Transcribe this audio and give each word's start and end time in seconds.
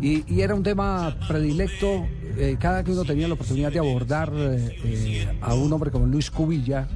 Y, 0.00 0.40
era 0.40 0.54
un 0.54 0.62
tema 0.62 1.16
predilecto 1.28 2.06
eh, 2.36 2.56
cada 2.60 2.82
que 2.82 2.90
uno 2.90 3.04
tenía 3.04 3.28
la 3.28 3.34
oportunidad 3.34 3.72
de 3.72 3.78
abordar 3.78 4.32
eh, 4.34 4.76
eh, 4.84 5.38
a 5.40 5.54
un 5.54 5.72
hombre 5.72 5.90
como 5.90 6.06
Luis 6.06 6.30
Cubilla. 6.30 6.88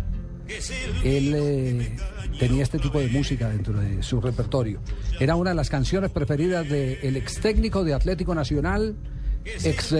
Él 1.04 1.96
tenía 2.40 2.64
este 2.64 2.80
tipo 2.80 2.98
de 2.98 3.06
música 3.06 3.48
dentro 3.48 3.74
de 3.74 4.02
su 4.02 4.20
repertorio. 4.20 4.80
Era 5.20 5.36
una 5.36 5.50
de 5.50 5.56
las 5.56 5.70
canciones 5.70 6.10
preferidas 6.10 6.68
del 6.68 7.16
ex 7.16 7.40
técnico 7.40 7.84
de 7.84 7.94
Atlético 7.94 8.34
Nacional, 8.34 8.96
ex 9.44 9.94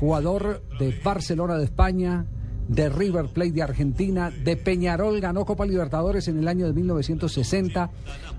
jugador 0.00 0.64
de 0.80 1.00
Barcelona 1.04 1.58
de 1.58 1.64
España, 1.64 2.26
de 2.68 2.88
River 2.88 3.26
Plate 3.26 3.52
de 3.52 3.62
Argentina, 3.62 4.30
de 4.30 4.56
Peñarol, 4.56 5.20
ganó 5.20 5.44
Copa 5.44 5.66
Libertadores 5.66 6.28
en 6.28 6.38
el 6.38 6.48
año 6.48 6.66
de 6.66 6.72
1960 6.72 7.90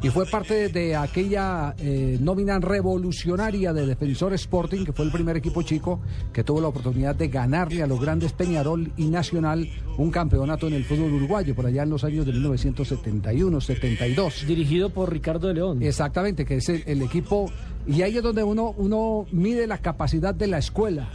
y 0.02 0.10
fue 0.10 0.26
parte 0.26 0.70
de 0.70 0.96
aquella 0.96 1.76
eh, 1.78 2.18
nómina 2.20 2.58
revolucionaria 2.60 3.72
de 3.74 3.86
Defensor 3.86 4.34
Sporting, 4.34 4.86
que 4.86 4.94
fue 4.94 5.06
el 5.06 5.12
primer 5.12 5.38
equipo 5.38 5.62
chico 5.62 6.00
que 6.32 6.44
tuvo 6.44 6.60
la 6.62 6.70
oportunidad 6.70 7.14
de 7.16 7.28
ganarle 7.28 7.84
a 7.84 7.88
los 7.88 8.02
grandes 8.02 8.34
Peñarol 8.34 8.92
y 8.98 9.06
Nacional 9.06 9.70
un 9.98 10.12
campeonato 10.12 10.68
en 10.68 10.74
el 10.74 10.86
fútbol 10.86 11.14
uruguayo 11.14 11.56
por 11.56 11.66
allá 11.66 11.84
en 11.84 11.90
los 11.90 12.04
años 12.04 12.26
de 12.26 12.34
1971-72. 12.34 14.46
Dirigido 14.46 14.90
por 14.90 15.10
Ricardo 15.12 15.48
de 15.48 15.54
León. 15.54 15.82
Exactamente, 15.84 16.44
que 16.46 16.58
es 16.58 16.68
el, 16.70 16.84
el 16.86 17.02
equipo. 17.02 17.52
Y 17.86 18.02
ahí 18.02 18.18
es 18.18 18.24
donde 18.24 18.44
uno, 18.44 18.74
uno 18.78 19.26
mide 19.32 19.68
la 19.68 19.78
capacidad 19.78 20.34
de 20.34 20.48
la 20.48 20.58
escuela. 20.58 21.10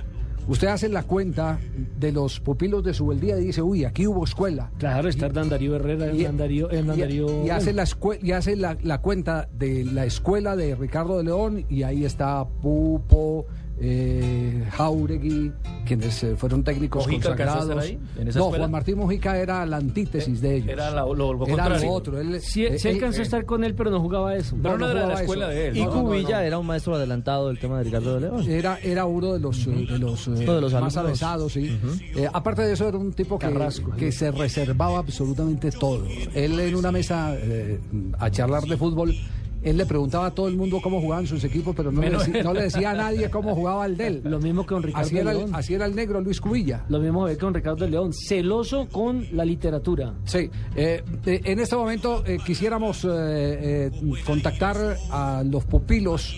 Usted 0.49 0.69
hace 0.69 0.89
la 0.89 1.03
cuenta 1.03 1.59
de 2.01 2.11
los 2.11 2.41
pupilos 2.41 2.83
de 2.83 2.95
su 2.95 3.13
día 3.13 3.39
y 3.39 3.45
dice, 3.45 3.61
uy, 3.63 3.85
aquí 3.85 4.07
hubo 4.07 4.25
escuela. 4.25 4.71
Claro, 4.79 5.09
está 5.09 5.27
Hernán 5.27 5.51
Darío 5.51 5.77
Herrera, 5.77 6.07
Hernán 6.07 6.37
Darío, 6.39 6.71
Hernán 6.71 6.99
y- 6.99 7.03
Darío- 7.03 7.45
y 7.47 7.51
hace, 7.51 7.73
la, 7.75 7.87
y 8.23 8.33
hace 8.33 8.57
la, 8.57 8.77
la 8.83 8.99
cuenta 9.03 9.49
de 9.53 9.85
la 9.85 10.07
escuela 10.07 10.57
de 10.57 10.75
Ricardo 10.75 11.19
de 11.19 11.25
León 11.25 11.65
y 11.69 11.83
ahí 11.83 12.05
está 12.05 12.47
Pupo, 12.63 13.47
eh, 13.81 14.65
Jauregui, 14.73 15.53
quienes 15.87 16.23
eh, 16.25 16.37
fueron 16.37 16.65
técnicos 16.65 17.07
¿Mojica 17.07 17.31
alcanzó 17.31 17.53
a 17.59 17.61
estar 17.61 17.77
consagrados. 17.77 17.85
ahí, 18.17 18.21
en 18.23 18.29
esa 18.29 18.39
no, 18.39 18.45
escuela? 18.47 18.63
Juan 18.65 18.71
Martín 18.73 18.99
Mojica 18.99 19.39
era 19.39 19.65
la 19.67 19.77
antítesis 19.77 20.41
de 20.41 20.57
ellos. 20.57 20.69
Era 20.69 20.91
la- 20.91 21.03
lo- 21.03 21.15
lo 21.15 21.47
Era 21.47 21.55
contrario. 21.65 21.91
otro. 21.93 22.21
Él, 22.21 22.41
Sí, 22.41 22.65
eh, 22.67 22.79
sí 22.79 22.89
él- 22.89 22.95
alcanzó 22.97 23.21
a 23.21 23.23
estar 23.23 23.45
con 23.45 23.63
él, 23.65 23.75
pero 23.75 23.91
no 23.91 24.01
jugaba 24.01 24.35
eso. 24.37 24.57
Pero 24.63 24.77
no, 24.79 24.87
no 24.87 24.91
era 24.93 25.03
de 25.03 25.07
la 25.15 25.21
escuela 25.21 25.47
eso. 25.47 25.55
de 25.55 25.69
él. 25.69 25.77
Y 25.77 25.87
Cubilla 25.87 26.39
no. 26.41 26.45
era 26.45 26.59
un 26.59 26.67
maestro 26.67 26.95
adelantado 26.97 27.49
del 27.49 27.59
tema 27.59 27.79
de 27.79 27.85
Ricardo 27.85 28.15
de 28.15 28.21
León. 28.23 28.45
Era, 28.51 28.79
era 28.83 29.07
uno 29.07 29.33
de 29.35 29.41
los, 29.41 29.67
eh, 29.67 29.71
de 29.89 29.99
los, 29.99 30.27
eh, 30.29 30.31
Uno 30.43 30.55
de 30.57 30.61
los 30.61 30.73
más 30.73 30.97
avesados, 30.97 31.53
sí. 31.53 31.79
Eh, 32.17 32.29
aparte 32.33 32.63
de 32.63 32.73
eso, 32.73 32.89
era 32.89 32.99
un 32.99 33.13
tipo 33.13 33.39
que, 33.39 33.47
Carrasco. 33.47 33.93
que 33.97 34.11
se 34.13 34.31
reservaba 34.31 34.99
absolutamente 34.99 35.71
todo. 35.71 36.05
Él 36.35 36.59
en 36.59 36.75
una 36.75 36.91
mesa 36.93 37.35
eh, 37.37 37.79
a 38.19 38.31
charlar 38.31 38.65
de 38.65 38.77
fútbol, 38.77 39.15
él 39.63 39.77
le 39.77 39.87
preguntaba 39.87 40.27
a 40.27 40.31
todo 40.31 40.49
el 40.49 40.57
mundo 40.57 40.81
cómo 40.83 41.01
jugaban 41.01 41.27
sus 41.27 41.43
equipos, 41.45 41.75
pero 41.77 41.91
no, 41.91 42.01
le, 42.01 42.11
decía, 42.11 42.43
no 42.43 42.55
le 42.55 42.63
decía 42.63 42.91
a 42.91 42.95
nadie 42.95 43.31
cómo 43.31 43.55
jugaba 43.55 43.87
el 43.87 43.97
de 43.97 44.07
él. 44.07 44.21
Lo 44.25 44.39
mismo 44.39 44.65
con 44.67 44.83
Ricardo 44.83 45.07
Así 45.07 45.19
era, 45.19 45.33
el, 45.33 45.39
León. 45.39 45.51
así 45.55 45.75
era 45.75 45.87
el 45.87 45.95
negro 45.95 46.21
Luis 46.21 46.41
Cubilla. 46.41 46.85
Lo 46.89 47.01
mismo 47.01 47.25
ve 47.25 47.37
con 47.37 47.55
Ricardo 47.55 47.87
León. 47.87 48.13
Celoso 48.13 48.89
con 48.91 49.27
la 49.33 49.45
literatura. 49.45 50.15
Sí, 50.25 50.51
eh, 50.77 51.03
eh, 51.27 51.41
en 51.45 51.59
este 51.61 51.77
momento 51.77 52.25
eh, 52.27 52.39
quisiéramos 52.45 53.07
eh, 53.11 53.91
contactar 54.25 54.97
a 55.11 55.43
los 55.45 55.65
pupilos, 55.65 56.35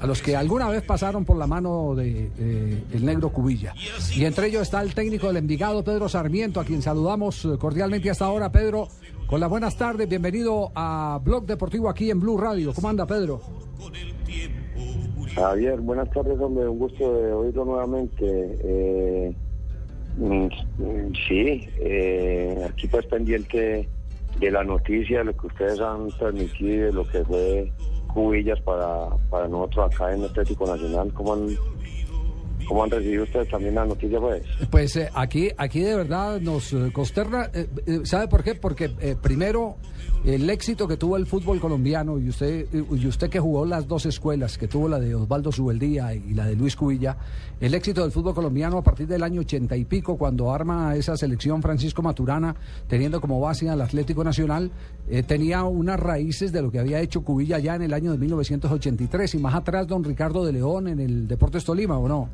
a 0.00 0.06
los 0.06 0.20
que 0.20 0.36
alguna 0.36 0.68
vez 0.68 0.82
pasaron 0.82 1.24
por 1.24 1.36
la 1.36 1.46
mano 1.46 1.94
de 1.94 2.30
eh, 2.38 2.84
el 2.92 3.04
negro 3.04 3.30
Cubilla. 3.30 3.74
Y 4.14 4.24
entre 4.24 4.48
ellos 4.48 4.62
está 4.62 4.82
el 4.82 4.94
técnico 4.94 5.28
del 5.28 5.38
Envigado, 5.38 5.82
Pedro 5.84 6.08
Sarmiento, 6.08 6.60
a 6.60 6.64
quien 6.64 6.82
saludamos 6.82 7.46
cordialmente 7.58 8.10
hasta 8.10 8.26
ahora. 8.26 8.50
Pedro, 8.50 8.88
con 9.26 9.40
las 9.40 9.50
buenas 9.50 9.76
tardes, 9.76 10.08
bienvenido 10.08 10.70
a 10.74 11.20
Blog 11.22 11.46
Deportivo 11.46 11.88
aquí 11.88 12.10
en 12.10 12.20
Blue 12.20 12.38
Radio. 12.38 12.72
¿Cómo 12.72 12.88
anda, 12.88 13.06
Pedro? 13.06 13.40
Javier, 15.34 15.80
buenas 15.80 16.10
tardes, 16.10 16.38
hombre, 16.40 16.68
un 16.68 16.78
gusto 16.78 17.12
de 17.12 17.32
oírlo 17.32 17.64
nuevamente. 17.64 18.24
Eh, 18.24 19.34
mm, 20.16 20.46
mm, 20.46 21.12
sí, 21.28 21.68
eh, 21.78 22.66
aquí 22.68 22.86
pues 22.86 23.04
pendiente 23.06 23.88
de 24.38 24.50
la 24.50 24.64
noticia, 24.64 25.24
lo 25.24 25.36
que 25.36 25.46
ustedes 25.48 25.80
han 25.80 26.08
transmitido, 26.18 26.92
lo 26.92 27.06
que 27.08 27.24
fue 27.24 27.72
Cubillas 28.14 28.60
para, 28.60 29.10
para 29.28 29.48
nosotros 29.48 29.92
acá 29.92 30.14
en 30.14 30.24
Atlético 30.24 30.66
Nacional. 30.66 31.12
¿Cómo 31.12 31.34
han, 31.34 31.48
cómo 32.66 32.84
han 32.84 32.90
recibido 32.90 33.24
ustedes 33.24 33.48
también 33.48 33.74
la 33.74 33.84
noticia, 33.84 34.20
pues? 34.20 34.42
Pues 34.70 34.96
eh, 34.96 35.08
aquí, 35.14 35.50
aquí 35.56 35.80
de 35.80 35.94
verdad 35.96 36.40
nos 36.40 36.72
eh, 36.72 36.90
consterna. 36.92 37.50
eh, 37.54 38.00
¿Sabe 38.04 38.28
por 38.28 38.42
qué? 38.42 38.54
Porque 38.54 38.88
primero 39.22 39.76
el 40.24 40.48
éxito 40.50 40.88
que 40.88 40.96
tuvo 40.96 41.16
el 41.16 41.26
fútbol 41.26 41.60
colombiano 41.60 42.18
y 42.18 42.28
usted 42.28 42.66
y 42.72 43.06
usted 43.06 43.30
que 43.30 43.38
jugó 43.38 43.64
las 43.64 43.86
dos 43.86 44.06
escuelas, 44.06 44.58
que 44.58 44.66
tuvo 44.66 44.88
la 44.88 44.98
de 44.98 45.14
Osvaldo 45.14 45.52
Subeldía 45.52 46.14
y 46.14 46.34
la 46.34 46.46
de 46.46 46.56
Luis 46.56 46.74
Cubilla, 46.74 47.16
el 47.60 47.74
éxito 47.74 48.02
del 48.02 48.10
fútbol 48.10 48.34
colombiano 48.34 48.78
a 48.78 48.82
partir 48.82 49.06
del 49.06 49.22
año 49.22 49.42
ochenta 49.42 49.76
y 49.76 49.84
pico, 49.84 50.16
cuando 50.18 50.52
arma 50.52 50.96
esa 50.96 51.16
selección 51.16 51.62
Francisco 51.62 52.02
Maturana, 52.02 52.56
teniendo 52.88 53.20
como 53.20 53.40
base 53.40 53.68
al 53.68 53.80
Atlético 53.80 54.24
Nacional, 54.24 54.70
tenía 55.26 55.62
unas 55.64 56.00
raíces 56.00 56.50
de 56.52 56.62
lo 56.62 56.70
que 56.72 56.80
había 56.80 57.00
hecho 57.00 57.22
Cubilla 57.22 57.58
ya 57.58 57.76
en 57.76 57.82
el 57.82 57.92
año 57.92 58.10
de 58.12 58.18
1983 58.18 59.34
y 59.34 59.38
más 59.38 59.54
atrás 59.54 59.86
don 59.86 60.02
Ricardo 60.02 60.44
de 60.44 60.52
León 60.52 60.88
en 60.88 60.98
el 60.98 61.28
Deportes 61.28 61.64
Tolima, 61.64 61.98
¿o 61.98 62.08
no? 62.08 62.28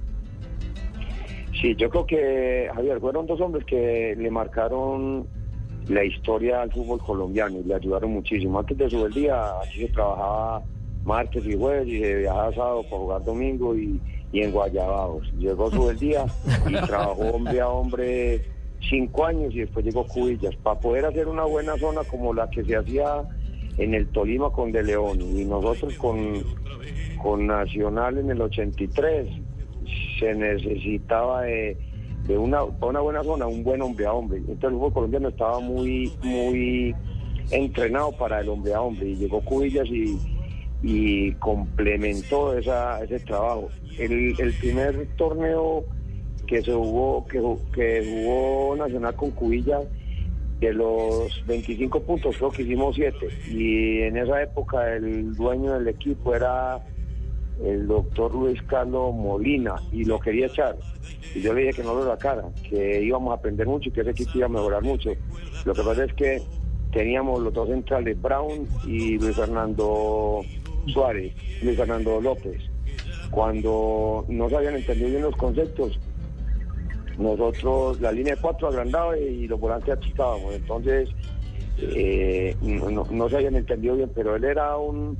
Sí, 1.61 1.75
yo 1.77 1.91
creo 1.91 2.07
que, 2.07 2.71
Javier, 2.75 3.01
fueron 3.01 3.27
dos 3.27 3.41
hombres 3.41 3.65
que 3.67 4.15
le 4.17 4.31
marcaron 4.31 5.27
la 5.89 6.05
historia 6.05 6.63
al 6.63 6.73
fútbol 6.73 7.01
colombiano 7.01 7.59
y 7.59 7.65
le 7.65 7.75
ayudaron 7.75 8.13
muchísimo. 8.13 8.59
Antes 8.59 8.79
de 8.79 8.91
su 8.91 9.09
día, 9.09 9.61
aquí 9.61 9.81
se 9.81 9.89
trabajaba 9.89 10.63
martes 11.05 11.45
y 11.45 11.57
jueves 11.57 11.89
y 11.89 12.01
se 12.01 12.15
viajaba 12.17 12.55
sábado 12.55 12.83
para 12.85 12.97
jugar 12.97 13.25
domingo 13.25 13.77
y, 13.77 14.01
y 14.33 14.41
en 14.41 14.53
Guayabados. 14.53 15.33
Llegó 15.39 15.71
su 15.71 15.91
día 15.93 16.25
y 16.69 16.73
trabajó 16.87 17.23
hombre 17.23 17.61
a 17.61 17.69
hombre 17.69 18.43
cinco 18.89 19.27
años 19.27 19.55
y 19.55 19.61
después 19.61 19.85
llegó 19.85 20.07
Cubillas 20.07 20.57
para 20.57 20.81
poder 20.81 21.07
hacer 21.07 21.29
una 21.29 21.45
buena 21.45 21.77
zona 21.77 22.03
como 22.05 22.35
la 22.35 22.49
que 22.51 22.65
se 22.65 22.77
hacía 22.77 23.23
en 23.79 23.95
el 23.95 24.09
Tolima 24.09 24.51
con 24.51 24.73
De 24.73 24.83
León 24.83 25.21
y 25.21 25.45
nosotros 25.45 25.97
con, 25.99 26.43
con 27.23 27.47
Nacional 27.47 28.19
en 28.19 28.31
el 28.31 28.41
83 28.41 29.29
se 30.23 30.35
necesitaba 30.35 31.43
de, 31.43 31.77
de 32.27 32.39
una, 32.39 32.63
una 32.63 33.01
buena 33.01 33.25
zona, 33.25 33.47
un 33.47 33.65
buen 33.65 33.83
hombre 33.83 34.07
a 34.07 34.13
hombre. 34.13 34.39
Entonces 34.39 34.65
el 34.65 34.75
fútbol 34.75 34.93
colombiano 34.93 35.29
estaba 35.29 35.59
muy, 35.59 36.13
muy 36.23 36.95
entrenado 37.51 38.13
para 38.13 38.41
el 38.41 38.49
hombre 38.49 38.73
a 38.73 38.81
hombre 38.81 39.09
y 39.09 39.17
llegó 39.17 39.41
Cubillas 39.41 39.89
y, 39.89 40.17
y 40.83 41.33
complementó 41.33 42.57
esa, 42.57 43.03
ese 43.03 43.19
trabajo. 43.21 43.69
El, 43.99 44.35
primer 44.61 45.09
torneo 45.17 45.85
que 46.47 46.63
se 46.63 46.73
jugó, 46.73 47.27
que, 47.27 47.41
que 47.75 48.05
jugó 48.09 48.77
Nacional 48.77 49.15
con 49.17 49.33
Cubillas, 49.33 49.83
de 50.61 50.73
los 50.73 51.45
25 51.49 52.01
puntos 52.03 52.37
creo 52.37 52.53
que 52.53 52.63
hicimos 52.63 52.95
7 52.95 53.17
y 53.51 54.03
en 54.03 54.17
esa 54.17 54.45
época 54.45 54.95
el 54.95 55.35
dueño 55.35 55.73
del 55.73 55.89
equipo 55.89 56.37
era 56.37 56.81
el 57.65 57.87
doctor 57.87 58.35
Luis 58.35 58.61
Carlos 58.63 59.15
Molina 59.15 59.75
y 59.93 60.05
lo 60.05 60.19
quería 60.21 60.47
echar. 60.47 60.77
Y 61.35 61.41
yo 61.41 61.53
le 61.53 61.63
dije 61.63 61.75
que 61.75 61.83
no 61.85 61.95
lo 61.95 62.05
sacara, 62.05 62.45
que 62.69 63.03
íbamos 63.03 63.31
a 63.33 63.35
aprender 63.37 63.67
mucho 63.67 63.89
y 63.89 63.93
que 63.93 64.01
ese 64.03 64.11
equipo 64.11 64.31
iba 64.35 64.47
a 64.47 64.51
mejorar 64.51 64.83
mucho. 64.83 65.11
Lo 65.65 65.75
que 65.75 65.83
pasa 65.83 66.05
es 66.05 66.13
que 66.15 66.43
teníamos 66.93 67.41
los 67.41 67.53
dos 67.55 67.69
centrales, 67.69 68.21
Brown 68.21 68.67
y 68.87 69.19
Luis 69.19 69.37
Fernando 69.37 70.41
Suárez, 70.87 71.33
Luis 71.63 71.77
Fernando 71.77 72.21
López. 72.21 72.61
Cuando 73.31 74.25
no 74.29 74.49
se 74.49 74.57
habían 74.57 74.75
entendido 74.77 75.09
bien 75.11 75.23
los 75.23 75.37
conceptos, 75.37 75.99
nosotros 77.19 78.01
la 78.01 78.13
línea 78.13 78.35
de 78.35 78.41
cuatro 78.41 78.69
agrandaba 78.69 79.17
y 79.19 79.47
los 79.47 79.61
volantes 79.61 79.95
achicábamos. 79.97 80.55
Entonces, 80.55 81.09
eh, 81.79 82.55
no- 82.61 83.07
no 83.11 83.29
se 83.29 83.37
habían 83.37 83.57
entendido 83.57 83.97
bien, 83.97 84.11
pero 84.15 84.37
él 84.37 84.45
era 84.45 84.77
un, 84.77 85.17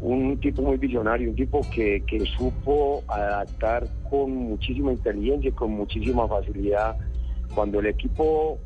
un 0.00 0.38
tipo 0.40 0.62
muy 0.62 0.76
visionario, 0.76 1.30
un 1.30 1.36
tipo 1.36 1.60
que, 1.74 2.02
que 2.06 2.20
supo 2.20 3.02
adaptar 3.08 3.86
con 4.08 4.32
muchísima 4.32 4.92
inteligencia 4.92 5.50
y 5.50 5.52
con 5.52 5.72
muchísima 5.72 6.28
facilidad. 6.28 6.96
Cuando 7.54 7.80
el 7.80 7.86
equipo 7.86 8.58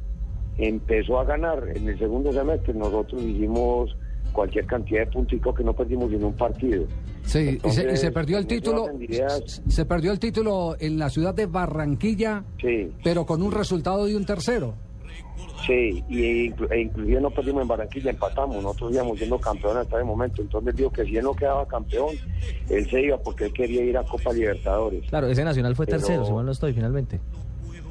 empezó 0.59 1.21
a 1.21 1.25
ganar 1.25 1.65
en 1.75 1.89
el 1.89 1.99
segundo 1.99 2.33
semestre, 2.33 2.75
nosotros 2.75 3.23
hicimos 3.23 3.97
cualquier 4.33 4.67
cantidad 4.67 5.01
de 5.01 5.07
punticos 5.07 5.55
que 5.55 5.65
no 5.65 5.75
perdimos 5.75 6.13
en 6.13 6.25
un 6.25 6.35
partido. 6.35 6.87
Sí, 7.25 7.39
y 7.39 7.41
se, 7.41 7.45
y 7.45 7.49
Entonces, 7.51 8.01
se 8.01 8.11
perdió 8.11 8.39
el 8.39 8.47
título. 8.47 8.87
Se 9.69 9.85
perdió 9.87 10.13
el 10.13 10.19
título 10.19 10.77
en 10.79 10.99
la 10.99 11.09
ciudad 11.09 11.35
de 11.35 11.47
Barranquilla, 11.47 12.45
Sí, 12.61 12.91
pero 13.03 13.25
con 13.25 13.43
un 13.43 13.53
resultado 13.53 14.07
de 14.07 14.17
un 14.17 14.27
tercero. 14.27 14.75
Sí, 15.67 16.03
y, 16.09 16.49
inclu- 16.51 16.71
e 16.73 16.81
inclusive 16.83 17.21
no 17.21 17.31
perdimos 17.31 17.63
en 17.63 17.69
Barranquilla, 17.69 18.11
empatamos, 18.11 18.63
nosotros 18.63 18.93
íbamos 18.93 19.19
siendo 19.19 19.39
campeones 19.39 19.83
hasta 19.83 19.97
ese 19.97 20.05
momento, 20.05 20.43
entonces 20.43 20.75
digo 20.77 20.91
que 20.91 21.05
si 21.05 21.17
él 21.17 21.25
no 21.25 21.35
quedaba 21.35 21.67
campeón, 21.67 22.17
él 22.69 22.89
se 22.91 23.01
iba 23.03 23.17
porque 23.19 23.45
él 23.47 23.53
quería 23.53 23.83
ir 23.85 23.97
a 23.97 24.03
Copa 24.05 24.33
Libertadores. 24.33 25.09
Claro, 25.09 25.29
ese 25.29 25.45
Nacional 25.45 25.77
fue 25.77 25.87
Pero- 25.87 25.99
tercero, 25.99 26.25
si 26.27 26.33
mal 26.33 26.45
no 26.47 26.53
estoy, 26.53 26.73
finalmente. 26.73 27.21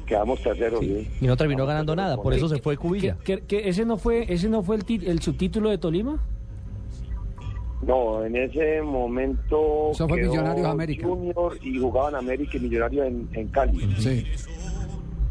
Quedamos 0.06 0.42
terceros, 0.42 0.80
sí. 0.80 1.08
Y 1.20 1.26
no 1.26 1.36
terminó 1.36 1.58
Quedamos 1.58 1.68
ganando 1.68 1.96
nada, 1.96 2.16
por 2.16 2.34
eso 2.34 2.48
se 2.48 2.58
fue 2.60 2.76
Cubilla. 2.76 3.16
¿Que, 3.24 3.40
que 3.42 3.68
ese 3.68 3.84
no 3.86 3.96
fue 3.96 4.30
ese 4.30 4.48
no 4.48 4.62
fue 4.62 4.76
el, 4.76 4.84
tit- 4.84 5.06
el 5.06 5.20
subtítulo 5.22 5.70
de 5.70 5.78
Tolima? 5.78 6.22
No, 7.86 8.24
en 8.24 8.36
ese 8.36 8.80
momento. 8.82 9.90
Eso 9.92 10.06
fue 10.08 10.20
quedó 10.20 10.30
Millonarios 10.32 10.66
América. 10.66 11.06
Junior 11.06 11.58
y 11.62 11.78
jugaban 11.80 12.14
América 12.14 12.56
y 12.56 12.60
Millonarios 12.60 13.06
en, 13.06 13.28
en 13.32 13.48
Cali. 13.48 13.94
Sí. 13.98 14.24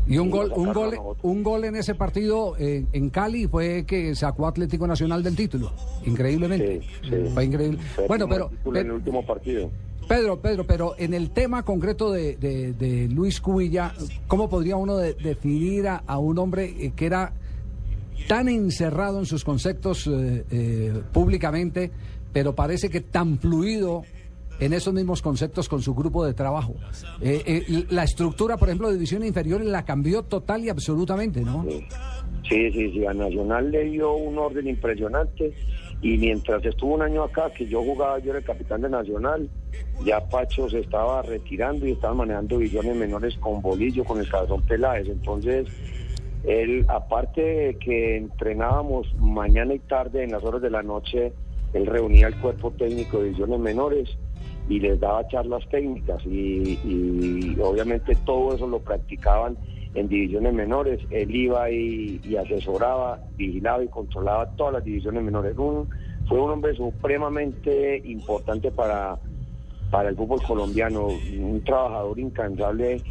Y 0.07 0.17
un 0.17 0.29
gol, 0.31 0.51
un 0.55 0.73
gol, 0.73 0.97
un 1.21 1.43
gol 1.43 1.63
en 1.65 1.75
ese 1.75 1.93
partido 1.95 2.55
eh, 2.57 2.85
en 2.91 3.09
Cali 3.09 3.47
fue 3.47 3.85
que 3.85 4.15
sacó 4.15 4.47
Atlético 4.47 4.87
Nacional 4.87 5.21
del 5.23 5.35
título. 5.35 5.71
Increíblemente. 6.05 6.81
Sí, 6.81 7.09
sí. 7.09 7.15
Fue 7.33 7.45
increíble. 7.45 7.77
Fue 7.95 8.07
Bueno, 8.07 8.27
pero, 8.27 8.49
título 8.49 8.71
en 8.71 8.77
el 8.77 8.83
pero- 8.87 8.95
último 8.95 9.25
partido. 9.25 9.69
Pedro, 10.07 10.41
Pedro, 10.41 10.65
pero 10.67 10.95
en 10.97 11.13
el 11.13 11.29
tema 11.29 11.63
concreto 11.63 12.11
de, 12.11 12.35
de- 12.35 12.73
de 12.73 13.07
Luis 13.07 13.39
Cubilla, 13.39 13.93
¿cómo 14.27 14.49
podría 14.49 14.75
uno 14.75 14.97
de- 14.97 15.13
definir 15.13 15.87
a, 15.87 15.97
a 16.05 16.17
un 16.17 16.37
hombre 16.39 16.75
eh, 16.79 16.91
que 16.95 17.05
era 17.05 17.33
tan 18.27 18.49
encerrado 18.49 19.19
en 19.19 19.25
sus 19.25 19.45
conceptos 19.45 20.07
eh, 20.07 20.43
eh, 20.51 21.01
públicamente, 21.13 21.91
pero 22.33 22.53
parece 22.55 22.89
que 22.89 23.01
tan 23.01 23.37
fluido 23.39 24.03
en 24.61 24.73
esos 24.73 24.93
mismos 24.93 25.21
conceptos 25.21 25.67
con 25.67 25.81
su 25.81 25.93
grupo 25.93 26.23
de 26.23 26.33
trabajo? 26.33 26.75
Eh, 27.19 27.41
eh, 27.45 27.85
la 27.89 28.03
estructura, 28.03 28.57
por 28.57 28.69
ejemplo, 28.69 28.87
de 28.87 28.93
división 28.93 29.25
inferior 29.25 29.61
la 29.65 29.83
cambió 29.83 30.23
total 30.23 30.63
y 30.63 30.69
absolutamente, 30.69 31.41
¿no? 31.41 31.65
Sí. 32.47 32.71
sí, 32.71 32.91
sí. 32.91 33.05
A 33.05 33.13
Nacional 33.13 33.71
le 33.71 33.85
dio 33.85 34.13
un 34.13 34.37
orden 34.37 34.67
impresionante. 34.67 35.53
Y 36.03 36.17
mientras 36.17 36.63
estuvo 36.65 36.95
un 36.95 37.01
año 37.01 37.23
acá, 37.23 37.51
que 37.51 37.67
yo 37.67 37.83
jugaba, 37.83 38.17
yo 38.19 38.31
era 38.31 38.39
el 38.39 38.45
capitán 38.45 38.81
de 38.81 38.89
Nacional, 38.89 39.49
ya 40.03 40.19
Pacho 40.29 40.67
se 40.69 40.79
estaba 40.79 41.21
retirando 41.21 41.85
y 41.85 41.91
estaba 41.91 42.13
manejando 42.15 42.57
divisiones 42.57 42.95
menores 42.95 43.35
con 43.37 43.61
Bolillo, 43.61 44.03
con 44.03 44.19
el 44.19 44.29
Cabezón 44.29 44.61
Peláez. 44.63 45.07
Entonces, 45.07 45.67
él, 46.43 46.85
aparte 46.87 47.41
de 47.41 47.77
que 47.77 48.17
entrenábamos 48.17 49.13
mañana 49.19 49.75
y 49.75 49.79
tarde 49.79 50.23
en 50.23 50.31
las 50.31 50.43
horas 50.43 50.61
de 50.61 50.71
la 50.71 50.81
noche, 50.81 51.33
él 51.73 51.85
reunía 51.85 52.27
el 52.27 52.35
cuerpo 52.39 52.71
técnico 52.71 53.17
de 53.17 53.25
divisiones 53.25 53.59
menores 53.59 54.17
y 54.67 54.79
les 54.79 54.99
daba 54.99 55.27
charlas 55.27 55.63
técnicas 55.69 56.25
y, 56.25 57.57
obviamente 57.61 58.15
todo 58.15 58.55
eso 58.55 58.67
lo 58.67 58.79
practicaban 58.79 59.57
en 59.93 60.07
divisiones 60.07 60.53
menores. 60.53 60.99
Él 61.09 61.35
iba 61.35 61.69
y, 61.69 62.21
asesoraba, 62.37 63.19
vigilaba 63.37 63.83
y 63.83 63.87
controlaba 63.89 64.45
todas 64.55 64.73
las 64.73 64.83
divisiones 64.83 65.23
menores. 65.23 65.57
Un- 65.57 65.89
fue 66.27 66.39
un 66.39 66.51
hombre 66.51 66.73
supremamente 66.75 68.01
importante 68.05 68.71
para, 68.71 69.17
para 69.89 70.09
el 70.09 70.15
fútbol 70.15 70.41
colombiano, 70.43 71.07
un 71.07 71.61
trabajador 71.65 72.17
incansable 72.19 73.01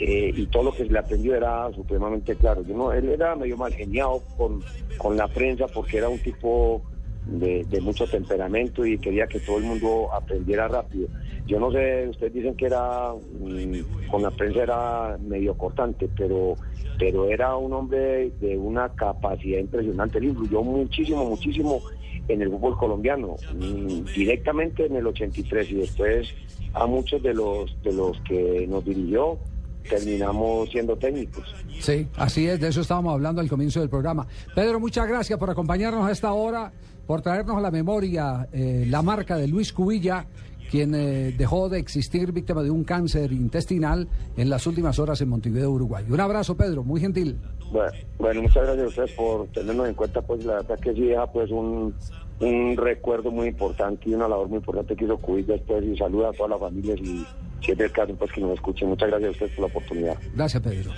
eh, 0.00 0.32
y 0.36 0.46
todo 0.46 0.64
lo 0.64 0.72
que 0.74 0.84
se 0.84 0.92
le 0.92 0.98
aprendió 0.98 1.34
era 1.34 1.72
supremamente 1.72 2.34
claro. 2.36 2.62
Yo 2.62 2.92
él 2.92 3.08
era 3.08 3.34
medio 3.36 3.56
mal 3.56 3.72
geniado 3.72 4.22
con, 4.36 4.62
con 4.98 5.16
la 5.16 5.28
prensa 5.28 5.66
porque 5.68 5.96
era 5.98 6.08
un 6.10 6.18
tipo 6.18 6.82
de, 7.28 7.64
de 7.64 7.80
mucho 7.80 8.06
temperamento 8.06 8.84
y 8.84 8.98
quería 8.98 9.26
que 9.26 9.40
todo 9.40 9.58
el 9.58 9.64
mundo 9.64 10.08
aprendiera 10.12 10.66
rápido. 10.68 11.08
Yo 11.46 11.60
no 11.60 11.70
sé, 11.70 12.08
ustedes 12.08 12.32
dicen 12.32 12.54
que 12.56 12.66
era 12.66 13.12
mm, 13.12 14.08
con 14.10 14.22
la 14.22 14.30
prensa 14.30 14.62
era 14.62 15.18
medio 15.18 15.56
cortante, 15.56 16.08
pero 16.16 16.56
pero 16.98 17.28
era 17.28 17.56
un 17.56 17.72
hombre 17.72 18.32
de 18.40 18.58
una 18.58 18.88
capacidad 18.88 19.60
impresionante. 19.60 20.18
Él 20.18 20.24
influyó 20.24 20.62
muchísimo, 20.62 21.24
muchísimo 21.24 21.80
en 22.26 22.42
el 22.42 22.50
fútbol 22.50 22.76
colombiano, 22.76 23.36
mm, 23.54 24.04
directamente 24.14 24.86
en 24.86 24.96
el 24.96 25.06
83 25.06 25.70
y 25.70 25.74
después 25.74 26.28
a 26.74 26.86
muchos 26.86 27.22
de 27.22 27.34
los 27.34 27.82
de 27.82 27.92
los 27.92 28.20
que 28.22 28.66
nos 28.68 28.84
dirigió 28.84 29.38
terminamos 29.88 30.68
siendo 30.70 30.96
técnicos. 30.96 31.44
Sí, 31.80 32.06
así 32.16 32.46
es, 32.46 32.60
de 32.60 32.68
eso 32.68 32.80
estábamos 32.80 33.14
hablando 33.14 33.40
al 33.40 33.48
comienzo 33.48 33.80
del 33.80 33.88
programa. 33.88 34.26
Pedro, 34.54 34.78
muchas 34.78 35.08
gracias 35.08 35.38
por 35.38 35.50
acompañarnos 35.50 36.06
a 36.06 36.12
esta 36.12 36.32
hora, 36.32 36.72
por 37.08 37.22
traernos 37.22 37.56
a 37.56 37.62
la 37.62 37.70
memoria 37.70 38.46
eh, 38.52 38.84
la 38.86 39.00
marca 39.00 39.38
de 39.38 39.48
Luis 39.48 39.72
Cubilla, 39.72 40.26
quien 40.70 40.94
eh, 40.94 41.32
dejó 41.32 41.70
de 41.70 41.78
existir 41.78 42.32
víctima 42.32 42.62
de 42.62 42.70
un 42.70 42.84
cáncer 42.84 43.32
intestinal 43.32 44.06
en 44.36 44.50
las 44.50 44.66
últimas 44.66 44.98
horas 44.98 45.18
en 45.22 45.30
Montevideo, 45.30 45.70
Uruguay. 45.70 46.04
Un 46.10 46.20
abrazo, 46.20 46.54
Pedro, 46.54 46.84
muy 46.84 47.00
gentil. 47.00 47.38
Bueno, 47.72 47.92
bueno, 48.18 48.42
muchas 48.42 48.62
gracias 48.62 48.84
a 48.84 48.88
ustedes 48.88 49.12
por 49.12 49.46
tenernos 49.48 49.88
en 49.88 49.94
cuenta, 49.94 50.20
pues 50.20 50.44
la 50.44 50.56
verdad 50.56 50.78
que 50.78 50.92
sí 50.92 51.00
deja 51.00 51.26
pues 51.32 51.50
un, 51.50 51.94
un 52.40 52.76
recuerdo 52.76 53.30
muy 53.30 53.48
importante 53.48 54.10
y 54.10 54.12
una 54.12 54.28
labor 54.28 54.48
muy 54.48 54.58
importante 54.58 54.94
que 54.94 55.06
hizo 55.06 55.16
Cubilla 55.16 55.54
después 55.54 55.82
y 55.86 55.96
saluda 55.96 56.28
a 56.28 56.32
todas 56.34 56.50
las 56.50 56.60
familias 56.60 56.98
y 57.00 57.26
si 57.62 57.72
es 57.72 57.78
del 57.78 57.90
caso 57.90 58.14
pues 58.16 58.30
que 58.32 58.42
nos 58.42 58.52
escuchen. 58.52 58.86
Muchas 58.86 59.08
gracias 59.08 59.28
a 59.28 59.32
ustedes 59.32 59.52
por 59.52 59.60
la 59.60 59.66
oportunidad. 59.68 60.18
Gracias, 60.34 60.62
Pedro. 60.62 60.90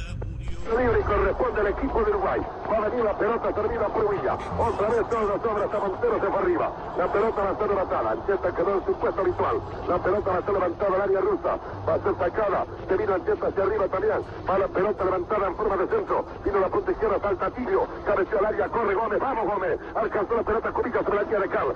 Libre 0.69 1.01
corresponde 1.01 1.61
al 1.61 1.67
equipo 1.69 2.03
de 2.05 2.11
Uruguay. 2.11 2.41
Va 2.71 2.77
a 2.77 2.81
venir 2.89 3.05
la 3.05 3.15
pelota 3.15 3.53
servida 3.53 3.87
por 3.89 4.09
Villa. 4.11 4.35
Otra 4.59 4.89
vez 4.89 5.09
todas 5.09 5.29
las 5.29 5.45
obras 5.45 5.75
a 5.75 5.79
Montero 5.79 6.21
se 6.21 6.27
fue 6.27 6.39
arriba. 6.39 6.71
La 6.99 7.07
pelota 7.13 7.45
la 7.45 7.51
está 7.51 7.67
levantada. 7.67 8.11
Ancheta 8.11 8.53
quedó 8.55 8.75
en 8.75 8.85
su 8.87 8.93
puesto 8.95 9.21
habitual. 9.21 9.61
La 9.89 9.99
pelota 9.99 10.33
la 10.33 10.39
está 10.39 10.53
levantada 10.53 10.95
al 10.95 11.01
área 11.03 11.21
rusa. 11.21 11.59
Va 11.89 11.95
a 11.95 11.99
ser 11.99 12.15
sacada. 12.19 12.67
Se 12.89 12.97
vino 12.97 13.15
Ancheta 13.15 13.47
hacia 13.47 13.63
arriba 13.63 13.89
también. 13.89 14.23
Va 14.49 14.59
la 14.59 14.69
pelota 14.69 15.05
levantada 15.05 15.47
en 15.47 15.57
forma 15.57 15.77
de 15.77 15.87
centro. 15.89 16.25
Vino 16.45 16.61
la 16.61 16.69
punta 16.69 16.91
izquierda, 16.93 17.19
salta 17.21 17.51
Tilio. 17.51 17.87
Cabeció 18.05 18.39
al 18.39 18.47
área, 18.47 18.69
corre 18.69 18.95
Gómez. 18.95 19.21
Vamos 19.21 19.47
Gómez. 19.47 19.79
Alcanzó 19.95 20.35
la 20.37 20.43
pelota 20.43 20.73
Cubica 20.73 21.03
sobre 21.03 21.17
la 21.17 21.23
línea 21.23 21.41
de 21.41 21.49
Cal. 21.49 21.75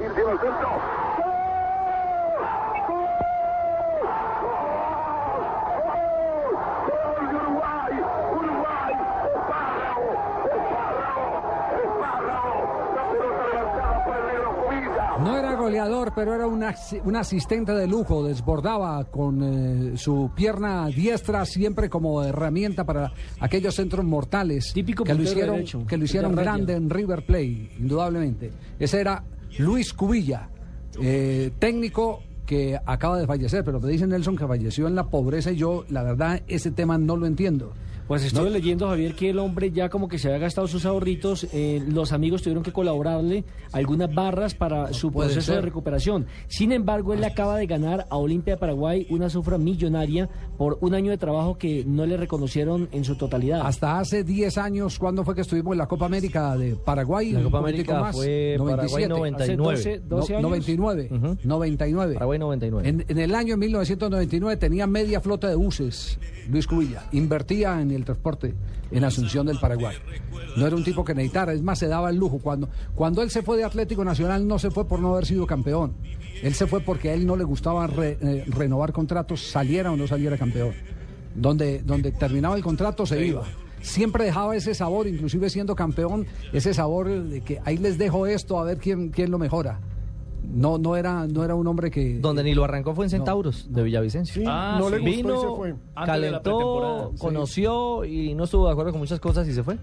Y 0.00 0.04
el 0.04 0.14
centro. 0.14 0.68
¡Gol 6.82 7.28
de 7.28 7.36
Uruguay! 7.36 7.94
¡Uruguay! 8.32 8.92
¡Espárrago! 9.34 10.06
¡Espárrago! 10.44 11.26
¡Espárrago! 11.82 12.52
La 12.96 13.02
pelota 13.10 13.42
levantada 13.48 13.96
por 14.04 14.14
el 14.16 14.24
negro 14.26 14.48
Cubilla. 14.56 15.04
No 15.18 15.30
era 15.36 15.50
goleador, 15.62 16.12
pero 16.14 16.34
era 16.34 16.46
un, 16.46 16.62
as- 16.62 16.96
un 17.04 17.16
asistente 17.16 17.72
de 17.72 17.86
lujo. 17.86 18.24
Desbordaba 18.24 19.04
con 19.04 19.42
eh, 19.42 19.96
su 19.96 20.30
pierna 20.34 20.86
diestra 20.88 21.44
siempre 21.46 21.88
como 21.88 22.22
herramienta 22.22 22.84
para 22.84 23.12
aquellos 23.40 23.74
centros 23.74 24.04
mortales 24.04 24.72
Típico 24.72 25.04
que 25.04 25.14
lo 25.14 25.22
hicieron, 25.22 25.54
derecho, 25.56 25.86
que 25.86 25.96
lo 25.96 26.04
hicieron 26.04 26.34
grande 26.34 26.74
en 26.74 26.90
River 26.90 27.24
Plate, 27.24 27.70
indudablemente. 27.78 28.50
Ese 28.78 29.00
era 29.00 29.24
Luis 29.58 29.92
Cubilla, 29.92 30.48
eh, 31.00 31.50
técnico 31.58 32.22
que 32.46 32.78
acaba 32.84 33.18
de 33.18 33.26
fallecer, 33.26 33.64
pero 33.64 33.80
me 33.80 33.88
dice 33.88 34.06
Nelson 34.06 34.36
que 34.36 34.46
falleció 34.46 34.86
en 34.88 34.94
la 34.94 35.04
pobreza 35.08 35.52
y 35.52 35.56
yo, 35.56 35.84
la 35.88 36.02
verdad, 36.02 36.42
ese 36.48 36.70
tema 36.70 36.98
no 36.98 37.16
lo 37.16 37.26
entiendo. 37.26 37.72
Pues 38.12 38.24
estuve 38.24 38.44
No. 38.44 38.50
leyendo, 38.50 38.88
Javier, 38.88 39.14
que 39.14 39.30
el 39.30 39.38
hombre 39.38 39.70
ya 39.72 39.88
como 39.88 40.06
que 40.06 40.18
se 40.18 40.28
había 40.28 40.40
gastado 40.40 40.66
sus 40.68 40.84
ahorritos. 40.84 41.46
eh, 41.54 41.82
los 41.88 42.12
amigos 42.12 42.42
tuvieron 42.42 42.62
que 42.62 42.70
colaborarle 42.70 43.44
algunas 43.72 44.14
barras 44.14 44.54
para 44.54 44.92
su 44.92 45.10
proceso 45.10 45.54
de 45.54 45.62
recuperación. 45.62 46.26
Sin 46.46 46.72
embargo, 46.72 47.14
él 47.14 47.20
le 47.20 47.26
acaba 47.26 47.56
de 47.56 47.66
ganar 47.66 48.06
a 48.10 48.18
Olimpia 48.18 48.54
de 48.54 48.60
Paraguay 48.60 49.06
una 49.08 49.30
cifra 49.30 49.56
millonaria 49.56 50.28
por 50.58 50.76
un 50.82 50.94
año 50.94 51.10
de 51.10 51.16
trabajo 51.16 51.56
que 51.56 51.84
no 51.86 52.04
le 52.04 52.18
reconocieron 52.18 52.86
en 52.92 53.04
su 53.04 53.16
totalidad. 53.16 53.62
Hasta 53.64 53.98
hace 53.98 54.24
10 54.24 54.58
años, 54.58 54.98
¿cuándo 54.98 55.24
fue 55.24 55.34
que 55.34 55.40
estuvimos 55.40 55.72
en 55.72 55.78
la 55.78 55.86
Copa 55.86 56.04
América 56.04 56.54
de 56.58 56.76
Paraguay? 56.76 57.32
La 57.32 57.42
Copa 57.44 57.60
América 57.60 57.98
más, 57.98 58.14
fue 58.14 58.56
Paraguay 58.58 59.06
97. 59.08 59.42
Hace 59.42 59.56
99. 59.56 59.56
12, 59.56 60.00
12 60.06 60.32
No, 60.32 60.36
años. 60.38 60.50
99, 60.50 61.08
Ujú. 61.10 61.38
99. 61.44 62.14
Paraguay 62.14 62.38
99. 62.38 62.88
En, 62.90 63.04
en 63.08 63.18
el 63.18 63.34
año 63.34 63.56
1999 63.56 64.58
tenía 64.58 64.86
media 64.86 65.18
flota 65.22 65.48
de 65.48 65.54
buses, 65.54 66.18
Luis 66.50 66.66
Cubilla. 66.66 67.04
Invertía 67.12 67.80
en 67.80 67.90
el 67.90 68.01
el 68.02 68.06
transporte 68.06 68.54
en 68.90 69.04
Asunción 69.04 69.46
del 69.46 69.58
Paraguay. 69.58 69.96
No 70.56 70.66
era 70.66 70.76
un 70.76 70.84
tipo 70.84 71.04
que 71.04 71.14
necesitara, 71.14 71.52
es 71.52 71.62
más, 71.62 71.78
se 71.78 71.88
daba 71.88 72.10
el 72.10 72.16
lujo. 72.16 72.38
Cuando, 72.38 72.68
cuando 72.94 73.22
él 73.22 73.30
se 73.30 73.42
fue 73.42 73.56
de 73.56 73.64
Atlético 73.64 74.04
Nacional, 74.04 74.46
no 74.46 74.58
se 74.58 74.70
fue 74.70 74.86
por 74.86 75.00
no 75.00 75.12
haber 75.14 75.26
sido 75.26 75.46
campeón. 75.46 75.94
Él 76.42 76.54
se 76.54 76.66
fue 76.66 76.80
porque 76.80 77.10
a 77.10 77.14
él 77.14 77.26
no 77.26 77.36
le 77.36 77.44
gustaba 77.44 77.86
re- 77.86 78.18
eh, 78.20 78.44
renovar 78.48 78.92
contratos, 78.92 79.40
saliera 79.40 79.90
o 79.92 79.96
no 79.96 80.06
saliera 80.06 80.36
campeón. 80.36 80.72
Donde, 81.34 81.82
donde 81.82 82.12
terminaba 82.12 82.56
el 82.56 82.62
contrato, 82.62 83.06
se 83.06 83.24
iba. 83.24 83.44
Siempre 83.80 84.24
dejaba 84.24 84.54
ese 84.54 84.74
sabor, 84.74 85.06
inclusive 85.06 85.48
siendo 85.50 85.74
campeón, 85.74 86.26
ese 86.52 86.74
sabor 86.74 87.08
de 87.08 87.40
que 87.40 87.60
ahí 87.64 87.78
les 87.78 87.98
dejo 87.98 88.26
esto 88.26 88.58
a 88.60 88.64
ver 88.64 88.78
quién, 88.78 89.08
quién 89.08 89.30
lo 89.30 89.38
mejora. 89.38 89.80
No, 90.42 90.78
no 90.78 90.96
era, 90.96 91.26
no 91.26 91.44
era 91.44 91.54
un 91.54 91.66
hombre 91.66 91.90
que. 91.90 92.18
Donde 92.18 92.42
ni 92.42 92.54
lo 92.54 92.64
arrancó 92.64 92.94
fue 92.94 93.06
en 93.06 93.10
Centauros 93.10 93.72
de 93.72 93.82
Villavicencio. 93.82 94.42
Ah, 94.46 94.76
no 94.78 94.90
le 94.90 94.98
gustó 94.98 95.10
y 95.10 95.16
Vino, 95.16 95.40
se 95.40 95.46
fue. 95.48 95.74
Calentó. 95.94 97.10
Sí. 97.12 97.18
conoció 97.20 98.04
y 98.04 98.34
no 98.34 98.44
estuvo 98.44 98.66
de 98.66 98.72
acuerdo 98.72 98.92
con 98.92 99.00
muchas 99.00 99.20
cosas 99.20 99.46
y 99.48 99.54
se 99.54 99.62
fue. 99.62 99.78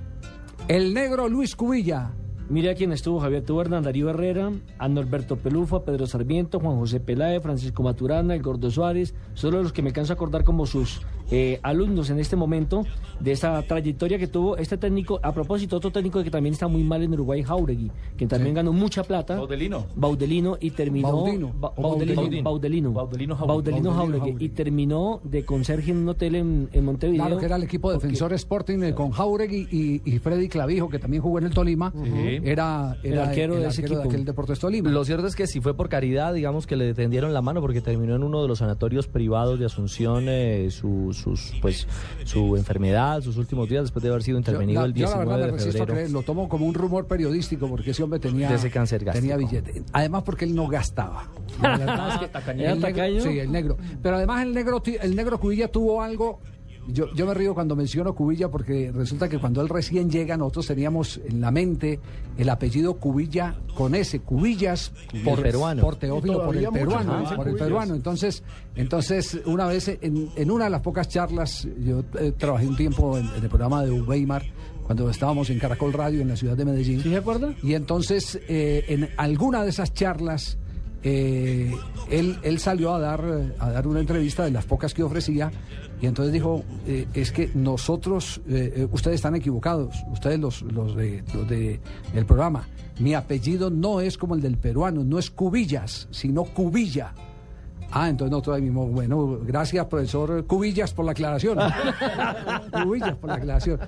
El 0.67 0.93
negro 0.93 1.27
Luis 1.27 1.55
Cubilla. 1.55 2.11
Mira 2.49 2.73
quién 2.73 2.91
estuvo, 2.91 3.19
Javier 3.19 3.43
a 3.47 3.61
Hernán 3.61 3.83
Darío 3.83 4.09
Herrera, 4.09 4.51
a 4.79 4.87
Norberto 4.87 5.35
Pelufa, 5.35 5.83
Pedro 5.83 6.07
Sarmiento, 6.07 6.59
Juan 6.59 6.77
José 6.77 6.99
Peláez, 6.99 7.43
Francisco 7.43 7.83
Maturana, 7.83 8.33
el 8.33 8.41
Gordo 8.41 8.71
Suárez, 8.71 9.13
solo 9.35 9.61
los 9.61 9.71
que 9.71 9.83
me 9.83 9.93
canso 9.93 10.13
a 10.13 10.15
acordar 10.15 10.43
como 10.43 10.65
sus 10.65 11.03
eh, 11.31 11.59
alumnos 11.63 12.09
en 12.09 12.19
este 12.19 12.35
momento 12.35 12.83
de 13.19 13.31
esta 13.33 13.61
trayectoria 13.63 14.17
que 14.17 14.27
tuvo 14.27 14.57
este 14.57 14.77
técnico. 14.77 15.19
A 15.23 15.33
propósito, 15.33 15.77
otro 15.77 15.91
técnico 15.91 16.23
que 16.23 16.31
también 16.31 16.53
está 16.53 16.67
muy 16.67 16.83
mal 16.83 17.03
en 17.03 17.13
Uruguay, 17.13 17.43
Jauregui, 17.43 17.91
que 18.17 18.25
también 18.27 18.55
ganó 18.55 18.73
mucha 18.73 19.03
plata. 19.03 19.35
Baudelino. 19.35 19.85
Baudelino 19.95 20.57
y 20.59 20.71
terminó 20.71 21.11
Baudino, 21.23 21.51
Ba- 21.59 21.73
o 21.75 21.81
Baudelino, 21.81 22.21
Baudino. 22.21 22.43
Baudelino, 22.43 22.91
Baudelino 22.93 23.35
Jauregui. 23.35 23.47
Baudelino 23.47 23.93
Jauregui, 23.93 24.45
y 24.45 24.49
terminó 24.49 25.19
de 25.23 25.45
conserje 25.45 25.91
en 25.91 25.97
un 25.97 26.09
hotel 26.09 26.35
en, 26.35 26.69
en 26.71 26.85
Montevideo. 26.85 27.25
Claro 27.25 27.39
que 27.39 27.45
era 27.45 27.55
el 27.57 27.63
equipo 27.63 27.91
defensor 27.91 28.33
Sporting 28.33 28.83
eh, 28.83 28.93
con 28.93 29.11
Jauregui 29.11 29.67
y, 29.71 30.01
y 30.05 30.19
Freddy 30.19 30.47
Clavijo, 30.49 30.89
que 30.89 30.99
también 30.99 31.21
jugó 31.21 31.39
en 31.39 31.45
el 31.45 31.51
Tolima. 31.53 31.93
Era, 32.43 32.97
era 33.03 33.23
El 33.23 33.27
arquero 33.29 33.55
de 33.55 33.67
ese 33.67 33.81
equipo. 33.81 34.01
aquel 34.01 34.25
Deportes 34.25 34.59
Tolima. 34.59 34.89
Lo 34.89 35.03
cierto 35.05 35.27
es 35.27 35.35
que 35.35 35.47
si 35.47 35.59
fue 35.61 35.73
por 35.75 35.89
caridad, 35.89 36.33
digamos 36.33 36.67
que 36.67 36.75
le 36.75 36.93
tendieron 36.93 37.33
la 37.33 37.41
mano 37.41 37.61
porque 37.61 37.81
terminó 37.81 38.15
en 38.15 38.23
uno 38.23 38.41
de 38.41 38.47
los 38.47 38.59
sanatorios 38.59 39.07
privados 39.07 39.59
de 39.59 39.65
Asunción 39.65 40.25
eh, 40.27 40.69
su, 40.71 41.13
sus, 41.19 41.53
pues, 41.61 41.87
su 42.25 42.55
enfermedad, 42.57 43.21
sus 43.21 43.37
últimos 43.37 43.67
días 43.69 43.83
después 43.83 44.01
de 44.03 44.09
haber 44.09 44.23
sido 44.23 44.37
intervenido 44.37 44.81
la- 44.81 44.87
el 44.87 44.93
yo 44.93 45.05
la 45.05 45.11
19 45.23 45.25
verdad 45.25 45.45
me 45.51 45.57
de 45.57 45.69
a 45.69 45.71
febrero. 45.71 45.93
creer, 45.93 46.11
lo 46.11 46.21
tomo 46.23 46.49
como 46.49 46.65
un 46.65 46.73
rumor 46.73 47.05
periodístico 47.07 47.67
porque 47.67 47.91
ese 47.91 48.03
hombre 48.03 48.19
tenía, 48.19 48.49
De 48.49 48.55
ese 48.55 48.71
cáncer 48.71 49.03
tenía 49.03 49.37
billete. 49.37 49.83
Además 49.93 50.23
porque 50.23 50.45
él 50.45 50.55
no 50.55 50.67
gastaba. 50.67 51.29
La 51.61 51.77
verdad 51.77 52.09
es 52.13 52.19
que 52.19 52.27
tacaño. 52.29 52.61
¿Era 52.61 52.71
el 52.73 52.79
negro- 52.81 53.21
sí, 53.23 53.39
el 53.39 53.51
negro. 53.51 53.77
Pero 54.01 54.15
además 54.15 54.43
el 54.43 54.53
negro, 54.53 54.81
el 55.01 55.15
negro 55.15 55.39
Cubilla 55.39 55.67
tuvo 55.69 56.01
algo. 56.01 56.39
Yo, 56.91 57.13
yo 57.13 57.25
me 57.25 57.33
río 57.33 57.53
cuando 57.53 57.75
menciono 57.75 58.13
Cubilla 58.13 58.49
porque 58.49 58.91
resulta 58.93 59.29
que 59.29 59.39
cuando 59.39 59.61
él 59.61 59.69
recién 59.69 60.09
llega 60.09 60.37
nosotros 60.37 60.67
teníamos 60.67 61.19
en 61.25 61.41
la 61.41 61.51
mente 61.51 61.99
el 62.37 62.49
apellido 62.49 62.95
Cubilla 62.95 63.55
con 63.75 63.95
ese, 63.95 64.21
Cubillas 64.21 64.91
por, 65.23 65.41
peruano. 65.41 65.81
por 65.81 65.95
Teófilo, 65.95 66.45
por 66.45 66.55
el 66.55 66.67
peruano, 66.69 67.23
por 67.23 67.47
el 67.47 67.53
Cubillas. 67.53 67.59
peruano. 67.59 67.95
Entonces, 67.95 68.43
entonces 68.75 69.39
una 69.45 69.67
vez 69.67 69.87
en, 69.87 70.29
en 70.35 70.51
una 70.51 70.65
de 70.65 70.69
las 70.69 70.81
pocas 70.81 71.07
charlas, 71.07 71.67
yo 71.79 72.03
eh, 72.19 72.33
trabajé 72.37 72.67
un 72.67 72.75
tiempo 72.75 73.17
en, 73.17 73.27
en 73.27 73.43
el 73.43 73.49
programa 73.49 73.83
de 73.83 73.91
Weimar, 73.91 74.43
cuando 74.83 75.07
estábamos 75.09 75.51
en 75.51 75.59
Caracol 75.59 75.93
Radio 75.93 76.21
en 76.21 76.29
la 76.29 76.35
ciudad 76.35 76.57
de 76.57 76.65
Medellín. 76.65 77.03
¿Sí 77.03 77.09
se 77.09 77.17
acuerda? 77.17 77.53
Y 77.61 77.75
entonces, 77.75 78.39
eh, 78.47 78.85
en 78.87 79.09
alguna 79.17 79.63
de 79.63 79.69
esas 79.69 79.93
charlas, 79.93 80.57
eh, 81.03 81.71
él, 82.09 82.39
él 82.41 82.59
salió 82.59 82.95
a 82.95 82.99
dar, 82.99 83.53
a 83.59 83.69
dar 83.69 83.87
una 83.87 83.99
entrevista 83.99 84.43
de 84.45 84.51
las 84.51 84.65
pocas 84.65 84.95
que 84.95 85.03
ofrecía, 85.03 85.51
y 86.01 86.05
entonces 86.05 86.31
dijo, 86.33 86.63
eh, 86.87 87.07
es 87.13 87.31
que 87.31 87.51
nosotros, 87.53 88.41
eh, 88.47 88.73
eh, 88.75 88.87
ustedes 88.91 89.15
están 89.15 89.35
equivocados, 89.35 89.95
ustedes 90.11 90.39
los, 90.39 90.61
los, 90.61 90.95
de, 90.95 91.23
los 91.33 91.47
de 91.47 91.79
el 92.13 92.25
programa, 92.25 92.67
mi 92.99 93.13
apellido 93.13 93.69
no 93.69 93.99
es 93.99 94.17
como 94.17 94.35
el 94.35 94.41
del 94.41 94.57
peruano, 94.57 95.03
no 95.03 95.19
es 95.19 95.29
Cubillas, 95.29 96.07
sino 96.11 96.43
Cubilla. 96.45 97.13
Ah, 97.91 98.07
entonces 98.07 98.31
nosotros 98.31 98.57
ahí 98.57 98.61
mismo, 98.61 98.87
bueno, 98.87 99.39
gracias 99.43 99.85
profesor 99.87 100.45
Cubillas 100.45 100.93
por 100.93 101.05
la 101.05 101.11
aclaración. 101.11 101.57
Cubillas 102.83 103.15
por 103.15 103.29
la 103.29 103.35
aclaración. 103.35 103.79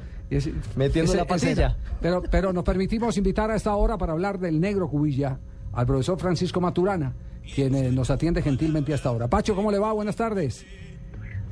Metiendo 0.75 1.13
la 1.13 1.23
ese 1.23 1.51
era. 1.51 1.77
Pero, 2.01 2.23
pero 2.29 2.51
nos 2.51 2.63
permitimos 2.63 3.17
invitar 3.17 3.51
a 3.51 3.55
esta 3.55 3.75
hora 3.75 3.97
para 3.97 4.13
hablar 4.13 4.39
del 4.39 4.59
negro 4.59 4.89
Cubilla 4.89 5.37
al 5.73 5.85
profesor 5.85 6.19
Francisco 6.19 6.59
Maturana, 6.59 7.13
quien 7.53 7.75
eh, 7.75 7.91
nos 7.91 8.09
atiende 8.09 8.41
gentilmente 8.41 8.91
a 8.91 8.95
esta 8.95 9.11
hora. 9.11 9.27
Pacho, 9.27 9.55
¿cómo 9.55 9.71
le 9.71 9.79
va? 9.79 9.91
Buenas 9.93 10.15
tardes. 10.15 10.65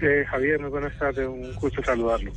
Eh, 0.02 0.26
Javier, 0.30 0.60
muy 0.60 0.70
buenas 0.70 0.98
tardes, 0.98 1.28
un 1.28 1.54
gusto 1.56 1.84
saludarlo. 1.84 2.32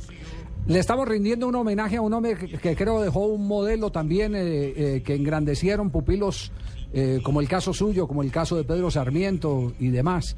Le 0.65 0.79
estamos 0.79 1.05
rindiendo 1.07 1.47
un 1.47 1.55
homenaje 1.55 1.97
a 1.97 2.01
un 2.01 2.13
hombre 2.13 2.35
que, 2.35 2.57
que 2.57 2.75
creo 2.75 3.01
dejó 3.01 3.25
un 3.25 3.47
modelo 3.47 3.91
también 3.91 4.33
eh, 4.33 4.73
eh, 4.75 5.03
que 5.03 5.13
engrandecieron 5.13 5.89
pupilos 5.89 6.53
eh, 6.93 7.19
como 7.21 7.41
el 7.41 7.49
caso 7.49 7.73
suyo, 7.73 8.07
como 8.07 8.23
el 8.23 8.31
caso 8.31 8.55
de 8.55 8.63
Pedro 8.63 8.89
Sarmiento 8.89 9.73
y 9.79 9.89
demás. 9.89 10.37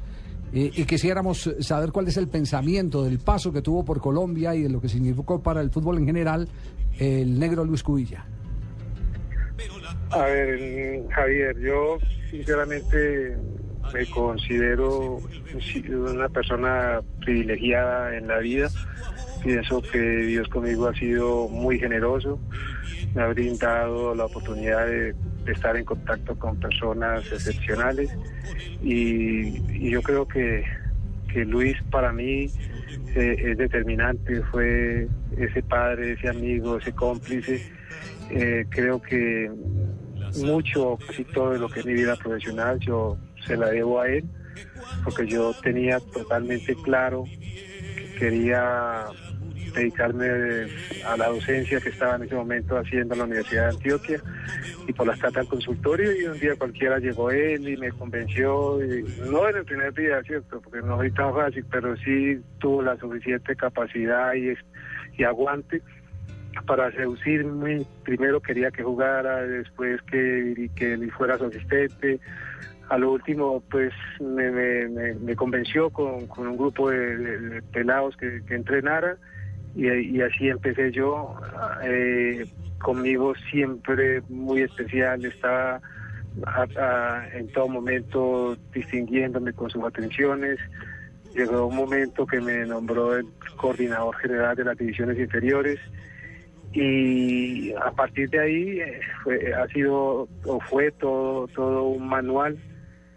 Y 0.52 0.84
quisiéramos 0.84 1.52
saber 1.58 1.90
cuál 1.90 2.06
es 2.06 2.16
el 2.16 2.28
pensamiento 2.28 3.02
del 3.02 3.18
paso 3.18 3.52
que 3.52 3.60
tuvo 3.60 3.84
por 3.84 4.00
Colombia 4.00 4.54
y 4.54 4.62
de 4.62 4.70
lo 4.70 4.80
que 4.80 4.88
significó 4.88 5.42
para 5.42 5.60
el 5.60 5.70
fútbol 5.70 5.98
en 5.98 6.06
general 6.06 6.48
el 6.98 7.38
negro 7.38 7.64
Luis 7.64 7.82
Cubilla. 7.82 8.24
A 10.10 10.20
ver, 10.20 11.04
Javier, 11.10 11.58
yo 11.58 11.98
sinceramente 12.30 13.36
me 13.92 14.06
considero 14.06 15.18
una 15.88 16.28
persona 16.28 17.00
privilegiada 17.20 18.16
en 18.16 18.28
la 18.28 18.38
vida. 18.38 18.68
Pienso 19.42 19.82
que 19.82 19.98
Dios 19.98 20.48
conmigo 20.48 20.88
ha 20.88 20.94
sido 20.94 21.48
muy 21.48 21.78
generoso, 21.78 22.40
me 23.14 23.22
ha 23.22 23.28
brindado 23.28 24.14
la 24.14 24.24
oportunidad 24.24 24.86
de, 24.86 25.14
estar 25.46 25.76
en 25.76 25.84
contacto 25.84 26.36
con 26.36 26.58
personas 26.58 27.24
excepcionales 27.30 28.10
y, 28.82 29.58
y 29.78 29.90
yo 29.90 30.02
creo 30.02 30.26
que, 30.26 30.64
que 31.32 31.44
Luis 31.44 31.76
para 31.88 32.12
mí 32.12 32.50
eh, 33.14 33.52
es 33.52 33.58
determinante, 33.58 34.42
fue 34.50 35.08
ese 35.38 35.62
padre, 35.62 36.12
ese 36.12 36.28
amigo, 36.28 36.78
ese 36.78 36.92
cómplice. 36.92 37.62
Eh, 38.30 38.66
creo 38.68 39.00
que 39.00 39.50
mucho, 40.44 40.98
casi 41.06 41.24
todo 41.24 41.52
de 41.52 41.58
lo 41.58 41.68
que 41.68 41.80
es 41.80 41.86
mi 41.86 41.94
vida 41.94 42.16
profesional, 42.16 42.78
yo 42.80 43.16
se 43.46 43.56
la 43.56 43.70
debo 43.70 44.00
a 44.00 44.08
él, 44.08 44.24
porque 45.04 45.26
yo 45.26 45.54
tenía 45.62 46.00
totalmente 46.00 46.74
claro 46.82 47.24
que 47.24 48.14
quería 48.18 49.06
dedicarme 49.74 50.26
a 51.06 51.16
la 51.16 51.28
docencia 51.28 51.80
que 51.80 51.90
estaba 51.90 52.16
en 52.16 52.22
ese 52.22 52.34
momento 52.34 52.78
haciendo 52.78 53.14
en 53.14 53.18
la 53.18 53.24
Universidad 53.26 53.68
de 53.68 53.76
Antioquia 53.76 54.20
y 54.88 54.92
por 54.92 55.06
las 55.06 55.18
cartas 55.18 55.42
al 55.42 55.48
consultorio 55.48 56.18
y 56.18 56.24
un 56.24 56.38
día 56.38 56.56
cualquiera 56.56 56.98
llegó 56.98 57.30
él 57.30 57.68
y 57.68 57.76
me 57.76 57.90
convenció, 57.90 58.78
no 59.30 59.48
en 59.48 59.56
el 59.56 59.64
primer 59.64 59.92
día, 59.92 60.22
¿cierto? 60.22 60.60
Porque 60.62 60.80
no 60.80 60.96
fue 60.96 61.10
tan 61.10 61.34
fácil, 61.34 61.64
pero 61.70 61.96
sí 61.98 62.40
tuvo 62.58 62.82
la 62.82 62.96
suficiente 62.96 63.54
capacidad 63.54 64.32
y, 64.34 64.54
y 65.18 65.24
aguante 65.24 65.82
para 66.66 66.90
seducirme. 66.92 67.82
Primero 68.04 68.40
quería 68.40 68.70
que 68.70 68.82
jugara, 68.82 69.42
después 69.42 70.00
que, 70.02 70.70
que 70.74 70.94
él 70.94 71.10
fuera 71.12 71.36
su 71.36 71.46
asistente. 71.46 72.20
A 72.88 72.98
lo 72.98 73.12
último, 73.12 73.62
pues 73.70 73.92
me, 74.20 74.50
me- 74.50 75.14
me- 75.14 75.14
convenció 75.36 75.90
con, 75.90 76.28
un 76.46 76.56
grupo 76.56 76.90
de, 76.90 77.60
pelados 77.72 78.16
que, 78.16 78.42
entrenara 78.54 79.16
y, 79.74 80.20
así 80.20 80.48
empecé 80.48 80.92
yo. 80.92 81.34
Eh, 81.82 82.46
conmigo 82.78 83.34
siempre 83.50 84.22
muy 84.28 84.62
especial, 84.62 85.24
estaba 85.24 85.80
en 87.32 87.48
todo 87.48 87.68
momento 87.68 88.56
distinguiéndome 88.72 89.52
con 89.52 89.68
sus 89.70 89.82
atenciones. 89.84 90.58
Llegó 91.34 91.66
un 91.66 91.76
momento 91.76 92.24
que 92.26 92.40
me 92.40 92.64
nombró 92.66 93.16
el 93.16 93.26
coordinador 93.56 94.14
general 94.16 94.54
de 94.56 94.64
las 94.64 94.78
divisiones 94.78 95.18
inferiores 95.18 95.78
y 96.72 97.72
a 97.74 97.90
partir 97.90 98.28
de 98.30 98.40
ahí 98.40 98.80
eh, 98.80 99.00
fue- 99.24 99.52
ha 99.54 99.66
sido 99.68 100.28
o 100.44 100.60
fue 100.68 100.92
todo, 100.92 101.48
todo 101.48 101.84
un 101.88 102.06
manual 102.08 102.56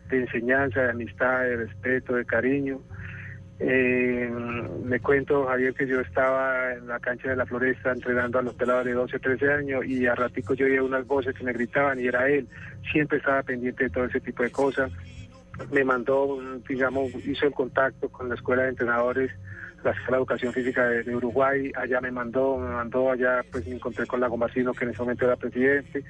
de 0.09 0.21
enseñanza, 0.21 0.81
de 0.81 0.89
amistad, 0.91 1.43
de 1.43 1.57
respeto, 1.57 2.15
de 2.15 2.25
cariño. 2.25 2.79
Eh, 3.61 4.31
me 4.85 5.01
cuento, 5.01 5.45
Javier, 5.45 5.73
que 5.73 5.85
yo 5.85 5.99
estaba 5.99 6.73
en 6.73 6.87
la 6.87 6.99
cancha 6.99 7.29
de 7.29 7.35
la 7.35 7.45
Floresta 7.45 7.91
entrenando 7.91 8.39
a 8.39 8.41
los 8.41 8.53
pelados 8.53 8.85
de 8.85 8.93
12, 8.93 9.19
13 9.19 9.51
años 9.51 9.85
y 9.85 10.07
a 10.07 10.15
ratico 10.15 10.53
yo 10.53 10.65
oía 10.65 10.81
unas 10.81 11.05
voces 11.05 11.35
que 11.35 11.43
me 11.43 11.51
gritaban 11.51 11.99
y 11.99 12.07
era 12.07 12.29
él. 12.29 12.47
Siempre 12.91 13.17
estaba 13.17 13.43
pendiente 13.43 13.85
de 13.85 13.89
todo 13.89 14.05
ese 14.05 14.21
tipo 14.21 14.43
de 14.43 14.51
cosas. 14.51 14.91
Me 15.71 15.83
mandó, 15.83 16.39
digamos, 16.69 17.13
hizo 17.25 17.47
el 17.47 17.53
contacto 17.53 18.07
con 18.07 18.29
la 18.29 18.35
escuela 18.35 18.63
de 18.63 18.69
entrenadores, 18.69 19.29
la 19.83 19.91
Escuela 19.91 20.11
de 20.11 20.17
Educación 20.17 20.53
Física 20.53 20.87
de, 20.87 21.03
de 21.03 21.15
Uruguay. 21.15 21.69
Allá 21.75 21.99
me 21.99 22.11
mandó, 22.11 22.57
me 22.57 22.69
mandó 22.69 23.11
allá, 23.11 23.41
pues 23.51 23.67
me 23.67 23.75
encontré 23.75 24.07
con 24.07 24.21
Lago 24.21 24.37
Marcino, 24.37 24.73
que 24.73 24.85
en 24.85 24.91
ese 24.91 25.01
momento 25.01 25.25
era 25.25 25.35
presidente. 25.35 26.05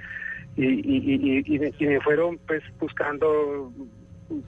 Y, 0.56 0.66
y, 0.66 1.44
y, 1.46 1.74
y- 1.78 1.88
me 1.88 2.02
fueron 2.02 2.40
pues 2.48 2.64
buscando 2.80 3.72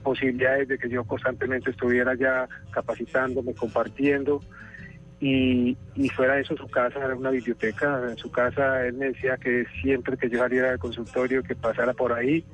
posibilidades 0.02 0.68
de 0.68 0.78
que 0.78 0.88
yo 0.88 1.04
constantemente 1.04 1.70
estuviera 1.70 2.14
ya 2.14 2.48
capacitándome, 2.70 3.54
compartiendo. 3.54 4.42
y, 5.20 5.76
y 5.94 6.08
fuera 6.10 6.34
de 6.34 6.42
eso 6.42 6.56
su 6.56 6.68
casa 6.68 6.98
era 7.04 7.14
una 7.16 7.30
biblioteca. 7.30 8.10
En 8.10 8.16
su 8.16 8.30
casa 8.30 8.84
él 8.86 8.94
me 8.94 9.06
decía 9.06 9.36
que 9.38 9.64
siempre 9.80 10.16
que 10.16 10.28
yo 10.28 10.38
saliera 10.38 10.70
del 10.70 10.78
consultorio, 10.78 11.42
que 11.42 11.54
pasara 11.56 11.94
por 11.94 12.12
ahí, 12.12 12.44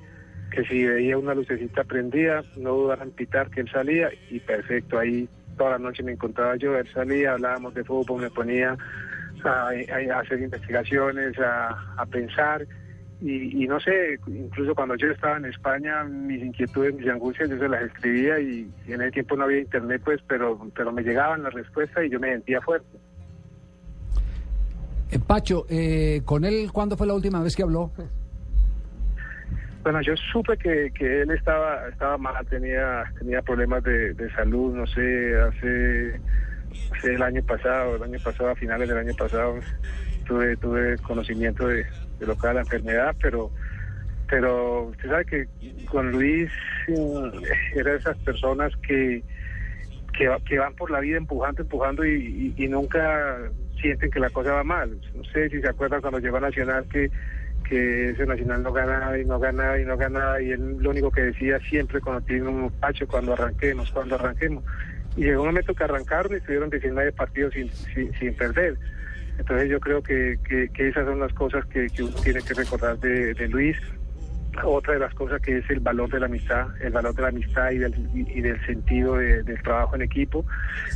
que 0.50 0.64
si 0.64 0.84
veía 0.84 1.18
una 1.18 1.34
lucecita 1.34 1.84
prendida, 1.84 2.44
no 2.56 2.74
dudara 2.74 3.04
en 3.04 3.12
pitar 3.12 3.50
que 3.50 3.60
él 3.62 3.70
salía 3.70 4.10
y 4.30 4.40
perfecto, 4.40 4.98
ahí 4.98 5.28
toda 5.56 5.70
la 5.72 5.78
noche 5.78 6.02
me 6.02 6.12
encontraba 6.12 6.56
yo, 6.56 6.76
él 6.78 6.88
salía, 6.94 7.32
hablábamos 7.32 7.74
de 7.74 7.84
fútbol, 7.84 8.20
me 8.22 8.30
ponía 8.30 8.76
a, 9.44 9.68
a 9.70 10.20
hacer 10.20 10.40
investigaciones, 10.40 11.38
a, 11.38 11.76
a 11.96 12.06
pensar 12.06 12.66
y, 13.20 13.64
y, 13.64 13.66
no 13.66 13.80
sé, 13.80 14.18
incluso 14.28 14.74
cuando 14.74 14.94
yo 14.94 15.08
estaba 15.10 15.36
en 15.38 15.46
España, 15.46 16.04
mis 16.04 16.42
inquietudes, 16.42 16.94
mis 16.94 17.08
angustias, 17.08 17.50
yo 17.50 17.58
se 17.58 17.68
las 17.68 17.82
escribía 17.82 18.38
y, 18.38 18.70
y 18.86 18.92
en 18.92 19.02
ese 19.02 19.10
tiempo 19.10 19.36
no 19.36 19.44
había 19.44 19.58
internet, 19.58 20.00
pues, 20.04 20.20
pero, 20.28 20.58
pero 20.74 20.92
me 20.92 21.02
llegaban 21.02 21.42
las 21.42 21.52
respuestas 21.52 22.04
y 22.04 22.10
yo 22.10 22.20
me 22.20 22.32
sentía 22.32 22.60
fuerte. 22.60 22.98
Eh, 25.10 25.18
Pacho, 25.18 25.66
eh, 25.68 26.20
¿con 26.24 26.44
él 26.44 26.70
cuándo 26.72 26.96
fue 26.96 27.06
la 27.06 27.14
última 27.14 27.42
vez 27.42 27.56
que 27.56 27.62
habló? 27.62 27.90
Bueno, 29.82 30.02
yo 30.02 30.14
supe 30.32 30.56
que, 30.58 30.92
que 30.92 31.22
él 31.22 31.30
estaba 31.30 31.88
estaba 31.88 32.18
mal, 32.18 32.46
tenía 32.46 33.04
tenía 33.18 33.40
problemas 33.42 33.82
de, 33.84 34.12
de 34.12 34.30
salud, 34.32 34.74
no 34.74 34.86
sé, 34.86 35.40
hace, 35.40 36.20
hace 36.94 37.14
el 37.14 37.22
año 37.22 37.42
pasado, 37.42 37.96
el 37.96 38.02
año 38.02 38.18
pasado, 38.22 38.50
a 38.50 38.54
finales 38.54 38.88
del 38.88 38.98
año 38.98 39.14
pasado, 39.16 39.54
tuve 40.28 40.56
tuve 40.56 40.96
conocimiento 40.98 41.66
de, 41.66 41.86
de 42.20 42.26
lo 42.26 42.36
que 42.36 42.46
era 42.46 42.54
la 42.54 42.60
enfermedad, 42.60 43.16
pero 43.20 43.50
pero 44.28 44.84
usted 44.84 45.08
sabe 45.08 45.24
que 45.24 45.48
con 45.86 46.12
Luis 46.12 46.50
eh, 46.88 47.32
era 47.74 47.92
de 47.92 47.98
esas 47.98 48.16
personas 48.18 48.72
que, 48.86 49.22
que, 50.16 50.58
van 50.58 50.74
por 50.74 50.90
la 50.90 51.00
vida 51.00 51.16
empujando, 51.16 51.62
empujando 51.62 52.04
y, 52.04 52.54
nunca 52.68 53.38
sienten 53.80 54.10
que 54.10 54.20
la 54.20 54.30
cosa 54.30 54.52
va 54.52 54.64
mal. 54.64 54.98
No 55.14 55.24
sé 55.24 55.48
si 55.48 55.60
se 55.60 55.68
acuerdan 55.68 56.00
cuando 56.00 56.18
llegó 56.18 56.36
a 56.36 56.40
Nacional 56.40 56.84
que, 56.90 57.10
que 57.68 58.10
ese 58.10 58.26
Nacional 58.26 58.62
no 58.62 58.72
ganaba 58.72 59.18
y 59.18 59.24
no 59.24 59.38
ganaba 59.38 59.80
y 59.80 59.84
no 59.84 59.96
ganaba 59.96 60.42
y 60.42 60.50
él 60.50 60.76
lo 60.78 60.90
único 60.90 61.10
que 61.10 61.22
decía 61.22 61.58
siempre 61.60 62.00
cuando 62.00 62.20
tiene 62.22 62.48
un 62.48 62.70
pacho, 62.70 63.06
cuando 63.06 63.32
arranquemos, 63.32 63.90
cuando 63.92 64.16
arranquemos. 64.16 64.62
Y 65.16 65.22
llegó 65.22 65.42
un 65.42 65.48
momento 65.48 65.74
que 65.74 65.84
arrancaron 65.84 66.32
y 66.32 66.36
estuvieron 66.36 66.68
19 66.68 67.12
partidos 67.12 67.54
sin, 67.54 67.70
sin 68.14 68.34
perder. 68.34 68.76
Entonces 69.38 69.70
yo 69.70 69.80
creo 69.80 70.02
que, 70.02 70.38
que, 70.44 70.88
esas 70.88 71.06
son 71.06 71.20
las 71.20 71.32
cosas 71.32 71.64
que, 71.66 71.86
uno 72.00 72.10
tiene 72.22 72.42
que 72.42 72.54
recordar 72.54 72.98
de, 72.98 73.48
Luis. 73.48 73.76
Otra 74.64 74.94
de 74.94 75.00
las 75.00 75.14
cosas 75.14 75.40
que 75.40 75.58
es 75.58 75.70
el 75.70 75.78
valor 75.80 76.10
de 76.10 76.18
la 76.18 76.26
amistad, 76.26 76.66
el 76.80 76.92
valor 76.92 77.14
de 77.14 77.22
la 77.22 77.28
amistad 77.28 77.70
y 77.70 77.78
del, 77.78 77.94
y, 78.14 78.40
del 78.40 78.64
sentido 78.66 79.16
de, 79.16 79.42
del 79.44 79.62
trabajo 79.62 79.94
en 79.94 80.02
equipo. 80.02 80.44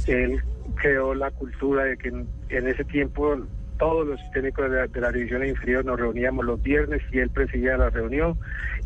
Él 0.08 0.42
creó 0.74 1.14
la 1.14 1.30
cultura 1.30 1.84
de 1.84 1.96
que 1.96 2.08
en 2.08 2.68
ese 2.68 2.84
tiempo 2.84 3.36
todos 3.82 4.06
los 4.06 4.20
técnicos 4.30 4.70
de 4.70 4.76
la, 4.76 4.86
de 4.86 5.00
la, 5.00 5.10
división 5.10 5.44
inferior 5.44 5.84
nos 5.84 5.98
reuníamos 5.98 6.44
los 6.44 6.62
viernes 6.62 7.02
y 7.10 7.18
él 7.18 7.30
presidía 7.30 7.76
la 7.76 7.90
reunión 7.90 8.38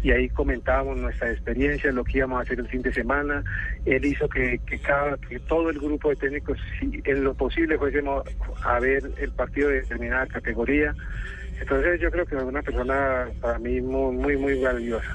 y 0.02 0.10
ahí 0.10 0.30
comentábamos 0.30 0.96
nuestra 0.96 1.30
experiencia, 1.30 1.92
lo 1.92 2.02
que 2.02 2.16
íbamos 2.16 2.38
a 2.38 2.42
hacer 2.42 2.60
el 2.60 2.68
fin 2.68 2.80
de 2.80 2.94
semana. 2.94 3.44
Él 3.84 4.06
hizo 4.06 4.26
que, 4.26 4.58
cada, 4.82 5.18
que 5.18 5.38
todo 5.40 5.68
el 5.68 5.78
grupo 5.78 6.08
de 6.08 6.16
técnicos, 6.16 6.58
en 6.80 7.24
lo 7.24 7.34
posible, 7.34 7.76
fuésemos 7.76 8.24
a 8.64 8.80
ver 8.80 9.02
el 9.18 9.32
partido 9.32 9.68
de 9.68 9.82
determinada 9.82 10.26
categoría. 10.28 10.94
Entonces 11.60 12.00
yo 12.00 12.10
creo 12.10 12.24
que 12.24 12.36
es 12.36 12.42
una 12.42 12.62
persona 12.62 13.26
para 13.42 13.58
mí 13.58 13.82
muy, 13.82 14.16
muy, 14.16 14.36
muy 14.38 14.62
valiosa. 14.62 15.14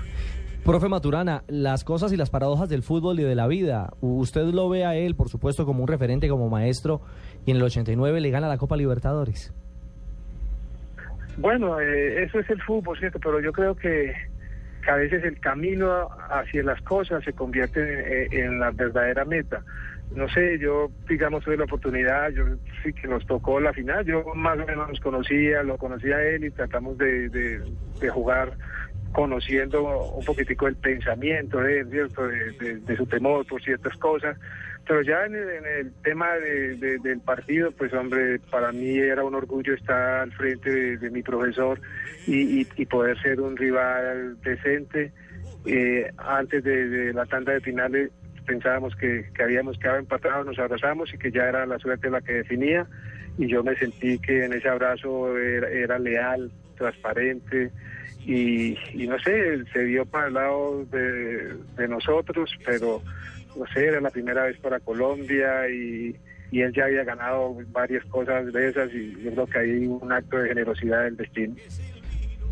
Profe 0.63 0.89
Maturana, 0.89 1.43
las 1.47 1.83
cosas 1.83 2.13
y 2.13 2.17
las 2.17 2.29
paradojas 2.29 2.69
del 2.69 2.83
fútbol 2.83 3.19
y 3.19 3.23
de 3.23 3.33
la 3.33 3.47
vida. 3.47 3.89
Usted 3.99 4.43
lo 4.43 4.69
ve 4.69 4.85
a 4.85 4.95
él, 4.95 5.15
por 5.15 5.29
supuesto, 5.29 5.65
como 5.65 5.81
un 5.81 5.87
referente, 5.87 6.29
como 6.29 6.49
maestro, 6.49 7.01
y 7.47 7.51
en 7.51 7.57
el 7.57 7.63
89 7.63 8.21
le 8.21 8.29
gana 8.29 8.47
la 8.47 8.59
Copa 8.59 8.77
Libertadores. 8.77 9.51
Bueno, 11.37 11.79
eh, 11.79 12.23
eso 12.23 12.39
es 12.39 12.49
el 12.49 12.61
fútbol, 12.61 12.97
¿cierto? 12.97 13.19
Pero 13.19 13.39
yo 13.39 13.51
creo 13.51 13.75
que, 13.75 14.13
a 14.87 14.95
veces 14.95 15.23
el 15.23 15.39
camino 15.39 16.09
hacia 16.29 16.63
las 16.63 16.81
cosas 16.81 17.23
se 17.23 17.33
convierte 17.33 18.25
en, 18.25 18.33
en, 18.33 18.59
la 18.59 18.71
verdadera 18.71 19.25
meta. 19.25 19.63
No 20.15 20.27
sé, 20.27 20.59
yo, 20.59 20.91
digamos, 21.07 21.43
tuve 21.43 21.55
la 21.55 21.63
oportunidad, 21.63 22.31
yo 22.31 22.43
sí 22.83 22.91
que 22.91 23.07
nos 23.07 23.25
tocó 23.25 23.61
la 23.61 23.71
final, 23.71 24.05
yo 24.05 24.23
más 24.35 24.59
o 24.59 24.65
menos 24.65 24.89
nos 24.89 24.99
conocía, 24.99 25.63
lo 25.63 25.77
conocía 25.77 26.21
él 26.21 26.43
y 26.43 26.51
tratamos 26.51 26.97
de, 26.97 27.61
jugar 28.09 28.51
conociendo 29.13 29.83
un 30.13 30.25
poquitico 30.25 30.67
el 30.67 30.75
pensamiento 30.75 31.59
de 31.59 31.79
él, 31.79 31.89
¿cierto? 31.89 32.27
De, 32.27 32.97
su 32.97 33.05
temor 33.05 33.45
por 33.45 33.61
ciertas 33.61 33.95
cosas. 33.97 34.37
Pero 34.91 35.03
ya 35.03 35.25
en 35.25 35.35
el, 35.35 35.49
en 35.49 35.65
el 35.65 35.93
tema 36.03 36.33
de, 36.35 36.75
del 37.01 37.21
partido, 37.21 37.71
pues 37.71 37.93
hombre, 37.93 38.39
para 38.51 38.73
mí 38.73 38.97
era 38.97 39.23
un 39.23 39.33
orgullo 39.33 39.73
estar 39.73 40.19
al 40.19 40.33
frente 40.33 40.97
de, 40.97 41.09
mi 41.09 41.23
profesor 41.23 41.79
y, 42.27 42.65
poder 42.87 43.17
ser 43.21 43.39
un 43.39 43.55
rival 43.55 44.35
decente. 44.41 45.13
Eh, 45.65 46.11
antes 46.17 46.65
de, 46.65 47.13
la 47.13 47.25
tanda 47.25 47.53
de 47.53 47.61
finales 47.61 48.11
pensábamos 48.45 48.93
que, 48.97 49.31
habíamos 49.41 49.77
quedado 49.77 49.99
empatados, 49.99 50.45
nos 50.45 50.59
abrazamos 50.59 51.13
y 51.13 51.17
que 51.17 51.31
ya 51.31 51.43
era 51.43 51.65
la 51.65 51.79
suerte 51.79 52.09
la 52.09 52.19
que 52.19 52.33
definía. 52.33 52.85
Y 53.37 53.47
yo 53.47 53.63
me 53.63 53.77
sentí 53.77 54.19
que 54.19 54.43
en 54.43 54.51
ese 54.51 54.67
abrazo 54.67 55.37
era, 55.37 55.99
leal, 55.99 56.51
transparente, 56.75 57.71
y, 58.25 58.75
no 59.07 59.17
sé, 59.19 59.63
se 59.71 59.85
dio 59.85 60.05
para 60.05 60.27
el 60.27 60.33
lado 60.33 60.85
de, 60.85 61.87
nosotros, 61.87 62.51
pero 62.65 63.01
no 63.55 63.65
sé, 63.73 63.87
era 63.87 64.01
la 64.01 64.09
primera 64.09 64.43
vez 64.43 64.57
para 64.59 64.79
Colombia 64.79 65.69
y, 65.69 66.15
y, 66.51 66.61
él 66.61 66.73
ya 66.73 66.85
había 66.85 67.03
ganado 67.03 67.57
varias 67.71 68.03
cosas 68.05 68.51
de 68.51 68.69
esas 68.69 68.91
y 68.93 69.11
yo 69.23 69.31
creo 69.31 69.47
que 69.47 69.59
hay 69.59 69.85
un 69.87 70.11
acto 70.11 70.37
de 70.37 70.49
generosidad 70.49 71.03
del 71.03 71.17
destino. 71.17 71.55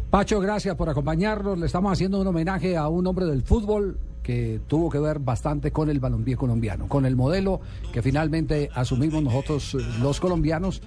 Pacho, 0.09 0.39
gracias 0.39 0.75
por 0.75 0.89
acompañarnos. 0.89 1.59
Le 1.59 1.67
estamos 1.67 1.91
haciendo 1.91 2.19
un 2.19 2.27
homenaje 2.27 2.75
a 2.75 2.87
un 2.87 3.05
hombre 3.05 3.25
del 3.25 3.43
fútbol 3.43 3.99
que 4.23 4.59
tuvo 4.67 4.89
que 4.89 4.99
ver 4.99 5.19
bastante 5.19 5.71
con 5.71 5.89
el 5.89 5.99
balompié 5.99 6.35
colombiano, 6.35 6.87
con 6.87 7.05
el 7.05 7.15
modelo 7.15 7.61
que 7.93 8.01
finalmente 8.01 8.69
asumimos 8.73 9.23
nosotros 9.23 9.75
los 10.01 10.19
colombianos, 10.19 10.81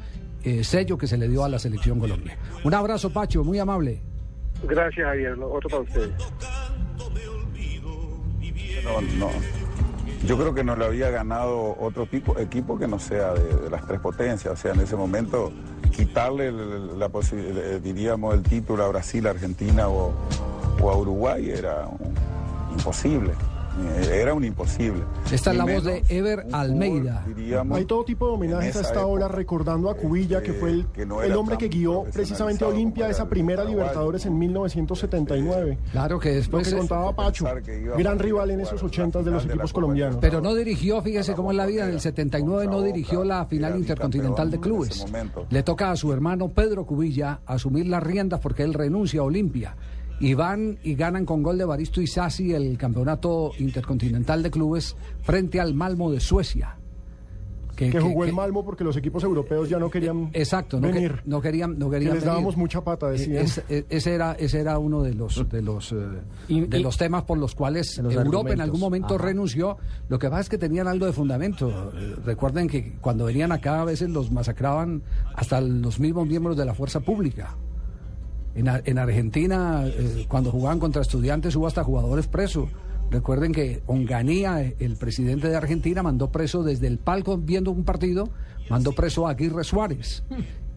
eh, 0.45 0.65
sello 0.65 0.99
que 0.99 1.07
se 1.07 1.17
le 1.17 1.29
dio 1.29 1.45
a 1.45 1.49
la 1.49 1.59
selección 1.59 1.99
Colombia. 1.99 2.37
Un 2.65 2.75
abrazo, 2.75 3.13
Pacho, 3.13 3.45
muy 3.45 3.59
amable. 3.59 4.01
Gracias, 4.65 5.07
Javier. 5.07 5.33
Otro 5.41 5.71
para 5.71 5.83
ustedes. 5.83 6.11
No, 8.85 9.01
no. 9.19 9.62
Yo 10.25 10.39
creo 10.39 10.55
que 10.55 10.63
no 10.63 10.77
le 10.77 10.85
había 10.85 11.11
ganado 11.11 11.77
otro 11.81 12.07
tipo 12.07 12.39
equipo 12.39 12.79
que 12.79 12.87
no 12.87 12.99
sea 12.99 13.33
de, 13.35 13.69
las 13.69 13.87
tres 13.87 14.01
potencias. 14.01 14.53
O 14.53 14.57
sea, 14.57 14.73
en 14.73 14.81
ese 14.81 14.95
momento 14.95 15.53
quitarle 15.91 16.53
la, 16.53 17.09
la 17.09 17.79
diríamos 17.83 18.35
el 18.35 18.43
título 18.43 18.85
a 18.85 18.89
Brasil, 18.89 19.27
Argentina 19.27 19.89
o, 19.89 20.13
o 20.81 20.91
a 20.91 20.97
Uruguay 20.97 21.51
era 21.51 21.89
imposible. 22.71 23.33
Era 24.11 24.35
un 24.35 24.45
imposible. 24.45 25.03
Esta 25.31 25.51
es 25.51 25.57
la 25.57 25.65
voz 25.65 25.85
de 25.85 26.03
Ever 26.09 26.47
Almeida. 26.53 27.25
Diríamos, 27.27 27.79
Hay 27.79 27.85
todo 27.85 28.05
tipo 28.05 28.27
de 28.27 28.33
homenajes 28.35 28.77
a 28.77 28.81
esta 28.81 29.07
hora 29.07 29.29
recordando 29.29 29.89
a 29.91 29.95
Cubilla, 29.95 30.43
que 30.43 30.53
fue 30.53 30.71
el, 30.71 30.87
que 30.89 31.07
no 31.07 31.23
el 31.23 31.33
hombre 31.33 31.57
que 31.57 31.69
guió 31.69 32.05
precisamente 32.13 32.65
a 32.65 32.69
Olimpia 32.69 33.09
esa 33.09 33.29
primera 33.29 33.65
Libertadores 33.65 34.27
en 34.27 34.39
1979. 34.39 35.79
Claro 35.93 36.19
que 36.19 36.31
después. 36.35 36.67
Lo 36.67 36.73
que 36.73 36.79
contaba 36.79 37.15
Pacho, 37.15 37.47
gran 37.97 38.19
rival 38.19 38.51
en 38.51 38.61
esos 38.61 38.83
80 38.83 39.23
de 39.23 39.31
los 39.31 39.45
equipos 39.47 39.73
colombianos. 39.73 40.19
Pero 40.21 40.41
no 40.41 40.55
dirigió, 40.55 41.01
fíjese 41.03 41.35
cómo 41.35 41.51
es 41.51 41.57
la 41.57 41.67
vida, 41.67 41.85
en 41.85 41.93
el 41.93 42.01
79 42.01 42.67
no 42.67 42.83
dirigió 42.83 43.25
la 43.25 43.45
final 43.47 43.77
intercontinental 43.79 44.51
de 44.51 44.61
clubes. 44.61 45.05
Le 45.51 45.63
toca 45.63 45.91
a 45.91 45.97
su 45.97 46.13
hermano 46.13 46.49
Pedro 46.49 46.85
Cubilla 46.85 47.41
asumir 47.47 47.87
las 47.87 48.03
riendas 48.03 48.41
porque 48.41 48.63
él 48.63 48.75
renuncia 48.75 49.21
a 49.21 49.25
Olimpia 49.25 49.77
y 50.21 50.35
van 50.35 50.79
y 50.83 50.95
ganan 50.95 51.27
con 51.27 51.43
gol 51.43 51.59
de 51.59 51.65
Baristo 51.65 52.01
y 52.01 52.07
Sassi 52.07 52.53
el 52.53 52.79
campeonato 52.79 53.53
intercontinental 53.59 54.43
de 54.43 54.51
clubes 54.51 54.97
frente 55.23 55.61
al 55.61 55.75
Malmo 55.75 56.11
de 56.11 56.21
Suecia. 56.21 56.77
Que, 57.75 57.91
que 57.91 58.01
jugó 58.01 58.23
que, 58.23 58.29
el 58.29 58.35
Malmo 58.35 58.65
porque 58.65 58.85
los 58.85 58.97
equipos 58.99 59.25
europeos 59.25 59.69
ya 59.69 59.79
no 59.79 59.91
querían 59.91 60.29
exacto 60.35 60.79
no, 60.79 60.89
venir. 60.89 61.13
Que, 61.13 61.21
no 61.25 61.41
querían 61.41 61.79
no 61.79 61.89
querían 61.89 62.11
que 62.11 62.17
les 62.17 62.25
dábamos 62.25 62.55
mucha 62.55 62.83
pata 62.83 63.09
decían 63.09 63.45
es, 63.45 63.63
es, 63.71 63.87
ese 63.89 64.15
era 64.15 64.33
ese 64.33 64.61
era 64.61 64.79
uno 64.79 65.03
de 65.03 65.15
los 65.15 65.49
de 65.49 65.63
los 65.63 65.95
y, 66.49 66.61
de 66.61 66.79
y, 66.79 66.83
los 66.83 66.99
temas 66.99 67.25
por 67.25 67.39
los 67.39 67.55
cuales 67.55 67.97
los 67.97 68.13
Europa 68.13 68.21
argumentos. 68.21 68.53
en 68.53 68.61
algún 68.61 68.81
momento 68.81 69.15
Ajá. 69.15 69.25
renunció 69.25 69.79
lo 70.11 70.19
que 70.19 70.29
pasa 70.29 70.43
es 70.43 70.49
que 70.51 70.59
tenían 70.59 70.87
algo 70.87 71.07
de 71.07 71.15
fundamento 71.15 71.91
recuerden 72.27 72.69
que 72.69 72.93
cuando 73.01 73.25
venían 73.25 73.53
acá 73.53 73.81
a 73.81 73.85
veces 73.87 74.11
los 74.11 74.31
masacraban 74.31 75.03
hasta 75.35 75.63
los 75.63 75.99
mismos 75.99 76.27
miembros 76.29 76.59
de 76.59 76.67
la 76.67 76.75
fuerza 76.75 77.01
pública 77.01 77.57
en, 78.55 78.69
en 78.85 78.99
Argentina, 78.99 79.85
eh, 79.87 80.27
cuando 80.29 80.51
jugaban 80.51 80.79
contra 80.79 81.03
estudiantes, 81.03 81.57
hubo 81.57 81.67
hasta 81.67 81.85
jugadores 81.85 82.27
presos. 82.27 82.69
Recuerden 83.11 83.53
que 83.53 83.83
Onganía, 83.87 84.63
el 84.79 84.97
presidente 84.97 85.49
de 85.49 85.57
Argentina, 85.57 86.03
mandó 86.03 86.31
preso 86.31 86.63
desde 86.63 86.87
el 86.87 86.99
palco 86.99 87.37
viendo 87.37 87.71
un 87.71 87.85
partido, 87.85 88.31
mandó 88.71 88.93
preso 88.93 89.27
a 89.27 89.33
Aguirre 89.33 89.65
Suárez. 89.65 90.25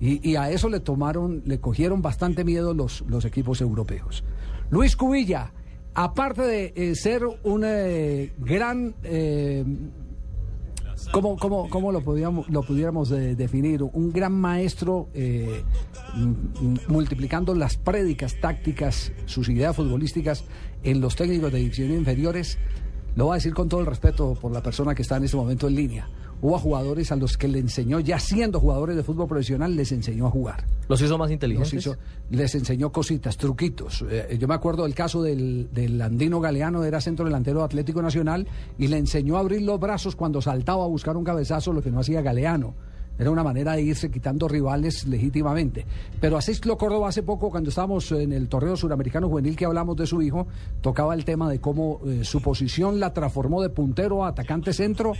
Y, 0.01 0.35
a 0.35 0.51
eso 0.51 0.67
le 0.67 0.81
tomaron, 0.81 1.41
le 1.45 1.59
cogieron 1.59 2.01
bastante 2.01 2.43
miedo 2.43 2.73
los, 2.73 3.03
equipos 3.23 3.61
europeos. 3.61 4.25
Luis 4.69 4.97
Cubilla, 4.97 5.53
aparte 5.93 6.41
de 6.41 6.73
eh, 6.75 6.95
ser 6.95 7.23
un 7.43 7.63
eh, 7.65 8.33
gran 8.37 8.95
¿Cómo, 11.11 11.37
cómo, 11.37 11.69
cómo 11.69 11.91
lo, 11.91 12.01
podíamos, 12.01 12.49
lo 12.49 12.63
pudiéramos 12.63 13.11
eh, 13.11 13.35
definir? 13.35 13.83
Un 13.83 14.11
gran 14.11 14.33
maestro 14.33 15.09
eh, 15.13 15.63
multiplicando 16.87 17.53
las 17.55 17.77
prédicas 17.77 18.39
tácticas, 18.39 19.11
sus 19.25 19.49
ideas 19.49 19.75
futbolísticas 19.75 20.43
en 20.83 21.01
los 21.01 21.15
técnicos 21.15 21.51
de 21.51 21.59
divisiones 21.59 21.97
inferiores. 21.97 22.57
Lo 23.15 23.25
voy 23.25 23.33
a 23.33 23.35
decir 23.35 23.53
con 23.53 23.69
todo 23.69 23.79
el 23.79 23.85
respeto 23.85 24.35
por 24.35 24.51
la 24.51 24.61
persona 24.61 24.93
que 24.93 25.01
está 25.03 25.17
en 25.17 25.23
este 25.23 25.37
momento 25.37 25.67
en 25.67 25.75
línea 25.75 26.09
hubo 26.45 26.59
jugadores 26.59 27.11
a 27.11 27.15
los 27.15 27.37
que 27.37 27.47
le 27.47 27.57
enseñó, 27.57 27.99
ya 27.99 28.19
siendo 28.19 28.59
jugadores 28.59 28.95
de 28.95 29.03
fútbol 29.03 29.27
profesional, 29.27 29.75
les 29.75 29.91
enseñó 29.91 30.27
a 30.27 30.29
jugar. 30.29 30.63
¿Los 30.87 31.01
hizo 31.01 31.17
más 31.17 31.31
inteligentes? 31.31 31.89
les 32.29 32.55
enseñó 32.55 32.91
cositas, 32.91 33.37
truquitos. 33.37 34.03
Eh, 34.09 34.37
yo 34.39 34.47
me 34.47 34.53
acuerdo 34.53 34.83
del 34.83 34.93
caso 34.93 35.23
del, 35.23 35.69
del 35.73 35.99
Andino 36.01 36.39
Galeano, 36.39 36.83
era 36.83 37.01
centro 37.01 37.25
delantero 37.25 37.63
Atlético 37.63 38.01
Nacional, 38.01 38.47
y 38.77 38.87
le 38.87 38.97
enseñó 38.97 39.37
a 39.37 39.39
abrir 39.39 39.63
los 39.63 39.79
brazos 39.79 40.15
cuando 40.15 40.41
saltaba 40.41 40.83
a 40.83 40.87
buscar 40.87 41.17
un 41.17 41.23
cabezazo, 41.23 41.73
lo 41.73 41.81
que 41.81 41.89
no 41.89 41.99
hacía 41.99 42.21
Galeano. 42.21 42.75
Era 43.17 43.31
una 43.31 43.43
manera 43.43 43.73
de 43.73 43.81
irse 43.81 44.11
quitando 44.11 44.47
rivales 44.47 45.07
legítimamente. 45.07 45.85
Pero 46.19 46.37
así 46.37 46.53
lo 46.65 46.77
Córdoba 46.77 47.09
hace 47.09 47.23
poco, 47.23 47.49
cuando 47.49 47.69
estábamos 47.69 48.11
en 48.11 48.33
el 48.33 48.49
torneo 48.49 48.75
suramericano 48.75 49.29
juvenil 49.29 49.55
que 49.55 49.65
hablamos 49.65 49.95
de 49.95 50.05
su 50.05 50.21
hijo, 50.21 50.47
tocaba 50.81 51.13
el 51.13 51.23
tema 51.23 51.49
de 51.49 51.59
cómo 51.59 52.01
eh, 52.05 52.23
su 52.23 52.41
posición 52.41 52.99
la 52.99 53.13
transformó 53.13 53.61
de 53.61 53.69
puntero 53.69 54.25
a 54.25 54.29
atacante 54.29 54.73
centro 54.73 55.13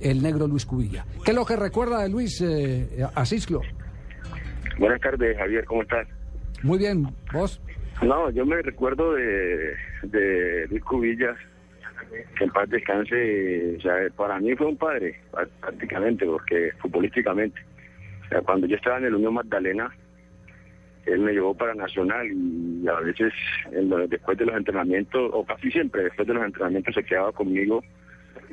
el 0.00 0.22
negro 0.22 0.46
Luis 0.46 0.66
Cubilla. 0.66 1.06
¿Qué 1.24 1.30
es 1.30 1.36
lo 1.36 1.44
que 1.44 1.56
recuerda 1.56 2.02
de 2.02 2.08
Luis 2.08 2.40
eh, 2.40 3.06
Asisclo? 3.14 3.60
Buenas 4.78 5.00
tardes, 5.00 5.36
Javier, 5.38 5.64
¿cómo 5.64 5.82
estás? 5.82 6.06
Muy 6.62 6.78
bien, 6.78 7.08
¿vos? 7.32 7.60
No, 8.02 8.28
yo 8.30 8.44
me 8.44 8.60
recuerdo 8.60 9.14
de, 9.14 9.74
de 10.02 10.66
Luis 10.68 10.82
Cubillas 10.84 11.36
que 12.36 12.44
en 12.44 12.50
paz 12.50 12.68
descanse, 12.68 13.78
para 14.16 14.38
mí 14.38 14.54
fue 14.54 14.66
un 14.66 14.76
padre, 14.76 15.20
prácticamente, 15.60 16.26
porque 16.26 16.72
futbolísticamente. 16.78 17.60
Cuando 18.44 18.66
yo 18.66 18.76
estaba 18.76 18.98
en 18.98 19.06
el 19.06 19.14
Unión 19.14 19.34
Magdalena, 19.34 19.90
él 21.06 21.20
me 21.20 21.32
llevó 21.32 21.54
para 21.54 21.74
Nacional 21.74 22.26
y 22.32 22.86
a 22.88 23.00
veces 23.00 23.32
después 24.08 24.36
de 24.36 24.46
los 24.46 24.56
entrenamientos, 24.56 25.30
o 25.32 25.44
casi 25.44 25.70
siempre 25.70 26.04
después 26.04 26.26
de 26.26 26.34
los 26.34 26.44
entrenamientos 26.44 26.94
se 26.94 27.04
quedaba 27.04 27.32
conmigo 27.32 27.82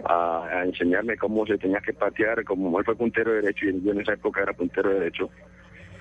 a, 0.05 0.63
enseñarme 0.65 1.17
cómo 1.17 1.45
se 1.45 1.57
tenía 1.57 1.81
que 1.81 1.93
patear, 1.93 2.43
como 2.43 2.77
él 2.77 2.85
fue 2.85 2.95
puntero 2.95 3.33
derecho 3.33 3.65
y 3.65 3.81
yo 3.81 3.91
en 3.91 4.01
esa 4.01 4.13
época 4.13 4.43
era 4.43 4.53
puntero 4.53 4.89
derecho. 4.91 5.29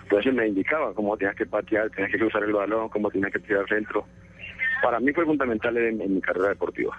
Entonces 0.03 0.35
me 0.35 0.47
indicaba 0.47 0.93
cómo 0.93 1.17
tenías 1.17 1.37
que 1.37 1.47
patear, 1.47 1.89
tenías 1.91 2.13
que 2.13 2.25
usar 2.25 2.45
el 2.45 2.53
balón, 2.53 2.91
cómo 2.91 3.11
tenías 3.11 3.33
que 3.33 3.39
tirar 3.39 3.67
centro. 3.67 4.05
Para 4.83 5.01
mí 5.01 5.13
fue 5.13 5.25
fundamental 5.25 5.77
en 5.79 6.15
mi 6.15 6.21
carrera 6.21 6.51
deportiva. 6.51 6.99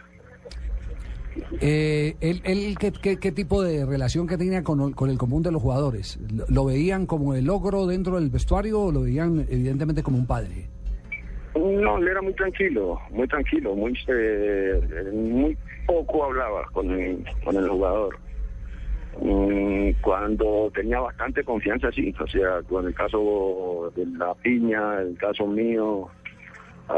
Eh, 1.61 2.15
él, 2.21 2.77
¿qué, 2.77 3.31
tipo 3.31 3.61
de 3.61 3.85
relación 3.85 4.27
que 4.27 4.37
tenía 4.37 4.63
con, 4.63 4.93
el 5.09 5.17
común 5.17 5.43
de 5.43 5.51
los 5.51 5.61
jugadores? 5.61 6.19
¿Lo, 6.49 6.65
veían 6.65 7.05
como 7.05 7.33
el 7.33 7.45
logro 7.45 7.85
dentro 7.87 8.19
del 8.19 8.29
vestuario 8.29 8.81
o 8.81 8.91
lo 8.91 9.01
veían 9.01 9.45
evidentemente 9.49 10.03
como 10.03 10.17
un 10.17 10.27
padre? 10.27 10.67
No, 11.55 11.97
él 11.97 12.07
era 12.07 12.21
muy 12.21 12.33
tranquilo, 12.33 12.99
muy 13.11 13.27
tranquilo, 13.27 13.75
muy 13.75 13.93
eh, 14.07 14.81
muy 15.13 15.55
poco 15.85 16.25
hablaba 16.25 16.65
con 16.73 16.89
el, 16.91 17.23
con 17.43 17.55
el 17.55 17.69
jugador. 17.69 18.17
Mm, 19.21 19.91
cuando 20.01 20.71
tenía 20.73 20.99
bastante 20.99 21.43
confianza, 21.43 21.91
sí, 21.91 22.13
o 22.19 22.27
sea, 22.27 22.61
con 22.67 22.87
el 22.87 22.95
caso 22.95 23.91
de 23.95 24.05
la 24.07 24.33
piña, 24.35 25.01
el 25.01 25.15
caso 25.17 25.45
mío, 25.45 26.09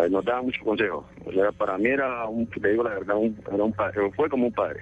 nos 0.10 0.26
daba 0.26 0.42
mucho 0.42 0.64
consejo. 0.64 1.06
O 1.26 1.32
sea, 1.32 1.52
para 1.52 1.78
mí 1.78 1.88
era 1.88 2.26
un, 2.28 2.48
te 2.48 2.70
digo 2.70 2.84
la 2.84 2.92
verdad, 2.92 3.18
un, 3.18 3.38
era 3.52 3.64
un 3.64 3.74
padre, 3.74 4.12
fue 4.16 4.30
como 4.30 4.48
un 4.48 4.54
padre. 4.54 4.82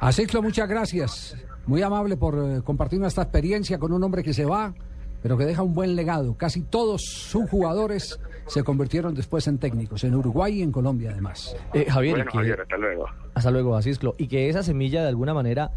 Asislo, 0.00 0.42
muchas 0.42 0.68
gracias. 0.68 1.36
Muy 1.66 1.82
amable 1.82 2.16
por 2.16 2.34
eh, 2.34 2.62
compartir 2.62 3.00
nuestra 3.00 3.24
experiencia 3.24 3.78
con 3.78 3.92
un 3.92 4.02
hombre 4.02 4.22
que 4.22 4.32
se 4.32 4.44
va, 4.44 4.72
pero 5.22 5.36
que 5.36 5.44
deja 5.44 5.62
un 5.62 5.74
buen 5.74 5.96
legado. 5.96 6.36
Casi 6.36 6.62
todos 6.62 7.02
sus 7.02 7.48
jugadores 7.50 8.20
se 8.46 8.62
convirtieron 8.62 9.14
después 9.14 9.46
en 9.48 9.58
técnicos, 9.58 10.04
en 10.04 10.14
Uruguay 10.14 10.60
y 10.60 10.62
en 10.62 10.72
Colombia 10.72 11.10
además. 11.12 11.56
Eh, 11.74 11.86
Javier, 11.88 12.22
hasta 12.22 12.76
luego. 12.78 13.06
Hasta 13.34 13.50
luego, 13.50 13.76
Asislo. 13.76 14.14
Y 14.18 14.28
que 14.28 14.48
esa 14.48 14.62
semilla 14.62 15.02
de 15.02 15.08
alguna 15.08 15.34
manera 15.34 15.70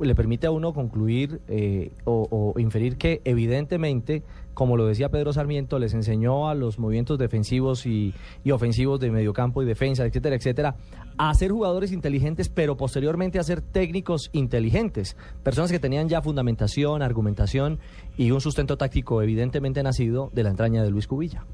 le 0.00 0.14
permite 0.14 0.46
a 0.46 0.50
uno 0.50 0.72
concluir 0.72 1.40
eh, 1.48 1.90
o, 2.04 2.54
inferir 2.58 2.96
que 2.96 3.20
evidentemente, 3.24 4.22
como 4.54 4.76
lo 4.76 4.86
decía 4.86 5.10
Pedro 5.10 5.32
Sarmiento, 5.32 5.78
les 5.78 5.94
enseñó 5.94 6.48
a 6.48 6.54
los 6.54 6.78
movimientos 6.78 7.18
defensivos 7.18 7.86
y, 7.86 8.14
ofensivos 8.50 9.00
de 9.00 9.10
mediocampo 9.10 9.62
y 9.62 9.66
defensa, 9.66 10.04
etcétera, 10.04 10.36
etcétera, 10.36 10.76
a 11.18 11.32
ser 11.34 11.50
jugadores 11.50 11.92
inteligentes, 11.92 12.48
pero 12.48 12.76
posteriormente 12.76 13.38
a 13.38 13.42
ser 13.42 13.60
técnicos 13.60 14.30
inteligentes, 14.32 15.16
personas 15.42 15.72
que 15.72 15.78
tenían 15.78 16.08
ya 16.08 16.22
fundamentación, 16.22 17.02
argumentación 17.02 17.78
y 18.16 18.30
un 18.30 18.40
sustento 18.40 18.76
táctico 18.76 19.22
evidentemente 19.22 19.82
nacido 19.82 20.30
de 20.34 20.42
la 20.42 20.50
entraña 20.50 20.82
de 20.82 20.90
Luis 20.90 21.06
Cubilla. 21.06 21.44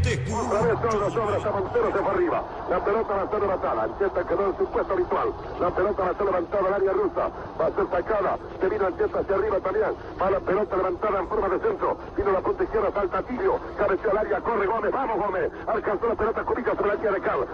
Otra 0.00 0.62
vez 0.62 0.80
todo 0.80 1.10
sobra, 1.10 1.52
Montero 1.52 1.92
se 1.92 1.98
fue 1.98 2.10
arriba. 2.10 2.42
La 2.70 2.82
pelota 2.82 3.14
va 3.14 3.22
a 3.22 3.30
ser 3.30 3.40
levantada. 3.40 3.82
Ancheta 3.82 4.24
quedó 4.24 4.46
en 4.46 4.56
su 4.56 4.64
puesto 4.66 4.92
habitual. 4.94 5.32
La 5.60 5.70
pelota 5.70 6.02
va 6.02 6.10
a 6.10 6.14
ser 6.14 6.24
levantada 6.26 6.66
al 6.68 6.74
área 6.74 6.92
rusa. 6.92 7.30
Va 7.60 7.66
a 7.66 7.70
ser 7.72 7.86
sacada. 7.90 8.38
Se 8.60 8.68
vino 8.68 8.86
Ancheta 8.86 9.18
hacia 9.18 9.34
arriba 9.34 9.60
también. 9.60 9.92
Va 10.20 10.30
la 10.30 10.40
pelota 10.40 10.76
levantada 10.76 11.20
en 11.20 11.28
forma 11.28 11.48
de 11.50 11.60
centro. 11.60 11.96
Vino 12.16 12.32
la 12.32 12.40
punta 12.40 12.64
izquierda, 12.64 12.92
salta 12.92 13.22
Tilio. 13.22 13.58
Cabeció 13.76 14.10
al 14.10 14.18
área, 14.18 14.40
corre 14.40 14.66
Gómez. 14.66 14.92
Vamos 14.92 15.18
Gómez. 15.18 15.52
Alcanzó 15.66 16.08
la 16.08 16.14
pelota 16.14 16.44
Cubica 16.44 16.74
sobre 16.74 16.88
la 16.88 16.94
línea 16.94 17.12
de 17.12 17.20
Cal. 17.20 17.46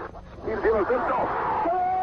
Y 0.47 0.51
el 0.51 0.61
centro. 0.61 1.96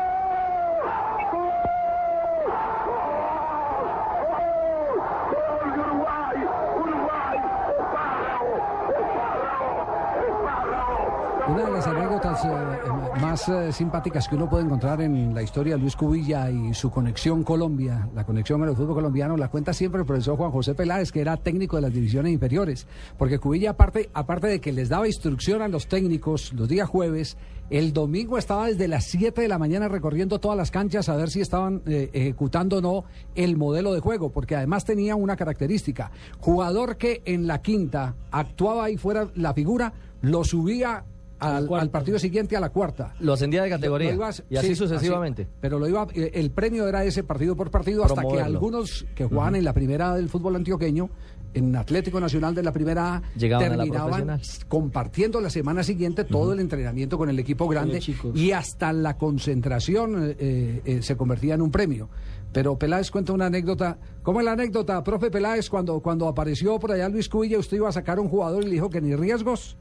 Una 11.47 11.67
de 11.67 11.73
las 11.73 11.87
anécdotas 11.87 12.43
eh, 12.47 12.49
eh, 12.49 13.21
más 13.21 13.47
eh, 13.51 13.71
simpáticas 13.71 14.27
que 14.29 14.35
uno 14.35 14.49
puede 14.49 14.65
encontrar 14.65 15.03
en 15.03 15.35
la 15.35 15.43
historia 15.43 15.75
de 15.75 15.81
Luis 15.81 15.95
Cubilla 15.95 16.51
y 16.51 16.73
su 16.73 16.91
conexión 16.91 17.45
Colombia, 17.45 18.09
la 18.15 18.25
conexión 18.25 18.61
con 18.61 18.71
el 18.71 18.75
fútbol 18.75 18.95
colombiano, 18.95 19.37
la 19.37 19.51
cuenta 19.51 19.75
siempre 19.75 20.01
el 20.01 20.07
profesor 20.07 20.39
Juan 20.39 20.51
José 20.51 20.75
Peláez, 20.75 21.13
que 21.13 21.21
era 21.21 21.37
técnico 21.37 21.77
de 21.77 21.83
las 21.83 21.93
divisiones 21.93 22.33
inferiores. 22.33 22.87
Porque 23.19 23.39
Cubilla, 23.39 23.73
aparte, 23.73 24.09
aparte 24.15 24.47
de 24.47 24.61
que 24.63 24.73
les 24.73 24.89
daba 24.89 25.07
instrucción 25.07 25.61
a 25.61 25.69
los 25.69 25.87
técnicos 25.87 26.55
los 26.55 26.67
días 26.67 26.89
jueves, 26.89 27.37
el 27.69 27.93
domingo 27.93 28.39
estaba 28.39 28.69
desde 28.69 28.89
las 28.89 29.05
7 29.05 29.43
de 29.43 29.49
la 29.49 29.59
mañana 29.59 29.89
recorriendo 29.89 30.41
todas 30.41 30.57
las 30.57 30.71
canchas 30.71 31.11
a 31.11 31.17
ver 31.17 31.29
si 31.29 31.43
estaban 31.43 31.83
ejecutando 31.85 32.79
o 32.79 32.81
no 32.81 33.05
el 33.35 33.59
modelo 33.59 33.93
de 33.93 34.01
juego, 34.01 34.31
porque 34.31 34.57
además 34.57 34.87
tenía 34.87 35.15
una 35.15 35.37
característica. 35.37 36.11
Jugador 36.41 36.97
que 36.97 37.21
en 37.27 37.47
la 37.47 37.61
quinta 37.61 38.15
actuaba 38.31 38.85
ahí 38.85 38.97
fuera 38.97 39.29
la 39.35 39.53
figura, 39.53 39.93
lo 40.23 40.43
subía 40.43 41.05
al, 41.45 41.91
partido 41.91 42.19
siguiente 42.19 42.57
a 42.57 42.61
la 42.61 42.71
cuarta. 42.71 43.15
Lo 43.21 43.35
ascendía 43.35 43.63
de 43.63 43.71
categoría. 43.71 44.17
y 44.51 44.57
así 44.57 44.75
sucesivamente. 44.75 45.47
pero 45.61 45.79
lo 45.79 45.89
iba, 45.89 46.07
eh, 46.15 46.31
el 46.35 46.51
premio 46.51 46.87
era 46.89 47.05
ese 47.05 47.25
partido 47.25 47.57
por 47.57 47.71
partido 47.71 48.05
hasta 48.05 48.23
que 48.23 48.41
algunos 48.41 49.07
que 49.15 49.25
jugaban 49.25 49.57
en 49.57 49.65
la 49.65 49.73
primera 49.73 50.15
del 50.15 50.29
fútbol 50.29 50.57
antioqueño, 50.57 51.11
en 51.55 51.77
Atlético 51.77 52.21
Nacional 52.21 52.55
de 52.55 52.63
la 52.63 52.73
primera 52.73 53.17
A, 53.17 53.23
terminaban 53.39 54.41
compartiendo 54.69 55.41
la 55.41 55.51
semana 55.51 55.83
siguiente 55.83 56.25
todo 56.25 56.53
el 56.53 56.61
entrenamiento 56.61 57.17
con 57.17 57.31
el 57.31 57.39
equipo 57.39 57.69
grande 57.69 58.01
y 58.35 58.51
hasta 58.51 58.93
la 58.93 59.17
concentración 59.17 60.35
eh, 60.39 60.83
eh, 60.85 61.03
se 61.03 61.17
convertía 61.17 61.55
en 61.55 61.63
un 61.63 61.71
premio. 61.71 62.09
Pero 62.53 62.79
Peláez 62.79 63.11
cuenta 63.11 63.33
una 63.33 63.47
anécdota. 63.47 63.99
¿Cómo 64.23 64.39
es 64.39 64.45
la 64.45 64.53
anécdota, 64.53 65.03
profe 65.03 65.31
Peláez, 65.31 65.69
cuando, 65.69 66.01
cuando 66.01 66.29
apareció 66.29 66.79
por 66.79 66.93
allá 66.93 67.09
Luis 67.09 67.29
Cubilla, 67.29 67.59
usted 67.59 67.79
iba 67.79 67.89
a 67.89 67.93
sacar 67.93 68.21
un 68.21 68.29
jugador 68.29 68.63
y 68.63 68.67
le 68.67 68.73
dijo 68.73 68.91
que 68.91 69.01
ni 69.01 69.15
riesgos? 69.17 69.77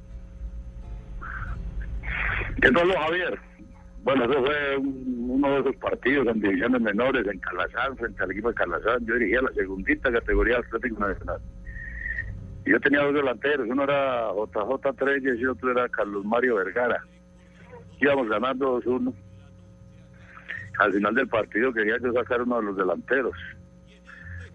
¿Qué 2.61 2.71
tal, 2.71 2.91
Javier? 2.91 3.39
Bueno, 4.03 4.25
eso 4.25 4.43
fue 4.43 4.77
uno 4.77 5.49
de 5.49 5.59
esos 5.61 5.75
partidos 5.77 6.27
en 6.27 6.41
divisiones 6.41 6.81
menores 6.81 7.25
en 7.25 7.39
Calazán, 7.39 7.95
frente 7.97 8.21
al 8.21 8.31
equipo 8.31 8.49
de 8.49 8.55
Calazán. 8.55 9.05
Yo 9.05 9.13
dirigía 9.13 9.41
la 9.41 9.53
segundita 9.53 10.11
categoría 10.11 10.57
Atlético 10.57 11.07
Nacional. 11.07 11.39
Y 12.65 12.71
yo 12.71 12.79
tenía 12.79 13.03
dos 13.03 13.13
delanteros, 13.13 13.67
uno 13.69 13.83
era 13.83 14.29
JJ 14.33 14.93
Treyes 14.97 15.39
y 15.39 15.45
otro 15.45 15.71
era 15.71 15.87
Carlos 15.89 16.25
Mario 16.25 16.55
Vergara. 16.55 17.03
Íbamos 17.99 18.27
ganando 18.27 18.81
2-1. 18.81 19.13
Al 20.79 20.93
final 20.93 21.15
del 21.15 21.27
partido 21.27 21.71
quería 21.71 21.97
yo 22.01 22.11
sacar 22.13 22.41
uno 22.41 22.57
de 22.57 22.63
los 22.63 22.77
delanteros. 22.77 23.35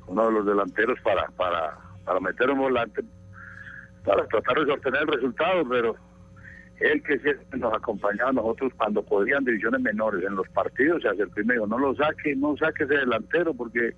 Uno 0.07 0.27
de 0.27 0.33
los 0.33 0.47
delanteros 0.47 0.99
para, 1.01 1.27
para, 1.29 1.79
para 2.05 2.21
meter 2.21 2.51
un 2.51 2.59
volante, 2.59 3.03
para 4.05 4.27
tratar 4.27 4.65
de 4.65 4.73
obtener 4.73 5.03
el 5.03 5.09
resultado, 5.09 5.69
pero 5.69 5.97
él 6.81 7.03
que 7.03 7.19
nos 7.57 7.75
acompañaba 7.75 8.31
a 8.31 8.35
nosotros 8.35 8.73
cuando 8.77 9.03
podían 9.03 9.45
divisiones 9.45 9.81
menores 9.81 10.25
en 10.25 10.37
los 10.37 10.49
partidos, 10.51 11.03
se 11.03 11.09
acercó 11.09 11.41
y 11.41 11.45
me 11.45 11.55
dijo, 11.55 11.67
no 11.67 11.79
lo 11.79 11.95
saque, 11.95 12.37
no 12.37 12.57
saque 12.57 12.85
ese 12.85 12.95
delantero 12.95 13.53
porque 13.55 13.95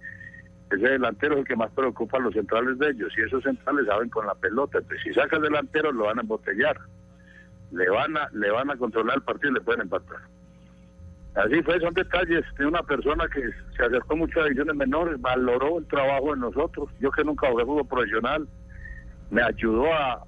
ese 0.71 0.89
delantero 0.89 1.35
es 1.35 1.41
el 1.41 1.47
que 1.47 1.57
más 1.57 1.71
preocupa 1.73 2.17
a 2.17 2.21
los 2.21 2.35
centrales 2.35 2.79
de 2.79 2.91
ellos 2.91 3.13
y 3.17 3.23
esos 3.23 3.43
centrales 3.43 3.87
saben 3.87 4.09
con 4.09 4.27
la 4.27 4.35
pelota, 4.35 4.79
entonces 4.79 5.03
si 5.03 5.13
saca 5.13 5.37
el 5.37 5.43
delantero 5.43 5.93
lo 5.93 6.05
van 6.05 6.19
a 6.19 6.23
embotellar, 6.23 6.79
le 7.73 7.89
van 7.91 8.17
a, 8.17 8.29
le 8.33 8.51
van 8.51 8.71
a 8.71 8.77
controlar 8.77 9.17
el 9.17 9.23
partido 9.23 9.51
y 9.51 9.55
le 9.55 9.61
pueden 9.61 9.83
empatar. 9.83 10.19
Así 11.35 11.63
fue, 11.63 11.79
son 11.81 11.95
detalles 11.95 12.45
de 12.59 12.67
una 12.67 12.83
persona 12.83 13.29
que 13.29 13.41
se 13.77 13.85
acercó 13.85 14.17
mucho 14.17 14.41
a 14.41 14.45
divisiones 14.45 14.75
menores, 14.75 15.21
valoró 15.21 15.79
el 15.79 15.87
trabajo 15.87 16.35
de 16.35 16.41
nosotros. 16.41 16.91
Yo 16.99 17.11
que 17.13 17.23
nunca 17.23 17.49
jugué 17.49 17.65
fútbol 17.65 17.87
profesional, 17.87 18.49
me 19.31 19.41
ayudó 19.43 19.93
a, 19.95 20.25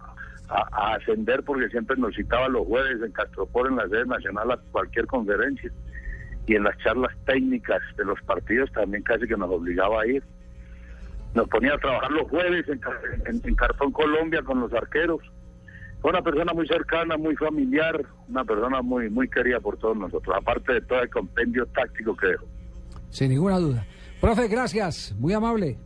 ascender 0.94 1.42
porque 1.42 1.68
siempre 1.68 1.96
nos 1.96 2.14
citaba 2.14 2.48
los 2.48 2.66
jueves 2.66 3.02
en 3.02 3.12
Castropor, 3.12 3.68
en 3.68 3.76
la 3.76 3.88
sede 3.88 4.06
nacional, 4.06 4.50
a 4.52 4.56
cualquier 4.70 5.06
conferencia. 5.06 5.70
Y 6.46 6.56
en 6.56 6.64
las 6.64 6.76
charlas 6.78 7.12
técnicas 7.24 7.80
de 7.96 8.04
los 8.04 8.20
partidos 8.22 8.70
también 8.72 9.02
casi 9.02 9.26
que 9.26 9.36
nos 9.36 9.50
obligaba 9.50 10.02
a 10.02 10.06
ir. 10.06 10.22
Nos 11.34 11.48
ponía 11.48 11.74
a 11.74 11.78
trabajar 11.78 12.10
los 12.10 12.28
jueves 12.28 12.66
en 12.68 13.54
Cartón 13.54 13.92
Colombia 13.92 14.42
con 14.42 14.60
los 14.60 14.72
arqueros 14.72 15.20
fue 16.02 16.10
una 16.10 16.20
persona 16.20 16.52
muy 16.52 16.66
cercana, 16.66 17.16
muy 17.16 17.36
familiar, 17.36 18.04
una 18.28 18.44
persona 18.44 18.82
muy, 18.82 19.08
muy 19.08 19.30
querida 19.30 19.60
por 19.60 19.78
todos 19.78 19.96
nosotros, 19.96 20.36
aparte 20.36 20.74
de 20.74 20.80
todo 20.80 21.00
el 21.00 21.08
compendio 21.08 21.64
táctico 21.66 22.16
que 22.16 22.26
dejó. 22.26 22.44
Sin 23.08 23.30
ninguna 23.30 23.58
duda. 23.58 23.86
Profe, 24.20 24.48
gracias, 24.48 25.14
muy 25.16 25.32
amable. 25.32 25.78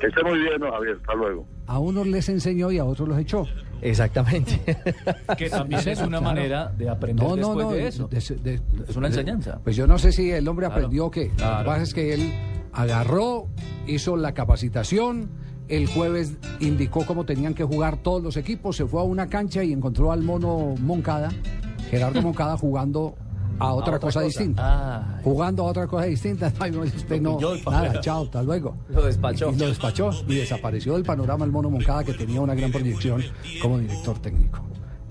Que 0.00 0.06
esté 0.08 0.22
muy 0.22 0.38
bien, 0.38 0.60
Javier, 0.60 0.96
hasta 1.00 1.14
luego. 1.14 1.46
A 1.66 1.78
unos 1.78 2.06
les 2.06 2.28
enseñó 2.28 2.70
y 2.70 2.78
a 2.78 2.84
otros 2.84 3.08
los 3.08 3.18
echó. 3.18 3.46
Exactamente. 3.80 4.76
que 5.36 5.50
también 5.50 5.88
es 5.88 6.00
una 6.00 6.20
manera 6.20 6.72
de 6.76 6.88
aprender 6.88 7.28
después 7.28 7.68
de 7.70 7.86
eso. 7.86 8.08
es 8.12 8.96
una 8.96 9.08
enseñanza. 9.08 9.60
Pues 9.62 9.76
yo 9.76 9.86
no 9.86 9.98
sé 9.98 10.12
si 10.12 10.30
el 10.30 10.46
hombre 10.48 10.66
aprendió 10.66 11.10
qué. 11.10 11.28
Lo 11.28 11.58
que 11.58 11.64
pasa 11.64 11.82
es 11.82 11.94
que 11.94 12.14
él 12.14 12.32
agarró, 12.72 13.48
hizo 13.86 14.16
la 14.16 14.34
capacitación 14.34 15.30
el 15.68 15.86
jueves 15.86 16.36
indicó 16.60 17.04
cómo 17.06 17.24
tenían 17.24 17.54
que 17.54 17.64
jugar 17.64 17.96
todos 17.96 18.22
los 18.22 18.36
equipos, 18.36 18.76
se 18.76 18.86
fue 18.86 19.00
a 19.00 19.04
una 19.04 19.28
cancha 19.28 19.64
y 19.64 19.72
encontró 19.72 20.12
al 20.12 20.22
mono 20.22 20.74
Moncada, 20.80 21.30
Gerardo 21.90 22.22
Moncada, 22.22 22.56
jugando 22.56 23.16
a 23.58 23.72
otra, 23.72 23.98
cosa, 23.98 24.20
distinta. 24.22 25.20
Jugando 25.22 25.64
a 25.64 25.66
otra 25.66 25.86
cosa 25.86 26.04
distinta. 26.04 26.46
usted 26.84 27.20
no, 27.20 27.38
nada, 27.70 28.00
chao, 28.00 28.24
hasta 28.24 28.42
luego. 28.42 28.76
Lo 28.88 29.04
despachó. 29.04 29.50
Y, 29.52 29.56
lo 29.56 29.68
despachó 29.68 30.10
y 30.26 30.36
desapareció 30.36 30.94
del 30.94 31.04
panorama 31.04 31.44
el 31.44 31.50
mono 31.50 31.70
Moncada 31.70 32.04
que 32.04 32.14
tenía 32.14 32.40
una 32.40 32.54
gran 32.54 32.72
proyección 32.72 33.22
como 33.60 33.78
director 33.78 34.18
técnico. 34.18 34.60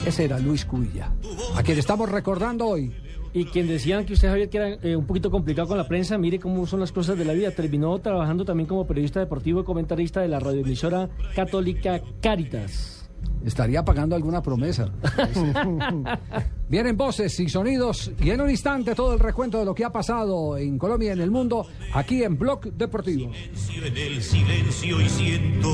Ese 0.06 0.26
era 0.26 0.38
Luis 0.40 0.66
Cubilla, 0.66 1.12
a 1.56 1.64
quien 1.64 1.80
estamos 1.80 2.10
recordando 2.10 2.68
hoy. 2.68 2.94
Y 3.34 3.46
quien 3.46 3.68
decían 3.68 4.06
que 4.06 4.14
usted, 4.14 4.30
Javier, 4.30 4.50
que 4.50 4.58
era 4.58 4.70
eh, 4.82 4.96
un 4.96 5.06
poquito 5.06 5.30
complicado 5.30 5.68
con 5.68 5.78
la 5.78 5.88
prensa, 5.88 6.18
mire 6.18 6.40
cómo 6.40 6.66
son 6.66 6.80
las 6.80 6.94
cosas 6.94 7.18
de 7.18 7.26
la 7.26 7.34
vida. 7.34 7.52
Terminó 7.52 8.00
trabajando 8.00 8.46
también 8.46 8.66
como 8.66 8.88
periodista 8.88 9.20
deportivo 9.20 9.60
y 9.60 9.64
comentarista 9.66 10.22
de 10.22 10.30
la 10.30 10.40
radioemisora 10.40 11.10
católica 11.36 12.00
Caritas. 12.22 13.05
Estaría 13.45 13.86
pagando 13.86 14.15
alguna 14.15 14.41
promesa. 14.41 14.91
Vienen 16.69 16.97
voces 16.97 17.39
y 17.39 17.47
sonidos 17.47 18.12
y 18.19 18.32
en 18.32 18.41
un 18.41 18.49
instante 18.49 18.95
todo 18.95 19.13
el 19.13 19.19
recuento 19.19 19.60
de 19.60 19.65
lo 19.65 19.75
que 19.75 19.86
ha 19.86 19.91
pasado 19.91 20.58
en 20.58 20.80
Colombia 20.80 21.10
y 21.10 21.13
en 21.13 21.21
el 21.21 21.30
mundo 21.30 21.67
aquí 21.93 22.23
en 22.23 22.39
Blog 22.39 22.73
Deportivo. 22.73 23.32
En 23.32 23.97
el 23.97 24.21
silencio 24.23 24.99
y 24.99 25.10
siento 25.10 25.69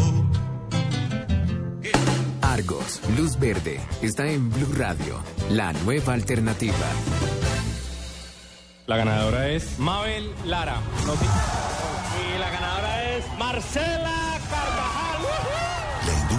Argos, 2.41 2.99
Luz 3.17 3.39
Verde, 3.39 3.79
está 4.01 4.27
en 4.27 4.49
Blue 4.49 4.73
Radio, 4.75 5.19
la 5.49 5.71
nueva 5.85 6.13
alternativa. 6.13 6.75
La 8.87 8.97
ganadora 8.97 9.47
es 9.49 9.79
Mabel 9.79 10.29
Lara. 10.45 10.81
Y 12.17 12.37
la 12.37 12.49
ganadora 12.49 13.15
es 13.15 13.25
Marcela 13.39 14.37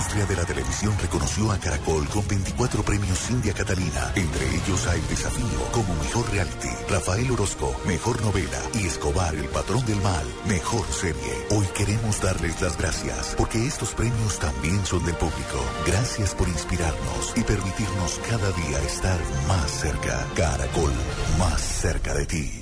industria 0.02 0.26
de 0.26 0.36
la 0.36 0.44
televisión 0.44 0.98
reconoció 0.98 1.52
a 1.52 1.58
Caracol 1.58 2.08
con 2.08 2.26
24 2.26 2.82
premios 2.82 3.30
India 3.30 3.54
Catalina. 3.54 4.12
Entre 4.16 4.48
ellos 4.48 4.86
hay 4.88 5.00
Desafío 5.02 5.62
como 5.70 5.94
Mejor 5.94 6.28
Reality, 6.32 6.68
Rafael 6.90 7.30
Orozco, 7.30 7.72
Mejor 7.86 8.20
Novela 8.20 8.58
y 8.74 8.86
Escobar, 8.86 9.32
el 9.36 9.48
Patrón 9.48 9.86
del 9.86 10.00
Mal, 10.00 10.26
Mejor 10.48 10.84
Serie. 10.88 11.46
Hoy 11.50 11.66
queremos 11.76 12.20
darles 12.20 12.60
las 12.60 12.76
gracias 12.76 13.34
porque 13.38 13.64
estos 13.64 13.94
premios 13.94 14.40
también 14.40 14.84
son 14.84 15.04
del 15.06 15.14
público. 15.14 15.64
Gracias 15.86 16.34
por 16.34 16.48
inspirarnos 16.48 17.32
y 17.36 17.42
permitirnos 17.42 18.20
cada 18.28 18.50
día 18.50 18.78
estar 18.80 19.20
más 19.46 19.70
cerca. 19.70 20.26
Caracol, 20.34 20.92
más 21.38 21.60
cerca 21.60 22.12
de 22.12 22.26
ti. 22.26 22.61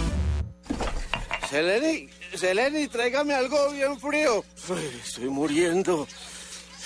Seleni, 1.51 2.07
Seleni, 2.33 2.87
tráigame 2.87 3.33
algo 3.33 3.57
bien 3.73 3.99
frío. 3.99 4.41
estoy 5.03 5.27
muriendo. 5.27 6.07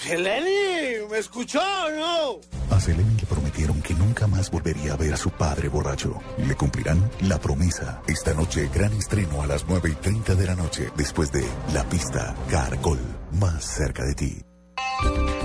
Seleni, 0.01 1.08
¿me 1.08 1.19
escuchó 1.19 1.60
o 1.60 1.91
no? 1.91 2.75
A 2.75 2.80
Seleni 2.80 3.15
le 3.15 3.28
prometieron 3.28 3.80
que 3.84 3.93
nunca 3.93 4.25
más 4.25 4.49
volvería 4.49 4.93
a 4.93 4.97
ver 4.97 5.13
a 5.13 5.17
su 5.17 5.30
padre 5.30 5.69
borracho. 5.69 6.19
¿Le 6.39 6.56
cumplirán 6.56 7.12
la 7.21 7.39
promesa? 7.39 8.01
Esta 8.08 8.34
noche, 8.34 8.67
gran 8.73 8.91
estreno 8.93 9.43
a 9.43 9.45
las 9.45 9.65
9 9.67 9.88
y 9.91 9.95
30 10.01 10.34
de 10.34 10.47
la 10.47 10.56
noche, 10.56 10.89
después 10.97 11.32
de 11.32 11.45
La 11.71 11.88
Pista 11.88 12.36
Caracol, 12.49 12.99
más 13.34 13.63
cerca 13.63 14.04
de 14.04 14.15
ti. 14.15 15.44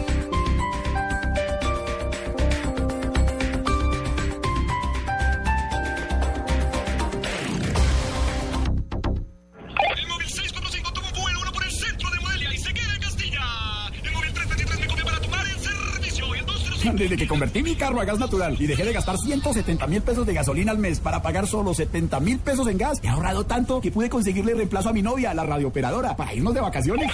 Desde 16.95 17.17
que 17.17 17.27
convertí 17.27 17.63
mi 17.63 17.75
carro 17.77 18.01
a 18.01 18.05
gas 18.05 18.19
natural 18.19 18.57
y 18.59 18.67
dejé 18.67 18.85
de 18.85 18.93
gastar 18.93 19.17
170 19.17 19.87
mil 19.87 20.03
pesos 20.03 20.27
de 20.27 20.35
gasolina 20.35 20.73
al 20.73 20.79
mes 20.79 21.01
para 21.01 21.23
pagar 21.23 21.47
solo 21.47 21.75
70 21.75 22.21
mil 22.21 22.39
pesos 22.39 22.67
en 22.69 22.79
gas, 22.79 22.99
he 23.03 23.09
ahorrado 23.09 23.45
tanto 23.45 23.81
que 23.81 23.91
pude 23.91 24.09
conseguirle 24.09 24.55
reemplazo 24.55 24.89
a 24.89 24.93
mi 24.93 25.03
novia, 25.03 25.33
la 25.35 25.45
radiooperadora, 25.45 26.17
para 26.17 26.35
irnos 26.35 26.55
de 26.55 26.61
vacaciones. 26.61 27.11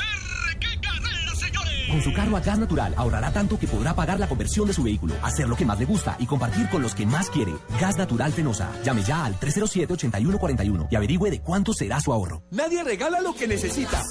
Con 1.91 2.03
su 2.03 2.13
carro 2.13 2.37
a 2.37 2.41
gas 2.41 2.59
natural 2.59 2.95
ahorrará 2.97 3.33
tanto 3.33 3.59
que 3.59 3.67
podrá 3.67 3.95
pagar 3.95 4.19
la 4.19 4.29
conversión 4.29 4.67
de 4.67 4.73
su 4.73 4.83
vehículo, 4.83 5.15
hacer 5.23 5.49
lo 5.49 5.57
que 5.57 5.65
más 5.65 5.79
le 5.79 5.85
gusta 5.85 6.17
y 6.19 6.27
compartir 6.27 6.69
con 6.69 6.83
los 6.83 6.95
que 6.95 7.07
más 7.07 7.31
quiere. 7.31 7.55
Gas 7.81 7.97
Natural 7.97 8.33
Fenosa. 8.33 8.71
Llame 8.85 9.03
ya 9.03 9.25
al 9.25 9.39
307-8141 9.39 10.89
y 10.91 10.97
averigüe 10.97 11.31
de 11.31 11.41
cuánto 11.41 11.73
será 11.73 12.01
su 12.01 12.13
ahorro. 12.13 12.43
Nadie 12.51 12.83
regala 12.83 13.21
lo 13.21 13.35
que 13.35 13.47
necesita. 13.47 14.03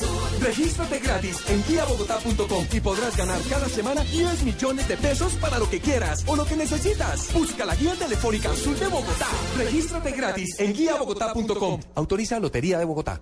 Regístrate 0.41 0.99
gratis 0.99 1.37
en 1.49 1.63
guiabogotá.com 1.63 2.65
y 2.71 2.79
podrás 2.79 3.17
ganar 3.17 3.41
cada 3.49 3.67
semana 3.67 4.03
10 4.03 4.43
millones 4.43 4.87
de 4.87 4.97
pesos 4.97 5.33
para 5.35 5.59
lo 5.59 5.69
que 5.69 5.79
quieras 5.79 6.23
o 6.27 6.35
lo 6.35 6.45
que 6.45 6.55
necesitas. 6.55 7.33
Busca 7.33 7.65
la 7.65 7.75
guía 7.75 7.95
telefónica 7.95 8.51
Azul 8.51 8.79
de 8.79 8.87
Bogotá. 8.87 9.27
Regístrate 9.57 10.11
gratis 10.11 10.59
en 10.59 10.73
guiabogotá.com. 10.73 11.79
Autoriza 11.95 12.39
Lotería 12.39 12.79
de 12.79 12.85
Bogotá. 12.85 13.21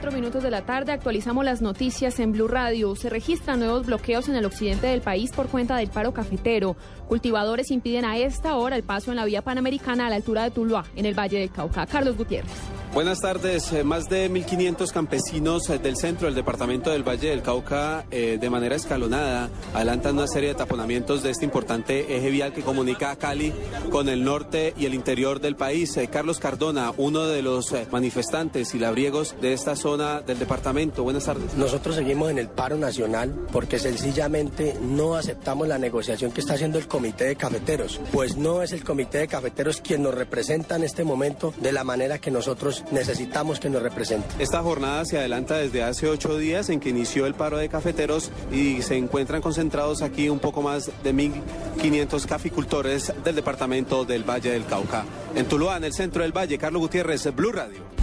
Cuatro 0.00 0.18
minutos 0.18 0.42
de 0.42 0.50
la 0.50 0.62
tarde 0.62 0.92
actualizamos 0.92 1.44
las 1.44 1.60
noticias 1.60 2.20
en 2.20 2.32
Blue 2.32 2.48
Radio. 2.48 2.96
Se 2.96 3.10
registran 3.10 3.58
nuevos 3.58 3.84
bloqueos 3.84 4.30
en 4.30 4.34
el 4.34 4.46
occidente 4.46 4.86
del 4.86 5.02
país 5.02 5.30
por 5.30 5.48
cuenta 5.48 5.76
del 5.76 5.90
paro 5.90 6.14
cafetero. 6.14 6.74
Cultivadores 7.06 7.70
impiden 7.70 8.06
a 8.06 8.16
esta 8.16 8.56
hora 8.56 8.76
el 8.76 8.82
paso 8.82 9.10
en 9.10 9.18
la 9.18 9.26
vía 9.26 9.42
panamericana 9.42 10.06
a 10.06 10.08
la 10.08 10.16
altura 10.16 10.44
de 10.44 10.52
Tuluá, 10.52 10.86
en 10.96 11.04
el 11.04 11.12
Valle 11.12 11.40
del 11.40 11.50
Cauca. 11.50 11.84
Carlos 11.84 12.16
Gutiérrez. 12.16 12.79
Buenas 12.92 13.20
tardes. 13.20 13.72
Eh, 13.72 13.84
más 13.84 14.08
de 14.08 14.28
1.500 14.28 14.90
campesinos 14.90 15.70
eh, 15.70 15.78
del 15.78 15.96
centro 15.96 16.26
del 16.26 16.34
departamento 16.34 16.90
del 16.90 17.06
Valle 17.06 17.30
del 17.30 17.40
Cauca, 17.40 18.04
eh, 18.10 18.36
de 18.40 18.50
manera 18.50 18.74
escalonada, 18.74 19.48
adelantan 19.72 20.16
una 20.16 20.26
serie 20.26 20.48
de 20.48 20.54
taponamientos 20.56 21.22
de 21.22 21.30
este 21.30 21.44
importante 21.44 22.16
eje 22.16 22.30
vial 22.30 22.52
que 22.52 22.62
comunica 22.62 23.12
a 23.12 23.16
Cali 23.16 23.52
con 23.92 24.08
el 24.08 24.24
norte 24.24 24.74
y 24.76 24.86
el 24.86 24.94
interior 24.94 25.40
del 25.40 25.54
país. 25.54 25.96
Carlos 26.10 26.40
Cardona, 26.40 26.92
uno 26.96 27.28
de 27.28 27.42
los 27.42 27.72
manifestantes 27.92 28.74
y 28.74 28.80
labriegos 28.80 29.36
de 29.40 29.52
esta 29.52 29.76
zona 29.76 30.20
del 30.20 30.40
departamento. 30.40 31.04
Buenas 31.04 31.26
tardes. 31.26 31.54
Nosotros 31.54 31.94
seguimos 31.94 32.28
en 32.32 32.38
el 32.38 32.48
paro 32.48 32.76
nacional 32.76 33.46
porque 33.52 33.78
sencillamente 33.78 34.76
no 34.82 35.14
aceptamos 35.14 35.68
la 35.68 35.78
negociación 35.78 36.32
que 36.32 36.40
está 36.40 36.54
haciendo 36.54 36.78
el 36.78 36.88
Comité 36.88 37.26
de 37.26 37.36
Cafeteros, 37.36 38.00
pues 38.10 38.36
no 38.36 38.64
es 38.64 38.72
el 38.72 38.82
Comité 38.82 39.18
de 39.18 39.28
Cafeteros 39.28 39.80
quien 39.80 40.02
nos 40.02 40.14
representa 40.14 40.74
en 40.74 40.82
este 40.82 41.04
momento 41.04 41.54
de 41.60 41.70
la 41.70 41.84
manera 41.84 42.18
que 42.18 42.32
nosotros 42.32 42.79
necesitamos 42.90 43.60
que 43.60 43.70
nos 43.70 43.82
represente. 43.82 44.28
Esta 44.38 44.62
jornada 44.62 45.04
se 45.04 45.18
adelanta 45.18 45.56
desde 45.56 45.82
hace 45.82 46.08
ocho 46.08 46.36
días 46.36 46.68
en 46.70 46.80
que 46.80 46.90
inició 46.90 47.26
el 47.26 47.34
paro 47.34 47.58
de 47.58 47.68
cafeteros 47.68 48.30
y 48.52 48.82
se 48.82 48.96
encuentran 48.96 49.42
concentrados 49.42 50.02
aquí 50.02 50.28
un 50.28 50.38
poco 50.38 50.62
más 50.62 50.90
de 51.02 51.14
1.500 51.14 52.26
caficultores 52.26 53.12
del 53.24 53.34
departamento 53.34 54.04
del 54.04 54.28
Valle 54.28 54.50
del 54.50 54.66
Cauca. 54.66 55.04
En 55.34 55.46
Tuluá, 55.46 55.76
en 55.76 55.84
el 55.84 55.92
centro 55.92 56.22
del 56.22 56.36
Valle, 56.36 56.58
Carlos 56.58 56.82
Gutiérrez, 56.82 57.34
Blue 57.34 57.52
Radio. 57.52 57.99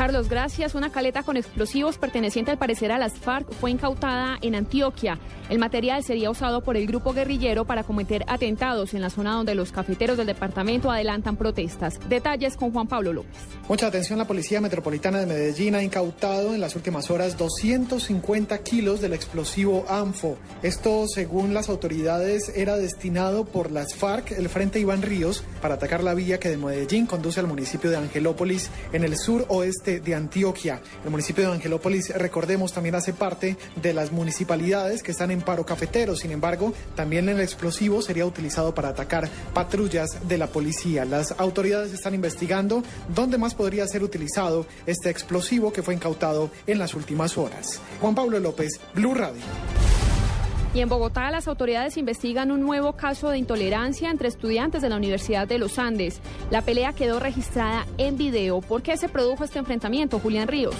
Carlos, 0.00 0.30
gracias. 0.30 0.74
Una 0.74 0.90
caleta 0.90 1.22
con 1.22 1.36
explosivos 1.36 1.98
perteneciente 1.98 2.50
al 2.50 2.56
parecer 2.56 2.90
a 2.90 2.96
las 2.96 3.18
FARC 3.18 3.52
fue 3.52 3.70
incautada 3.70 4.38
en 4.40 4.54
Antioquia. 4.54 5.18
El 5.50 5.58
material 5.58 6.02
sería 6.02 6.30
usado 6.30 6.62
por 6.62 6.78
el 6.78 6.86
grupo 6.86 7.12
guerrillero 7.12 7.66
para 7.66 7.84
cometer 7.84 8.24
atentados 8.26 8.94
en 8.94 9.02
la 9.02 9.10
zona 9.10 9.34
donde 9.34 9.54
los 9.54 9.72
cafeteros 9.72 10.16
del 10.16 10.28
departamento 10.28 10.90
adelantan 10.90 11.36
protestas. 11.36 11.98
Detalles 12.08 12.56
con 12.56 12.72
Juan 12.72 12.88
Pablo 12.88 13.12
López. 13.12 13.36
Mucha 13.68 13.88
atención, 13.88 14.18
la 14.18 14.26
Policía 14.26 14.62
Metropolitana 14.62 15.18
de 15.18 15.26
Medellín 15.26 15.74
ha 15.74 15.82
incautado 15.82 16.54
en 16.54 16.62
las 16.62 16.76
últimas 16.76 17.10
horas 17.10 17.36
250 17.36 18.56
kilos 18.62 19.02
del 19.02 19.12
explosivo 19.12 19.84
ANFO. 19.86 20.38
Esto, 20.62 21.04
según 21.08 21.52
las 21.52 21.68
autoridades, 21.68 22.50
era 22.56 22.78
destinado 22.78 23.44
por 23.44 23.70
las 23.70 23.94
FARC, 23.94 24.30
el 24.30 24.48
Frente 24.48 24.80
Iván 24.80 25.02
Ríos, 25.02 25.44
para 25.60 25.74
atacar 25.74 26.02
la 26.02 26.14
vía 26.14 26.40
que 26.40 26.48
de 26.48 26.56
Medellín 26.56 27.04
conduce 27.04 27.38
al 27.38 27.48
municipio 27.48 27.90
de 27.90 27.98
Angelópolis 27.98 28.70
en 28.94 29.04
el 29.04 29.18
sur 29.18 29.44
oeste 29.48 29.89
de 29.98 30.14
Antioquia. 30.14 30.80
El 31.04 31.10
municipio 31.10 31.48
de 31.48 31.54
Angelópolis, 31.54 32.10
recordemos, 32.10 32.72
también 32.72 32.94
hace 32.94 33.12
parte 33.12 33.56
de 33.82 33.92
las 33.92 34.12
municipalidades 34.12 35.02
que 35.02 35.10
están 35.10 35.32
en 35.32 35.42
paro 35.42 35.66
cafetero. 35.66 36.14
Sin 36.14 36.30
embargo, 36.30 36.72
también 36.94 37.28
el 37.28 37.40
explosivo 37.40 38.00
sería 38.02 38.26
utilizado 38.26 38.72
para 38.72 38.90
atacar 38.90 39.28
patrullas 39.52 40.28
de 40.28 40.38
la 40.38 40.46
policía. 40.46 41.04
Las 41.04 41.34
autoridades 41.38 41.92
están 41.92 42.14
investigando 42.14 42.84
dónde 43.12 43.38
más 43.38 43.56
podría 43.56 43.88
ser 43.88 44.04
utilizado 44.04 44.66
este 44.86 45.10
explosivo 45.10 45.72
que 45.72 45.82
fue 45.82 45.94
incautado 45.94 46.52
en 46.68 46.78
las 46.78 46.94
últimas 46.94 47.36
horas. 47.36 47.80
Juan 48.00 48.14
Pablo 48.14 48.38
López, 48.38 48.80
Blue 48.94 49.14
Radio. 49.14 49.40
Y 50.72 50.80
en 50.80 50.88
Bogotá 50.88 51.30
las 51.30 51.48
autoridades 51.48 51.96
investigan 51.96 52.52
un 52.52 52.60
nuevo 52.60 52.92
caso 52.92 53.28
de 53.30 53.38
intolerancia 53.38 54.08
entre 54.10 54.28
estudiantes 54.28 54.82
de 54.82 54.88
la 54.88 54.96
Universidad 54.96 55.48
de 55.48 55.58
los 55.58 55.78
Andes. 55.80 56.20
La 56.50 56.62
pelea 56.62 56.92
quedó 56.92 57.18
registrada 57.18 57.86
en 57.98 58.16
video. 58.16 58.60
¿Por 58.60 58.82
qué 58.82 58.96
se 58.96 59.08
produjo 59.08 59.42
este 59.42 59.58
enfrentamiento, 59.58 60.20
Julián 60.20 60.46
Ríos? 60.46 60.76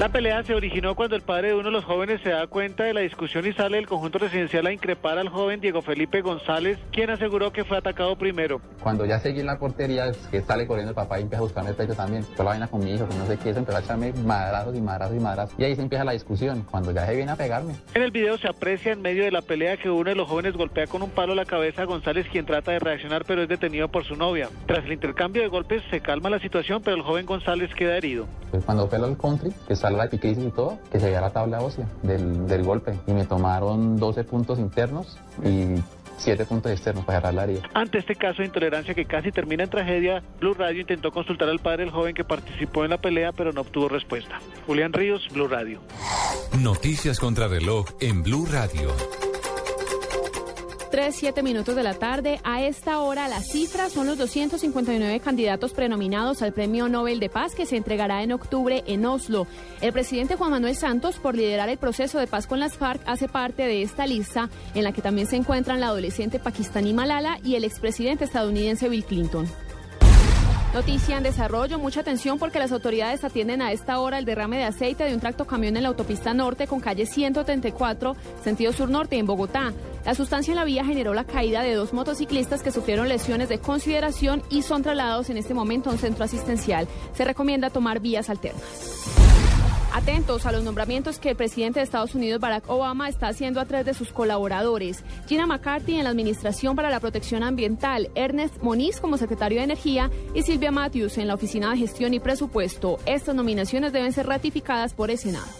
La 0.00 0.08
pelea 0.08 0.42
se 0.42 0.54
originó 0.54 0.94
cuando 0.94 1.14
el 1.14 1.20
padre 1.20 1.48
de 1.48 1.54
uno 1.56 1.64
de 1.64 1.72
los 1.72 1.84
jóvenes 1.84 2.22
se 2.22 2.30
da 2.30 2.46
cuenta 2.46 2.84
de 2.84 2.94
la 2.94 3.02
discusión 3.02 3.46
y 3.46 3.52
sale 3.52 3.76
del 3.76 3.86
conjunto 3.86 4.16
residencial 4.16 4.66
a 4.66 4.72
increpar 4.72 5.18
al 5.18 5.28
joven 5.28 5.60
Diego 5.60 5.82
Felipe 5.82 6.22
González, 6.22 6.78
quien 6.90 7.10
aseguró 7.10 7.52
que 7.52 7.64
fue 7.64 7.76
atacado 7.76 8.16
primero. 8.16 8.62
Cuando 8.82 9.04
ya 9.04 9.18
seguí 9.18 9.40
en 9.40 9.46
la 9.46 9.58
portería, 9.58 10.10
que 10.30 10.40
sale 10.40 10.66
corriendo 10.66 10.92
el 10.92 10.94
papá 10.94 11.18
y 11.18 11.24
empieza 11.24 11.40
a 11.40 11.42
buscarme 11.42 11.68
el 11.68 11.76
pecho 11.76 11.94
también. 11.94 12.24
Fue 12.24 12.46
la 12.46 12.52
vaina 12.52 12.66
con 12.66 12.82
mi 12.82 12.94
hijo, 12.94 13.06
que 13.06 13.14
no 13.14 13.26
sé 13.26 13.36
qué, 13.36 13.52
se 13.52 13.58
empezó 13.58 13.76
a 13.76 13.80
echarme 13.82 14.14
madrazos 14.24 14.74
y 14.74 14.80
madrazos 14.80 15.16
y 15.18 15.20
madrazos. 15.20 15.54
Y 15.58 15.64
ahí 15.64 15.76
se 15.76 15.82
empieza 15.82 16.02
la 16.02 16.12
discusión, 16.12 16.62
cuando 16.70 16.92
ya 16.92 17.04
se 17.04 17.14
viene 17.14 17.32
a 17.32 17.36
pegarme. 17.36 17.74
En 17.92 18.00
el 18.00 18.10
video 18.10 18.38
se 18.38 18.48
aprecia 18.48 18.92
en 18.92 19.02
medio 19.02 19.24
de 19.24 19.30
la 19.30 19.42
pelea 19.42 19.76
que 19.76 19.90
uno 19.90 20.08
de 20.08 20.16
los 20.16 20.26
jóvenes 20.26 20.54
golpea 20.54 20.86
con 20.86 21.02
un 21.02 21.10
palo 21.10 21.34
la 21.34 21.44
cabeza 21.44 21.82
a 21.82 21.84
González, 21.84 22.26
quien 22.32 22.46
trata 22.46 22.72
de 22.72 22.78
reaccionar, 22.78 23.26
pero 23.26 23.42
es 23.42 23.50
detenido 23.50 23.88
por 23.88 24.06
su 24.06 24.16
novia. 24.16 24.48
Tras 24.64 24.82
el 24.86 24.92
intercambio 24.92 25.42
de 25.42 25.48
golpes 25.48 25.82
se 25.90 26.00
calma 26.00 26.30
la 26.30 26.38
situación, 26.38 26.80
pero 26.82 26.96
el 26.96 27.02
joven 27.02 27.26
González 27.26 27.68
queda 27.74 27.98
herido. 27.98 28.26
Pues 28.50 28.64
cuando 28.64 28.88
fue 28.88 28.96
al 28.96 29.18
country, 29.18 29.52
que 29.68 29.76
sale 29.76 29.89
la 29.96 30.08
picrisis 30.08 30.44
y 30.44 30.50
todo, 30.50 30.78
que 30.90 31.00
se 31.00 31.06
veía 31.06 31.20
la 31.20 31.30
tabla 31.30 31.60
ósea 31.60 31.86
del, 32.02 32.46
del 32.46 32.62
golpe 32.62 32.98
y 33.06 33.12
me 33.12 33.24
tomaron 33.24 33.96
12 33.96 34.24
puntos 34.24 34.58
internos 34.58 35.18
y 35.44 35.80
siete 36.20 36.44
puntos 36.44 36.70
externos 36.70 37.04
para 37.04 37.18
cerrar 37.18 37.34
la 37.34 37.44
herida. 37.44 37.62
Ante 37.74 37.98
este 37.98 38.14
caso 38.14 38.42
de 38.42 38.46
intolerancia 38.46 38.94
que 38.94 39.06
casi 39.06 39.32
termina 39.32 39.64
en 39.64 39.70
tragedia, 39.70 40.22
Blue 40.38 40.54
Radio 40.54 40.82
intentó 40.82 41.10
consultar 41.10 41.48
al 41.48 41.58
padre 41.58 41.84
del 41.84 41.92
joven 41.92 42.14
que 42.14 42.24
participó 42.24 42.84
en 42.84 42.90
la 42.90 42.98
pelea, 42.98 43.32
pero 43.32 43.52
no 43.52 43.62
obtuvo 43.62 43.88
respuesta. 43.88 44.38
Julián 44.66 44.92
Ríos, 44.92 45.26
Blue 45.32 45.48
Radio. 45.48 45.80
Noticias 46.60 47.18
contra 47.18 47.48
reloj 47.48 47.86
en 48.00 48.22
Blue 48.22 48.46
Radio. 48.46 48.90
3, 50.90 51.14
7 51.14 51.42
minutos 51.42 51.76
de 51.76 51.82
la 51.82 51.94
tarde. 51.94 52.40
A 52.42 52.62
esta 52.62 53.00
hora 53.00 53.28
las 53.28 53.48
cifras 53.50 53.92
son 53.92 54.06
los 54.06 54.18
259 54.18 55.20
candidatos 55.20 55.72
prenominados 55.72 56.42
al 56.42 56.52
Premio 56.52 56.88
Nobel 56.88 57.20
de 57.20 57.28
Paz 57.28 57.54
que 57.54 57.66
se 57.66 57.76
entregará 57.76 58.22
en 58.22 58.32
octubre 58.32 58.82
en 58.86 59.06
Oslo. 59.06 59.46
El 59.80 59.92
presidente 59.92 60.36
Juan 60.36 60.50
Manuel 60.50 60.76
Santos, 60.76 61.16
por 61.16 61.36
liderar 61.36 61.68
el 61.68 61.78
proceso 61.78 62.18
de 62.18 62.26
paz 62.26 62.46
con 62.46 62.60
las 62.60 62.76
FARC, 62.76 63.00
hace 63.06 63.28
parte 63.28 63.62
de 63.62 63.82
esta 63.82 64.06
lista 64.06 64.50
en 64.74 64.84
la 64.84 64.92
que 64.92 65.02
también 65.02 65.26
se 65.26 65.36
encuentran 65.36 65.80
la 65.80 65.86
adolescente 65.86 66.38
pakistaní 66.38 66.92
Malala 66.92 67.38
y 67.44 67.54
el 67.54 67.64
expresidente 67.64 68.24
estadounidense 68.24 68.88
Bill 68.88 69.04
Clinton. 69.04 69.46
Noticia 70.72 71.16
en 71.16 71.24
desarrollo, 71.24 71.80
mucha 71.80 71.98
atención 71.98 72.38
porque 72.38 72.60
las 72.60 72.70
autoridades 72.70 73.24
atienden 73.24 73.60
a 73.60 73.72
esta 73.72 73.98
hora 73.98 74.18
el 74.18 74.24
derrame 74.24 74.58
de 74.58 74.64
aceite 74.64 75.02
de 75.02 75.12
un 75.14 75.18
tracto 75.20 75.44
camión 75.44 75.76
en 75.76 75.82
la 75.82 75.88
autopista 75.88 76.32
norte 76.32 76.68
con 76.68 76.78
calle 76.78 77.06
134, 77.06 78.14
sentido 78.44 78.72
sur-norte 78.72 79.18
en 79.18 79.26
Bogotá. 79.26 79.72
La 80.04 80.14
sustancia 80.14 80.52
en 80.52 80.58
la 80.58 80.64
vía 80.64 80.84
generó 80.84 81.12
la 81.12 81.24
caída 81.24 81.62
de 81.62 81.74
dos 81.74 81.92
motociclistas 81.92 82.62
que 82.62 82.70
sufrieron 82.70 83.08
lesiones 83.08 83.48
de 83.48 83.58
consideración 83.58 84.44
y 84.48 84.62
son 84.62 84.84
trasladados 84.84 85.28
en 85.28 85.38
este 85.38 85.54
momento 85.54 85.90
a 85.90 85.94
un 85.94 85.98
centro 85.98 86.24
asistencial. 86.24 86.86
Se 87.14 87.24
recomienda 87.24 87.70
tomar 87.70 87.98
vías 87.98 88.30
alternas. 88.30 88.62
Atentos 89.92 90.46
a 90.46 90.52
los 90.52 90.62
nombramientos 90.62 91.18
que 91.18 91.30
el 91.30 91.36
presidente 91.36 91.80
de 91.80 91.84
Estados 91.84 92.14
Unidos, 92.14 92.40
Barack 92.40 92.70
Obama, 92.70 93.08
está 93.08 93.26
haciendo 93.26 93.60
a 93.60 93.64
través 93.64 93.86
de 93.86 93.94
sus 93.94 94.12
colaboradores. 94.12 95.02
Gina 95.26 95.46
McCarthy 95.46 95.96
en 95.96 96.04
la 96.04 96.10
Administración 96.10 96.76
para 96.76 96.90
la 96.90 97.00
Protección 97.00 97.42
Ambiental, 97.42 98.08
Ernest 98.14 98.62
Moniz 98.62 99.00
como 99.00 99.16
secretario 99.16 99.58
de 99.58 99.64
Energía 99.64 100.08
y 100.32 100.42
Silvia 100.42 100.70
Matthews 100.70 101.18
en 101.18 101.26
la 101.26 101.34
Oficina 101.34 101.70
de 101.70 101.78
Gestión 101.78 102.14
y 102.14 102.20
Presupuesto. 102.20 102.98
Estas 103.04 103.34
nominaciones 103.34 103.92
deben 103.92 104.12
ser 104.12 104.26
ratificadas 104.26 104.94
por 104.94 105.10
el 105.10 105.18
Senado. 105.18 105.59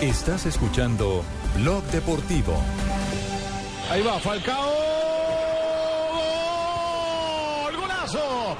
Estás 0.00 0.44
escuchando 0.44 1.22
Blog 1.56 1.82
Deportivo. 1.84 2.52
Ahí 3.90 4.02
va, 4.02 4.20
Falcao. 4.20 4.70
¡Gol! 7.64 7.76
¡Golazo! 7.76 8.56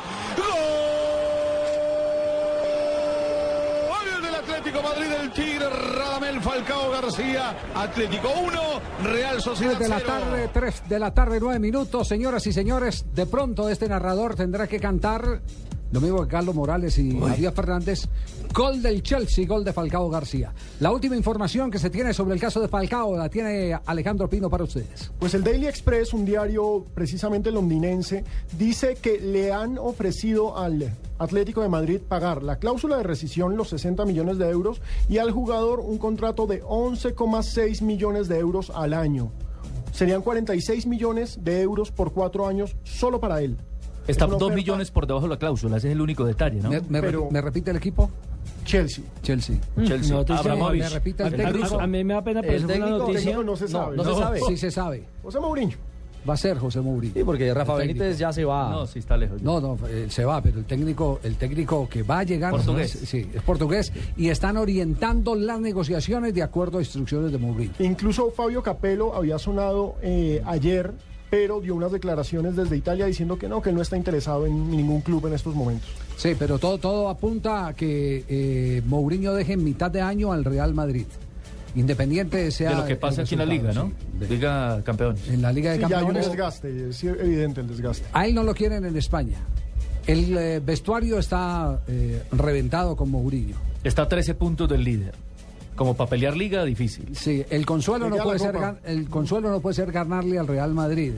¡Gol! 4.08 4.22
del 4.22 4.34
Atlético 4.34 4.82
Madrid, 4.82 5.08
del 5.08 5.30
Tigre, 5.32 5.68
Radamel 5.68 6.40
Falcao 6.40 6.90
García. 6.90 7.54
Atlético 7.74 8.30
1, 8.42 8.60
Real 9.04 9.42
Sociedad 9.42 9.74
3 9.76 9.88
de 9.90 9.94
la 9.94 10.00
tarde, 10.00 10.50
3 10.50 10.82
de 10.88 10.98
la 10.98 11.12
tarde, 11.12 11.38
9 11.38 11.58
minutos. 11.58 12.08
Señoras 12.08 12.46
y 12.46 12.52
señores, 12.54 13.04
de 13.14 13.26
pronto 13.26 13.68
este 13.68 13.90
narrador 13.90 14.36
tendrá 14.36 14.66
que 14.66 14.80
cantar 14.80 15.42
lo 15.92 16.00
mismo 16.00 16.22
que 16.22 16.28
Carlos 16.28 16.54
Morales 16.54 16.98
y 16.98 17.18
Javier 17.18 17.52
Fernández. 17.52 18.08
Gol 18.52 18.82
del 18.82 19.02
Chelsea, 19.02 19.46
gol 19.46 19.64
de 19.64 19.72
Falcao 19.72 20.08
García. 20.08 20.52
La 20.80 20.90
última 20.90 21.16
información 21.16 21.70
que 21.70 21.78
se 21.78 21.90
tiene 21.90 22.12
sobre 22.14 22.34
el 22.34 22.40
caso 22.40 22.60
de 22.60 22.68
Falcao 22.68 23.16
la 23.16 23.28
tiene 23.28 23.78
Alejandro 23.84 24.28
Pino 24.28 24.48
para 24.48 24.64
ustedes. 24.64 25.10
Pues 25.18 25.34
el 25.34 25.44
Daily 25.44 25.66
Express, 25.66 26.12
un 26.14 26.24
diario 26.24 26.84
precisamente 26.94 27.50
londinense, 27.50 28.24
dice 28.58 28.96
que 29.00 29.20
le 29.20 29.52
han 29.52 29.78
ofrecido 29.78 30.58
al 30.58 30.92
Atlético 31.18 31.62
de 31.62 31.68
Madrid 31.68 32.00
pagar 32.06 32.42
la 32.42 32.58
cláusula 32.58 32.96
de 32.96 33.02
rescisión, 33.02 33.56
los 33.56 33.68
60 33.68 34.04
millones 34.04 34.38
de 34.38 34.48
euros, 34.48 34.80
y 35.08 35.18
al 35.18 35.30
jugador 35.30 35.80
un 35.80 35.98
contrato 35.98 36.46
de 36.46 36.62
11,6 36.62 37.82
millones 37.82 38.28
de 38.28 38.38
euros 38.38 38.70
al 38.70 38.94
año. 38.94 39.30
Serían 39.92 40.20
46 40.20 40.86
millones 40.86 41.38
de 41.42 41.62
euros 41.62 41.90
por 41.90 42.12
cuatro 42.12 42.46
años 42.46 42.76
solo 42.84 43.18
para 43.18 43.40
él. 43.40 43.56
Está 44.06 44.26
Es 44.26 44.38
dos 44.38 44.52
millones 44.52 44.90
por 44.90 45.06
debajo 45.06 45.26
de 45.26 45.30
la 45.34 45.38
cláusula, 45.38 45.76
ese 45.78 45.88
es 45.88 45.92
el 45.92 46.00
único 46.00 46.24
detalle, 46.24 46.60
¿no? 46.62 46.70
¿Me, 46.70 46.80
me 46.80 47.00
repi- 47.02 47.30
me 47.30 47.40
repite 47.40 47.70
el 47.70 47.76
equipo? 47.78 48.10
Chelsea. 48.64 49.04
Chelsea. 49.22 49.56
Chelsea. 49.84 50.10
Nosotros 50.12 50.40
sí- 50.40 50.48
Abramovich. 50.48 50.82
Me 50.82 50.88
repite 50.88 51.22
el 51.22 51.34
A- 51.34 51.36
técnico. 51.36 51.80
a, 51.80 51.82
a 51.84 51.86
mí 51.86 52.04
me 52.04 52.14
da 52.14 52.22
pena, 52.22 52.40
pero 52.42 52.52
fue 52.62 52.64
una 52.64 52.74
técnico- 52.86 52.98
noticia. 53.08 53.38
no 53.42 53.56
se 53.56 53.68
sabe. 53.68 53.96
No 53.96 54.04
se 54.04 54.14
sabe. 54.14 54.40
Sí 54.48 54.56
se 54.56 54.70
sabe. 54.70 55.04
José 55.22 55.40
Mourinho. 55.40 55.76
Va 56.28 56.34
a 56.34 56.36
ser 56.36 56.58
José 56.58 56.80
Mourinho. 56.80 57.14
Sí, 57.14 57.22
porque 57.22 57.54
Rafa 57.54 57.74
El 57.74 57.78
técnico. 57.82 57.98
Benítez 58.00 58.18
ya 58.18 58.32
se 58.32 58.44
va. 58.44 58.70
No, 58.70 58.86
sí 58.86 58.98
está 58.98 59.16
lejos. 59.16 59.40
No, 59.42 59.60
no, 59.60 59.78
eh, 59.88 60.06
se 60.08 60.24
va, 60.24 60.42
pero 60.42 60.58
el 60.58 60.64
técnico, 60.64 61.20
el 61.22 61.36
técnico 61.36 61.88
que 61.88 62.02
va 62.02 62.18
a 62.20 62.22
llegar 62.24 62.50
Portugués. 62.50 62.98
¿no? 63.00 63.06
sí, 63.06 63.30
es 63.32 63.42
portugués 63.42 63.92
y 64.16 64.28
están 64.30 64.56
orientando 64.56 65.36
las 65.36 65.60
negociaciones 65.60 66.34
de 66.34 66.42
acuerdo 66.42 66.78
a 66.78 66.80
instrucciones 66.80 67.30
de 67.30 67.38
Mourinho. 67.38 67.72
Incluso 67.78 68.32
Fabio 68.32 68.60
Capello 68.64 69.14
había 69.14 69.38
sonado 69.38 69.94
eh, 70.02 70.42
ayer, 70.46 70.90
pero 71.30 71.60
dio 71.60 71.74
unas 71.74 71.92
declaraciones 71.92 72.56
desde 72.56 72.76
Italia 72.76 73.06
diciendo 73.06 73.38
que 73.38 73.48
no, 73.48 73.60
que 73.60 73.70
él 73.70 73.76
no 73.76 73.82
está 73.82 73.96
interesado 73.96 74.46
en 74.46 74.70
ningún 74.70 75.00
club 75.00 75.26
en 75.26 75.34
estos 75.34 75.54
momentos. 75.54 75.88
Sí, 76.16 76.34
pero 76.38 76.58
todo, 76.58 76.78
todo 76.78 77.08
apunta 77.08 77.66
a 77.66 77.74
que 77.74 78.24
eh, 78.28 78.82
Mourinho 78.86 79.34
deje 79.34 79.54
en 79.54 79.64
mitad 79.64 79.90
de 79.90 80.00
año 80.00 80.32
al 80.32 80.44
Real 80.44 80.72
Madrid. 80.74 81.06
Independiente 81.74 82.50
sea. 82.50 82.70
De 82.70 82.76
lo 82.76 82.86
que 82.86 82.96
pasa 82.96 83.22
aquí 83.22 83.34
en 83.34 83.40
la 83.40 83.44
liga, 83.46 83.72
¿no? 83.72 83.92
sí. 84.20 84.26
Liga 84.28 84.82
Campeones. 84.82 85.28
En 85.28 85.42
la 85.42 85.52
Liga 85.52 85.72
de 85.72 85.76
Sí, 85.76 85.82
ya 85.82 85.86
hay 85.86 85.92
un 85.94 86.00
Campeones. 86.14 86.26
desgaste, 86.28 86.88
es 86.88 87.04
evidente 87.04 87.60
el 87.60 87.68
desgaste. 87.68 88.06
A 88.12 88.26
él 88.26 88.34
no 88.34 88.42
lo 88.42 88.54
quieren 88.54 88.84
en 88.86 88.96
España. 88.96 89.36
El 90.06 90.36
eh, 90.38 90.60
vestuario 90.64 91.18
está 91.18 91.80
eh, 91.88 92.22
reventado 92.32 92.96
con 92.96 93.10
Mourinho. 93.10 93.56
Está 93.84 94.02
a 94.02 94.08
13 94.08 94.34
puntos 94.36 94.68
del 94.68 94.84
líder. 94.84 95.12
Como 95.76 95.94
para 95.94 96.10
pelear 96.10 96.36
liga, 96.36 96.64
difícil. 96.64 97.14
Sí, 97.14 97.44
el 97.50 97.64
consuelo 97.66 98.08
no 98.10 98.16
puede 98.16 98.38
ser 98.38 98.56
el 98.84 99.08
consuelo 99.08 99.50
no 99.50 99.60
puede 99.60 99.74
ser 99.74 99.92
ganarle 99.92 100.38
al 100.38 100.46
Real 100.46 100.72
Madrid 100.74 101.12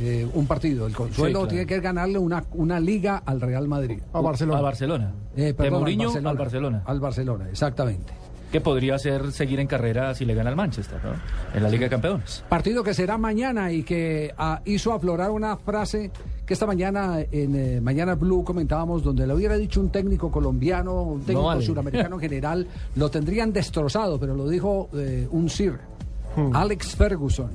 eh, 0.00 0.26
un 0.34 0.46
partido. 0.46 0.86
El 0.86 0.94
consuelo 0.96 1.26
Sí, 1.28 1.32
claro. 1.34 1.48
tiene 1.48 1.66
que 1.66 1.80
ganarle 1.80 2.18
una, 2.18 2.44
una 2.52 2.80
liga 2.80 3.22
al 3.24 3.40
Real 3.40 3.68
Madrid. 3.68 4.00
A 4.12 4.20
Barcelona. 4.20 4.58
A 4.58 4.62
Barcelona. 4.62 5.12
Eh, 5.36 5.42
de 5.42 5.54
perdón, 5.54 5.80
Mourinho 5.80 6.10
al 6.12 6.26
al 6.26 6.36
Barcelona. 6.36 6.82
Al 6.86 7.00
Barcelona, 7.00 7.48
exactamente. 7.50 8.12
Que 8.50 8.60
podría 8.60 8.98
ser 8.98 9.30
seguir 9.32 9.60
en 9.60 9.66
carrera 9.66 10.14
si 10.14 10.24
le 10.24 10.34
gana 10.34 10.50
al 10.50 10.56
Manchester, 10.56 10.98
¿no? 11.04 11.12
En 11.54 11.62
la 11.62 11.68
Liga 11.68 11.84
de 11.84 11.90
Campeones. 11.90 12.44
Partido 12.48 12.82
que 12.82 12.94
será 12.94 13.16
mañana 13.16 13.70
y 13.70 13.84
que 13.84 14.34
ah, 14.36 14.60
hizo 14.64 14.92
aflorar 14.92 15.30
una 15.30 15.56
frase 15.56 16.10
que 16.44 16.54
esta 16.54 16.66
mañana 16.66 17.20
en 17.30 17.54
eh, 17.54 17.80
Mañana 17.80 18.16
Blue 18.16 18.42
comentábamos, 18.42 19.04
donde 19.04 19.24
le 19.24 19.34
hubiera 19.34 19.56
dicho 19.56 19.80
un 19.80 19.90
técnico 19.90 20.32
colombiano, 20.32 21.02
un 21.02 21.20
técnico 21.20 21.46
vale. 21.46 21.64
suramericano 21.64 22.16
en 22.16 22.20
general, 22.28 22.66
lo 22.96 23.08
tendrían 23.08 23.52
destrozado, 23.52 24.18
pero 24.18 24.34
lo 24.34 24.48
dijo 24.48 24.88
eh, 24.94 25.28
un 25.30 25.48
Sir, 25.48 25.78
Alex 26.52 26.96
Ferguson. 26.96 27.50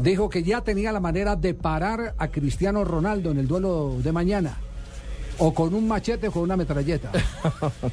Dijo 0.00 0.28
que 0.28 0.44
ya 0.44 0.60
tenía 0.60 0.92
la 0.92 1.00
manera 1.00 1.34
de 1.34 1.54
parar 1.54 2.14
a 2.16 2.28
Cristiano 2.28 2.84
Ronaldo 2.84 3.32
en 3.32 3.38
el 3.38 3.48
duelo 3.48 3.96
de 4.00 4.12
mañana. 4.12 4.56
O 5.38 5.52
con 5.52 5.74
un 5.74 5.88
machete 5.88 6.28
o 6.28 6.32
con 6.32 6.42
una 6.42 6.56
metralleta. 6.56 7.10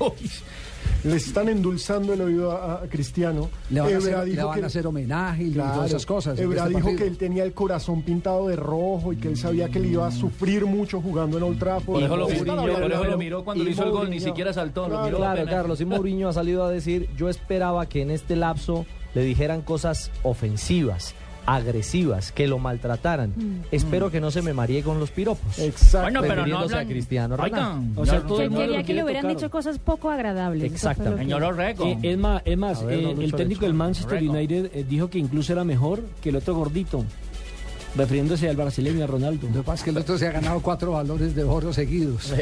Le 1.05 1.17
están 1.17 1.47
endulzando 1.49 2.13
el 2.13 2.21
oído 2.21 2.51
a, 2.51 2.81
a 2.83 2.87
Cristiano. 2.87 3.49
Le 3.69 3.79
van, 3.79 3.93
a 3.93 3.97
hacer, 3.97 4.17
le 4.17 4.25
dijo 4.31 4.51
a 4.51 4.55
que- 4.55 4.65
hacer 4.65 4.87
homenaje 4.87 5.43
y 5.43 5.51
Claro, 5.51 5.73
todas 5.75 5.89
esas 5.91 6.05
cosas. 6.05 6.37
en 6.39 6.45
Evra 6.45 6.57
este 6.63 6.69
dijo 6.69 6.79
partido. 6.81 6.97
que 6.99 7.07
él 7.07 7.17
tenía 7.17 7.43
el 7.43 7.53
corazón 7.53 8.01
pintado 8.01 8.47
de 8.47 8.55
rojo 8.55 9.13
y 9.13 9.17
que 9.17 9.27
él 9.27 9.37
sabía 9.37 9.69
que 9.69 9.79
le 9.79 9.89
iba 9.89 10.07
a 10.07 10.11
sufrir 10.11 10.65
mucho 10.65 11.01
jugando 11.01 11.37
en 11.37 11.43
Old 11.43 11.59
Trafford. 11.59 11.93
Por 11.95 12.03
eso 12.03 12.17
lo, 12.17 12.27
miró 13.17 13.43
cuando 13.43 13.63
y 13.63 13.65
le 13.67 13.71
hizo 13.71 13.83
el 13.83 13.91
gol, 13.91 14.09
ni 14.09 14.19
siquiera 14.19 14.51
saltó, 14.51 14.87
lo 14.89 15.03
miró 15.03 15.17
Claro, 15.17 15.33
apenas. 15.41 15.53
Carlos, 15.53 15.81
y 15.81 15.85
Mourinho 15.85 16.27
ha 16.29 16.33
salido 16.33 16.63
a 16.65 16.71
decir, 16.71 17.07
yo 17.15 17.29
esperaba 17.29 17.85
que 17.85 18.01
en 18.01 18.09
este 18.11 18.35
lapso 18.35 18.85
le 19.13 19.23
dijeran 19.23 19.61
cosas 19.61 20.11
ofensivas, 20.23 21.13
agresivas, 21.45 22.31
que 22.31 22.47
lo 22.47 22.59
maltrataran. 22.59 23.33
Espero 23.71 24.11
que 24.11 24.19
no 24.21 24.31
se 24.31 24.41
me 24.41 24.53
mareé 24.53 24.83
con 24.83 24.99
los 24.99 25.11
piropos. 25.11 25.57
Exacto. 25.59 26.01
Bueno, 26.03 26.21
pero 26.21 26.35
no 26.35 26.41
refiriéndose 26.43 26.75
a 26.75 26.77
hablan- 26.79 26.87
Cristiano 26.87 27.35
Oigan, 27.39 27.51
Ronaldo. 27.61 28.01
O 28.01 28.05
sea, 28.05 28.19
no, 28.19 28.25
todo 28.27 28.41
el 28.41 28.45
no, 28.45 28.49
mundo 28.51 28.61
Quería 28.65 28.79
lo 28.79 28.85
que 28.85 28.93
le 28.93 29.03
hubieran 29.03 29.21
tocar. 29.23 29.35
dicho 29.37 29.49
cosas 29.49 29.79
poco 29.79 30.09
agradables. 30.11 30.71
Que- 30.71 30.77
Señor 31.17 31.43
Orrego. 31.43 31.85
Eh, 31.85 31.97
es 32.03 32.17
más, 32.17 32.41
es 32.45 32.57
más 32.57 32.85
ver, 32.85 32.99
eh, 32.99 33.01
no, 33.15 33.21
el 33.21 33.33
técnico 33.33 33.65
del 33.65 33.73
Manchester. 33.73 34.21
United 34.23 34.71
eh, 34.73 34.85
dijo 34.87 35.09
que 35.09 35.19
incluso 35.19 35.53
era 35.53 35.63
mejor 35.63 36.01
que 36.21 36.29
el 36.29 36.35
otro 36.37 36.55
gordito, 36.55 37.03
refiriéndose 37.95 38.49
al 38.49 38.55
brasileño, 38.55 39.03
a 39.03 39.07
Ronaldo. 39.07 39.47
Lo 39.47 39.53
que 39.61 39.63
pasa 39.63 39.75
es 39.75 39.83
que 39.83 39.89
el 39.91 39.97
otro 39.97 40.17
se 40.17 40.27
ha 40.27 40.31
ganado 40.31 40.59
cuatro 40.61 40.91
balones 40.91 41.35
de 41.35 41.43
oro 41.43 41.71
seguidos. 41.73 42.33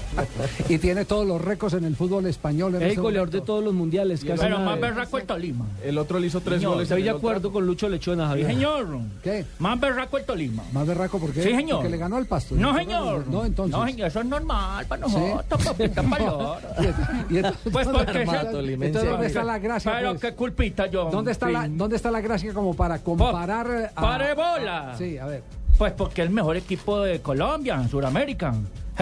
y 0.68 0.78
tiene 0.78 1.04
todos 1.04 1.26
los 1.26 1.40
récords 1.40 1.74
en 1.74 1.84
el 1.84 1.96
fútbol 1.96 2.26
español. 2.26 2.74
en 2.74 2.82
Es 2.82 2.96
el 2.96 3.00
goleador 3.00 3.30
de 3.30 3.40
todos 3.40 3.64
los 3.64 3.72
mundiales. 3.74 4.20
casi 4.24 4.38
Pero 4.40 4.58
nada 4.58 4.70
más 4.70 4.80
berraco 4.80 5.18
el 5.18 5.24
Tolima. 5.24 5.64
El 5.84 5.98
otro 5.98 6.18
le 6.18 6.26
hizo 6.26 6.40
tres 6.40 6.58
Señor, 6.58 6.74
goles. 6.74 6.90
Estoy 6.90 7.02
de 7.02 7.10
acuerdo 7.10 7.50
con 7.52 7.66
Lucho 7.66 7.88
Lechona, 7.88 8.24
Sí, 8.24 8.28
Javier. 8.30 8.46
señor. 8.48 8.86
¿Qué? 9.22 9.44
Más 9.58 9.80
berraco 9.80 10.18
el 10.18 10.24
Tolima. 10.24 10.62
Más 10.72 10.86
berraco 10.86 11.18
porque, 11.18 11.42
Sí, 11.42 11.50
señor. 11.50 11.78
porque 11.78 11.90
le 11.90 11.96
ganó 11.96 12.16
al 12.16 12.26
pasto. 12.26 12.54
No, 12.54 12.76
señor. 12.76 13.26
No, 13.28 13.44
entonces. 13.44 13.76
No, 13.76 13.86
señor, 13.86 14.08
eso 14.08 14.20
es 14.20 14.26
normal 14.26 14.86
para 14.86 15.06
Sí. 15.06 15.14
nosotros, 15.16 15.64
papita 15.64 16.00
entonces, 17.30 17.54
Pues 17.72 17.86
¿dónde- 17.86 18.04
porque 18.04 18.22
entonces, 18.22 19.10
¿dónde 19.10 19.26
está 19.26 19.44
la 19.44 19.58
gracia? 19.58 19.92
Pero 19.98 20.10
pues? 20.10 20.20
qué 20.20 20.32
culpita 20.34 20.86
yo. 20.86 21.10
¿Dónde 21.10 21.32
está, 21.32 21.48
la, 21.48 21.64
Sí. 21.66 21.72
¿Dónde 21.74 21.96
está 21.96 22.10
la 22.10 22.20
gracia 22.20 22.52
como 22.52 22.74
para 22.74 22.98
comparar 22.98 23.92
a- 23.94 24.00
¡Pare 24.00 24.34
bola! 24.34 24.89
Sí, 24.96 25.18
a 25.18 25.26
ver. 25.26 25.42
Pues 25.78 25.92
porque 25.92 26.22
el 26.22 26.30
mejor 26.30 26.56
equipo 26.56 27.00
de 27.00 27.20
Colombia, 27.20 27.74
en 27.74 27.88
Sudamérica. 27.88 28.54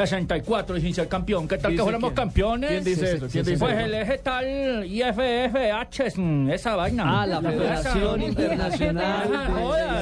64 0.03 0.77
y 0.77 0.81
sin 0.81 0.95
ser 0.95 1.09
campeón. 1.09 1.49
¿Qué 1.49 1.59
tal 1.59 1.75
que 1.75 1.83
fuéramos 1.83 2.13
campeones? 2.13 2.71
¿Quién 2.71 2.85
dice 2.85 3.15
eso? 3.17 3.27
sí, 3.27 3.33
¿Quién 3.33 3.45
sí, 3.45 3.51
dice 3.53 3.65
Pues 3.65 3.77
eso? 3.77 3.85
el 3.87 3.95
eje 3.95 4.19
tal 4.19 4.85
IFFH, 4.87 6.53
esa 6.53 6.77
vaina. 6.77 7.23
Ah, 7.23 7.27
la 7.27 7.41
Federación 7.43 8.23
Internacional 8.23 9.29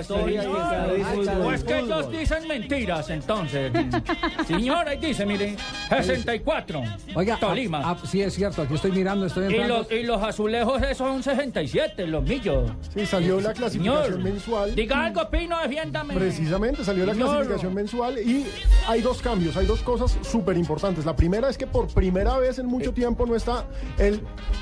Fútbol. 0.04 1.44
Pues 1.44 1.64
que 1.64 1.78
ellos 1.78 2.10
dicen 2.10 2.48
mentiras, 2.48 3.10
entonces. 3.10 3.72
Señor, 4.46 4.88
ahí 4.88 4.98
dice, 4.98 5.24
mire, 5.24 5.56
64. 5.88 6.82
Oiga, 7.14 7.36
Tolima. 7.38 7.80
ah, 7.84 7.96
ah, 8.02 8.06
sí 8.06 8.22
es 8.22 8.34
cierto, 8.34 8.62
aquí 8.62 8.74
estoy 8.74 8.92
mirando, 8.92 9.26
estoy 9.26 9.54
y, 9.54 9.64
los, 9.64 9.90
y 9.90 10.02
los 10.02 10.22
azulejos 10.22 10.82
esos 10.82 10.98
son 10.98 11.22
67, 11.22 12.06
los 12.06 12.22
millos. 12.22 12.70
Sí, 12.94 13.06
salió 13.06 13.40
la 13.40 13.52
clasificación 13.52 14.04
Señor, 14.04 14.22
mensual. 14.22 14.74
Diga 14.74 15.06
algo, 15.06 15.28
Pino, 15.30 15.58
defiéndame. 15.60 16.14
Precisamente 16.14 16.84
salió 16.84 17.06
la 17.06 17.12
Señor. 17.14 17.28
clasificación 17.30 17.74
mensual 17.74 18.18
y 18.18 18.46
hay 18.88 19.00
dos 19.00 19.22
cambios, 19.22 19.56
hay 19.56 19.66
dos 19.66 19.80
cosas 19.86 20.18
súper 20.22 20.58
importantes. 20.58 21.06
La 21.06 21.16
primera 21.16 21.48
es 21.48 21.56
que 21.56 21.66
por 21.66 21.86
primera 21.86 22.36
vez 22.38 22.58
en 22.58 22.66
Eh. 22.66 22.68
mucho 22.68 22.92
tiempo 22.92 23.24
no 23.24 23.34
está 23.36 23.64
el 23.96 24.20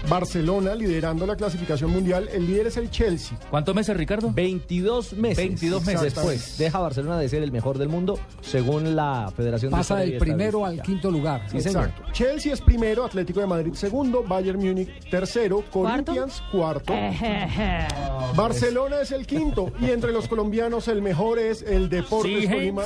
Barcelona 0.09 0.75
liderando 0.75 1.27
la 1.27 1.35
clasificación 1.35 1.91
mundial, 1.91 2.29
el 2.33 2.47
líder 2.47 2.69
es 2.69 2.77
el 2.77 2.91
Chelsea. 2.91 3.37
¿Cuántos 3.51 3.75
meses, 3.75 3.97
Ricardo? 3.97 4.31
22 4.33 5.15
meses. 5.15 5.37
22 5.39 5.85
meses. 5.87 6.15
después. 6.15 6.59
Deja 6.59 6.79
Barcelona 6.79 7.19
de 7.19 7.29
ser 7.29 7.43
el 7.43 7.51
mejor 7.51 7.79
del 7.79 7.89
mundo, 7.89 8.19
según 8.43 8.95
la 8.95 9.33
Federación 9.35 9.71
de 9.73 9.77
Pasa 9.79 9.97
del 9.97 10.19
primero 10.19 10.65
al 10.67 10.83
quinto 10.83 11.11
lugar. 11.11 11.43
Sí, 11.51 11.61
señor. 11.61 11.87
Exacto. 11.89 12.13
Chelsea 12.13 12.53
es 12.53 12.61
primero, 12.61 13.05
Atlético 13.05 13.41
de 13.41 13.47
Madrid 13.47 13.73
segundo, 13.75 14.23
Bayern 14.23 14.59
Múnich 14.61 15.09
tercero, 15.11 15.65
Corinthians 15.73 16.43
cuarto. 16.53 16.93
Barcelona 18.37 19.01
es 19.01 19.13
el 19.13 19.27
quinto 19.27 19.73
y 19.81 19.91
entre 19.91 20.13
los 20.13 20.29
colombianos 20.29 20.89
el 20.89 21.01
mejor 21.03 21.39
es 21.39 21.63
el 21.63 21.89
Deportes 21.89 22.41
Sí, 22.43 22.49
Tolima 22.49 22.83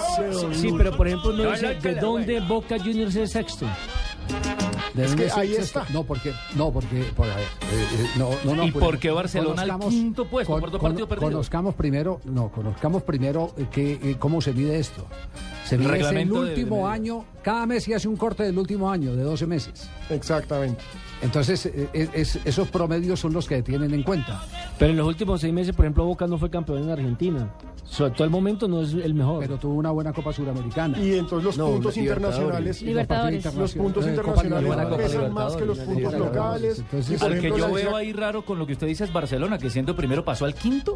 Sí, 0.52 0.66
Lucho. 0.66 0.76
pero 0.78 0.96
por 0.96 1.08
ejemplo 1.08 1.32
no 1.32 1.42
No, 1.44 1.50
dice 1.52 1.74
no, 1.74 1.80
que 1.80 1.88
de 1.88 2.00
dónde 2.18 2.40
Boca 2.40 2.76
Juniors 2.78 3.14
es 3.14 3.30
sexto. 3.30 3.66
¿De 4.94 5.04
Es 5.04 5.10
dónde 5.10 5.24
que 5.24 5.28
es 5.30 5.36
ahí 5.36 5.54
está. 5.54 5.84
No, 5.92 6.04
porque, 6.04 6.32
no, 6.56 6.70
porque, 6.72 7.02
por, 7.16 7.28
a 7.28 7.36
ver, 7.36 7.44
eh, 7.44 7.46
eh, 7.72 8.06
no, 8.16 8.30
no, 8.44 8.56
no. 8.56 8.64
¿Y 8.64 8.70
por 8.72 8.98
qué 8.98 9.10
Barcelona 9.10 9.62
al 9.62 9.78
quinto 9.80 10.24
puesto 10.26 10.58
por 10.58 10.70
dos 10.70 10.80
partidos 10.80 11.08
perdidos? 11.08 11.30
Conozcamos 11.32 11.74
primero, 11.74 12.20
no, 12.24 12.50
conozcamos 12.50 13.02
primero 13.02 13.52
eh, 13.56 13.66
que, 13.70 13.92
eh, 14.02 14.16
cómo 14.18 14.40
se 14.40 14.52
mide 14.52 14.78
esto. 14.78 15.06
Se 15.64 15.74
El 15.74 15.82
mide 15.82 15.98
el 16.22 16.28
de- 16.28 16.32
último 16.34 16.86
de- 16.88 16.92
año, 16.94 17.24
cada 17.42 17.66
mes 17.66 17.84
se 17.84 17.94
hace 17.94 18.08
un 18.08 18.16
corte 18.16 18.42
del 18.42 18.58
último 18.58 18.90
año, 18.90 19.14
de 19.14 19.22
12 19.22 19.46
meses. 19.46 19.88
Exactamente. 20.08 20.82
Entonces, 21.20 21.66
es- 21.92 22.10
es- 22.14 22.38
esos 22.44 22.68
promedios 22.68 23.18
son 23.20 23.32
los 23.32 23.46
que 23.48 23.60
tienen 23.62 23.92
en 23.92 24.02
cuenta. 24.04 24.40
Pero 24.78 24.92
en 24.92 24.96
los 24.98 25.06
últimos 25.08 25.40
seis 25.40 25.52
meses, 25.52 25.74
por 25.74 25.84
ejemplo, 25.84 26.04
Boca 26.04 26.26
no 26.28 26.38
fue 26.38 26.48
campeón 26.48 26.84
en 26.84 26.90
Argentina. 26.90 27.48
Sobre 27.84 28.12
todo 28.12 28.24
el 28.24 28.30
momento 28.30 28.68
no 28.68 28.82
es 28.82 28.92
el 28.92 29.14
mejor. 29.14 29.40
Pero 29.40 29.56
tuvo 29.58 29.74
una 29.74 29.90
buena 29.90 30.12
Copa 30.12 30.32
Suramericana. 30.32 30.98
Y 30.98 31.14
entonces 31.14 31.44
los 31.44 31.58
No, 31.58 31.66
puntos 31.72 31.96
Libertadores. 31.96 32.36
internacionales, 32.38 32.82
Libertadores. 32.82 33.54
los 33.56 33.74
puntos 33.74 34.06
internacionales 34.06 34.67
Pesan 34.96 35.32
más 35.32 35.56
que 35.56 35.64
los 35.64 35.78
puntos 35.78 35.96
Libertadores. 36.12 36.34
locales. 36.36 36.78
Entonces, 36.78 37.14
Y 37.14 37.16
por 37.18 37.32
Al 37.32 37.40
que 37.40 37.48
yo 37.48 37.72
veo 37.72 37.96
ahí 37.96 38.12
raro 38.12 38.44
con 38.44 38.58
lo 38.58 38.66
que 38.66 38.72
usted 38.74 38.86
dice 38.86 39.04
es 39.04 39.12
Barcelona, 39.12 39.58
que 39.58 39.70
siendo 39.70 39.94
primero 39.96 40.24
pasó 40.24 40.44
al 40.44 40.54
quinto. 40.54 40.94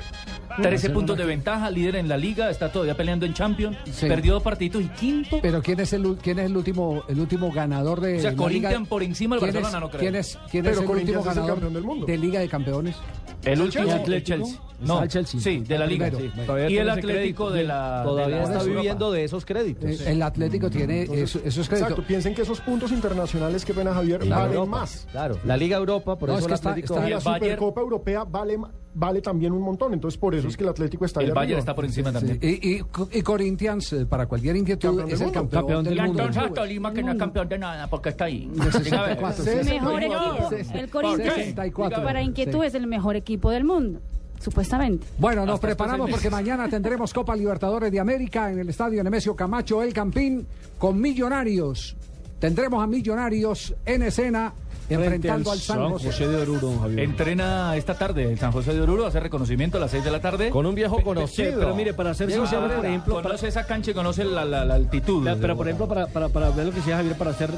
13 0.57 0.63
Barcelona. 0.71 0.95
puntos 0.95 1.19
de 1.19 1.25
ventaja, 1.25 1.71
líder 1.71 1.97
en 1.97 2.09
la 2.09 2.17
liga, 2.17 2.51
está 2.51 2.71
todavía 2.71 2.97
peleando 2.97 3.27
en 3.27 3.35
Champions. 3.35 3.77
Sí. 3.91 4.07
Perdió 4.07 4.35
dos 4.35 4.43
partidos 4.43 4.83
y 4.83 4.89
quinto. 4.89 5.39
Pero 5.43 5.63
¿quién 5.63 5.81
es 5.81 5.93
el, 5.93 6.17
quién 6.23 6.39
es 6.39 6.47
el 6.47 6.57
último 6.57 7.03
el 7.09 7.19
último 7.21 7.51
ganador 7.53 8.01
de 8.01 8.19
O 8.19 8.21
sea, 8.21 8.35
Corinthians 8.37 8.89
por 8.89 9.03
encima 9.03 9.37
del 9.37 9.45
¿Quién 9.45 9.55
Barcelona, 9.63 9.79
es- 9.79 9.83
no 9.83 9.91
creo. 9.91 10.01
¿Quién 10.01 10.15
es, 10.17 10.39
quién 10.51 10.65
Pero 10.65 10.77
es 10.77 10.83
el 10.83 10.91
último 10.91 11.11
es 11.21 11.27
el 11.27 11.35
ganador 11.35 11.51
campeón 11.51 11.73
del 11.75 11.83
mundo. 11.85 12.07
de 12.07 12.19
Liga 12.19 12.41
de 12.41 12.49
Campeones? 12.49 12.97
El 13.45 13.61
último 13.61 13.85
Chelsea? 13.87 14.17
el 14.17 14.23
Chelsea. 14.25 14.61
No, 14.83 15.01
el 15.03 15.09
Chelsea. 15.09 15.41
sí, 15.41 15.61
de 15.61 15.79
la 15.79 15.87
liga. 15.87 16.11
sí. 16.11 16.31
Y 16.69 16.77
el 16.77 16.91
Atlético 16.91 17.51
de 17.51 17.63
la. 17.65 18.03
Todavía 18.05 18.37
de 18.37 18.43
la 18.43 18.43
está 18.49 18.61
Europa. 18.61 18.77
viviendo 18.81 19.13
de 19.13 19.25
esos 19.25 19.45
créditos. 19.45 20.01
El 20.01 20.23
Atlético 20.23 20.71
tiene 20.71 21.03
eso- 21.03 21.41
esos 21.45 21.69
créditos. 21.69 21.91
Exacto, 21.91 22.03
piensen 22.07 22.35
que 22.35 22.43
esos 22.43 22.61
puntos 22.61 22.91
internacionales 22.93 23.62
que 23.65 23.75
pena 23.75 23.93
Javier 23.95 24.25
La 24.27 24.37
valen 24.39 24.53
Europa, 24.55 24.71
más. 24.79 25.07
Claro, 25.11 25.39
la 25.45 25.57
Liga 25.57 25.77
Europa, 25.77 26.17
por 26.19 26.29
No, 26.29 26.35
eso 26.39 26.41
es 26.41 26.45
el 26.45 26.49
que 26.75 26.81
está- 26.81 26.95
está- 26.97 27.09
Y 27.09 27.11
la 27.13 27.21
Supercopa 27.21 27.81
Europea 27.81 28.25
vale 28.25 28.59
vale 28.95 29.23
también 29.23 29.53
un 29.55 29.63
montón. 29.63 29.95
Entonces, 29.95 30.19
por 30.19 30.35
eso 30.35 30.49
es 30.49 30.57
que 30.57 30.65
el 30.65 30.69
Atlético 30.69 31.07
está 31.07 31.21
ahí 31.21 31.27
El 31.27 31.33
Bayern 31.33 31.45
arriba. 31.53 31.59
está 31.61 31.75
por 31.75 31.87
encima 31.87 32.11
Sí, 32.11 32.15
también. 32.15 32.39
Y, 32.43 32.77
y, 32.77 32.83
y 33.13 33.23
Corinthians, 33.23 33.91
eh, 33.95 34.05
para 34.05 34.27
cualquier 34.27 34.55
inquietud, 34.57 34.89
Campeón 34.99 35.11
es 35.11 35.21
el 35.23 35.33
campeón, 35.33 35.63
Campeón 35.63 35.85
del 35.85 35.95
del 35.95 36.05
Y 36.05 36.09
mundo. 36.09 36.23
entonces 36.25 36.51
a 36.51 36.55
Tolima, 36.55 36.93
que 36.93 37.03
no 37.03 37.13
es 37.13 37.19
campeón 37.19 37.49
de 37.49 37.59
nada, 37.59 37.87
porque 37.89 38.11
está 38.11 38.27
ahí. 38.27 38.51
De 38.53 38.71
64. 38.71 39.45
Sí, 39.45 39.51
Mejor 39.51 39.99
sí, 40.01 40.05
equipo, 40.07 40.49
sí, 40.51 40.79
el 40.79 40.89
¿Por 40.89 41.03
Corinthians. 41.03 41.35
qué? 41.35 41.41
64. 41.41 42.05
Para 42.05 42.23
inquietud 42.23 42.61
Sí. 42.61 42.67
es 42.67 42.75
el 42.75 42.87
mejor 42.87 43.17
equipo 43.17 43.49
del 43.51 43.65
mundo, 43.65 43.99
supuestamente. 44.41 45.07
Bueno, 45.19 45.47
nos 45.47 45.55
Hasta 45.55 45.69
preparamos 45.69 46.11
porque 46.11 46.29
mañana 46.29 46.69
tendremos 46.69 47.15
Copa 47.15 47.35
Libertadores 47.35 47.91
de 47.91 47.99
América 47.99 48.51
en 48.53 48.59
el 48.59 48.69
estadio 48.69 49.03
Nemesio 49.03 49.35
Camacho 49.35 49.83
El 49.83 49.95
Campín 49.95 50.47
con 50.79 51.01
Millonarios. 51.01 51.97
Tendremos 52.43 52.83
a 52.83 52.89
Millonarios 52.89 53.73
en 53.87 54.03
escena 54.03 54.53
enfrentando 54.91 55.53
al 55.53 55.61
San 55.61 55.89
José. 55.91 56.27
de 56.27 56.37
Oruro, 56.43 56.77
Javier. 56.81 56.99
Entrena 56.99 57.77
esta 57.77 57.95
tarde 57.97 58.25
el 58.33 58.37
San 58.37 58.51
José 58.51 58.75
de 58.75 58.81
Oruro, 58.81 59.07
hace 59.07 59.21
reconocimiento 59.21 59.79
a 59.79 59.81
las 59.81 59.93
6 59.93 60.03
de 60.03 60.11
la 60.11 60.21
tarde. 60.21 60.51
Con 60.51 60.67
un 60.67 60.75
viejo 60.75 61.01
conocido. 61.05 61.51
pe- 61.53 61.57
Pero 61.61 61.75
mire, 61.77 61.95
para 61.95 62.15
sincero, 62.15 62.43
Cabrera, 62.51 62.77
por 62.79 62.87
ejemplo, 62.87 63.15
para- 63.15 63.29
conoce 63.29 63.47
esa 63.47 63.65
cancha 63.65 63.93
y 63.93 63.95
conoce 63.95 64.25
la, 64.25 64.45
la- 64.45 64.65
la 64.65 64.75
altitud. 64.75 65.25
La- 65.25 65.37
pero 65.37 65.57
por 65.57 65.69
ejemplo, 65.69 65.87
para, 65.87 66.09
para, 66.09 66.31
para 66.31 66.51
ver 66.51 66.67
lo 66.67 66.73
que 66.73 66.79
decía 66.79 66.97
Javier, 66.97 67.17
para 67.17 67.33
ser 67.33 67.51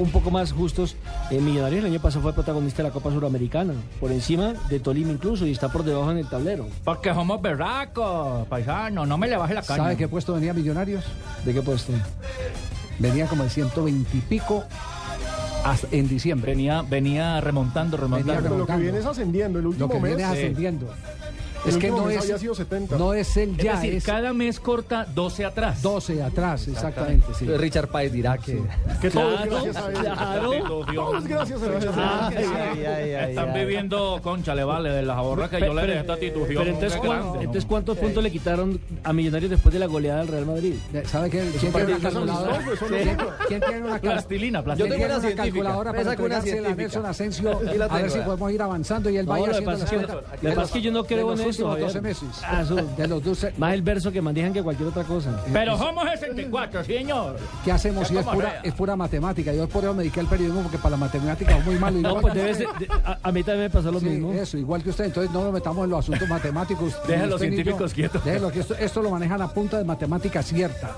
un 0.00 0.10
poco 0.10 0.32
más 0.32 0.50
justos, 0.52 0.96
eh, 1.30 1.40
Millonarios 1.40 1.84
el 1.84 1.92
año 1.92 2.00
pasado 2.02 2.22
fue 2.22 2.32
protagonista 2.32 2.82
de 2.82 2.88
la 2.88 2.92
Copa 2.92 3.12
Suramericana, 3.12 3.74
por 4.00 4.10
encima 4.10 4.54
de 4.68 4.80
Tolima 4.80 5.12
incluso, 5.12 5.46
y 5.46 5.52
está 5.52 5.68
por 5.70 5.84
debajo 5.84 6.10
en 6.10 6.18
el 6.18 6.28
tablero. 6.28 6.66
Porque 6.82 7.14
somos 7.14 7.40
berracos, 7.40 8.44
paisano, 8.48 9.06
no 9.06 9.16
me 9.16 9.28
le 9.28 9.36
baje 9.36 9.54
la 9.54 9.62
caña. 9.62 9.84
¿Sabe 9.84 9.96
qué 9.96 10.08
puesto 10.08 10.34
venía 10.34 10.52
Millonarios? 10.52 11.04
¿De 11.44 11.54
qué 11.54 11.62
puesto? 11.62 11.92
Venía 12.98 13.26
como 13.26 13.42
el 13.44 13.50
120 13.50 14.16
y 14.16 14.20
pico 14.20 14.64
hasta- 15.64 15.88
en 15.90 16.08
diciembre. 16.08 16.52
Venía, 16.52 16.82
venía 16.82 17.40
remontando, 17.40 17.96
Venía 17.96 18.02
remontando. 18.18 18.32
Pero 18.34 18.42
lo 18.42 18.48
que 18.48 18.72
remontando. 18.72 18.82
viene 18.82 18.98
es 18.98 19.06
ascendiendo. 19.06 19.58
El 19.58 19.62
Lo 19.64 19.70
último 19.70 19.88
que 19.88 19.94
mes. 20.00 20.16
viene 20.16 20.22
es 20.22 20.28
ascendiendo. 20.28 20.94
Es 21.64 21.76
que 21.76 21.90
no 21.90 22.10
es, 22.10 22.20
había 22.22 22.38
sido 22.38 22.54
70. 22.54 22.96
no 22.98 23.14
es 23.14 23.36
el 23.36 23.50
Es 23.50 23.56
ya, 23.58 23.74
decir, 23.76 23.94
es 23.94 24.04
cada 24.04 24.32
mes 24.32 24.58
corta 24.58 25.06
12 25.14 25.44
atrás. 25.44 25.80
12 25.82 26.22
atrás, 26.22 26.66
exactamente. 26.68 27.26
sí. 27.38 27.46
Richard 27.46 27.88
Páez 27.88 28.12
dirá 28.12 28.36
que... 28.38 28.60
Que 29.00 29.10
todo 29.10 29.34
es 29.34 29.40
Claro, 29.42 29.50
gracias 29.64 29.76
a 29.76 29.88
él. 29.88 29.94
claro. 29.96 30.52
Todo 30.94 31.18
es 31.18 31.24
gracias 31.28 31.62
a 31.62 31.66
él. 32.32 33.30
Están 33.30 33.50
ay. 33.50 33.60
viviendo, 33.60 34.20
concha, 34.22 34.54
le 34.54 34.64
vale, 34.64 34.90
de 34.90 35.02
las 35.02 35.16
ahorras 35.16 35.50
que 35.50 35.60
yo 35.60 35.72
le 35.74 35.82
dejé 35.82 36.00
esta 36.00 36.12
institución. 36.14 36.48
pero 36.48 36.70
entonces, 36.70 36.92
Qué 37.00 37.06
¿cuán- 37.06 37.18
grande, 37.20 37.34
¿no? 37.36 37.40
entonces, 37.40 37.64
¿cuántos 37.66 37.98
puntos 37.98 38.22
le 38.22 38.30
quitaron 38.30 38.80
a 39.04 39.12
Millonarios 39.12 39.50
después 39.50 39.72
de 39.72 39.78
la 39.78 39.86
goleada 39.86 40.20
del 40.20 40.28
Real 40.28 40.46
Madrid? 40.46 40.74
¿Sabe 41.06 41.30
qué? 41.30 41.48
¿Quién 41.60 41.72
tiene 41.72 41.94
una 41.94 41.98
calculadora? 42.10 42.58
¿Quién, 43.48 43.62
es 43.62 43.68
tiene 43.68 43.82
una 43.86 43.98
Plastilina, 44.00 44.62
¿Quién 44.62 44.64
plastilina. 44.64 44.76
Yo 44.76 44.86
tengo 44.88 45.26
una 45.28 45.34
calculadora 45.36 45.92
para 45.92 46.10
entregársela 46.12 46.68
a. 46.70 46.74
Nelson 46.74 47.06
Asensio 47.06 47.60
la 47.76 47.84
a 47.84 47.98
ver 47.98 48.10
si 48.10 48.18
podemos 48.20 48.52
ir 48.52 48.62
avanzando 48.62 49.10
y 49.10 49.16
él 49.16 49.26
vaya 49.26 49.50
haciendo 49.50 49.70
las 49.70 49.82
es 49.82 49.90
que- 49.90 49.96
cuentas 49.96 50.16
lo 50.16 50.40
que 50.40 50.48
de 50.48 50.54
pasa 50.54 50.66
es 50.66 50.72
que 50.72 50.82
yo 50.82 50.90
no 50.92 51.04
creo 51.04 51.32
en 51.32 51.40
eso, 51.40 51.51
últimos 51.60 51.72
Javier. 51.72 51.86
12 51.88 52.00
meses. 52.00 52.28
Ah, 52.44 52.62
eso. 52.62 52.74
De 52.76 53.06
los 53.08 53.22
12 53.24 53.54
Más 53.58 53.74
el 53.74 53.82
verso 53.82 54.10
que 54.12 54.20
manejan 54.22 54.52
que 54.52 54.62
cualquier 54.62 54.88
otra 54.88 55.04
cosa. 55.04 55.40
Pero 55.52 55.76
somos 55.78 56.04
64, 56.10 56.84
señor. 56.84 57.36
¿Qué 57.64 57.72
hacemos? 57.72 58.08
Si 58.08 58.16
es 58.16 58.24
pura, 58.26 58.60
es 58.62 58.72
pura 58.74 58.96
matemática. 58.96 59.52
Yo 59.52 59.68
por 59.68 59.84
eso 59.84 59.92
me 59.94 60.02
dediqué 60.02 60.20
al 60.20 60.26
periodismo 60.26 60.62
porque 60.62 60.78
para 60.78 60.90
la 60.90 60.96
matemática 60.98 61.56
es 61.56 61.64
muy 61.64 61.76
malo. 61.78 61.98
No, 62.00 62.20
pues 62.20 62.34
debe 62.34 62.54
ser, 62.54 62.66
de- 62.78 62.88
a, 63.04 63.18
a 63.22 63.32
mí 63.32 63.42
también 63.42 63.64
me 63.66 63.70
pasó 63.70 63.90
lo 63.92 64.00
Sí, 64.00 64.06
mismo. 64.06 64.32
eso, 64.32 64.56
igual 64.58 64.82
que 64.82 64.90
usted. 64.90 65.04
Entonces 65.04 65.32
no 65.32 65.44
nos 65.44 65.52
metamos 65.52 65.84
en 65.84 65.90
los 65.90 65.98
asuntos 66.00 66.28
matemáticos. 66.28 66.94
A 67.06 67.16
los 67.26 67.30
yo. 67.30 67.38
científicos 67.38 67.92
quietos. 67.92 68.24
Déjelo, 68.24 68.50
que 68.50 68.60
esto, 68.60 68.74
esto 68.74 69.02
lo 69.02 69.10
manejan 69.10 69.40
a 69.42 69.48
punta 69.48 69.78
de 69.78 69.84
matemática 69.84 70.42
cierta. 70.42 70.90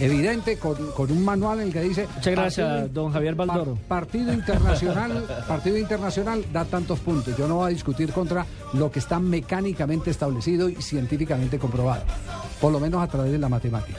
Evidente, 0.00 0.58
con, 0.58 0.74
con 0.92 1.10
un 1.12 1.24
manual 1.24 1.60
en 1.60 1.66
el 1.68 1.72
que 1.72 1.80
dice... 1.82 2.06
Muchas 2.16 2.34
gracias, 2.34 2.68
partido- 2.68 2.88
don 3.02 3.12
Javier 3.12 3.34
Baldoro. 3.34 3.74
par- 3.88 4.00
partido 4.06 4.32
internacional, 4.32 5.24
partido 5.48 5.76
internacional 5.76 6.44
da 6.52 6.64
tantos 6.64 6.98
puntos. 7.00 7.36
Yo 7.36 7.46
no 7.46 7.56
voy 7.56 7.66
a 7.66 7.74
discutir 7.74 8.12
contra 8.12 8.46
lo 8.72 8.90
que 8.90 8.98
está 8.98 9.18
mecánicamente 9.18 10.10
establecido 10.10 10.68
y 10.68 10.76
científicamente 10.76 11.58
comprobado. 11.58 12.02
Por 12.60 12.72
lo 12.72 12.80
menos 12.80 13.02
a 13.02 13.08
través 13.08 13.32
de 13.32 13.38
la 13.38 13.48
matemática. 13.48 13.98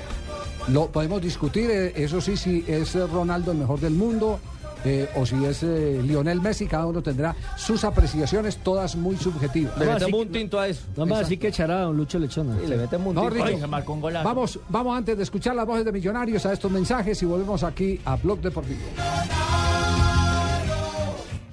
Lo 0.69 0.87
podemos 0.87 1.21
discutir, 1.21 1.69
eh, 1.71 1.93
eso 1.95 2.21
sí, 2.21 2.37
si 2.37 2.63
es 2.67 2.93
Ronaldo 2.93 3.51
el 3.51 3.57
mejor 3.57 3.79
del 3.79 3.93
mundo 3.93 4.39
eh, 4.85 5.09
o 5.15 5.25
si 5.25 5.43
es 5.45 5.63
eh, 5.63 6.01
Lionel 6.03 6.41
Messi, 6.41 6.65
cada 6.67 6.85
uno 6.87 7.01
tendrá 7.01 7.35
sus 7.57 7.83
apreciaciones, 7.83 8.57
todas 8.57 8.95
muy 8.95 9.15
subjetivas. 9.17 9.77
Le 9.77 9.85
metemos 9.85 10.21
un 10.21 10.29
tinto 10.29 10.59
a 10.59 10.67
eso. 10.67 10.83
Vamos 10.95 11.17
a 11.17 11.21
decir 11.21 11.39
que 11.39 11.47
echará 11.49 11.79
a 11.79 11.81
don 11.83 11.97
Lucho 11.97 12.17
Lechona. 12.19 12.55
Y 12.63 12.67
le 12.67 12.77
metemos 12.77 13.07
un 13.07 13.15
No, 13.15 13.21
tinto. 13.29 13.35
Richo, 13.35 13.55
Ay, 13.55 13.59
se 13.61 13.67
marcó 13.67 13.93
un 13.93 14.01
golazo. 14.01 14.27
vamos, 14.27 14.59
vamos 14.69 14.97
antes 14.97 15.17
de 15.17 15.23
escuchar 15.23 15.55
las 15.55 15.65
voces 15.65 15.85
de 15.85 15.91
millonarios 15.91 16.45
a 16.45 16.53
estos 16.53 16.71
mensajes 16.71 17.21
y 17.21 17.25
volvemos 17.25 17.63
aquí 17.63 17.99
a 18.05 18.15
Blog 18.15 18.39
Deportivo. 18.41 18.79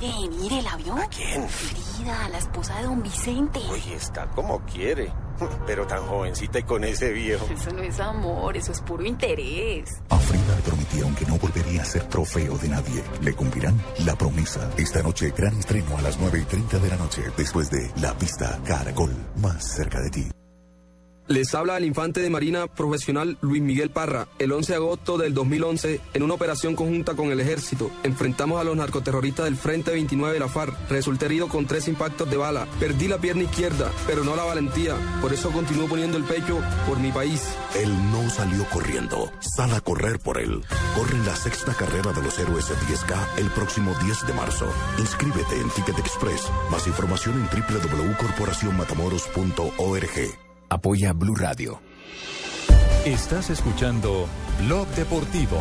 Mire, 0.00 0.28
mire, 0.40 0.62
¿la 0.62 0.76
vio? 0.76 0.94
¿A 0.94 1.08
quién? 1.08 1.48
Frida, 1.48 2.28
la 2.28 2.38
esposa 2.38 2.76
de 2.76 2.84
don 2.84 3.02
Vicente. 3.02 3.58
Uy, 3.70 3.92
está 3.94 4.26
como 4.30 4.60
quiere. 4.60 5.12
Pero 5.66 5.86
tan 5.86 6.06
jovencita 6.06 6.60
y 6.60 6.62
con 6.62 6.84
ese 6.84 7.12
viejo. 7.12 7.46
Eso 7.50 7.72
no 7.72 7.82
es 7.82 7.98
amor, 7.98 8.56
eso 8.56 8.72
es 8.72 8.80
puro 8.80 9.04
interés. 9.04 10.00
A 10.08 10.18
Frida 10.18 10.54
le 10.56 10.62
prometieron 10.62 11.14
que 11.14 11.26
no 11.26 11.38
volvería 11.38 11.82
a 11.82 11.84
ser 11.84 12.04
trofeo 12.04 12.56
de 12.58 12.68
nadie. 12.68 13.02
¿Le 13.22 13.34
cumplirán? 13.34 13.80
La 14.04 14.16
promesa. 14.16 14.70
Esta 14.76 15.02
noche, 15.02 15.32
gran 15.36 15.56
estreno 15.58 15.96
a 15.98 16.02
las 16.02 16.18
9 16.18 16.40
y 16.40 16.44
30 16.44 16.78
de 16.78 16.88
la 16.88 16.96
noche. 16.96 17.22
Después 17.36 17.70
de 17.70 17.90
La 18.00 18.16
Pista 18.16 18.60
Caracol. 18.64 19.14
Más 19.36 19.64
cerca 19.64 20.00
de 20.00 20.10
ti. 20.10 20.37
Les 21.28 21.54
habla 21.54 21.76
el 21.76 21.84
infante 21.84 22.20
de 22.20 22.30
Marina 22.30 22.68
profesional 22.68 23.36
Luis 23.42 23.60
Miguel 23.60 23.90
Parra. 23.90 24.28
El 24.38 24.50
11 24.50 24.72
de 24.72 24.76
agosto 24.76 25.18
del 25.18 25.34
2011, 25.34 26.00
en 26.14 26.22
una 26.22 26.32
operación 26.32 26.74
conjunta 26.74 27.14
con 27.14 27.30
el 27.30 27.38
ejército, 27.38 27.90
enfrentamos 28.02 28.58
a 28.58 28.64
los 28.64 28.74
narcoterroristas 28.74 29.44
del 29.44 29.56
Frente 29.56 29.90
29 29.90 30.32
de 30.32 30.40
la 30.40 30.48
FARC. 30.48 30.74
Resulté 30.88 31.26
herido 31.26 31.48
con 31.48 31.66
tres 31.66 31.86
impactos 31.86 32.30
de 32.30 32.38
bala. 32.38 32.66
Perdí 32.80 33.08
la 33.08 33.18
pierna 33.18 33.42
izquierda, 33.42 33.92
pero 34.06 34.24
no 34.24 34.36
la 34.36 34.44
valentía. 34.44 34.96
Por 35.20 35.34
eso 35.34 35.50
continúo 35.50 35.86
poniendo 35.86 36.16
el 36.16 36.24
pecho 36.24 36.62
por 36.86 36.98
mi 36.98 37.12
país. 37.12 37.46
Él 37.76 37.94
no 38.10 38.30
salió 38.30 38.64
corriendo. 38.70 39.30
Sal 39.40 39.74
a 39.74 39.82
correr 39.82 40.18
por 40.20 40.38
él. 40.38 40.64
Corre 40.94 41.18
la 41.26 41.36
sexta 41.36 41.74
carrera 41.74 42.14
de 42.14 42.22
los 42.22 42.38
héroes 42.38 42.70
de 42.70 42.74
10K 42.74 43.36
el 43.36 43.50
próximo 43.50 43.94
10 44.02 44.28
de 44.28 44.32
marzo. 44.32 44.72
Inscríbete 44.98 45.60
en 45.60 45.68
Ticket 45.70 45.98
Express. 45.98 46.50
Más 46.70 46.86
información 46.86 47.38
en 47.38 47.50
www.corporacionmatamoros.org. 47.50 50.47
Apoya 50.68 51.12
Blue 51.12 51.34
Radio. 51.34 51.80
Estás 53.04 53.50
escuchando 53.50 54.26
Blog 54.66 54.86
Deportivo. 54.88 55.58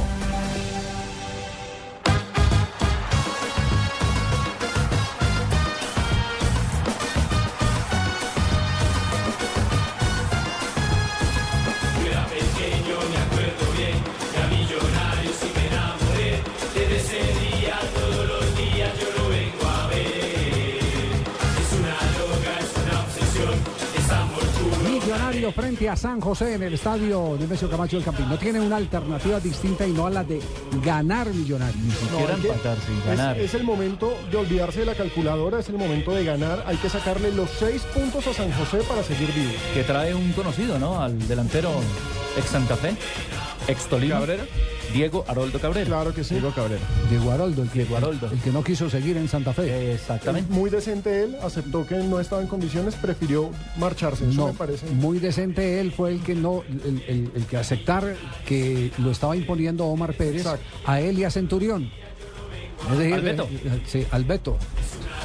Frente 25.51 25.89
a 25.89 25.95
San 25.95 26.19
José 26.21 26.55
en 26.55 26.63
el 26.63 26.73
estadio 26.73 27.35
Nemesio 27.39 27.69
Camacho 27.69 27.95
del 27.97 28.05
Campín. 28.05 28.27
No 28.29 28.37
tiene 28.37 28.59
una 28.59 28.75
alternativa 28.77 29.39
distinta 29.39 29.87
y 29.87 29.91
no 29.93 30.05
a 30.05 30.09
la 30.09 30.23
de 30.23 30.39
ganar 30.83 31.27
Millonarios. 31.33 31.81
No, 32.11 32.19
hay 32.35 32.41
que- 32.41 32.47
Es, 33.39 33.45
es 33.45 33.53
el 33.53 33.63
momento 33.63 34.17
de 34.31 34.37
olvidarse 34.37 34.79
de 34.81 34.85
la 34.87 34.95
calculadora, 34.95 35.59
es 35.59 35.69
el 35.69 35.77
momento 35.77 36.11
de 36.11 36.23
ganar. 36.23 36.63
Hay 36.67 36.77
que 36.77 36.89
sacarle 36.89 37.31
los 37.31 37.49
seis 37.49 37.81
puntos 37.93 38.25
a 38.27 38.33
San 38.33 38.51
José 38.53 38.79
para 38.87 39.03
seguir 39.03 39.31
vivo. 39.33 39.51
Que 39.73 39.83
trae 39.83 40.13
un 40.13 40.31
conocido, 40.33 40.77
¿no? 40.79 41.01
Al 41.01 41.27
delantero 41.27 41.71
ex 42.37 42.45
Santa 42.49 42.75
Fe, 42.75 42.95
ex 43.67 43.85
Tolima. 43.87 44.15
Cabrera. 44.15 44.43
Diego 44.93 45.25
Haroldo 45.27 45.59
Cabrera. 45.59 45.85
Claro 45.85 46.13
que 46.13 46.23
sí. 46.23 46.35
Diego 46.35 46.51
Cabrera. 46.51 46.81
Diego 47.09 47.31
Haroldo, 47.31 47.61
el 47.63 47.69
que, 47.69 47.81
el 47.81 48.39
que 48.43 48.51
no 48.51 48.63
quiso 48.63 48.89
seguir 48.89 49.17
en 49.17 49.27
Santa 49.27 49.53
Fe. 49.53 49.93
Exactamente. 49.93 50.51
Muy 50.53 50.69
decente 50.69 51.23
él, 51.23 51.35
aceptó 51.43 51.85
que 51.85 51.95
no 51.97 52.19
estaba 52.19 52.41
en 52.41 52.47
condiciones, 52.47 52.95
prefirió 52.95 53.51
marcharse. 53.77 54.25
Eso 54.27 54.33
No, 54.35 54.47
me 54.47 54.53
parece. 54.53 54.85
muy 54.87 55.19
decente 55.19 55.79
él 55.79 55.91
fue 55.91 56.11
el 56.11 56.21
que 56.21 56.35
no, 56.35 56.63
el, 56.85 57.03
el- 57.07 57.31
el 57.35 57.45
que 57.45 57.57
aceptar 57.57 58.15
que 58.45 58.91
lo 58.97 59.11
estaba 59.11 59.35
imponiendo 59.35 59.85
Omar 59.85 60.13
Pérez 60.13 60.45
a 60.85 61.01
él 61.01 61.19
y 61.19 61.23
a 61.23 61.31
Centurión. 61.31 61.91
Es 62.91 62.97
decir, 62.97 63.13
Al 63.15 63.21
Beto. 63.21 63.43
eh, 63.51 63.81
sí, 63.85 64.05
al 64.11 64.23
Beto. 64.25 64.57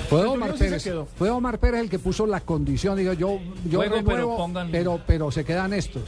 Fue 0.08 0.24
Omar 0.26 0.52
se 0.58 0.64
Pérez. 0.64 0.88
Fue 1.16 1.30
Omar 1.30 1.58
Pérez 1.58 1.80
el 1.82 1.88
que 1.90 1.98
puso 1.98 2.26
la 2.26 2.40
condición. 2.40 2.96
Digo, 2.98 3.12
yo, 3.14 3.38
yo 3.70 3.78
Juego, 3.78 3.96
pero 4.04 4.36
pongan- 4.36 4.68
pero, 4.70 5.00
pero 5.06 5.30
se 5.30 5.44
quedan 5.44 5.72
estos. 5.72 6.02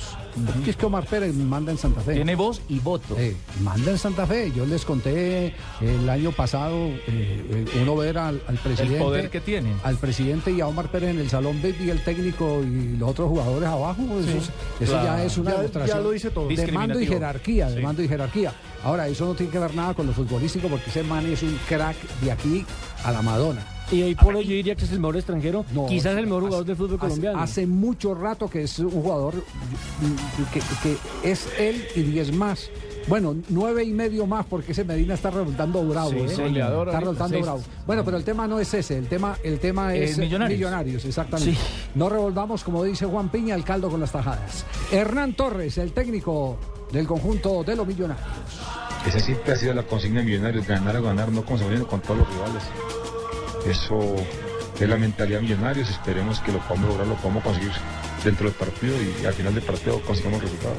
Es 0.66 0.76
que 0.76 0.86
Omar 0.86 1.06
Pérez 1.06 1.34
manda 1.34 1.72
en 1.72 1.78
Santa 1.78 2.00
Fe. 2.00 2.14
Tiene 2.14 2.34
voz 2.34 2.60
y 2.68 2.80
voto. 2.80 3.16
Eh, 3.18 3.34
manda 3.62 3.90
en 3.90 3.98
Santa 3.98 4.26
Fe. 4.26 4.52
Yo 4.54 4.66
les 4.66 4.84
conté 4.84 5.54
el 5.80 6.08
año 6.08 6.32
pasado, 6.32 6.74
eh, 6.76 6.98
eh, 7.08 7.64
uno 7.82 7.96
ver 7.96 8.18
al, 8.18 8.42
al 8.46 8.56
presidente. 8.58 8.98
poder 8.98 9.30
que 9.30 9.40
tiene. 9.40 9.72
Al 9.84 9.96
presidente 9.96 10.50
y 10.50 10.60
a 10.60 10.66
Omar 10.66 10.90
Pérez 10.90 11.10
en 11.10 11.20
el 11.20 11.30
salón 11.30 11.62
VIP 11.62 11.82
y 11.82 11.90
el 11.90 12.02
técnico 12.04 12.62
y 12.62 12.96
los 12.98 13.10
otros 13.10 13.28
jugadores 13.30 13.68
abajo. 13.68 14.02
Eso, 14.20 14.38
es- 14.38 14.50
eso 14.80 14.92
claro. 14.92 15.04
ya 15.18 15.24
es 15.24 15.38
una 15.38 15.50
Ya- 15.52 15.56
demostración 15.58 15.96
ya 15.98 16.02
lo 16.02 16.10
dice 16.10 16.30
todo. 16.30 16.48
de 16.48 16.72
mando 16.72 17.00
y 17.00 17.06
jerarquía, 17.06 17.70
de 17.70 17.80
mando 17.80 18.02
y 18.02 18.08
jerarquía. 18.08 18.52
Ahora, 18.82 19.08
eso 19.08 19.24
no 19.24 19.34
tiene 19.34 19.50
que 19.50 19.58
ver 19.58 19.74
nada 19.74 19.94
con 19.94 20.06
lo 20.06 20.12
futbolístico 20.12 20.68
porque 20.68 20.90
ese 20.90 21.02
man 21.02 21.24
es 21.34 21.42
un 21.42 21.58
crack 21.68 21.96
de 22.22 22.32
aquí 22.32 22.64
a 23.04 23.12
la 23.12 23.22
Madonna. 23.22 23.64
Y 23.92 24.02
hoy 24.02 24.14
por 24.14 24.34
hoy 24.34 24.44
yo 24.44 24.52
diría 24.52 24.74
que 24.74 24.86
es 24.86 24.92
el 24.92 24.98
mejor 25.00 25.16
extranjero, 25.16 25.64
No, 25.72 25.84
quizás 25.86 26.16
el 26.16 26.24
mejor 26.24 26.38
hace- 26.44 26.46
jugador 26.48 26.66
del 26.66 26.76
fútbol 26.76 26.94
hace- 26.94 27.00
colombiano. 27.06 27.38
Hace, 27.40 27.66
mucho 27.66 28.14
rato 28.14 28.48
que 28.48 28.62
es 28.62 28.78
un 28.78 28.90
jugador 28.90 29.34
que, 30.52 30.60
que 30.82 31.30
es 31.30 31.46
él 31.58 31.84
y 31.94 32.02
diez 32.02 32.32
más. 32.32 32.70
Bueno, 33.06 33.36
nueve 33.50 33.84
y 33.84 33.92
medio 33.92 34.26
más 34.26 34.46
porque 34.46 34.72
ese 34.72 34.82
Medina 34.84 35.12
está 35.12 35.30
resultando 35.30 35.84
bravo. 35.86 36.08
Sí, 36.12 36.16
¿eh? 36.16 36.24
Está 36.24 36.42
Goleador 36.44 36.88
ahorita, 36.88 37.00
resultando 37.00 37.40
bravo. 37.42 37.62
Bueno, 37.86 38.02
pero 38.06 38.16
el 38.16 38.24
tema 38.24 38.48
no 38.48 38.58
es 38.58 38.72
ese, 38.72 38.96
el 38.96 39.06
tema, 39.08 39.36
el 39.44 39.58
tema 39.60 39.94
Es 39.94 40.12
es, 40.12 40.18
Millonarios. 40.18 41.04
exactamente. 41.04 41.52
Sí. 41.52 41.58
No 41.94 42.08
revolvamos, 42.08 42.64
como 42.64 42.82
dice 42.82 43.04
Juan 43.04 43.28
Piña, 43.28 43.54
el 43.54 43.64
caldo 43.64 43.90
con 43.90 44.00
las 44.00 44.10
tajadas. 44.12 44.64
Hernán 44.90 45.34
Torres, 45.34 45.76
el 45.76 45.92
técnico 45.92 46.56
del 46.90 47.06
conjunto 47.06 47.62
de 47.62 47.76
los 47.76 47.86
Millonarios. 47.86 48.26
Esa 49.06 49.20
siempre 49.20 49.52
ha 49.52 49.56
sido 49.56 49.74
la 49.74 49.82
consigna 49.82 50.20
de 50.20 50.26
Millonarios, 50.26 50.66
ganar 50.66 50.96
o 50.96 51.02
ganar, 51.02 51.30
no 51.30 51.44
consiguiendo 51.44 51.86
con 51.86 52.00
todos 52.00 52.18
los 52.18 52.28
rivales. 52.30 52.62
Eso 53.66 54.16
es 54.80 54.88
la 54.88 54.96
mentalidad 54.96 55.38
de 55.38 55.42
Millonarios, 55.42 55.90
esperemos 55.90 56.40
que 56.40 56.52
lo 56.52 56.58
podamos 56.60 56.88
lograr, 56.88 57.06
lo 57.06 57.16
podamos 57.16 57.42
conseguir 57.42 57.72
dentro 58.24 58.46
del 58.46 58.54
partido 58.54 58.94
y 59.00 59.26
al 59.26 59.34
final 59.34 59.54
del 59.54 59.62
partido 59.62 60.00
consigamos 60.00 60.42
resultados. 60.42 60.78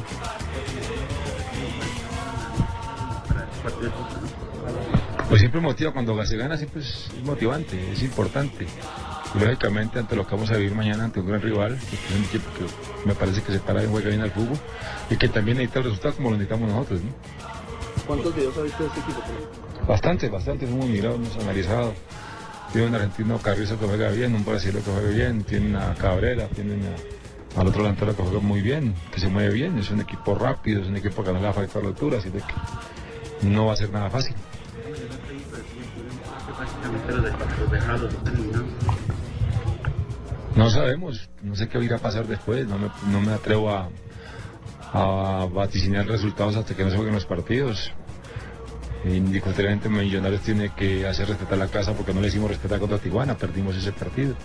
Pues 5.29 5.39
siempre 5.41 5.59
motiva, 5.59 5.91
cuando 5.91 6.23
se 6.25 6.37
gana 6.37 6.55
siempre 6.57 6.81
es 6.81 7.09
motivante, 7.23 7.91
es 7.91 8.03
importante. 8.03 8.67
Lógicamente 9.39 9.99
ante 9.99 10.15
lo 10.15 10.25
que 10.25 10.33
vamos 10.33 10.49
a 10.51 10.55
vivir 10.55 10.73
mañana 10.73 11.03
ante 11.03 11.19
un 11.19 11.27
gran 11.27 11.41
rival, 11.41 11.77
que 11.77 11.95
es 11.95 12.17
un 12.17 12.23
equipo 12.23 12.49
que 12.53 13.07
me 13.07 13.15
parece 13.15 13.41
que 13.41 13.51
se 13.51 13.59
para 13.59 13.83
y 13.83 13.87
juega 13.87 14.09
bien 14.09 14.21
al 14.21 14.31
fútbol 14.31 14.57
y 15.09 15.17
que 15.17 15.27
también 15.27 15.57
necesita 15.57 15.79
el 15.79 15.85
resultado 15.85 16.15
como 16.15 16.29
lo 16.29 16.37
necesitamos 16.37 16.69
nosotros. 16.71 17.01
¿no? 17.01 17.54
¿Cuántos 18.07 18.35
videos 18.35 18.57
ha 18.57 18.61
visto 18.61 18.83
de 18.83 18.89
este 18.89 18.99
equipo? 19.01 19.21
Bastante, 19.87 20.29
bastante, 20.29 20.65
hemos 20.65 20.87
mirado, 20.87 21.15
hemos 21.15 21.35
analizado. 21.37 21.93
Tiene 22.71 22.87
un 22.87 22.95
argentino 22.95 23.37
Carrizo 23.39 23.79
que 23.79 23.85
juega 23.85 24.09
bien, 24.09 24.35
un 24.35 24.43
brasileño 24.43 24.83
que 24.83 24.91
juega 24.91 25.09
bien, 25.09 25.43
tiene 25.43 25.77
a 25.77 25.93
Cabrera, 25.95 26.47
tienen 26.47 26.81
a- 26.85 27.59
al 27.61 27.67
otro 27.67 27.83
delantero 27.83 28.15
que 28.15 28.21
juega 28.23 28.39
muy 28.39 28.61
bien, 28.61 28.93
que 29.11 29.19
se 29.19 29.27
mueve 29.29 29.53
bien, 29.53 29.77
es 29.79 29.89
un 29.91 30.01
equipo 30.01 30.35
rápido, 30.35 30.81
es 30.81 30.87
un 30.87 30.97
equipo 30.97 31.23
que 31.23 31.31
no 31.31 31.39
le 31.39 31.45
va 31.45 31.51
a 31.51 31.79
la 31.81 31.87
altura, 31.87 32.17
así 32.17 32.29
que 32.29 32.41
no 33.47 33.67
va 33.67 33.73
a 33.73 33.75
ser 33.77 33.91
nada 33.91 34.09
fácil. 34.09 34.35
No 40.55 40.69
sabemos, 40.69 41.29
no 41.43 41.55
sé 41.55 41.67
qué 41.67 41.79
irá 41.79 41.97
a 41.97 41.99
pasar 41.99 42.27
después, 42.27 42.65
no 42.67 42.77
me, 42.77 42.89
no 43.11 43.21
me 43.21 43.33
atrevo 43.33 43.69
a, 43.71 43.89
a 44.95 45.45
vaticinar 45.51 46.07
resultados 46.07 46.55
hasta 46.55 46.75
que 46.75 46.83
no 46.83 46.89
se 46.89 46.95
jueguen 46.95 47.15
los 47.15 47.25
partidos. 47.25 47.91
Indiscutiblemente 49.05 49.89
Millonarios 49.89 50.41
tiene 50.41 50.71
que 50.73 51.05
hacer 51.05 51.27
respetar 51.27 51.57
la 51.57 51.67
casa 51.67 51.93
porque 51.93 52.13
no 52.13 52.21
le 52.21 52.29
hicimos 52.29 52.49
respetar 52.49 52.79
contra 52.79 52.97
Tijuana, 52.97 53.37
perdimos 53.37 53.75
ese 53.75 53.91
partido. 53.91 54.35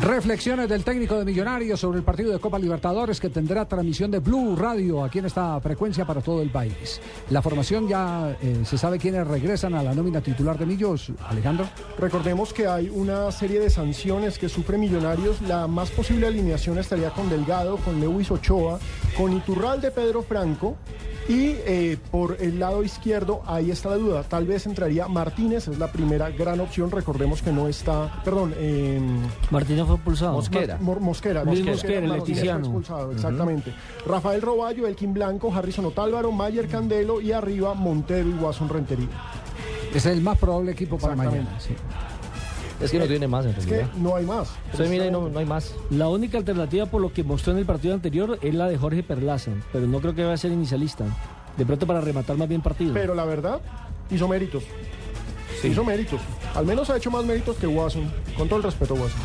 Reflexiones 0.00 0.68
del 0.68 0.82
técnico 0.82 1.16
de 1.16 1.24
Millonarios 1.24 1.78
sobre 1.78 1.98
el 1.98 2.04
partido 2.04 2.32
de 2.32 2.40
Copa 2.40 2.58
Libertadores 2.58 3.20
que 3.20 3.30
tendrá 3.30 3.64
transmisión 3.64 4.10
de 4.10 4.18
Blue 4.18 4.56
Radio 4.56 5.04
aquí 5.04 5.20
en 5.20 5.26
esta 5.26 5.60
frecuencia 5.60 6.04
para 6.04 6.20
todo 6.20 6.42
el 6.42 6.50
país. 6.50 7.00
La 7.30 7.40
formación 7.40 7.86
ya 7.86 8.36
eh, 8.42 8.62
se 8.64 8.76
sabe 8.76 8.98
quiénes 8.98 9.24
regresan 9.24 9.72
a 9.74 9.84
la 9.84 9.94
nómina 9.94 10.20
titular 10.20 10.58
de 10.58 10.66
Millos, 10.66 11.12
Alejandro. 11.28 11.68
Recordemos 11.96 12.52
que 12.52 12.66
hay 12.66 12.88
una 12.88 13.30
serie 13.30 13.60
de 13.60 13.70
sanciones 13.70 14.36
que 14.36 14.48
sufre 14.48 14.78
Millonarios. 14.78 15.40
La 15.42 15.68
más 15.68 15.92
posible 15.92 16.26
alineación 16.26 16.76
estaría 16.78 17.10
con 17.10 17.30
Delgado, 17.30 17.76
con 17.76 18.00
Lewis 18.00 18.32
Ochoa, 18.32 18.80
con 19.16 19.32
Iturralde 19.32 19.92
Pedro 19.92 20.22
Franco. 20.22 20.76
Y 21.26 21.56
eh, 21.64 21.96
por 22.10 22.36
el 22.40 22.58
lado 22.58 22.84
izquierdo, 22.84 23.40
ahí 23.46 23.70
está 23.70 23.90
la 23.90 23.96
duda. 23.96 24.22
Tal 24.24 24.46
vez 24.46 24.66
entraría 24.66 25.08
Martínez, 25.08 25.68
es 25.68 25.78
la 25.78 25.90
primera 25.90 26.28
gran 26.28 26.60
opción. 26.60 26.90
Recordemos 26.90 27.40
que 27.40 27.50
no 27.50 27.66
está. 27.66 28.20
Perdón, 28.22 28.54
eh, 28.58 29.00
Martínez 29.50 29.83
fue 29.86 29.94
expulsado. 29.96 30.32
Mosquera. 30.34 30.78
Mor- 30.80 31.00
Mosquera. 31.00 31.44
Luis 31.44 31.64
Mosquera, 31.64 31.98
el 32.06 32.20
fue 32.22 32.34
expulsado, 32.58 33.12
exactamente. 33.12 33.72
Rafael 34.06 34.42
Roballo, 34.42 34.86
Elkin 34.86 35.12
Blanco, 35.14 35.52
Harrison 35.54 35.84
Otálvaro, 35.86 36.32
Mayer 36.32 36.68
Candelo 36.68 37.20
y 37.20 37.32
arriba 37.32 37.74
Montero 37.74 38.28
y 38.28 38.32
Watson 38.32 38.68
Rentería. 38.68 39.08
Es 39.94 40.06
el 40.06 40.20
más 40.20 40.38
probable 40.38 40.72
equipo 40.72 40.98
para 40.98 41.14
mañana. 41.14 41.48
sí. 41.58 41.74
Es 42.80 42.90
que 42.90 42.98
no 42.98 43.06
tiene 43.06 43.28
más 43.28 43.44
en 43.46 43.52
Es 43.52 43.64
que 43.66 43.86
no 43.96 44.16
hay 44.16 44.26
más. 44.26 44.50
Usted 44.72 44.90
mira 44.90 45.06
y 45.06 45.10
no, 45.10 45.28
no 45.28 45.38
hay 45.38 45.46
más. 45.46 45.74
La 45.90 46.08
única 46.08 46.38
alternativa 46.38 46.86
por 46.86 47.00
lo 47.00 47.12
que 47.12 47.22
mostró 47.22 47.52
en 47.52 47.60
el 47.60 47.64
partido 47.64 47.94
anterior 47.94 48.36
es 48.42 48.52
la 48.52 48.66
de 48.68 48.76
Jorge 48.76 49.02
Perlaza, 49.04 49.52
pero 49.72 49.86
no 49.86 50.00
creo 50.00 50.14
que 50.14 50.22
vaya 50.22 50.34
a 50.34 50.36
ser 50.36 50.50
inicialista. 50.50 51.04
De 51.56 51.64
pronto 51.64 51.86
para 51.86 52.00
rematar 52.00 52.36
más 52.36 52.48
bien 52.48 52.60
partido. 52.62 52.92
Pero 52.92 53.14
la 53.14 53.24
verdad, 53.24 53.60
hizo 54.10 54.26
méritos. 54.26 54.64
Hizo 55.62 55.84
méritos. 55.84 56.20
Al 56.54 56.66
menos 56.66 56.88
ha 56.90 56.96
hecho 56.96 57.10
más 57.10 57.24
méritos 57.24 57.56
que 57.56 57.66
Watson. 57.66 58.10
Con 58.36 58.48
todo 58.48 58.58
el 58.58 58.64
respeto, 58.64 58.94
Watson. 58.94 59.20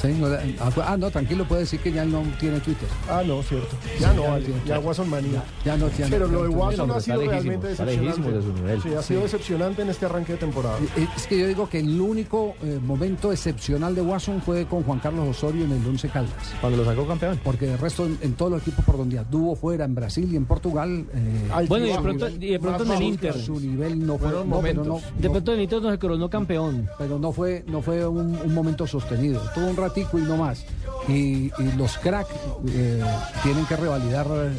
Sí, 0.00 0.08
no, 0.18 0.26
ah, 0.26 0.70
ah, 0.86 0.96
no, 0.98 1.10
tranquilo, 1.10 1.46
puede 1.48 1.62
decir 1.62 1.80
que 1.80 1.90
ya 1.90 2.04
no 2.04 2.22
tiene 2.38 2.60
Twitter. 2.60 2.88
Ah, 3.08 3.22
no, 3.26 3.42
cierto. 3.42 3.74
Ya 3.98 4.12
no, 4.12 4.22
ya 4.24 4.30
vale. 4.30 4.44
tiene- 4.46 4.78
Watson 4.78 5.08
manía. 5.10 5.42
Ya 5.64 5.76
no, 5.76 5.88
ya 5.96 6.04
no, 6.04 6.10
Pero 6.10 6.28
lo 6.28 6.42
de 6.42 6.48
Watson 6.48 6.88
no, 6.88 6.94
ha 6.94 7.00
sido 7.00 7.20
realmente 7.22 7.68
decepcionante. 7.68 8.30
de 8.32 8.42
su 8.42 8.52
nivel. 8.52 8.82
Sí, 8.82 8.94
ha 8.94 9.02
sido 9.02 9.22
decepcionante 9.22 9.82
en 9.82 9.88
este 9.88 10.04
arranque 10.06 10.32
de 10.32 10.38
temporada. 10.38 10.78
Es 11.16 11.26
que 11.26 11.38
yo 11.38 11.46
digo 11.46 11.68
que 11.68 11.80
el 11.80 11.98
único 12.00 12.54
eh, 12.62 12.78
momento 12.84 13.32
excepcional 13.32 13.94
de 13.94 14.02
Watson 14.02 14.42
fue 14.42 14.66
con 14.66 14.82
Juan 14.82 14.98
Carlos 14.98 15.28
Osorio 15.28 15.64
en 15.64 15.72
el 15.72 15.86
Once 15.86 16.08
Caldas. 16.08 16.34
Cuando 16.60 16.78
lo 16.78 16.84
sacó 16.84 17.06
campeón. 17.06 17.40
Porque 17.42 17.72
el 17.72 17.78
resto, 17.78 18.04
en, 18.06 18.18
en 18.20 18.34
todos 18.34 18.52
los 18.52 18.62
equipos 18.62 18.84
por 18.84 18.98
donde 18.98 19.18
anduvo 19.18 19.56
fuera, 19.56 19.84
en 19.86 19.94
Brasil 19.94 20.28
y 20.30 20.36
en 20.36 20.44
Portugal. 20.44 21.06
eh, 21.14 21.66
Bueno, 21.68 21.86
y 21.86 21.92
de 21.92 21.98
pronto, 21.98 22.26
nivel 22.28 22.44
y 22.44 22.50
de 22.52 22.60
pronto 22.60 22.84
más 22.84 22.96
en 22.96 23.02
el 23.02 23.08
Inter. 23.08 23.34
su 23.40 23.58
nivel 23.60 24.06
no 24.06 24.18
fue. 24.18 24.26
Fueron 24.28 24.50
no, 24.50 24.60
pero 24.60 24.84
no, 24.84 24.90
momentos. 24.90 25.12
De 25.18 25.30
en 25.52 25.60
Inter 25.60 25.82
no 25.82 25.90
se 25.90 25.98
coronó 25.98 26.28
campeón. 26.30 26.88
pero 26.98 27.18
no 27.18 27.32
fue, 27.32 27.64
no 27.66 27.82
fue 27.82 28.06
un, 28.06 28.36
un 28.36 28.54
momento 28.54 28.86
sostenido. 28.86 29.40
Tuvo 29.54 29.66
un 29.66 29.76
ratico 29.76 30.18
y 30.18 30.22
no 30.22 30.36
más. 30.36 30.64
Y, 31.08 31.50
y 31.58 31.72
los 31.76 31.98
cracks 31.98 32.34
eh, 32.68 33.02
tienen 33.42 33.64
que 33.66 33.76
revalidar 33.76 34.26
eh, 34.30 34.52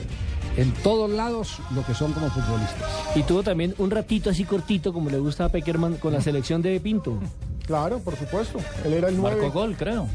en 0.57 0.73
todos 0.83 1.09
lados 1.09 1.59
lo 1.75 1.85
que 1.85 1.93
son 1.93 2.13
como 2.13 2.29
futbolistas. 2.29 2.89
Y 3.15 3.23
tuvo 3.23 3.43
también 3.43 3.75
un 3.77 3.91
ratito 3.91 4.29
así 4.29 4.43
cortito, 4.43 4.91
como 4.93 5.09
le 5.09 5.19
gusta 5.19 5.45
a 5.45 5.49
Peckerman, 5.49 5.95
con 5.95 6.13
la 6.13 6.21
selección 6.21 6.61
de 6.61 6.79
Pinto. 6.79 7.19
Claro, 7.65 7.99
por 7.99 8.15
supuesto. 8.15 8.59
Él 8.85 8.93
era 8.93 9.09
el 9.09 9.17
9 9.17 9.41
Marcó 9.41 9.51
gol, 9.59 9.75
creo. 9.77 10.07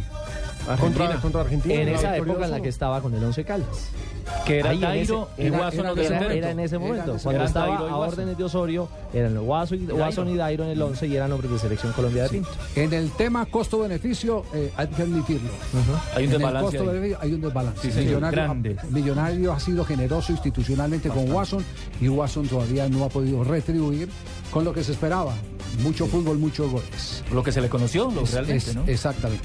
Contra, 0.80 1.16
contra 1.20 1.40
Argentina. 1.42 1.74
En 1.74 1.88
esa 1.88 2.16
época 2.16 2.44
en 2.44 2.50
la 2.50 2.58
2-1. 2.58 2.62
que 2.62 2.68
estaba 2.68 3.00
con 3.00 3.14
el 3.14 3.22
Once 3.24 3.44
Caldas. 3.44 3.88
Que 4.46 4.60
era 4.60 4.70
Ahí 4.70 4.76
ese- 5.00 5.12
y 5.36 5.46
era- 5.46 5.68
era- 5.68 5.82
los 5.94 5.98
Era, 5.98 6.32
era 6.32 6.50
en 6.52 6.60
ese 6.60 6.78
momento. 6.78 7.16
Cuando 7.22 7.44
estaba 7.44 7.76
a 7.76 7.96
órdenes 7.96 8.38
de 8.38 8.44
Osorio, 8.44 8.88
eran 9.12 9.34
los 9.34 9.44
Watson 9.44 9.78
y, 9.82 9.92
Watson 9.92 10.28
y 10.28 10.36
Dairo 10.36 10.64
en 10.64 10.70
el 10.70 10.80
11 10.82 11.06
y 11.08 11.16
eran 11.16 11.32
hombres 11.32 11.50
de 11.52 11.58
selección 11.58 11.92
Colombia 11.92 12.22
de 12.24 12.28
Pinto. 12.28 12.48
En 12.76 12.92
el 12.92 13.10
tema 13.10 13.44
costo-beneficio, 13.46 14.44
eh, 14.54 14.72
hay 14.76 14.86
que 14.88 15.02
admitirlo. 15.02 15.50
Hay 16.14 16.24
un 16.24 16.30
en 16.30 16.32
el 16.34 16.38
desbalance 16.38 16.78
hay 17.20 17.32
un 17.34 17.40
desbalance. 17.40 17.92
Sí, 17.92 17.98
Millonario, 18.00 18.42
grande. 18.42 18.76
Millonario 18.90 19.52
ha 19.52 19.60
sido 19.60 19.84
generoso 19.84 20.32
institucionalmente 20.32 21.08
con 21.08 21.30
Watson 21.30 21.64
y 22.00 22.08
Watson 22.08 22.46
todavía 22.46 22.88
no 22.88 23.04
ha 23.04 23.08
podido 23.08 23.42
retribuir 23.44 24.08
con 24.52 24.64
lo 24.64 24.72
que 24.72 24.84
se 24.84 24.92
esperaba. 24.92 25.34
Mucho 25.82 26.06
fútbol, 26.06 26.38
muchos 26.38 26.70
goles. 26.70 27.24
Lo 27.32 27.42
que 27.42 27.50
se 27.50 27.60
le 27.60 27.68
conoció, 27.68 28.10
lo 28.10 28.22
Es- 28.22 28.32
realmente, 28.34 28.70
es- 28.70 28.76
¿no? 28.76 28.84
Exactamente. 28.86 29.44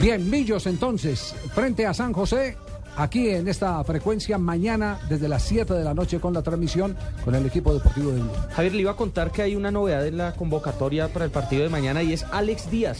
Bien, 0.00 0.28
Millos 0.28 0.66
entonces, 0.66 1.34
frente 1.54 1.86
a 1.86 1.94
San 1.94 2.12
José, 2.12 2.56
aquí 2.96 3.28
en 3.30 3.48
esta 3.48 3.82
frecuencia, 3.84 4.38
mañana 4.38 4.98
desde 5.08 5.28
las 5.28 5.42
7 5.42 5.74
de 5.74 5.84
la 5.84 5.94
noche 5.94 6.18
con 6.20 6.32
la 6.34 6.42
transmisión 6.42 6.96
con 7.24 7.34
el 7.34 7.44
equipo 7.46 7.72
deportivo 7.74 8.10
de 8.12 8.20
Blue. 8.20 8.30
Javier, 8.54 8.74
le 8.74 8.80
iba 8.80 8.90
a 8.92 8.96
contar 8.96 9.30
que 9.30 9.42
hay 9.42 9.54
una 9.56 9.70
novedad 9.70 10.06
en 10.06 10.16
la 10.16 10.32
convocatoria 10.32 11.08
para 11.08 11.24
el 11.24 11.30
partido 11.30 11.62
de 11.62 11.68
mañana 11.68 12.02
y 12.02 12.12
es 12.12 12.24
Alex 12.32 12.70
Díaz. 12.70 12.98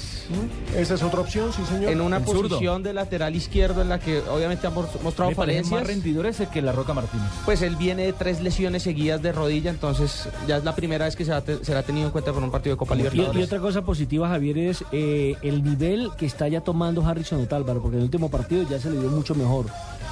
Esa 0.76 0.94
es 0.94 1.02
otra 1.02 1.20
opción, 1.20 1.52
sí, 1.52 1.62
señor. 1.68 1.90
En 1.92 2.00
una 2.00 2.18
El 2.18 2.24
zurdo. 2.24 2.48
posición 2.48 2.82
de 2.82 2.92
lateral 2.92 3.34
izquierdo 3.34 3.82
en 3.82 3.88
la 3.88 3.98
que 3.98 4.20
obviamente 4.20 4.66
ha 4.66 4.70
mos- 4.70 4.88
mostrado 5.02 5.30
Me 5.30 5.34
falencias. 5.36 5.70
más 5.80 5.86
rendidor 5.86 6.26
ese 6.26 6.46
que 6.48 6.62
la 6.62 6.72
Roca 6.72 6.92
Martínez. 6.94 7.26
Pues 7.44 7.62
él 7.62 7.76
viene 7.76 8.04
de 8.06 8.12
tres 8.12 8.40
lesiones 8.42 8.82
seguidas 8.82 9.22
de 9.22 9.32
rodilla, 9.32 9.70
entonces 9.70 10.28
ya 10.46 10.58
es 10.58 10.64
la 10.64 10.74
primera 10.74 11.04
vez 11.06 11.16
que 11.16 11.24
se 11.24 11.32
ha 11.32 11.40
te- 11.40 11.64
será 11.64 11.82
tenido 11.82 12.06
en 12.06 12.12
cuenta 12.12 12.32
por 12.32 12.42
un 12.42 12.50
partido 12.50 12.74
de 12.74 12.78
Copa 12.78 12.94
Y, 12.94 12.98
Libertadores. 12.98 13.40
y 13.40 13.44
otra 13.44 13.60
cosa 13.60 13.82
positiva, 13.82 14.28
Javier, 14.28 14.58
es 14.58 14.84
eh, 14.92 15.36
el 15.42 15.62
nivel 15.64 16.10
que 16.16 16.26
está 16.26 16.48
ya 16.48 16.60
tomando 16.60 17.04
Harrison 17.06 17.40
Otálvaro, 17.40 17.80
porque 17.80 17.96
en 17.96 18.00
el 18.02 18.04
último 18.04 18.30
partido 18.30 18.64
ya 18.68 18.78
se 18.78 18.90
le 18.90 18.98
dio 19.00 19.08
mucho 19.10 19.34
mejor. 19.34 19.66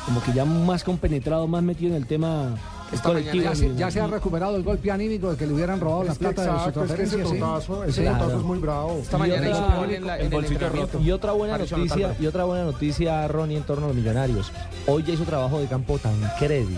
Como 0.06 0.22
que 0.22 0.32
ya 0.32 0.44
más 0.44 0.84
compenetrado, 0.84 1.46
más 1.48 1.62
metido 1.62 1.90
en 1.90 1.96
el 1.96 2.06
tema 2.06 2.56
Esta 2.92 3.08
colectivo. 3.08 3.42
ya, 3.44 3.54
se, 3.54 3.74
ya 3.74 3.90
se 3.90 4.00
ha 4.00 4.06
recuperado 4.06 4.54
el 4.56 4.62
golpe 4.62 4.90
anímico 4.90 5.30
de 5.30 5.36
que 5.38 5.46
le 5.46 5.54
hubieran 5.54 5.80
robado 5.80 6.04
la 6.04 6.14
plata 6.14 6.42
de 6.42 6.48
su 6.48 6.54
exacto, 6.54 6.84
es 6.84 6.92
que 6.92 7.02
ese 7.02 7.16
transferencia. 7.16 7.34
sí. 7.34 7.40
totazo, 7.40 7.84
ese 7.84 8.02
Claro. 8.02 8.18
totazo 8.18 8.38
es 8.38 8.44
muy 8.44 8.58
bravo. 8.58 8.98
Esta 9.00 9.16
Y 9.16 9.20
mañana 9.20 9.48
otra- 9.48 9.50
hizo 9.50 9.76
gol 9.80 9.90
en 9.94 10.06
la- 10.06 10.18
en 10.18 10.32
el 10.32 10.70
roto. 10.70 11.00
Y 11.00 11.10
otra 11.10 11.32
buena 11.32 11.56
noticia, 11.58 12.16
y 12.20 12.26
otra 12.26 12.44
buena 12.44 12.64
noticia, 12.64 13.28
Ronnie, 13.28 13.56
en 13.56 13.62
torno 13.62 13.84
a 13.86 13.88
los 13.88 13.96
millonarios. 13.96 14.52
Hoy 14.86 15.02
ya 15.04 15.14
hizo 15.14 15.24
trabajo 15.24 15.58
de 15.58 15.66
campo 15.66 15.98
Tancredi. 15.98 16.76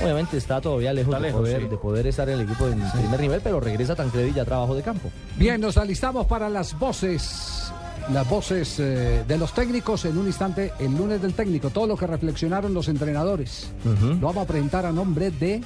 Obviamente 0.00 0.36
está 0.36 0.60
todavía 0.60 0.92
lejos, 0.92 1.12
Está 1.12 1.20
de, 1.20 1.26
lejos, 1.26 1.40
poder, 1.40 1.62
sí. 1.62 1.68
de 1.68 1.76
poder 1.76 2.06
estar 2.06 2.28
en 2.28 2.38
el 2.38 2.40
equipo 2.42 2.66
de 2.68 2.76
primer 2.76 3.20
nivel, 3.20 3.40
pero 3.42 3.58
regresa 3.58 3.96
Tancredi 3.96 4.32
ya 4.32 4.42
a 4.42 4.44
trabajo 4.44 4.76
de 4.76 4.82
campo. 4.82 5.10
Bien, 5.36 5.60
nos 5.60 5.76
alistamos 5.76 6.26
para 6.26 6.48
las 6.48 6.78
voces, 6.78 7.67
las 8.12 8.28
voces 8.28 8.78
eh, 8.80 9.24
de 9.26 9.38
los 9.38 9.52
técnicos 9.52 10.04
en 10.04 10.18
un 10.18 10.26
instante, 10.26 10.72
el 10.78 10.96
lunes 10.96 11.20
del 11.20 11.34
técnico, 11.34 11.70
todo 11.70 11.86
lo 11.86 11.96
que 11.96 12.06
reflexionaron 12.06 12.72
los 12.74 12.88
entrenadores. 12.88 13.70
Lo 13.84 14.28
vamos 14.28 14.44
a 14.44 14.46
presentar 14.46 14.86
a 14.86 14.92
nombre 14.92 15.30
de 15.30 15.60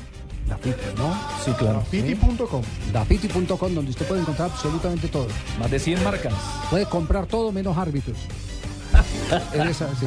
Dafiti, 0.48 0.76
¿no? 0.96 1.14
Sí, 1.44 1.52
claro. 1.52 1.78
Dafiti.com. 1.78 2.62
Dafiti.com, 2.92 3.74
donde 3.74 3.90
usted 3.90 4.06
puede 4.06 4.22
encontrar 4.22 4.50
absolutamente 4.50 5.08
todo. 5.08 5.28
Más 5.58 5.70
de 5.70 5.78
100 5.78 6.02
marcas. 6.02 6.34
Puede 6.70 6.86
comprar 6.86 7.26
todo 7.26 7.52
menos 7.52 7.76
árbitros. 7.76 8.18
En 9.54 9.68
esa, 9.68 9.88
sí. 9.96 10.06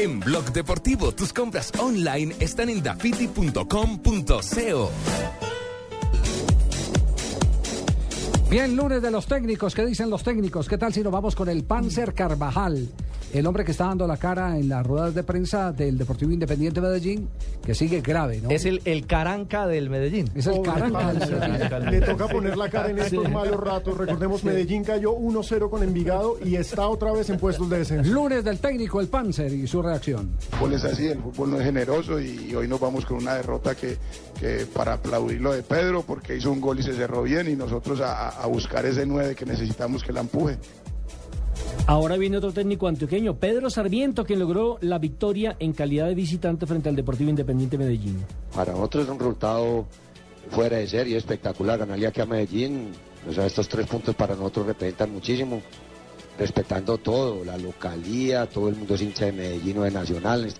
En 0.00 0.20
Blog 0.20 0.52
Deportivo, 0.52 1.10
tus 1.10 1.32
compras 1.32 1.72
online 1.76 2.32
están 2.38 2.68
en 2.68 2.80
dafiti.com.co. 2.80 4.92
Bien, 8.50 8.74
lunes 8.74 9.02
de 9.02 9.10
los 9.10 9.26
técnicos. 9.26 9.74
¿Qué 9.74 9.84
dicen 9.84 10.08
los 10.08 10.22
técnicos? 10.22 10.68
¿Qué 10.68 10.78
tal 10.78 10.92
si 10.94 11.02
nos 11.02 11.12
vamos 11.12 11.36
con 11.36 11.50
el 11.50 11.64
Panzer 11.64 12.14
Carvajal? 12.14 12.88
El 13.30 13.46
hombre 13.46 13.62
que 13.62 13.72
está 13.72 13.84
dando 13.84 14.06
la 14.06 14.16
cara 14.16 14.56
en 14.58 14.70
las 14.70 14.86
ruedas 14.86 15.14
de 15.14 15.22
prensa 15.22 15.70
del 15.70 15.98
Deportivo 15.98 16.32
Independiente 16.32 16.80
Medellín, 16.80 17.28
que 17.62 17.74
sigue 17.74 18.00
grave, 18.00 18.40
¿no? 18.42 18.48
Es 18.48 18.64
el, 18.64 18.80
el 18.86 19.06
caranca 19.06 19.66
del 19.66 19.90
Medellín. 19.90 20.30
Es 20.34 20.46
el 20.46 20.62
caranca 20.62 21.12
del. 21.12 21.38
Medellín. 21.38 21.90
Le 21.90 22.00
toca 22.00 22.26
poner 22.26 22.56
la 22.56 22.70
cara 22.70 22.88
en 22.90 22.98
estos 23.00 23.26
Sí. 23.26 23.30
malos 23.30 23.60
ratos. 23.60 23.98
Recordemos, 23.98 24.42
Medellín 24.44 24.82
cayó 24.82 25.12
1-0 25.14 25.68
con 25.68 25.82
Envigado 25.82 26.38
y 26.42 26.56
está 26.56 26.88
otra 26.88 27.12
vez 27.12 27.28
en 27.28 27.38
puestos 27.38 27.68
de 27.68 27.80
descenso. 27.80 28.10
Lunes 28.10 28.42
del 28.42 28.60
técnico, 28.60 28.98
el 28.98 29.08
Panzer 29.08 29.52
y 29.52 29.66
su 29.66 29.82
reacción. 29.82 30.30
El 30.52 30.56
fútbol 30.58 30.72
es 30.72 30.84
así, 30.84 31.06
el 31.08 31.18
fútbol 31.18 31.50
no 31.50 31.58
es 31.58 31.64
generoso 31.64 32.18
y 32.18 32.54
hoy 32.54 32.66
nos 32.66 32.80
vamos 32.80 33.04
con 33.04 33.18
una 33.18 33.34
derrota 33.34 33.74
que, 33.74 33.98
que 34.40 34.64
para 34.72 34.94
aplaudir 34.94 35.42
lo 35.42 35.52
de 35.52 35.62
Pedro 35.62 36.00
porque 36.02 36.34
hizo 36.34 36.50
un 36.50 36.62
gol 36.62 36.80
y 36.80 36.82
se 36.82 36.94
cerró 36.94 37.24
bien 37.24 37.46
y 37.50 37.56
nosotros 37.56 38.00
a, 38.00 38.28
a 38.30 38.37
buscar 38.46 38.86
ese 38.86 39.04
9 39.04 39.34
que 39.34 39.44
necesitamos 39.44 40.02
que 40.02 40.12
la 40.12 40.20
empuje. 40.20 40.58
Ahora 41.86 42.16
viene 42.16 42.36
otro 42.36 42.52
técnico 42.52 42.86
antioqueño, 42.86 43.36
Pedro 43.36 43.70
Sarmiento, 43.70 44.24
quien 44.24 44.38
logró 44.38 44.78
la 44.82 44.98
victoria 44.98 45.56
en 45.58 45.72
calidad 45.72 46.06
de 46.06 46.14
visitante 46.14 46.66
frente 46.66 46.88
al 46.88 46.96
Deportivo 46.96 47.30
Independiente 47.30 47.78
Medellín. 47.78 48.24
Para 48.54 48.72
nosotros 48.72 49.04
es 49.04 49.10
un 49.10 49.18
resultado 49.18 49.86
fuera 50.50 50.76
de 50.76 50.86
serie, 50.86 51.16
espectacular. 51.16 51.78
Ganarle 51.78 52.06
aquí 52.06 52.20
a 52.20 52.26
Medellín, 52.26 52.90
o 53.28 53.32
sea, 53.32 53.46
estos 53.46 53.68
tres 53.68 53.86
puntos 53.86 54.14
para 54.14 54.34
nosotros 54.34 54.66
representan 54.66 55.12
muchísimo, 55.12 55.62
respetando 56.38 56.98
todo, 56.98 57.44
la 57.44 57.56
localía, 57.56 58.46
todo 58.46 58.68
el 58.68 58.76
mundo 58.76 58.94
es 58.94 59.02
hincha 59.02 59.26
de 59.26 59.32
Medellín 59.32 59.78
o 59.78 59.82
de 59.82 59.90
Nacional. 59.90 60.52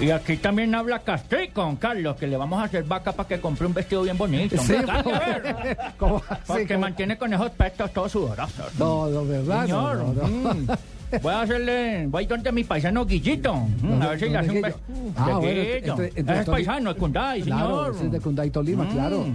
Y 0.00 0.10
aquí 0.10 0.38
también 0.38 0.74
habla 0.74 1.00
Castrico, 1.00 1.76
Carlos, 1.78 2.16
que 2.16 2.26
le 2.26 2.36
vamos 2.36 2.58
a 2.58 2.64
hacer 2.64 2.84
vaca 2.84 3.12
para 3.12 3.28
que 3.28 3.38
compre 3.38 3.66
un 3.66 3.74
vestido 3.74 4.02
bien 4.02 4.16
bonito. 4.16 4.56
Sí, 4.62 4.74
a 4.76 5.02
ver, 5.02 5.76
¿Cómo 5.98 6.22
Porque 6.46 6.78
mantiene 6.78 7.18
con 7.18 7.32
esos 7.34 7.50
pechos 7.50 7.92
todos 7.92 8.10
sudorosos. 8.12 8.74
No, 8.78 9.08
no, 9.08 9.26
verdad. 9.26 9.62
Señor, 9.66 9.96
no, 9.98 10.12
no, 10.14 10.22
no. 10.28 10.54
mm, 10.54 10.66
voy 11.20 11.34
a 11.34 11.42
hacerle, 11.42 12.06
voy 12.08 12.24
donde 12.24 12.50
mi 12.50 12.64
paisano 12.64 13.04
Guillito, 13.04 13.54
mm, 13.54 14.02
a 14.02 14.08
ver 14.08 14.20
si 14.20 14.28
le 14.30 14.38
hace 14.38 14.50
un 14.52 14.62
vestido. 14.62 14.96
Ah, 15.16 15.24
bueno, 15.24 15.40
Guillito. 15.40 15.90
entre- 15.92 16.06
entre 16.20 16.32
Ese 16.34 16.42
es 16.44 16.48
paisano, 16.48 16.90
es 16.92 16.96
Cunday, 16.96 17.42
Claro, 17.42 17.84
señor. 17.92 18.06
es 18.06 18.12
de 18.12 18.20
Cunday, 18.20 18.50
Tolima, 18.50 18.84
Mm, 18.84 18.88
claro. 18.92 19.26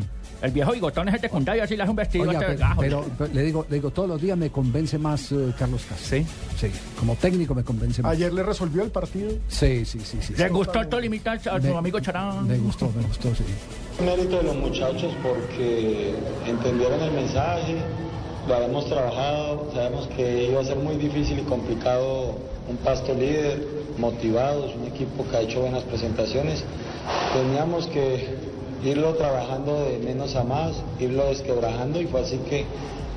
El 0.41 0.51
viejo 0.51 0.71
bigotón 0.73 1.07
es 1.09 1.15
este 1.15 1.29
Cunday, 1.29 1.59
así 1.59 1.75
le 1.75 1.83
hace 1.83 1.89
un 1.89 1.95
vestido 1.95 2.27
Oiga, 2.29 2.39
a 2.39 2.41
este 2.41 2.53
pero, 2.55 2.59
gajo. 2.67 2.81
pero- 2.81 3.05
pero 3.17 3.33
le 3.33 3.41
digo, 3.43 3.65
le 3.69 3.75
digo, 3.77 3.89
todos 3.91 4.09
los 4.09 4.21
días 4.21 4.37
me 4.37 4.49
convence 4.49 4.97
más 4.97 5.31
eh, 5.31 5.53
Carlos 5.57 5.83
Castro. 5.87 6.17
¿Sí? 6.19 6.25
Sí, 6.57 6.67
como 6.99 7.15
técnico 7.15 7.55
me 7.55 7.63
convence 7.63 8.01
más. 8.01 8.11
Ayer 8.11 8.31
le 8.33 8.43
resolvió 8.43 8.83
el 8.83 8.91
partido. 8.91 9.31
Sí, 9.47 9.85
sí, 9.85 9.99
sí. 10.01 10.17
sí 10.21 10.33
¿Le 10.37 10.47
sí. 10.47 10.49
gustó 10.53 10.81
el 10.81 10.87
Tolimita 10.87 11.31
a 11.33 11.39
su 11.61 11.77
amigo 11.77 11.99
Charán? 11.99 12.47
Me 12.47 12.57
gustó, 12.57 12.91
me 12.95 13.03
gustó, 13.07 13.33
sí. 13.33 13.43
Mérito 14.03 14.37
de 14.37 14.43
los 14.43 14.55
muchachos 14.57 15.13
porque 15.23 16.13
entendieron 16.45 17.01
el 17.01 17.11
mensaje, 17.13 17.77
lo 18.47 18.55
habíamos 18.55 18.85
trabajado, 18.87 19.71
sabemos 19.73 20.07
que 20.15 20.49
iba 20.51 20.61
a 20.61 20.65
ser 20.65 20.77
muy 20.77 20.95
difícil 20.97 21.39
y 21.39 21.43
complicado 21.43 22.35
un 22.69 22.77
pasto 22.77 23.13
líder, 23.13 23.65
motivados, 23.97 24.75
un 24.75 24.85
equipo 24.87 25.25
que 25.31 25.37
ha 25.37 25.41
hecho 25.41 25.61
buenas 25.61 25.83
presentaciones. 25.83 26.63
Teníamos 27.33 27.87
que 27.87 28.27
irlo 28.85 29.15
trabajando 29.15 29.85
de 29.85 29.99
menos 29.99 30.35
a 30.35 30.43
más, 30.43 30.73
irlo 30.99 31.25
desquebrajando 31.25 31.99
y 32.01 32.07
fue 32.07 32.21
así 32.21 32.37
que 32.49 32.65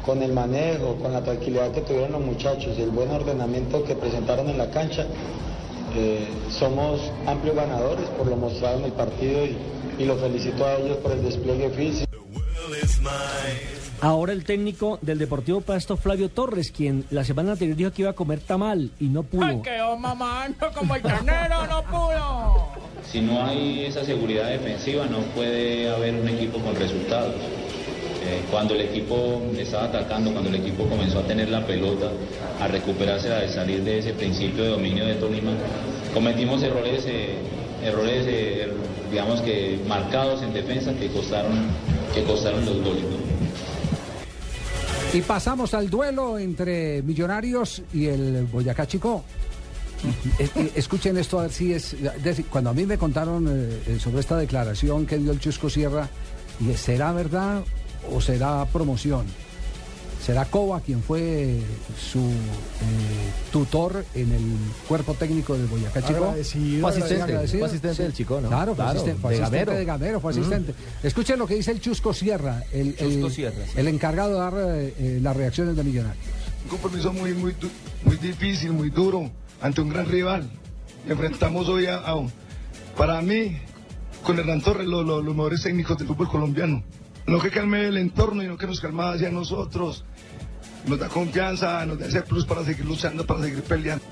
con 0.04 0.22
el 0.22 0.32
manejo, 0.32 0.96
con 0.96 1.12
la 1.12 1.22
tranquilidad 1.22 1.70
que 1.72 1.82
tuvieron 1.82 2.12
los 2.12 2.22
muchachos 2.22 2.76
y 2.78 2.82
el 2.82 2.90
buen 2.90 3.10
ordenamiento 3.10 3.84
que 3.84 3.94
presentaron 3.94 4.48
en 4.48 4.56
la 4.56 4.70
cancha, 4.70 5.06
eh, 5.96 6.26
somos 6.50 7.00
amplios 7.26 7.56
ganadores 7.56 8.06
por 8.16 8.26
lo 8.26 8.36
mostrado 8.36 8.78
en 8.78 8.84
el 8.84 8.92
partido 8.92 9.44
y, 9.44 9.56
y 9.98 10.04
lo 10.06 10.16
felicito 10.16 10.64
a 10.64 10.74
ellos 10.76 10.96
por 10.98 11.12
el 11.12 11.22
despliegue 11.22 11.70
físico. 11.70 12.08
Ahora 14.00 14.32
el 14.32 14.44
técnico 14.44 14.98
del 15.02 15.18
Deportivo 15.18 15.60
Pasto, 15.60 15.96
Flavio 15.96 16.28
Torres, 16.28 16.70
quien 16.70 17.04
la 17.10 17.24
semana 17.24 17.52
anterior 17.52 17.76
dijo 17.76 17.90
que 17.90 18.02
iba 18.02 18.12
a 18.12 18.14
comer 18.14 18.38
tamal 18.38 18.90
y 19.00 19.06
no 19.06 19.24
pudo. 19.24 19.44
Ay, 19.44 19.60
quedó 19.60 19.96
mamando 19.96 20.70
como 20.72 20.94
el 20.94 21.02
carnero, 21.02 21.66
no 21.66 21.82
pudo. 21.82 22.68
Si 23.10 23.20
no 23.20 23.44
hay 23.44 23.86
esa 23.86 24.04
seguridad 24.04 24.50
defensiva, 24.50 25.06
no 25.06 25.18
puede 25.34 25.90
haber 25.90 26.14
un 26.14 26.28
equipo 26.28 26.58
con 26.58 26.76
resultados. 26.76 27.34
Eh, 27.34 28.42
cuando 28.50 28.74
el 28.74 28.82
equipo 28.82 29.42
estaba 29.58 29.84
atacando, 29.84 30.30
cuando 30.32 30.50
el 30.50 30.56
equipo 30.56 30.84
comenzó 30.84 31.18
a 31.18 31.22
tener 31.22 31.48
la 31.48 31.66
pelota, 31.66 32.08
a 32.60 32.68
recuperarse, 32.68 33.32
a 33.32 33.48
salir 33.48 33.82
de 33.82 33.98
ese 33.98 34.12
principio 34.12 34.62
de 34.62 34.70
dominio 34.70 35.06
de 35.06 35.14
Tolima, 35.14 35.52
cometimos 36.14 36.62
errores, 36.62 37.04
eh, 37.06 37.36
errores, 37.82 38.26
eh, 38.28 38.72
digamos 39.10 39.40
que 39.40 39.80
marcados 39.88 40.42
en 40.42 40.52
defensa 40.52 40.92
que 40.92 41.08
costaron, 41.08 41.52
que 42.14 42.22
costaron 42.24 42.64
los 42.64 42.76
goles. 42.82 43.02
¿no? 43.02 43.37
Y 45.12 45.22
pasamos 45.22 45.72
al 45.74 45.88
duelo 45.88 46.38
entre 46.38 47.02
Millonarios 47.02 47.82
y 47.94 48.06
el 48.06 48.44
Boyacá 48.50 48.86
Chico. 48.86 49.24
Es- 50.38 50.54
eh, 50.54 50.72
Escuchen 50.76 51.16
esto 51.18 51.38
a 51.38 51.42
ver 51.42 51.52
si 51.52 51.72
es, 51.72 51.96
Cuando 52.50 52.70
a 52.70 52.74
mí 52.74 52.84
me 52.86 52.98
contaron 52.98 53.48
eh, 53.48 53.80
eh, 53.86 53.98
sobre 53.98 54.20
esta 54.20 54.36
declaración 54.36 55.06
que 55.06 55.18
dio 55.18 55.32
el 55.32 55.40
Chusco 55.40 55.70
Sierra, 55.70 56.08
¿será 56.76 57.12
verdad 57.12 57.62
o 58.12 58.20
será 58.20 58.64
promoción? 58.66 59.26
¿Será 60.28 60.44
Coba 60.44 60.82
quien 60.82 61.02
fue 61.02 61.58
su 61.98 62.18
eh, 62.20 63.32
tutor 63.50 64.04
en 64.14 64.30
el 64.30 64.42
cuerpo 64.86 65.14
técnico 65.14 65.54
del 65.56 65.66
Boyacá 65.68 66.02
Chico? 66.02 66.18
Agradecido, 66.26 66.80
Fue 66.82 66.90
asistente, 66.90 67.22
agradecido. 67.22 67.58
fue 67.60 67.68
asistente 67.68 68.02
del 68.02 68.12
Chico, 68.12 68.40
¿no? 68.42 68.48
Claro, 68.48 68.66
fue 68.74 68.84
Claro, 68.84 68.90
asistente, 68.90 69.20
fue 69.22 69.30
de 69.30 69.36
asistente 69.42 69.64
Gamero. 69.64 69.78
de 69.78 69.84
Gamero, 69.86 70.20
fue 70.20 70.34
Mm. 70.34 70.36
asistente. 70.38 70.74
Escuchen 71.02 71.38
lo 71.38 71.46
que 71.46 71.54
dice 71.54 71.70
el 71.70 71.80
Chusco 71.80 72.12
Sierra, 72.12 72.62
el, 72.74 72.94
el- 72.98 73.14
Chusco 73.14 73.30
Sierra, 73.30 73.64
sí. 73.64 73.72
el 73.76 73.88
encargado 73.88 74.34
de 74.34 74.38
dar 74.38 74.54
eh, 74.82 74.94
eh, 74.98 75.18
las 75.22 75.34
reacciones 75.34 75.74
de 75.76 75.82
Millonarios. 75.84 76.22
Un 76.64 76.68
compromiso 76.68 77.10
muy, 77.10 77.32
muy, 77.32 77.54
muy 78.04 78.16
difícil, 78.16 78.72
muy 78.72 78.90
duro, 78.90 79.30
ante 79.62 79.80
un 79.80 79.88
gran 79.88 80.04
rival. 80.10 80.46
Enfrentamos 81.08 81.70
hoy 81.70 81.86
a, 81.86 81.96
a 82.00 82.14
un- 82.16 82.30
para 82.98 83.22
mí, 83.22 83.56
con 84.22 84.38
Hernán 84.38 84.60
Torres, 84.60 84.86
lo- 84.86 85.02
lo- 85.02 85.22
los 85.22 85.34
mejores 85.34 85.62
técnicos 85.62 85.96
del 85.96 86.06
fútbol 86.06 86.28
colombiano. 86.28 86.82
No 87.28 87.38
que 87.40 87.50
calme 87.50 87.86
el 87.86 87.96
entorno 87.98 88.42
y 88.42 88.46
no 88.46 88.56
que 88.56 88.66
nos 88.66 88.80
calma 88.80 89.12
hacia 89.12 89.30
nosotros. 89.30 90.04
Nos 90.86 90.98
da 90.98 91.08
confianza, 91.08 91.84
nos 91.84 91.98
da 91.98 92.06
ese 92.06 92.22
plus 92.22 92.44
para 92.46 92.64
seguir 92.64 92.86
luchando, 92.86 93.24
para 93.26 93.42
seguir 93.42 93.62
peleando. 93.62 94.04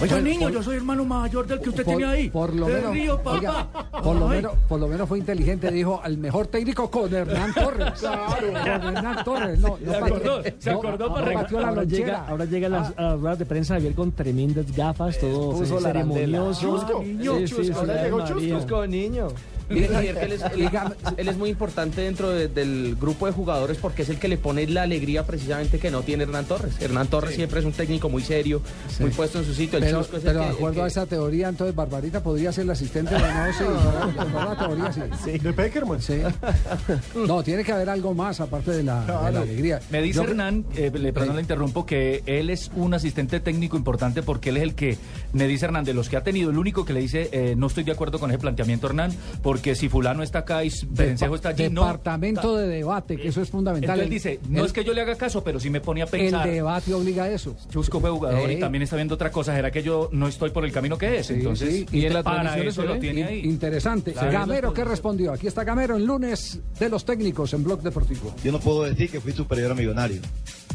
Oiga, 0.00 0.14
Por- 0.16 0.24
niño, 0.24 0.40
por- 0.40 0.52
yo 0.52 0.62
soy 0.62 0.76
hermano 0.76 1.04
mayor 1.04 1.46
del 1.46 1.60
que 1.60 1.68
usted 1.68 1.84
por, 1.84 1.96
tiene 1.96 2.10
ahí. 2.12 2.30
por 2.30 2.52
lo 2.54 2.66
El 2.66 2.74
menos, 2.74 2.92
río, 2.92 3.16
papá. 3.22 3.30
oiga, 3.38 3.68
por 4.02 4.16
lo 4.16 4.26
menos, 4.28 4.52
por 4.68 4.80
lo 4.80 4.88
menos 4.88 5.08
fue 5.08 5.18
inteligente, 5.18 5.70
dijo 5.70 6.00
al 6.02 6.18
mejor 6.18 6.46
técnico 6.48 6.90
con 6.90 7.12
Hernán 7.14 7.52
Torres. 7.54 8.00
Con 8.00 8.56
Hernán 8.56 9.24
Torres, 9.24 9.58
no, 9.60 9.78
no 9.80 9.92
Se 9.92 10.00
pateó- 10.00 10.72
acordó, 10.72 11.08
no, 11.08 11.08
no 11.08 11.16
ahora, 11.16 11.32
pateó 11.34 11.60
la 11.60 11.68
ahora 11.68 11.84
llega, 11.84 12.26
ahora 12.26 12.44
llega 12.46 12.66
a 12.66 12.70
las, 12.70 12.94
a 12.98 13.02
las 13.02 13.20
ruedas 13.20 13.38
de 13.38 13.46
prensa 13.46 13.74
Javier 13.74 13.94
con 13.94 14.10
tremendas 14.12 14.72
gafas, 14.74 15.18
todo 15.20 15.60
la 15.60 15.66
ceremonioso. 15.80 16.60
Chusco, 16.60 17.02
Niño, 17.04 17.38
sí, 17.38 17.44
chusco, 17.44 17.62
sí, 17.62 17.72
sí, 17.72 17.86
llegó 18.02 18.18
María. 18.18 18.58
Chusco, 18.58 18.86
niño. 18.86 19.28
Mire, 19.72 19.88
Javier, 19.92 20.14
que 20.18 20.24
él 20.24 20.32
es, 20.32 20.42
él- 20.42 20.70
él 21.16 21.28
es 21.28 21.36
muy 21.36 21.50
importante 21.50 22.00
dentro 22.02 22.30
de- 22.30 22.48
del 22.48 22.96
grupo 23.00 23.26
de 23.26 23.32
jugadores 23.32 23.76
porque 23.78 24.02
es 24.02 24.08
el 24.08 24.18
que 24.18 24.28
le 24.28 24.36
pone 24.38 24.66
la 24.66 24.82
alegría 24.82 25.26
precisamente 25.26 25.78
que 25.78 25.90
no 25.90 26.02
tiene 26.02 26.24
Hernán 26.24 26.44
Torres. 26.46 26.74
Hernán 26.80 27.08
Torres 27.08 27.34
siempre 27.34 27.60
es 27.60 27.66
un 27.66 27.72
técnico 27.72 28.08
muy 28.08 28.22
serio, 28.22 28.62
muy 29.00 29.10
puesto 29.10 29.38
en 29.38 29.44
su 29.44 29.54
sitio. 29.54 29.78
El 29.78 29.84
Pero, 29.84 30.00
es 30.00 30.06
el 30.12 30.20
pero 30.20 30.32
de 30.32 30.38
que- 30.40 30.46
el 30.50 30.54
acuerdo 30.56 30.74
que- 30.76 30.82
a 30.82 30.86
esa 30.86 31.06
teoría, 31.06 31.48
entonces 31.48 31.74
Barbarita 31.74 32.22
podría 32.22 32.52
ser 32.52 32.64
el 32.64 32.70
asistente 32.70 33.14
de 33.14 33.20
sí, 33.20 33.24
a 34.18 34.44
la 34.44 34.56
teoría, 34.58 34.92
sí. 35.24 35.38
De 35.38 35.52
Peckerman. 35.52 36.00
Sí. 36.00 36.14
No, 37.26 37.42
tiene 37.42 37.64
que 37.64 37.72
haber 37.72 37.88
algo 37.90 38.14
más 38.14 38.40
aparte 38.40 38.70
de 38.72 38.82
la, 38.82 39.00
de 39.02 39.06
la 39.12 39.18
Claro. 39.20 39.38
alegría. 39.42 39.80
Me 39.90 40.02
dice 40.02 40.16
Yo- 40.16 40.24
Hernán, 40.24 40.64
eh, 40.76 40.90
le, 40.94 41.12
perdón, 41.12 41.36
le 41.36 41.42
interrumpo, 41.42 41.86
que 41.86 42.22
él 42.26 42.50
es 42.50 42.70
un 42.74 42.94
asistente 42.94 43.40
técnico 43.40 43.76
importante 43.76 44.22
porque 44.22 44.50
él 44.50 44.56
es 44.58 44.62
el 44.62 44.74
que, 44.74 44.98
me 45.32 45.46
dice 45.46 45.66
Hernán, 45.66 45.84
de 45.84 45.94
los 45.94 46.08
que 46.08 46.16
ha 46.16 46.22
tenido, 46.22 46.50
el 46.50 46.58
único 46.58 46.84
que 46.84 46.92
le 46.92 47.00
dice, 47.00 47.28
eh, 47.32 47.54
no 47.56 47.66
estoy 47.66 47.84
de 47.84 47.92
acuerdo 47.92 48.18
con 48.18 48.30
ese 48.30 48.38
planteamiento, 48.38 48.86
Hernán, 48.86 49.12
porque 49.42 49.61
si 49.74 49.88
fulano 49.88 50.22
está 50.22 50.40
acá 50.40 50.64
y 50.64 50.70
Perencejo 50.70 51.34
está 51.36 51.50
allí, 51.50 51.68
no. 51.70 51.82
Departamento 51.82 52.56
de 52.56 52.66
debate, 52.68 53.16
que 53.16 53.28
eso 53.28 53.40
es 53.42 53.48
fundamental. 53.50 54.00
Entonces 54.00 54.04
él 54.04 54.38
dice, 54.38 54.48
no 54.50 54.60
El- 54.60 54.66
es 54.66 54.72
que 54.72 54.84
yo 54.84 54.92
le 54.92 55.00
haga 55.00 55.14
caso, 55.16 55.42
pero 55.44 55.58
sí 55.60 55.70
me 55.70 55.80
pone 55.80 56.02
a 56.02 56.04
El 56.04 56.10
pensar. 56.10 56.48
debate 56.48 56.92
obliga 56.94 57.24
a 57.24 57.30
eso. 57.30 57.56
Chusco 57.70 58.00
fue 58.00 58.10
jugador 58.10 58.50
Ey. 58.50 58.56
y 58.56 58.60
también 58.60 58.82
está 58.82 58.96
viendo 58.96 59.14
otra 59.14 59.30
cosa. 59.30 59.54
¿Será 59.54 59.70
que 59.70 59.82
yo 59.82 60.08
no 60.12 60.28
estoy 60.28 60.50
por 60.50 60.64
el 60.64 60.72
camino 60.72 60.98
que 60.98 61.18
es? 61.18 61.26
Sí, 61.26 61.34
Entonces, 61.34 61.86
sí. 61.88 62.08
para 62.22 62.58
eso 62.58 62.82
lo 62.84 62.98
tiene 62.98 63.24
ahí. 63.24 63.40
Interesante. 63.44 64.12
Claro. 64.12 64.32
Gamero, 64.32 64.72
¿qué 64.74 64.84
respondió? 64.84 65.32
Aquí 65.32 65.46
está 65.46 65.64
Gamero 65.64 65.96
en 65.96 66.04
lunes 66.06 66.60
de 66.78 66.88
los 66.88 67.04
técnicos 67.04 67.52
en 67.54 67.64
Blog 67.64 67.82
Deportivo. 67.82 68.34
Yo 68.44 68.52
no 68.52 68.60
puedo 68.60 68.82
decir 68.84 69.10
que 69.10 69.20
fui 69.20 69.32
superior 69.32 69.70
a 69.72 69.74
Millonario. 69.74 70.20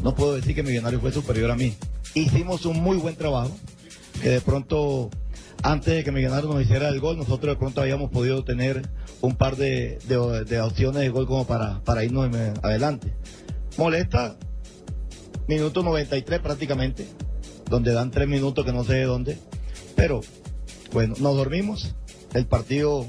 No 0.02 0.14
puedo 0.14 0.34
decir 0.34 0.54
que 0.54 0.62
Millonario 0.62 1.00
fue 1.00 1.12
superior 1.12 1.50
a 1.50 1.56
mí. 1.56 1.74
Hicimos 2.14 2.64
un 2.66 2.80
muy 2.80 2.96
buen 2.96 3.16
trabajo, 3.16 3.50
que 4.22 4.30
de 4.30 4.40
pronto, 4.40 5.10
antes 5.62 5.94
de 5.94 6.04
que 6.04 6.12
Millonario 6.12 6.48
nos 6.52 6.62
hiciera 6.62 6.88
el 6.88 7.00
gol, 7.00 7.16
nosotros 7.18 7.54
de 7.54 7.58
pronto 7.58 7.80
habíamos 7.80 8.10
podido 8.10 8.44
tener 8.44 8.88
un 9.20 9.34
par 9.36 9.56
de, 9.56 9.98
de- 10.08 10.44
de 10.44 10.60
opciones 10.60 11.02
de 11.02 11.08
gol 11.10 11.26
como 11.26 11.46
para, 11.46 11.80
para 11.80 12.04
irnos 12.04 12.34
eh, 12.34 12.54
adelante. 12.62 13.12
Molesta, 13.76 14.36
minuto 15.46 15.82
93 15.82 16.40
prácticamente, 16.40 17.06
donde 17.68 17.92
dan 17.92 18.10
tres 18.10 18.28
minutos 18.28 18.64
que 18.64 18.72
no 18.72 18.84
sé 18.84 18.94
de 18.94 19.04
dónde. 19.04 19.38
Pero, 19.96 20.20
bueno, 20.92 21.14
nos 21.20 21.36
dormimos, 21.36 21.94
el 22.34 22.46
partido 22.46 23.06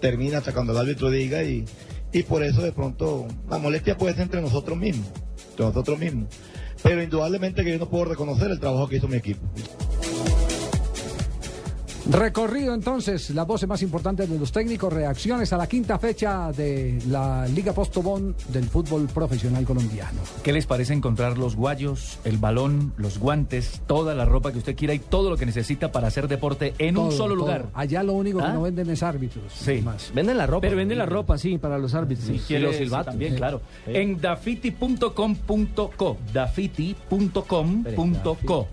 termina 0.00 0.38
hasta 0.38 0.52
cuando 0.52 0.72
el 0.72 0.78
árbitro 0.78 1.10
diga 1.10 1.42
y, 1.44 1.64
y 2.12 2.22
por 2.24 2.42
eso 2.42 2.62
de 2.62 2.72
pronto 2.72 3.26
la 3.48 3.58
molestia 3.58 3.96
puede 3.96 4.14
ser 4.14 4.22
entre 4.24 4.40
nosotros 4.40 4.76
mismos, 4.78 5.06
entre 5.50 5.66
nosotros 5.66 5.98
mismos. 5.98 6.28
Pero 6.82 7.02
indudablemente 7.02 7.62
que 7.64 7.72
yo 7.72 7.78
no 7.78 7.88
puedo 7.88 8.06
reconocer 8.06 8.50
el 8.50 8.58
trabajo 8.58 8.88
que 8.88 8.96
hizo 8.96 9.06
mi 9.08 9.16
equipo. 9.16 9.46
Recorrido 12.10 12.74
entonces, 12.74 13.30
las 13.30 13.46
voces 13.46 13.68
más 13.68 13.80
importantes 13.82 14.28
de 14.28 14.36
los 14.38 14.50
técnicos, 14.50 14.92
reacciones 14.92 15.52
a 15.52 15.56
la 15.56 15.68
quinta 15.68 15.98
fecha 16.00 16.50
de 16.52 17.00
la 17.08 17.46
Liga 17.46 17.72
Postobón 17.72 18.34
del 18.48 18.64
fútbol 18.64 19.06
profesional 19.06 19.64
colombiano. 19.64 20.18
¿Qué 20.42 20.52
les 20.52 20.66
parece 20.66 20.94
encontrar 20.94 21.38
los 21.38 21.54
guayos, 21.54 22.18
el 22.24 22.38
balón, 22.38 22.92
los 22.96 23.18
guantes, 23.18 23.82
toda 23.86 24.14
la 24.16 24.24
ropa 24.24 24.50
que 24.50 24.58
usted 24.58 24.74
quiera 24.74 24.94
y 24.94 24.98
todo 24.98 25.30
lo 25.30 25.36
que 25.36 25.46
necesita 25.46 25.92
para 25.92 26.08
hacer 26.08 26.26
deporte 26.26 26.74
en 26.78 26.98
un 26.98 27.12
solo 27.12 27.34
todo. 27.34 27.44
lugar? 27.46 27.66
Allá 27.72 28.02
lo 28.02 28.14
único 28.14 28.38
que 28.40 28.46
¿Ah? 28.46 28.52
no 28.52 28.62
venden 28.62 28.90
es 28.90 29.02
árbitros. 29.04 29.52
Sí. 29.52 29.80
Más. 29.80 30.10
Venden 30.12 30.38
la 30.38 30.46
ropa. 30.46 30.62
Pero 30.62 30.76
vende 30.76 30.96
la 30.96 31.06
ropa, 31.06 31.38
sí, 31.38 31.56
para 31.58 31.78
los 31.78 31.94
árbitros. 31.94 32.26
Si 32.26 32.34
Y 32.34 32.38
quiere, 32.40 32.64
los 32.64 32.74
sí, 32.76 32.82
silbatos. 32.84 33.06
también, 33.12 33.32
Sí. 33.32 33.36
claro. 33.38 33.60
Sí. 33.86 33.92
En 33.94 34.20
dafiti.com.co, 34.20 36.16
dafiti.com.co. 36.32 38.68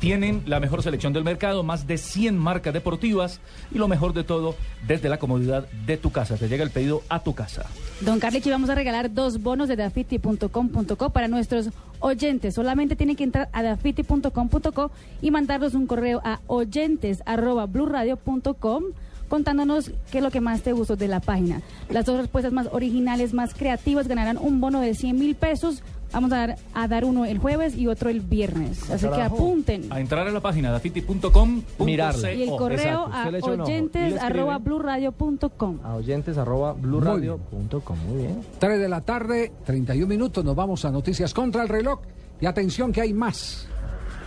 Tienen 0.00 0.42
la 0.46 0.58
mejor 0.60 0.82
selección 0.82 1.12
del 1.12 1.24
mercado, 1.24 1.62
más 1.62 1.86
de 1.86 1.98
100 1.98 2.36
marcas 2.38 2.71
deportivas 2.72 3.40
y 3.70 3.78
lo 3.78 3.86
mejor 3.88 4.12
de 4.12 4.24
todo, 4.24 4.54
desde 4.86 5.08
la 5.08 5.18
comodidad 5.18 5.66
de 5.86 5.96
tu 5.96 6.10
casa. 6.10 6.36
Te 6.36 6.48
llega 6.48 6.64
el 6.64 6.70
pedido 6.70 7.02
a 7.08 7.22
tu 7.22 7.34
casa. 7.34 7.64
Don 8.00 8.20
Carlichi, 8.20 8.50
vamos 8.50 8.68
a 8.70 8.74
regalar 8.74 9.12
dos 9.12 9.42
bonos 9.42 9.68
de 9.68 9.76
dafiti.com.co 9.76 11.10
para 11.10 11.28
nuestros 11.28 11.68
oyentes. 12.00 12.54
Solamente 12.54 12.96
tienen 12.96 13.16
que 13.16 13.24
entrar 13.24 13.50
a 13.52 13.62
dafiti.com.co 13.62 14.90
y 15.20 15.30
mandarnos 15.30 15.74
un 15.74 15.86
correo 15.86 16.22
a 16.24 16.40
oyentes@bluradio.com 16.46 18.84
contándonos 19.32 19.90
qué 20.10 20.18
es 20.18 20.24
lo 20.24 20.30
que 20.30 20.42
más 20.42 20.60
te 20.60 20.72
gustó 20.72 20.94
de 20.94 21.08
la 21.08 21.20
página. 21.20 21.62
Las 21.88 22.04
dos 22.04 22.18
respuestas 22.18 22.52
más 22.52 22.68
originales, 22.70 23.32
más 23.32 23.54
creativas, 23.54 24.06
ganarán 24.06 24.36
un 24.36 24.60
bono 24.60 24.80
de 24.80 24.94
100 24.94 25.18
mil 25.18 25.34
pesos. 25.34 25.82
Vamos 26.12 26.32
a 26.32 26.36
dar, 26.36 26.56
a 26.74 26.88
dar 26.88 27.04
uno 27.04 27.24
el 27.24 27.38
jueves 27.38 27.76
y 27.76 27.86
otro 27.86 28.10
el 28.10 28.20
viernes. 28.20 28.90
Así 28.90 29.08
que 29.08 29.22
apunten. 29.22 29.92
A 29.92 30.00
entrar 30.00 30.26
a 30.26 30.30
la 30.30 30.40
página 30.40 30.70
dafiti.com. 30.70 31.62
Mirarla. 31.80 32.32
Y 32.32 32.42
el 32.42 32.50
correo 32.50 33.08
a 33.12 33.28
oyentes 33.28 34.20
arroba 34.20 34.58
blurradio.com. 34.58 35.78
A 35.82 35.94
oyentes 35.94 36.38
arroba 36.38 36.72
blurradio.com. 36.74 37.98
Muy 38.08 38.22
bien. 38.22 38.40
3 38.58 38.78
de 38.78 38.88
la 38.88 39.00
tarde, 39.00 39.52
31 39.64 40.06
minutos, 40.06 40.44
nos 40.44 40.54
vamos 40.54 40.84
a 40.84 40.90
noticias 40.90 41.32
contra 41.32 41.62
el 41.62 41.68
reloj. 41.68 42.00
Y 42.40 42.46
atención 42.46 42.92
que 42.92 43.00
hay 43.00 43.12
más. 43.12 43.68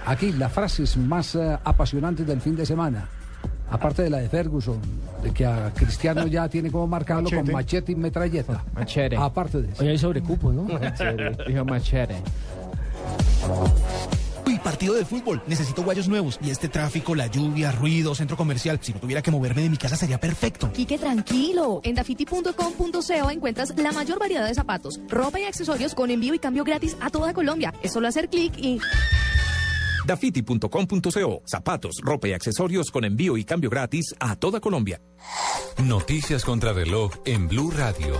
Aquí 0.05 0.31
las 0.31 0.53
frases 0.53 0.97
más 0.97 1.35
eh, 1.35 1.57
apasionantes 1.63 2.25
del 2.25 2.39
fin 2.39 2.55
de 2.55 2.65
semana. 2.65 3.09
Aparte 3.69 4.03
de 4.03 4.09
la 4.09 4.19
de 4.19 4.29
Ferguson, 4.29 4.79
de 5.23 5.31
que 5.31 5.45
a 5.45 5.71
Cristiano 5.73 6.27
ya 6.27 6.47
tiene 6.47 6.69
como 6.71 6.87
marcarlo 6.87 7.29
con 7.29 7.39
Machete. 7.39 7.53
machete 7.53 7.91
y 7.91 7.95
metralleta. 7.95 8.63
Machete. 8.73 9.17
Aparte 9.17 9.61
de 9.61 9.71
eso. 9.71 9.83
Hoy 9.83 9.89
hay 9.89 9.97
sobrecupo, 9.97 10.51
¿no? 10.51 10.67
Dijo 11.47 11.65
machete. 11.65 12.15
Uy, 14.47 14.59
partido 14.59 14.93
de 14.93 15.03
fútbol. 15.05 15.41
Necesito 15.47 15.83
guayos 15.83 16.07
nuevos. 16.07 16.37
Y 16.43 16.51
este 16.51 16.69
tráfico, 16.69 17.15
la 17.15 17.25
lluvia, 17.27 17.71
ruido, 17.71 18.13
centro 18.13 18.37
comercial. 18.37 18.77
Si 18.81 18.93
no 18.93 18.99
tuviera 18.99 19.21
que 19.23 19.31
moverme 19.31 19.63
de 19.63 19.69
mi 19.69 19.77
casa 19.77 19.95
sería 19.95 20.19
perfecto. 20.19 20.71
Quique, 20.71 20.99
tranquilo. 20.99 21.81
En 21.83 21.95
dafiti.com.co 21.95 23.31
encuentras 23.31 23.75
la 23.77 23.91
mayor 23.91 24.19
variedad 24.19 24.47
de 24.47 24.53
zapatos, 24.53 24.99
ropa 25.09 25.39
y 25.39 25.43
accesorios 25.45 25.95
con 25.95 26.11
envío 26.11 26.35
y 26.35 26.39
cambio 26.39 26.63
gratis 26.63 26.95
a 27.01 27.09
toda 27.09 27.33
Colombia. 27.33 27.73
Es 27.81 27.93
solo 27.93 28.07
hacer 28.07 28.29
clic 28.29 28.53
y... 28.57 28.79
Dafiti.com.co. 30.05 31.41
Zapatos, 31.45 31.95
ropa 32.03 32.27
y 32.27 32.33
accesorios 32.33 32.91
con 32.91 33.05
envío 33.05 33.37
y 33.37 33.43
cambio 33.43 33.69
gratis 33.69 34.15
a 34.19 34.35
toda 34.35 34.59
Colombia. 34.59 35.01
Noticias 35.83 36.45
contra 36.45 36.73
reloj 36.73 37.11
en 37.25 37.47
Blue 37.47 37.71
Radio. 37.71 38.15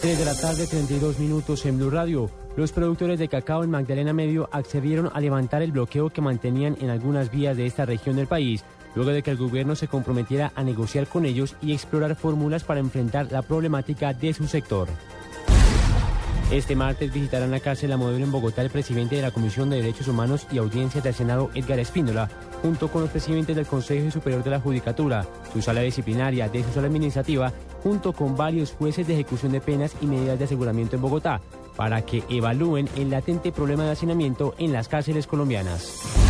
3 0.00 0.16
de 0.16 0.24
la 0.24 0.34
tarde, 0.34 0.66
32 0.68 1.18
minutos 1.18 1.66
en 1.66 1.76
Blue 1.76 1.90
Radio. 1.90 2.30
Los 2.56 2.70
productores 2.70 3.18
de 3.18 3.28
cacao 3.28 3.64
en 3.64 3.70
Magdalena 3.70 4.12
Medio 4.12 4.48
accedieron 4.52 5.10
a 5.12 5.20
levantar 5.20 5.60
el 5.62 5.72
bloqueo 5.72 6.10
que 6.10 6.20
mantenían 6.20 6.76
en 6.80 6.90
algunas 6.90 7.32
vías 7.32 7.56
de 7.56 7.66
esta 7.66 7.84
región 7.84 8.14
del 8.14 8.28
país, 8.28 8.64
luego 8.94 9.10
de 9.10 9.24
que 9.24 9.32
el 9.32 9.36
gobierno 9.36 9.74
se 9.74 9.88
comprometiera 9.88 10.52
a 10.54 10.62
negociar 10.62 11.08
con 11.08 11.24
ellos 11.24 11.56
y 11.60 11.72
explorar 11.72 12.14
fórmulas 12.14 12.62
para 12.62 12.78
enfrentar 12.78 13.32
la 13.32 13.42
problemática 13.42 14.14
de 14.14 14.32
su 14.34 14.46
sector. 14.46 14.88
Este 16.50 16.74
martes 16.74 17.12
visitarán 17.12 17.50
la 17.50 17.60
cárcel 17.60 17.90
La 17.90 17.98
Modelo 17.98 18.24
en 18.24 18.32
Bogotá 18.32 18.62
el 18.62 18.70
presidente 18.70 19.16
de 19.16 19.20
la 19.22 19.30
Comisión 19.30 19.68
de 19.68 19.76
Derechos 19.76 20.08
Humanos 20.08 20.46
y 20.50 20.56
Audiencias 20.56 21.04
del 21.04 21.12
Senado, 21.12 21.50
Edgar 21.54 21.78
Espíndola, 21.78 22.30
junto 22.62 22.88
con 22.88 23.02
los 23.02 23.10
presidentes 23.10 23.54
del 23.54 23.66
Consejo 23.66 24.10
Superior 24.10 24.42
de 24.42 24.52
la 24.52 24.60
Judicatura, 24.60 25.26
su 25.52 25.60
sala 25.60 25.82
disciplinaria, 25.82 26.48
de 26.48 26.64
su 26.64 26.70
sala 26.72 26.86
administrativa, 26.86 27.52
junto 27.82 28.14
con 28.14 28.34
varios 28.34 28.72
jueces 28.72 29.06
de 29.06 29.12
ejecución 29.12 29.52
de 29.52 29.60
penas 29.60 29.94
y 30.00 30.06
medidas 30.06 30.38
de 30.38 30.46
aseguramiento 30.46 30.96
en 30.96 31.02
Bogotá, 31.02 31.42
para 31.76 32.00
que 32.00 32.24
evalúen 32.30 32.88
el 32.96 33.10
latente 33.10 33.52
problema 33.52 33.84
de 33.84 33.90
hacinamiento 33.90 34.54
en 34.56 34.72
las 34.72 34.88
cárceles 34.88 35.26
colombianas. 35.26 36.27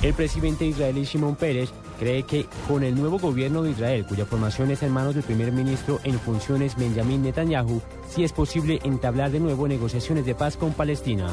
El 0.00 0.14
presidente 0.14 0.64
israelí 0.64 1.02
Shimon 1.02 1.34
Peres 1.34 1.70
cree 1.98 2.22
que 2.22 2.46
con 2.68 2.84
el 2.84 2.94
nuevo 2.94 3.18
gobierno 3.18 3.62
de 3.64 3.72
Israel, 3.72 4.06
cuya 4.08 4.26
formación 4.26 4.70
está 4.70 4.86
en 4.86 4.92
manos 4.92 5.16
del 5.16 5.24
primer 5.24 5.50
ministro 5.50 5.98
en 6.04 6.20
funciones 6.20 6.76
Benjamin 6.76 7.22
Netanyahu, 7.22 7.82
sí 8.08 8.22
es 8.22 8.32
posible 8.32 8.78
entablar 8.84 9.32
de 9.32 9.40
nuevo 9.40 9.66
negociaciones 9.66 10.24
de 10.24 10.36
paz 10.36 10.56
con 10.56 10.72
Palestina. 10.72 11.26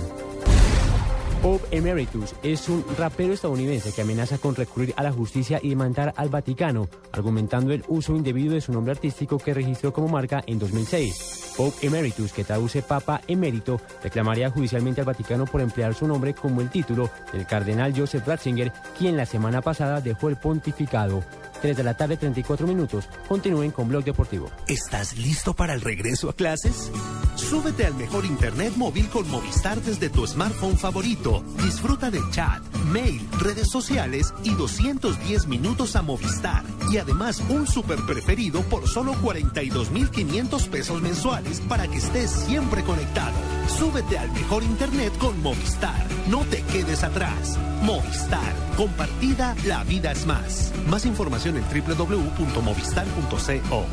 Pope 1.45 1.77
Emeritus 1.77 2.33
es 2.41 2.69
un 2.69 2.83
rapero 2.97 3.31
estadounidense 3.31 3.93
que 3.93 4.01
amenaza 4.01 4.39
con 4.39 4.55
recurrir 4.55 4.95
a 4.97 5.03
la 5.03 5.11
justicia 5.11 5.59
y 5.61 5.69
demandar 5.69 6.11
al 6.17 6.29
Vaticano, 6.29 6.89
argumentando 7.11 7.71
el 7.71 7.83
uso 7.87 8.15
indebido 8.15 8.55
de 8.55 8.61
su 8.61 8.73
nombre 8.73 8.93
artístico 8.93 9.37
que 9.37 9.53
registró 9.53 9.93
como 9.93 10.07
marca 10.07 10.43
en 10.47 10.57
2006. 10.57 11.53
Pope 11.55 11.85
Emeritus, 11.85 12.33
que 12.33 12.43
traduce 12.43 12.81
Papa 12.81 13.21
Emérito, 13.27 13.79
reclamaría 14.01 14.49
judicialmente 14.49 15.01
al 15.01 15.05
Vaticano 15.05 15.45
por 15.45 15.61
emplear 15.61 15.93
su 15.93 16.07
nombre 16.07 16.33
como 16.33 16.61
el 16.61 16.71
título 16.71 17.11
del 17.31 17.45
cardenal 17.45 17.93
Joseph 17.95 18.25
Ratzinger, 18.25 18.73
quien 18.97 19.15
la 19.15 19.27
semana 19.27 19.61
pasada 19.61 20.01
dejó 20.01 20.29
el 20.29 20.37
pontificado. 20.37 21.23
3 21.65 21.77
de 21.77 21.83
la 21.83 21.97
tarde, 21.97 22.15
34 22.15 22.67
minutos. 22.67 23.09
Continúen 23.27 23.71
con 23.71 23.87
Blog 23.87 24.03
Deportivo. 24.03 24.51
¿Estás 24.67 25.17
listo 25.17 25.55
para 25.55 25.73
el 25.73 25.81
regreso 25.81 26.29
a 26.29 26.33
clases? 26.33 26.91
Súbete 27.33 27.87
al 27.87 27.95
mejor 27.95 28.23
internet 28.23 28.73
móvil 28.75 29.09
con 29.09 29.27
Movistar 29.31 29.81
desde 29.81 30.09
tu 30.09 30.27
smartphone 30.27 30.77
favorito. 30.77 31.43
Disfruta 31.63 32.11
de 32.11 32.19
chat, 32.29 32.61
mail, 32.91 33.19
redes 33.39 33.71
sociales 33.71 34.31
y 34.43 34.53
210 34.53 35.47
minutos 35.47 35.95
a 35.95 36.03
Movistar. 36.03 36.63
Y 36.91 36.99
además 36.99 37.41
un 37.49 37.65
super 37.65 37.97
preferido 38.05 38.61
por 38.61 38.87
solo 38.87 39.15
42.500 39.15 40.69
pesos 40.69 41.01
mensuales 41.01 41.61
para 41.61 41.87
que 41.87 41.97
estés 41.97 42.29
siempre 42.29 42.83
conectado. 42.83 43.33
Súbete 43.67 44.17
al 44.17 44.31
mejor 44.31 44.63
internet 44.63 45.15
con 45.17 45.41
Movistar. 45.41 46.05
No 46.27 46.45
te 46.45 46.61
quedes 46.63 47.03
atrás. 47.03 47.59
Movistar. 47.81 48.53
Compartida, 48.77 49.55
la 49.65 49.83
vida 49.83 50.11
es 50.11 50.25
más. 50.25 50.71
Más 50.87 51.05
información 51.05 51.57
en 51.57 51.63
www.movistar.co. 51.63 53.85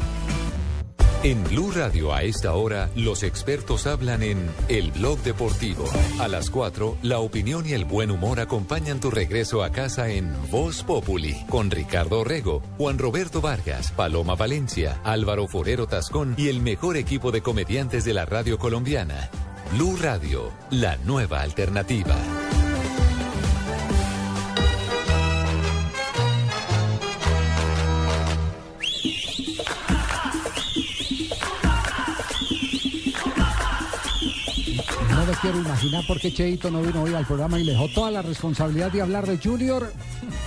En 1.24 1.44
Blue 1.44 1.70
Radio 1.70 2.12
a 2.12 2.24
esta 2.24 2.52
hora, 2.54 2.90
los 2.96 3.22
expertos 3.22 3.86
hablan 3.86 4.24
en 4.24 4.50
El 4.68 4.90
Blog 4.90 5.20
Deportivo. 5.20 5.84
A 6.18 6.26
las 6.26 6.50
4, 6.50 6.98
la 7.02 7.20
opinión 7.20 7.64
y 7.64 7.74
el 7.74 7.84
buen 7.84 8.10
humor 8.10 8.40
acompañan 8.40 8.98
tu 8.98 9.08
regreso 9.08 9.62
a 9.62 9.70
casa 9.70 10.08
en 10.08 10.34
Voz 10.50 10.82
Populi, 10.82 11.36
con 11.48 11.70
Ricardo 11.70 12.22
Orrego, 12.22 12.60
Juan 12.76 12.98
Roberto 12.98 13.40
Vargas, 13.40 13.92
Paloma 13.92 14.34
Valencia, 14.34 15.00
Álvaro 15.04 15.46
Forero 15.46 15.86
Tascón 15.86 16.34
y 16.36 16.48
el 16.48 16.60
mejor 16.60 16.96
equipo 16.96 17.30
de 17.30 17.40
comediantes 17.40 18.04
de 18.04 18.14
la 18.14 18.24
radio 18.24 18.58
colombiana. 18.58 19.30
Blue 19.72 19.96
Radio, 19.96 20.52
la 20.68 20.98
nueva 20.98 21.40
alternativa. 21.40 22.14
No 35.08 35.26
me 35.26 35.32
quiero 35.40 35.58
imaginar 35.58 36.06
por 36.06 36.20
qué 36.20 36.34
Cheito 36.34 36.70
no 36.70 36.82
vino 36.82 37.02
hoy 37.02 37.14
al 37.14 37.24
programa 37.24 37.58
y 37.58 37.64
le 37.64 37.72
dejó 37.72 37.88
toda 37.88 38.10
la 38.10 38.20
responsabilidad 38.20 38.92
de 38.92 39.00
hablar 39.00 39.26
de 39.26 39.38
Junior 39.38 39.90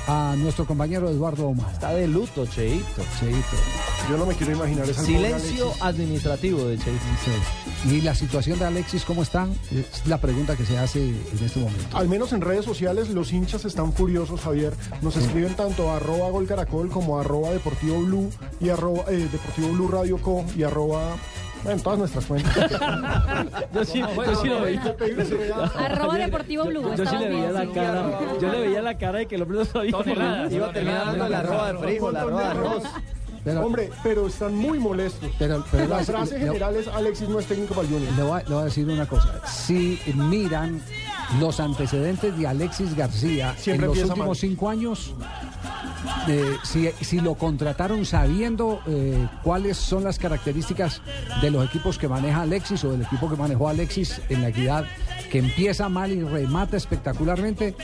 a 0.07 0.36
nuestro 0.38 0.67
compañero 0.67 1.09
Eduardo 1.09 1.47
Omar. 1.47 1.73
Está 1.73 1.95
de 1.95 2.07
luto, 2.07 2.45
Cheito. 2.45 3.01
Cheito. 3.19 3.57
Yo 4.07 4.17
no 4.17 4.28
me 4.28 4.36
quiero 4.36 4.53
imaginar 4.53 4.88
esa 4.88 5.01
Silencio 5.03 5.73
administrativo 5.82 6.65
de 6.65 6.78
Cheito. 6.78 7.64
¿Y 7.86 8.01
la 8.01 8.15
situación 8.15 8.57
de 8.57 8.65
Alexis 8.65 9.05
cómo 9.05 9.21
están? 9.21 9.53
Es 9.71 10.07
la 10.07 10.17
pregunta 10.19 10.55
que 10.55 10.65
se 10.65 10.77
hace 10.77 11.09
en 11.09 11.39
este 11.43 11.59
momento. 11.59 11.95
Al 11.95 12.09
menos 12.09 12.33
en 12.33 12.41
redes 12.41 12.65
sociales 12.65 13.09
los 13.09 13.31
hinchas 13.31 13.63
están 13.63 13.93
furiosos, 13.93 14.41
Javier. 14.41 14.73
Nos 15.01 15.15
escriben 15.17 15.53
tanto 15.55 15.91
a 15.91 15.97
arroba 15.97 16.29
Gol 16.31 16.47
Caracol 16.47 16.89
como 16.89 17.17
a 17.17 17.21
arroba 17.21 17.51
Deportivo 17.51 17.99
Blue 17.99 18.29
y 18.59 18.69
arroba 18.69 19.03
eh, 19.09 19.27
Deportivo 19.31 19.69
Blue 19.69 19.88
Radio 19.88 20.17
Co 20.17 20.43
y 20.57 20.63
arroba 20.63 21.15
en 21.65 21.79
todas 21.79 21.99
nuestras 21.99 22.25
cuentas. 22.25 22.55
Yo 23.73 23.86
sí, 23.86 23.99
yo 24.01 24.36
sí 24.36 24.47
lo 24.47 24.61
veía. 24.61 24.95
Arroba 25.77 26.17
Deportivo 26.17 26.65
Blue. 26.65 26.95
Yo 26.95 27.05
sí 27.05 27.17
le 27.17 27.29
veía 27.29 27.51
la 27.51 27.71
cara. 27.71 28.19
Yo 28.39 28.51
le 28.51 28.59
veía 28.61 28.81
la 28.81 28.97
cara 28.97 29.19
de 29.19 29.25
que 29.27 29.36
el 29.36 29.41
hombre 29.43 29.59
no 29.59 29.65
sabía. 29.65 30.47
Iba 30.51 30.71
terminando 30.71 31.29
la 31.29 31.39
arroba 31.39 31.73
de 31.73 31.79
frijol, 31.79 32.13
la 32.13 32.21
arroba 32.21 32.41
de 32.41 32.47
arroz. 32.47 32.83
Pero- 33.46 33.66
Hombre, 33.66 33.89
pero 34.04 34.28
están 34.28 34.56
muy 34.56 34.78
molestos. 34.80 35.30
Pero, 35.39 35.64
pero 35.72 35.88
La 35.88 36.00
frase 36.04 36.38
general 36.39 36.76
es 36.76 36.88
Alexis 36.89 37.30
no 37.30 37.39
es 37.39 37.46
técnico 37.46 37.74
para 37.76 37.88
el 37.88 37.93
Junior. 37.93 38.12
Le 38.14 38.24
voy, 38.24 38.39
a, 38.41 38.43
le 38.43 38.50
voy 38.54 38.62
a 38.62 38.66
decir 38.66 38.86
una 38.89 39.06
cosa. 39.06 39.39
Si 39.48 40.00
miran 40.16 40.82
los 41.39 41.60
antecedentes 41.60 42.38
de 42.38 42.48
Alexis 42.48 42.96
García 42.96 43.56
Siempre 43.58 43.86
en 43.86 43.91
los 43.93 44.04
últimos 44.04 44.28
mal. 44.28 44.36
cinco 44.36 44.70
años, 44.70 45.14
eh, 46.28 46.58
si, 46.64 46.89
si 47.02 47.20
lo 47.20 47.36
contrataron 47.36 48.06
sabiendo 48.06 48.82
eh, 48.88 49.28
cuáles 49.43 49.78
son 49.78 50.04
las 50.04 50.18
características 50.20 51.02
de 51.41 51.52
los 51.52 51.66
equipos 51.66 51.98
que 51.98 52.08
maneja 52.08 52.41
Alexis 52.41 52.84
o 52.84 52.91
del 52.91 53.04
equipo 53.04 53.30
que 53.30 53.36
manejó 53.36 53.70
Alexis 53.70 54.22
en 54.30 54.41
la 54.41 54.50
equidad, 54.50 54.86
que 55.36 55.39
empieza 55.39 55.89
mal 55.89 56.13
y 56.13 56.21
remata 56.21 56.77
espectacularmente, 56.77 57.75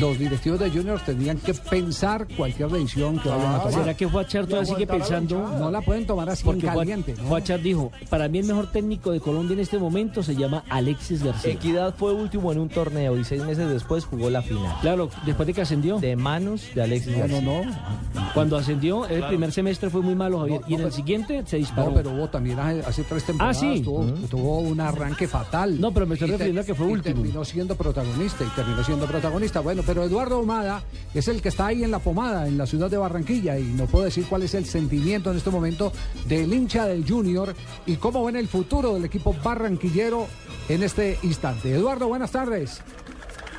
los 0.00 0.18
directivos 0.18 0.58
de 0.58 0.70
Juniors 0.70 1.04
tendrían 1.04 1.36
que 1.36 1.52
pensar 1.52 2.26
cualquier 2.34 2.70
decisión 2.70 3.18
que 3.18 3.28
vayan 3.28 3.52
a 3.56 3.58
tomar. 3.58 3.72
¿Será 3.74 3.94
que 3.94 4.08
Fuachar 4.08 4.46
todavía 4.46 4.72
sigue 4.72 4.86
pensando? 4.86 5.36
No 5.58 5.70
la 5.70 5.82
pueden 5.82 6.06
tomar 6.06 6.30
así 6.30 6.40
en 6.40 6.46
Porque 6.46 6.66
caliente. 6.66 7.14
¿no? 7.18 7.24
Fuachar 7.24 7.60
dijo, 7.60 7.92
para 8.08 8.26
mí 8.28 8.38
el 8.38 8.46
mejor 8.46 8.72
técnico 8.72 9.10
de 9.12 9.20
Colombia 9.20 9.52
en 9.52 9.60
este 9.60 9.76
momento 9.78 10.22
se 10.22 10.34
llama 10.34 10.64
Alexis 10.70 11.22
García. 11.22 11.52
Equidad 11.52 11.94
fue 11.94 12.14
último 12.14 12.50
en 12.52 12.58
un 12.58 12.70
torneo 12.70 13.18
y 13.18 13.24
seis 13.24 13.44
meses 13.44 13.68
después 13.68 14.06
jugó 14.06 14.30
la 14.30 14.40
final. 14.40 14.74
Claro, 14.80 15.10
después 15.26 15.46
de 15.46 15.52
que 15.52 15.60
ascendió. 15.60 15.98
De 15.98 16.16
manos 16.16 16.62
de 16.74 16.82
Alexis 16.84 17.12
No, 17.12 17.18
García. 17.18 17.40
no, 17.42 17.64
no. 17.64 18.30
Cuando 18.32 18.56
ascendió, 18.56 19.04
el 19.04 19.18
Claro. 19.18 19.28
primer 19.28 19.52
semestre 19.52 19.90
fue 19.90 20.00
muy 20.00 20.14
malo, 20.14 20.38
Javier. 20.40 20.62
No, 20.62 20.68
y 20.68 20.74
en 20.74 20.80
no, 20.80 20.86
el 20.86 20.92
siguiente 20.94 21.42
se 21.44 21.58
disparó. 21.58 21.90
No, 21.90 21.94
pero 21.96 22.10
hubo 22.12 22.28
también 22.28 22.58
hace, 22.58 22.80
hace 22.80 23.02
tres 23.04 23.24
temporadas. 23.24 23.58
Ah, 23.58 23.60
sí. 23.60 23.82
Tuvo, 23.82 24.04
tuvo 24.30 24.60
un 24.60 24.80
arranque 24.80 25.28
fatal. 25.28 25.78
No, 25.78 25.92
pero 25.92 26.06
me 26.06 26.14
estoy 26.14 26.30
refiriendo 26.30 26.62
a 26.62 26.64
que 26.64 26.74
fue 26.74 26.93
y 26.93 26.93
último. 26.94 27.14
terminó 27.14 27.44
siendo 27.44 27.76
protagonista 27.76 28.44
y 28.44 28.48
terminó 28.48 28.82
siendo 28.82 29.06
protagonista. 29.06 29.60
Bueno, 29.60 29.82
pero 29.86 30.02
Eduardo 30.04 30.38
Omada 30.38 30.82
es 31.14 31.28
el 31.28 31.42
que 31.42 31.48
está 31.48 31.66
ahí 31.66 31.84
en 31.84 31.90
la 31.90 31.98
pomada, 31.98 32.46
en 32.46 32.58
la 32.58 32.66
ciudad 32.66 32.90
de 32.90 32.96
Barranquilla, 32.96 33.58
y 33.58 33.64
no 33.64 33.86
puedo 33.86 34.04
decir 34.04 34.26
cuál 34.28 34.42
es 34.42 34.54
el 34.54 34.66
sentimiento 34.66 35.30
en 35.30 35.36
este 35.36 35.50
momento 35.50 35.92
del 36.26 36.52
hincha 36.52 36.86
del 36.86 37.08
Junior 37.08 37.54
y 37.86 37.96
cómo 37.96 38.24
ven 38.24 38.36
el 38.36 38.48
futuro 38.48 38.94
del 38.94 39.04
equipo 39.04 39.34
barranquillero 39.44 40.26
en 40.68 40.82
este 40.82 41.18
instante. 41.22 41.72
Eduardo, 41.72 42.08
buenas 42.08 42.30
tardes. 42.30 42.82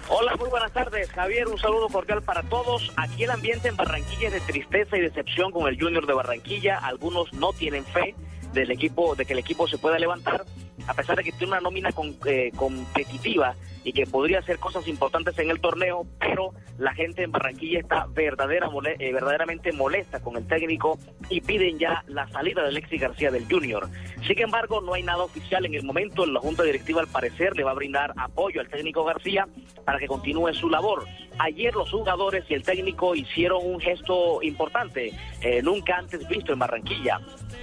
Hola, 0.07 0.36
muy 0.36 0.49
buenas 0.49 0.71
tardes, 0.71 1.09
Javier. 1.11 1.47
Un 1.47 1.57
saludo 1.57 1.89
cordial 1.89 2.21
para 2.21 2.43
todos. 2.43 2.91
Aquí 2.95 3.23
el 3.23 3.31
ambiente 3.31 3.69
en 3.69 3.75
Barranquilla 3.75 4.27
es 4.27 4.33
de 4.33 4.39
tristeza 4.41 4.97
y 4.97 5.01
decepción 5.01 5.51
con 5.51 5.67
el 5.67 5.81
Junior 5.81 6.05
de 6.05 6.13
Barranquilla. 6.13 6.77
Algunos 6.77 7.33
no 7.33 7.53
tienen 7.53 7.83
fe 7.86 8.13
del 8.53 8.69
equipo, 8.69 9.15
de 9.15 9.25
que 9.25 9.33
el 9.33 9.39
equipo 9.39 9.67
se 9.67 9.79
pueda 9.79 9.97
levantar, 9.97 10.45
a 10.88 10.93
pesar 10.93 11.15
de 11.17 11.23
que 11.23 11.31
tiene 11.31 11.53
una 11.53 11.61
nómina 11.61 11.91
con- 11.91 12.15
eh, 12.25 12.51
competitiva 12.55 13.55
y 13.86 13.93
que 13.93 14.07
podría 14.07 14.39
hacer 14.39 14.57
cosas 14.57 14.88
importantes 14.88 15.38
en 15.38 15.51
el 15.51 15.61
torneo, 15.61 16.05
pero 16.19 16.51
la 16.79 16.93
gente 16.93 17.23
en 17.23 17.31
Barranquilla 17.31 17.79
está 17.79 18.07
eh, 18.17 19.13
verdaderamente 19.13 19.71
molesta 19.71 20.19
con 20.19 20.36
el 20.36 20.47
técnico 20.47 20.97
y 21.29 21.39
piden 21.39 21.77
ya 21.77 22.03
la 22.07 22.27
salida 22.29 22.63
de 22.63 22.69
Alexis 22.69 22.99
García 22.99 23.29
del 23.29 23.45
Junior. 23.49 23.88
Sin 24.25 24.41
embargo, 24.41 24.81
no 24.81 24.95
hay 24.95 25.03
nada 25.03 25.23
oficial 25.23 25.65
en 25.67 25.75
el 25.75 25.83
momento. 25.83 26.25
La 26.25 26.39
Junta 26.39 26.63
Directiva, 26.63 26.99
al 26.99 27.07
parecer, 27.07 27.55
le 27.55 27.63
va 27.63 27.71
a 27.71 27.75
brindar 27.75 28.11
apoyo 28.17 28.59
al 28.59 28.69
técnico 28.69 29.03
García 29.03 29.47
para 29.86 29.99
que 29.99 30.07
continúe 30.07 30.51
su 30.53 30.67
labor. 30.67 31.05
Ayer 31.38 31.75
los 31.75 31.91
jugadores 31.91 32.43
y 32.49 32.55
el 32.55 32.63
técnico 32.63 33.13
hicieron 33.13 33.59
un 33.63 33.79
gesto 33.79 34.41
importante, 34.41 35.11
eh, 35.41 35.61
nunca 35.61 35.97
antes 35.97 36.27
visto 36.27 36.53
en 36.53 36.59
Barranquilla. 36.59 37.19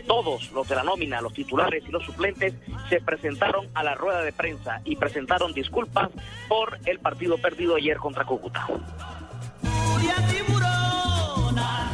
Todos 0.07 0.53
los 0.53 0.69
de 0.69 0.77
la 0.77 0.85
nómina, 0.85 1.21
los 1.21 1.33
titulares 1.33 1.83
y 1.89 1.91
los 1.91 2.05
suplentes, 2.05 2.55
se 2.89 3.01
presentaron 3.01 3.67
a 3.75 3.83
la 3.83 3.95
rueda 3.95 4.23
de 4.23 4.33
prensa 4.33 4.81
y 4.85 4.97
presentaron 4.97 5.53
disculpas 5.53 6.12
por 6.49 6.79
el 6.87 6.99
partido 6.99 7.39
perdido 7.39 7.77
ayer 7.77 7.97
contra 7.97 8.25
Cúcuta. 8.25 8.67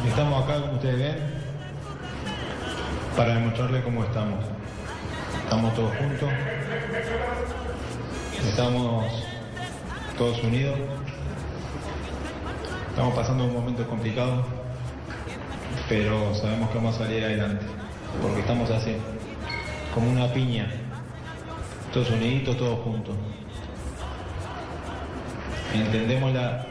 Estamos 0.07 0.43
acá, 0.43 0.61
como 0.61 0.73
ustedes 0.73 0.97
ven, 0.97 1.17
para 3.15 3.35
demostrarles 3.35 3.83
cómo 3.83 4.03
estamos. 4.03 4.43
Estamos 5.43 5.73
todos 5.73 5.95
juntos, 5.95 6.29
estamos 8.47 9.05
todos 10.17 10.43
unidos, 10.43 10.77
estamos 12.89 13.15
pasando 13.15 13.45
un 13.45 13.53
momento 13.53 13.87
complicado, 13.87 14.45
pero 15.87 16.35
sabemos 16.35 16.69
que 16.69 16.75
vamos 16.75 16.95
a 16.95 16.99
salir 16.99 17.23
adelante, 17.23 17.65
porque 18.21 18.41
estamos 18.41 18.69
así, 18.71 18.95
como 19.93 20.11
una 20.11 20.31
piña, 20.33 20.69
todos 21.93 22.09
uniditos, 22.11 22.57
todos 22.57 22.79
juntos. 22.79 23.15
Entendemos 25.73 26.33
la, 26.33 26.65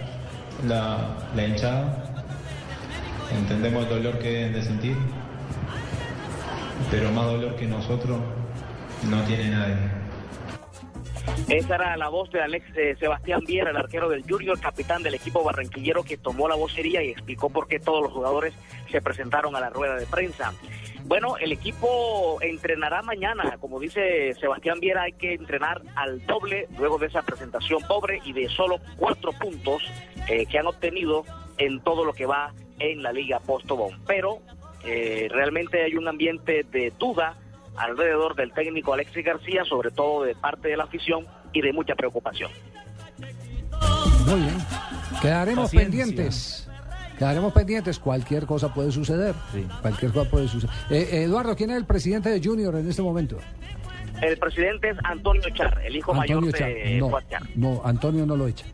la, 0.66 1.16
la 1.36 1.46
hinchada, 1.46 2.05
entendemos 3.36 3.84
el 3.84 3.88
dolor 3.88 4.18
que 4.18 4.28
deben 4.28 4.53
de 4.53 4.62
sentir, 4.62 4.96
pero 6.90 7.11
más 7.12 7.26
dolor 7.26 7.55
que 7.57 7.66
nosotros 7.66 8.18
no 9.09 9.22
tiene 9.22 9.51
nadie. 9.51 9.76
Esa 11.49 11.74
era 11.74 11.97
la 11.97 12.09
voz 12.09 12.31
de 12.31 12.41
Alex 12.41 12.66
eh, 12.76 12.97
Sebastián 12.99 13.41
Viera, 13.47 13.70
el 13.70 13.76
arquero 13.76 14.09
del 14.09 14.22
Junior, 14.29 14.59
capitán 14.61 15.03
del 15.03 15.14
equipo 15.14 15.43
barranquillero, 15.43 16.03
que 16.03 16.16
tomó 16.16 16.49
la 16.49 16.55
vocería 16.55 17.03
y 17.03 17.11
explicó 17.11 17.51
por 17.51 17.68
qué 17.68 17.79
todos 17.79 18.03
los 18.03 18.12
jugadores 18.12 18.55
se 18.91 19.01
presentaron 19.01 19.57
a 19.57 19.61
la 19.61 19.70
rueda 19.70 19.97
de 19.97 20.07
prensa. 20.07 20.53
Bueno, 21.05 21.39
el 21.39 21.53
equipo 21.53 22.39
entrenará 22.43 23.01
mañana. 23.03 23.57
Como 23.59 23.81
dice 23.81 24.35
Sebastián 24.39 24.79
Viera, 24.81 25.03
hay 25.03 25.12
que 25.12 25.35
entrenar 25.35 25.81
al 25.95 26.24
doble 26.26 26.68
luego 26.79 26.99
de 26.99 27.07
esa 27.07 27.22
presentación 27.22 27.83
pobre 27.89 28.20
y 28.24 28.35
de 28.35 28.49
solo 28.51 28.79
cuatro 28.97 29.33
puntos 29.33 29.83
eh, 30.29 30.45
que 30.47 30.59
han 30.59 30.66
obtenido 30.66 31.24
en 31.57 31.81
todo 31.81 32.05
lo 32.05 32.12
que 32.12 32.26
va 32.26 32.53
en 32.79 33.03
la 33.03 33.12
Liga 33.12 33.41
Postobón. 33.41 33.99
Pero 34.07 34.41
eh, 34.85 35.29
realmente 35.31 35.83
hay 35.83 35.97
un 35.97 36.09
ambiente 36.09 36.64
de 36.70 36.93
duda 36.99 37.37
alrededor 37.79 38.35
del 38.35 38.53
técnico 38.53 38.93
Alexis 38.93 39.24
García, 39.24 39.64
sobre 39.64 39.91
todo 39.91 40.24
de 40.24 40.35
parte 40.35 40.68
de 40.68 40.76
la 40.76 40.85
afición 40.85 41.26
y 41.53 41.61
de 41.61 41.72
mucha 41.72 41.95
preocupación. 41.95 42.51
Muy 44.26 44.41
bien. 44.41 44.57
Quedaremos 45.22 45.64
Paciencia. 45.66 46.05
pendientes. 46.05 46.68
Quedaremos 47.18 47.53
pendientes. 47.53 47.99
Cualquier 47.99 48.47
cosa 48.47 48.72
puede 48.72 48.93
suceder. 48.93 49.35
Cualquier 49.83 50.12
cosa 50.12 50.31
puede 50.31 50.49
suceder. 50.49 50.74
Eh, 50.91 51.22
Eduardo, 51.24 51.57
¿quién 51.57 51.70
es 51.70 51.76
el 51.76 51.87
presidente 51.87 52.29
de 52.31 52.41
Junior 52.43 52.74
en 52.76 52.89
este 52.89 53.03
momento? 53.03 53.39
El 54.22 54.37
presidente 54.39 54.91
es 54.91 54.97
Antonio 55.05 55.43
Char, 55.55 55.81
el 55.85 55.97
hijo 55.97 56.12
Antonio 56.12 56.41
mayor 56.41 56.55
Char. 56.59 56.68
de 56.68 56.99
No, 56.99 57.20
Char. 57.31 57.43
no, 57.55 57.81
Antonio 57.85 58.26
no 58.26 58.37
lo 58.37 58.49
echa. 58.49 58.66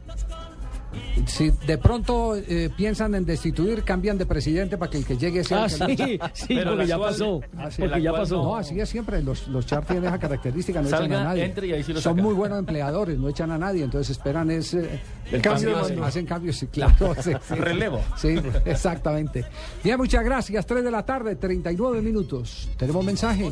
Si 1.27 1.51
de 1.51 1.79
pronto 1.79 2.37
eh, 2.37 2.71
piensan 2.77 3.15
en 3.15 3.25
destituir, 3.25 3.83
cambian 3.85 4.19
de 4.19 4.27
presidente 4.27 4.77
para 4.79 4.91
que 4.91 4.99
el 4.99 5.05
que 5.07 5.17
llegue 5.17 5.43
sea 5.45 5.65
Ah, 5.65 5.67
el 5.89 5.97
que 5.97 6.05
sí, 6.07 6.19
sí, 6.35 6.47
Pero 6.55 6.73
porque 6.73 6.87
ya 6.87 6.99
pasó, 6.99 7.41
Ah, 7.57 7.71
sí. 7.71 7.83
porque 7.83 8.03
ya 8.03 8.13
pasó. 8.13 8.43
No, 8.43 8.57
así 8.57 8.79
es 8.81 8.89
siempre. 8.89 9.23
Los, 9.23 9.49
los 9.49 9.67
char 9.67 9.85
tienen 9.85 10.05
esa 10.07 10.19
característica, 10.19 10.83
no 10.83 10.89
Salga, 10.89 11.07
echan 11.07 11.21
a 11.21 11.25
nadie. 11.25 11.45
entre 11.45 11.67
y 11.69 11.73
ahí 11.73 11.83
sí 11.83 11.93
lo 11.93 12.01
Son 12.01 12.17
muy 12.17 12.35
buenos 12.35 12.59
empleadores, 12.59 13.19
no 13.19 13.29
echan 13.29 13.51
a 13.51 13.59
nadie. 13.59 13.85
Entonces 13.85 14.11
esperan 14.17 14.51
es. 14.51 14.75
eh, 14.75 15.01
El 15.31 15.41
cambio 15.43 15.79
hacen. 16.05 16.27
cambios, 16.27 16.57
sí, 16.57 16.67
claro. 16.67 17.15
sí, 17.23 17.33
sí. 17.49 17.55
Relevo. 17.55 18.01
Sí, 18.17 18.37
exactamente. 18.65 19.45
Bien, 19.83 19.97
muchas 19.97 20.25
gracias. 20.25 20.67
3 20.67 20.85
de 20.85 20.91
la 20.91 21.05
tarde, 21.05 21.37
39 21.37 22.01
minutos. 22.03 22.69
¿Tenemos 22.77 23.05
mensaje? 23.05 23.51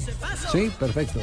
Sí, 0.52 0.70
perfecto. 0.78 1.20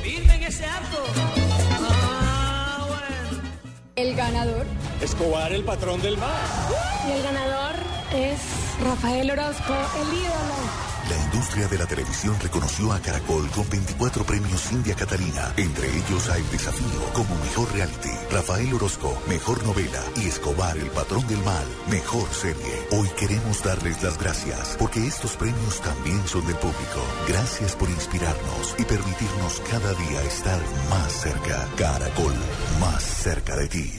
El 4.00 4.16
ganador. 4.16 4.66
Escobar, 5.02 5.52
el 5.52 5.66
patrón 5.66 6.02
del 6.02 6.18
mar. 6.18 6.30
Y 7.06 7.12
el 7.12 7.22
ganador 7.22 7.76
es 8.16 8.40
Rafael 8.82 9.30
Orozco, 9.30 9.74
el 9.74 10.18
ídolo. 10.18 10.89
La 11.10 11.18
industria 11.18 11.68
de 11.68 11.78
la 11.80 11.88
televisión 11.88 12.38
reconoció 12.40 12.94
a 12.94 13.00
Caracol 13.00 13.50
con 13.50 13.68
24 13.68 14.24
premios 14.26 14.72
India 14.72 14.94
Catalina, 14.94 15.54
entre 15.58 15.88
ellos 15.88 16.30
a 16.30 16.38
El 16.38 16.48
Desafío 16.52 17.02
como 17.14 17.36
Mejor 17.44 17.72
Reality, 17.74 18.12
Rafael 18.32 18.72
Orozco, 18.76 19.20
Mejor 19.28 19.64
Novela 19.66 20.04
y 20.18 20.28
Escobar, 20.28 20.78
el 20.78 20.92
Patrón 20.92 21.28
del 21.28 21.40
Mal, 21.40 21.66
Mejor 21.90 22.30
Serie. 22.32 22.88
Hoy 22.92 23.08
queremos 23.18 23.64
darles 23.64 24.04
las 24.04 24.20
gracias 24.20 24.76
porque 24.78 25.08
estos 25.08 25.36
premios 25.36 25.82
también 25.82 26.28
son 26.28 26.46
del 26.46 26.58
público. 26.58 27.02
Gracias 27.28 27.76
por 27.76 27.90
inspirarnos 27.90 28.76
y 28.78 28.84
permitirnos 28.84 29.62
cada 29.72 29.94
día 29.94 30.22
estar 30.24 30.62
más 30.92 31.12
cerca. 31.12 31.68
Caracol, 31.76 32.36
más 32.80 33.04
cerca 33.04 33.56
de 33.56 33.68
ti. 33.68 33.99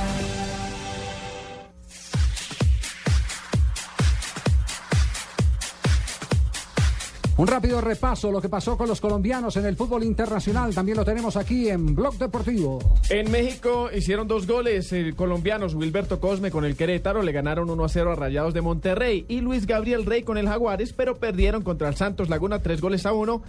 Un 7.41 7.47
rápido 7.47 7.81
repaso 7.81 8.31
lo 8.31 8.39
que 8.39 8.49
pasó 8.49 8.77
con 8.77 8.87
los 8.87 9.01
colombianos 9.01 9.57
en 9.57 9.65
el 9.65 9.75
fútbol 9.75 10.03
internacional. 10.03 10.75
También 10.75 10.95
lo 10.95 11.03
tenemos 11.03 11.35
aquí 11.35 11.69
en 11.69 11.95
Blog 11.95 12.15
Deportivo. 12.19 12.77
En 13.09 13.31
México 13.31 13.89
hicieron 13.91 14.27
dos 14.27 14.45
goles 14.45 14.93
el 14.93 15.15
colombianos 15.15 15.73
Wilberto 15.73 16.19
Cosme 16.19 16.51
con 16.51 16.65
el 16.65 16.75
Querétaro, 16.75 17.23
le 17.23 17.31
ganaron 17.31 17.67
1 17.71 17.83
a 17.83 17.89
0 17.89 18.11
a 18.11 18.15
Rayados 18.15 18.53
de 18.53 18.61
Monterrey 18.61 19.25
y 19.27 19.41
Luis 19.41 19.65
Gabriel 19.65 20.05
Rey 20.05 20.21
con 20.21 20.37
el 20.37 20.47
Jaguares, 20.47 20.93
pero 20.93 21.15
perdieron 21.15 21.63
contra 21.63 21.89
el 21.89 21.95
Santos 21.95 22.29
Laguna 22.29 22.59
tres 22.59 22.79
goles 22.79 23.07
a 23.07 23.13
uno. 23.13 23.41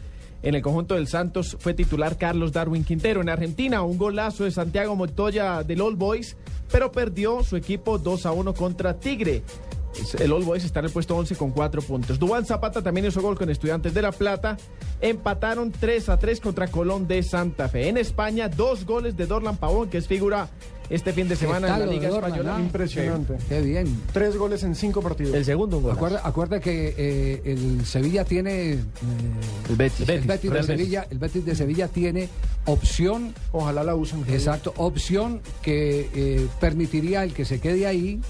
En 0.42 0.54
el 0.54 0.62
conjunto 0.62 0.94
del 0.94 1.06
Santos 1.06 1.58
fue 1.60 1.74
titular 1.74 2.16
Carlos 2.16 2.50
Darwin 2.50 2.84
Quintero. 2.84 3.20
En 3.20 3.28
Argentina, 3.28 3.82
un 3.82 3.98
golazo 3.98 4.44
de 4.44 4.52
Santiago 4.52 4.96
Montoya 4.96 5.64
del 5.64 5.82
All 5.82 5.96
Boys, 5.96 6.38
pero 6.70 6.92
perdió 6.92 7.44
su 7.44 7.56
equipo 7.56 7.98
2 7.98 8.24
a 8.24 8.32
1 8.32 8.54
contra 8.54 8.98
Tigre. 8.98 9.42
El 10.18 10.32
All 10.32 10.44
Boys 10.44 10.64
está 10.64 10.80
en 10.80 10.86
el 10.86 10.92
puesto 10.92 11.16
11 11.16 11.36
con 11.36 11.50
4 11.50 11.82
puntos. 11.82 12.18
Dubán 12.18 12.44
Zapata 12.46 12.82
también 12.82 13.06
hizo 13.06 13.20
gol 13.20 13.36
con 13.36 13.50
Estudiantes 13.50 13.94
de 13.94 14.02
La 14.02 14.12
Plata. 14.12 14.56
Empataron 15.00 15.72
3 15.72 16.08
a 16.08 16.18
3 16.18 16.40
contra 16.40 16.68
Colón 16.68 17.06
de 17.08 17.22
Santa 17.22 17.68
Fe. 17.68 17.88
En 17.88 17.96
España, 17.96 18.48
dos 18.48 18.84
goles 18.86 19.16
de 19.16 19.26
Dorlan 19.26 19.56
Pavón, 19.56 19.90
que 19.90 19.98
es 19.98 20.06
figura 20.06 20.48
este 20.90 21.12
fin 21.12 21.28
de 21.28 21.36
semana 21.36 21.74
en 21.74 21.80
la 21.80 21.86
Liga 21.86 22.08
Española. 22.08 22.58
Impresionante. 22.60 23.36
Qué 23.48 23.60
bien. 23.62 24.02
Tres 24.12 24.36
goles 24.36 24.62
en 24.62 24.74
cinco 24.74 25.00
partidos. 25.00 25.34
El 25.34 25.44
segundo 25.44 25.78
un 25.78 25.84
gol. 25.84 25.92
Acuerda, 25.92 26.20
acuerda 26.22 26.60
que 26.60 26.94
eh, 26.96 27.42
el 27.44 27.84
Sevilla 27.86 28.24
tiene. 28.24 28.72
eh, 28.72 28.78
el 29.70 29.76
Betis. 29.76 30.08
El 30.08 30.20
Betis, 30.22 30.50
de 30.50 30.50
Real 30.50 30.66
Betis. 30.66 30.66
Sevilla, 30.66 31.06
el 31.10 31.18
Betis 31.18 31.44
de 31.44 31.54
Sevilla 31.54 31.88
tiene 31.88 32.28
opción. 32.66 33.34
Ojalá 33.52 33.84
la 33.84 33.94
usen. 33.94 34.24
Exacto, 34.28 34.74
opción 34.76 35.40
que 35.62 36.10
eh, 36.14 36.46
permitiría 36.60 37.24
el 37.24 37.32
que 37.32 37.44
se 37.44 37.58
quede 37.60 37.86
ahí 37.86 38.20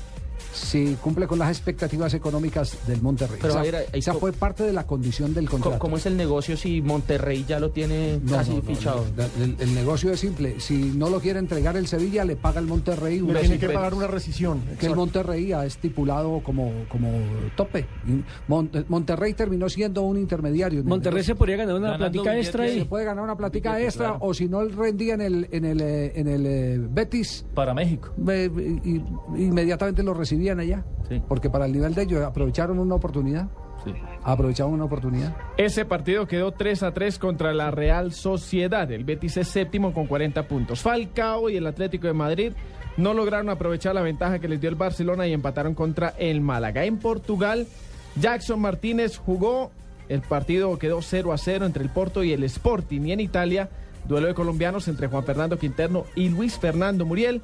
si 0.52 0.96
cumple 1.00 1.26
con 1.26 1.38
las 1.38 1.48
expectativas 1.50 2.14
económicas 2.14 2.76
del 2.86 3.00
Monterrey. 3.02 3.38
Pero, 3.40 3.50
esa, 3.54 3.58
Javier, 3.58 3.76
ahí 3.92 3.98
esa 4.00 4.14
fue 4.14 4.32
parte 4.32 4.62
de 4.64 4.72
la 4.72 4.86
condición 4.86 5.34
del 5.34 5.46
Co- 5.46 5.52
contrato. 5.52 5.78
¿Cómo 5.78 5.96
es 5.96 6.06
el 6.06 6.16
negocio 6.16 6.56
si 6.56 6.80
Monterrey 6.82 7.44
ya 7.48 7.58
lo 7.60 7.70
tiene 7.70 8.20
No, 8.22 8.32
casi 8.36 8.50
no, 8.50 8.56
no, 8.56 8.62
fichado? 8.62 9.04
no. 9.16 9.44
El, 9.44 9.56
el 9.58 9.74
negocio 9.74 10.12
es 10.12 10.20
simple. 10.20 10.60
Si 10.60 10.74
no 10.94 11.08
lo 11.10 11.20
quiere 11.20 11.38
entregar 11.38 11.76
el 11.76 11.86
Sevilla, 11.86 12.24
le 12.24 12.36
paga 12.36 12.60
el 12.60 12.66
Monterrey 12.66 13.16
Le 13.18 13.22
una 13.22 13.40
tiene 13.40 13.58
que 13.58 13.68
pagar 13.68 13.94
una 13.94 14.06
rescisión. 14.06 14.60
que 14.60 14.66
el 14.68 14.74
exacto. 14.74 14.96
Monterrey 14.96 15.52
ha 15.52 15.64
estipulado 15.64 16.40
como, 16.42 16.70
como 16.88 17.10
tope. 17.56 17.86
Y 18.06 18.22
Mon- 18.48 18.70
Monterrey 18.88 19.34
terminó 19.34 19.68
siendo 19.68 20.02
un 20.02 20.18
intermediario. 20.18 20.80
en 20.80 20.86
el 20.86 20.88
Monterrey 20.90 21.24
se 21.24 21.34
podría 21.34 21.56
ganar 21.56 21.76
una 21.76 21.96
un 21.96 22.02
extra 22.36 22.64
billete. 22.64 22.80
Se 22.80 22.84
puede 22.86 23.04
ganar 23.04 23.24
una 23.24 23.36
plática 23.36 23.70
Billete, 23.70 23.86
extra 23.86 24.06
claro. 24.10 24.18
o 24.24 24.34
si 24.34 24.48
no 24.48 24.60
él 24.60 24.72
rendía 24.72 25.14
en 25.14 25.20
el, 25.22 25.48
en 25.50 25.64
el, 25.64 25.80
eh, 25.80 26.12
en 26.14 26.28
el 26.28 26.46
eh, 26.46 26.78
Betis, 26.90 27.44
Para 27.54 27.72
México. 27.74 28.10
eh, 28.28 28.50
y- 28.84 28.90
y- 28.96 29.04
inmediatamente 29.44 30.02
lo 30.02 30.14
allá. 30.50 30.84
Sí. 31.08 31.22
Porque 31.28 31.50
para 31.50 31.66
el 31.66 31.72
nivel 31.72 31.94
de 31.94 32.02
ellos 32.02 32.22
aprovecharon 32.22 32.78
una 32.78 32.94
oportunidad. 32.94 33.48
Sí. 33.84 33.92
Aprovecharon 34.22 34.72
una 34.72 34.84
oportunidad. 34.84 35.36
Ese 35.56 35.84
partido 35.84 36.26
quedó 36.26 36.52
3 36.52 36.82
a 36.84 36.92
3 36.92 37.18
contra 37.18 37.52
la 37.52 37.70
Real 37.70 38.12
Sociedad. 38.12 38.90
El 38.90 39.04
Betis 39.04 39.36
es 39.36 39.48
séptimo 39.48 39.92
con 39.92 40.06
40 40.06 40.46
puntos. 40.46 40.80
Falcao 40.80 41.50
y 41.50 41.56
el 41.56 41.66
Atlético 41.66 42.06
de 42.06 42.12
Madrid 42.12 42.52
no 42.96 43.14
lograron 43.14 43.48
aprovechar 43.48 43.94
la 43.94 44.02
ventaja 44.02 44.38
que 44.38 44.48
les 44.48 44.60
dio 44.60 44.70
el 44.70 44.76
Barcelona 44.76 45.26
y 45.26 45.32
empataron 45.32 45.74
contra 45.74 46.10
el 46.18 46.40
Málaga. 46.40 46.84
En 46.84 46.98
Portugal, 46.98 47.66
Jackson 48.20 48.60
Martínez 48.60 49.16
jugó. 49.16 49.72
El 50.08 50.20
partido 50.20 50.78
quedó 50.78 51.00
0 51.00 51.32
a 51.32 51.38
0 51.38 51.66
entre 51.66 51.82
el 51.82 51.88
Porto 51.88 52.22
y 52.22 52.32
el 52.32 52.44
Sporting. 52.44 53.00
Y 53.02 53.12
en 53.12 53.20
Italia, 53.20 53.70
duelo 54.06 54.26
de 54.26 54.34
colombianos 54.34 54.88
entre 54.88 55.08
Juan 55.08 55.24
Fernando 55.24 55.58
Quinterno 55.58 56.04
y 56.14 56.28
Luis 56.28 56.58
Fernando 56.58 57.06
Muriel. 57.06 57.40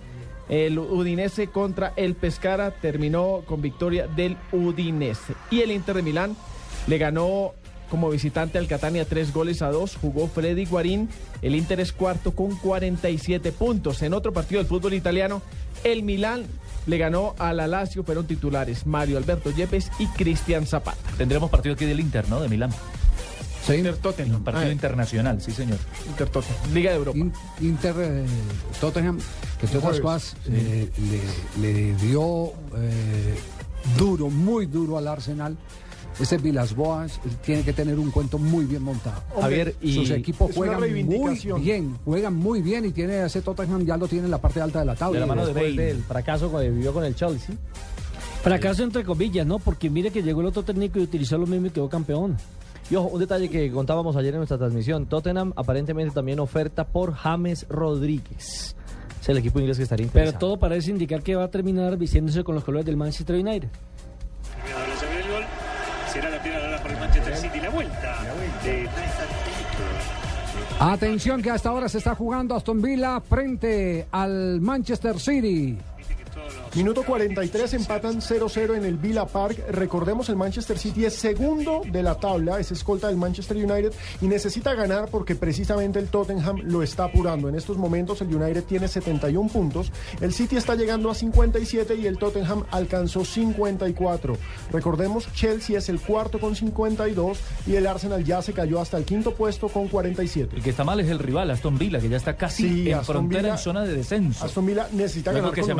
El 0.49 0.79
Udinese 0.79 1.49
contra 1.49 1.93
el 1.97 2.15
Pescara 2.15 2.71
terminó 2.71 3.43
con 3.47 3.61
victoria 3.61 4.07
del 4.07 4.37
Udinese. 4.53 5.35
Y 5.51 5.61
el 5.61 5.71
Inter 5.71 5.97
de 5.97 6.03
Milán 6.03 6.37
le 6.87 6.99
ganó 6.99 7.53
como 7.91 8.11
visitante 8.11 8.59
al 8.59 8.67
Catania 8.67 9.05
tres 9.05 9.33
goles 9.33 9.63
a 9.63 9.71
dos. 9.71 9.97
Jugó 9.97 10.29
Freddy 10.29 10.65
Guarín. 10.65 11.09
El 11.43 11.55
Inter 11.55 11.81
es 11.81 11.93
cuarto 11.93 12.33
con 12.33 12.57
47 12.57 13.53
puntos. 13.53 14.03
En 14.03 14.15
otro 14.15 14.33
partido 14.33 14.61
del 14.61 14.69
fútbol 14.69 14.95
italiano, 14.95 15.43
el 15.85 16.03
Milán 16.03 16.45
le 16.87 16.99
ganó 16.99 17.35
al 17.39 17.57
Lazio. 17.71 18.05
Fueron 18.05 18.27
titulares 18.27 18.87
Mario 18.87 19.19
Alberto 19.19 19.51
Yepes 19.51 19.91
y 19.99 20.07
Cristian 20.07 20.67
Zapata. 20.67 20.99
Tendremos 21.17 21.51
partido 21.51 21.75
aquí 21.75 21.85
del 21.85 22.01
Inter, 22.01 22.29
¿no? 22.29 22.41
De 22.41 22.49
Milán. 22.49 22.71
Sí. 23.69 23.75
Inter 23.79 23.97
Tottenham. 23.99 24.43
Partido 24.43 24.67
Ah, 24.69 24.73
internacional, 24.73 25.41
sí, 25.41 25.53
señor. 25.53 25.79
Inter 26.09 26.29
Tottenham. 26.29 26.75
Liga 26.75 26.91
de 26.91 26.97
Europa. 26.97 27.19
In- 27.19 27.33
Inter 27.61 27.95
eh, 27.99 28.25
Tottenham, 28.81 29.19
que 29.61 29.67
entre 29.67 29.79
otras 29.79 30.01
Jueves. 30.01 30.01
cosas 30.01 30.37
eh, 30.49 30.91
le, 31.61 31.63
le 31.73 31.95
dio 31.97 32.47
eh, 32.77 33.35
duro, 33.99 34.31
muy 34.31 34.67
duro 34.67 34.99
al 34.99 35.07
Arsenal. 35.09 35.57
Ese 36.21 36.37
Vilas 36.39 36.75
Boas 36.75 37.19
eh, 37.25 37.29
tiene 37.45 37.63
que 37.63 37.73
tener 37.73 37.97
un 37.99 38.11
cuento 38.11 38.39
muy 38.39 38.65
bien 38.65 38.83
montado. 38.83 39.23
Javier, 39.41 39.77
y 39.81 39.95
Sus 39.95 40.11
equipos 40.11 40.51
juegan 40.53 40.81
muy 40.81 41.03
bien, 41.61 41.97
juegan 42.05 42.35
muy 42.35 42.61
bien 42.63 42.85
y 42.87 42.91
tiene 42.91 43.25
ese 43.25 43.41
Tottenham 43.41 43.85
ya 43.87 43.97
lo 43.97 44.09
tiene 44.09 44.25
en 44.25 44.31
la 44.33 44.39
parte 44.41 44.61
alta 44.61 44.81
de 44.81 44.85
la 44.87 44.97
tabla. 44.97 45.15
De 45.15 45.21
la 45.21 45.27
mano 45.27 45.43
de 45.47 45.53
Después 45.55 45.77
Bale. 45.77 45.87
del 45.95 46.03
fracaso 46.03 46.51
que 46.57 46.71
vivió 46.71 46.93
con 46.93 47.05
el 47.05 47.15
Chelsea. 47.15 47.55
Fracaso 48.43 48.83
entre 48.83 49.05
comillas, 49.05 49.47
¿no? 49.47 49.59
Porque 49.59 49.91
mire 49.91 50.11
que 50.11 50.23
llegó 50.23 50.41
el 50.41 50.47
otro 50.47 50.63
técnico 50.65 50.99
y 50.99 51.03
utilizó 51.03 51.39
lo 51.39 51.47
mismo 51.47 51.67
y 51.67 51.71
quedó 51.71 51.89
campeón. 51.89 52.37
Y 52.91 52.97
ojo, 52.97 53.09
un 53.09 53.21
detalle 53.21 53.49
que 53.51 53.71
contábamos 53.71 54.17
ayer 54.17 54.33
en 54.35 54.39
nuestra 54.39 54.57
transmisión. 54.57 55.07
Tottenham 55.07 55.53
aparentemente 55.57 56.15
también 56.15 56.41
oferta 56.41 56.87
por 56.87 57.13
James 57.13 57.67
Rodríguez. 57.69 58.75
Es 59.21 59.29
el 59.29 59.37
equipo 59.39 59.61
inglés 59.61 59.77
que 59.77 59.83
estaría 59.83 60.07
Pero 60.07 60.27
interesado. 60.27 60.39
todo 60.39 60.59
parece 60.59 60.91
indicar 60.91 61.23
que 61.23 61.35
va 61.37 61.45
a 61.45 61.51
terminar 61.51 61.97
vistiéndose 61.99 62.43
con 62.45 62.55
los 62.55 62.65
colores 62.65 62.87
del 62.87 62.97
Manchester 62.97 63.37
United. 63.37 63.69
Será 66.13 66.31
la 66.31 66.41
primera 66.41 66.67
hora 66.67 66.83
por 66.83 66.91
el 66.91 66.99
Manchester 66.99 67.37
City. 67.37 67.61
La 67.61 67.71
vuelta. 67.71 68.17
De 68.65 68.89
Atención 70.81 71.43
que 71.43 71.51
hasta 71.51 71.69
ahora 71.69 71.89
se 71.89 71.99
está 71.99 72.15
jugando 72.15 72.55
Aston 72.55 72.81
Villa 72.81 73.21
frente 73.21 74.07
al 74.11 74.61
Manchester 74.61 75.19
City. 75.19 75.77
Minuto 76.75 77.03
43, 77.03 77.75
empatan 77.75 78.21
0-0 78.21 78.77
en 78.77 78.85
el 78.85 78.97
Villa 78.97 79.27
Park. 79.27 79.59
Recordemos, 79.71 80.29
el 80.29 80.37
Manchester 80.37 80.79
City 80.79 81.05
es 81.07 81.15
segundo 81.15 81.83
de 81.91 82.03
la 82.03 82.15
tabla, 82.17 82.61
es 82.61 82.71
escolta 82.71 83.09
del 83.09 83.17
Manchester 83.17 83.57
United 83.57 83.93
y 84.21 84.27
necesita 84.27 84.75
ganar 84.75 85.09
porque 85.11 85.35
precisamente 85.35 85.99
el 85.99 86.09
Tottenham 86.09 86.59
lo 86.65 86.83
está 86.83 87.05
apurando. 87.05 87.49
En 87.49 87.55
estos 87.55 87.77
momentos 87.79 88.21
el 88.21 88.35
United 88.35 88.65
tiene 88.65 88.87
71 88.89 89.49
puntos, 89.49 89.91
el 90.21 90.33
City 90.33 90.57
está 90.57 90.75
llegando 90.75 91.11
a 91.11 91.15
57 91.15 91.95
y 91.97 92.07
el 92.07 92.19
Tottenham 92.19 92.65
alcanzó 92.71 93.25
54. 93.25 94.37
Recordemos, 94.73 95.33
Chelsea 95.33 95.79
es 95.79 95.89
el 95.89 96.01
cuarto 96.01 96.39
con 96.39 96.55
52 96.55 97.39
y 97.67 97.75
el 97.77 97.87
Arsenal 97.87 98.25
ya 98.25 98.43
se 98.43 98.53
cayó 98.53 98.81
hasta 98.81 98.97
el 98.99 99.05
quinto 99.05 99.35
puesto 99.35 99.69
con 99.69 99.89
47. 99.89 100.57
El 100.57 100.63
que 100.63 100.71
está 100.71 100.85
mal 100.85 101.01
es 101.01 101.09
el 101.09 101.19
rival, 101.19 101.51
Aston 101.51 101.79
Villa, 101.79 102.01
que 102.01 102.09
ya 102.09 102.17
está 102.17 102.37
casi 102.37 102.59
Sí, 102.69 102.91
en 102.91 102.99
Aston 102.99 103.17
frontera 103.17 103.41
Villa- 103.43 103.53
en 103.53 103.59
zona 103.59 103.85
de 103.85 103.95
descenso. 103.95 104.45
Aston 104.45 104.67
Villa 104.67 104.89
necesita 104.93 105.31
Luego 105.33 105.47
ganar 105.47 105.55
que 105.55 105.61
con 105.63 105.69
se 105.69 105.75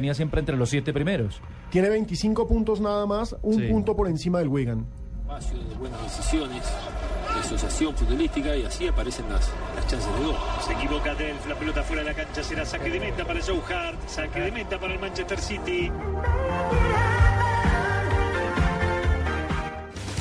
mantenía 0.00 0.14
siempre 0.14 0.40
entre 0.40 0.56
los 0.56 0.70
siete 0.70 0.92
primeros. 0.94 1.40
Tiene 1.70 1.90
25 1.90 2.48
puntos 2.48 2.80
nada 2.80 3.04
más, 3.04 3.36
un 3.42 3.58
Sí. 3.60 3.66
punto 3.68 3.94
por 3.94 4.08
encima 4.08 4.38
del 4.38 4.48
Wigan. 4.48 4.86
espacio 5.20 5.58
de 5.58 5.74
buenas 5.76 6.02
decisiones, 6.02 6.62
de 7.34 7.40
asociación 7.40 7.94
futbolística 7.94 8.56
y 8.56 8.64
así 8.64 8.88
aparecen 8.88 9.28
las, 9.28 9.48
las 9.76 9.86
chances 9.86 10.10
de 10.18 10.24
gol. 10.24 10.34
Se 10.66 10.72
equivoca 10.72 11.14
Delf, 11.14 11.46
la 11.46 11.54
pelota 11.54 11.82
fuera 11.82 12.02
de 12.02 12.08
la 12.10 12.16
cancha 12.16 12.42
será 12.42 12.64
saque 12.64 12.88
de 12.90 12.98
meta 12.98 13.24
para 13.26 13.40
Joe 13.42 13.60
Hart, 13.68 13.98
saque 14.08 14.40
de 14.40 14.50
meta 14.52 14.80
para 14.80 14.94
el 14.94 14.98
Manchester 15.00 15.38
City. 15.38 15.92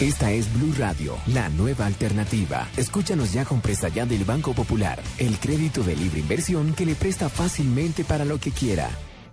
Esta 0.01 0.31
es 0.31 0.53
Blue 0.53 0.73
Radio, 0.77 1.15
la 1.27 1.49
nueva 1.49 1.85
alternativa. 1.85 2.67
Escúchanos 2.77 3.33
ya 3.33 3.45
con 3.45 3.61
presta 3.61 3.87
ya 3.89 4.05
del 4.05 4.23
Banco 4.25 4.53
Popular, 4.53 4.99
el 5.17 5.37
crédito 5.39 5.83
de 5.83 5.95
libre 5.95 6.19
inversión 6.19 6.73
que 6.73 6.85
le 6.85 6.95
presta 6.95 7.29
fácilmente 7.29 8.03
para 8.05 8.25
lo 8.25 8.37
que 8.39 8.51
quiera. 8.51 8.89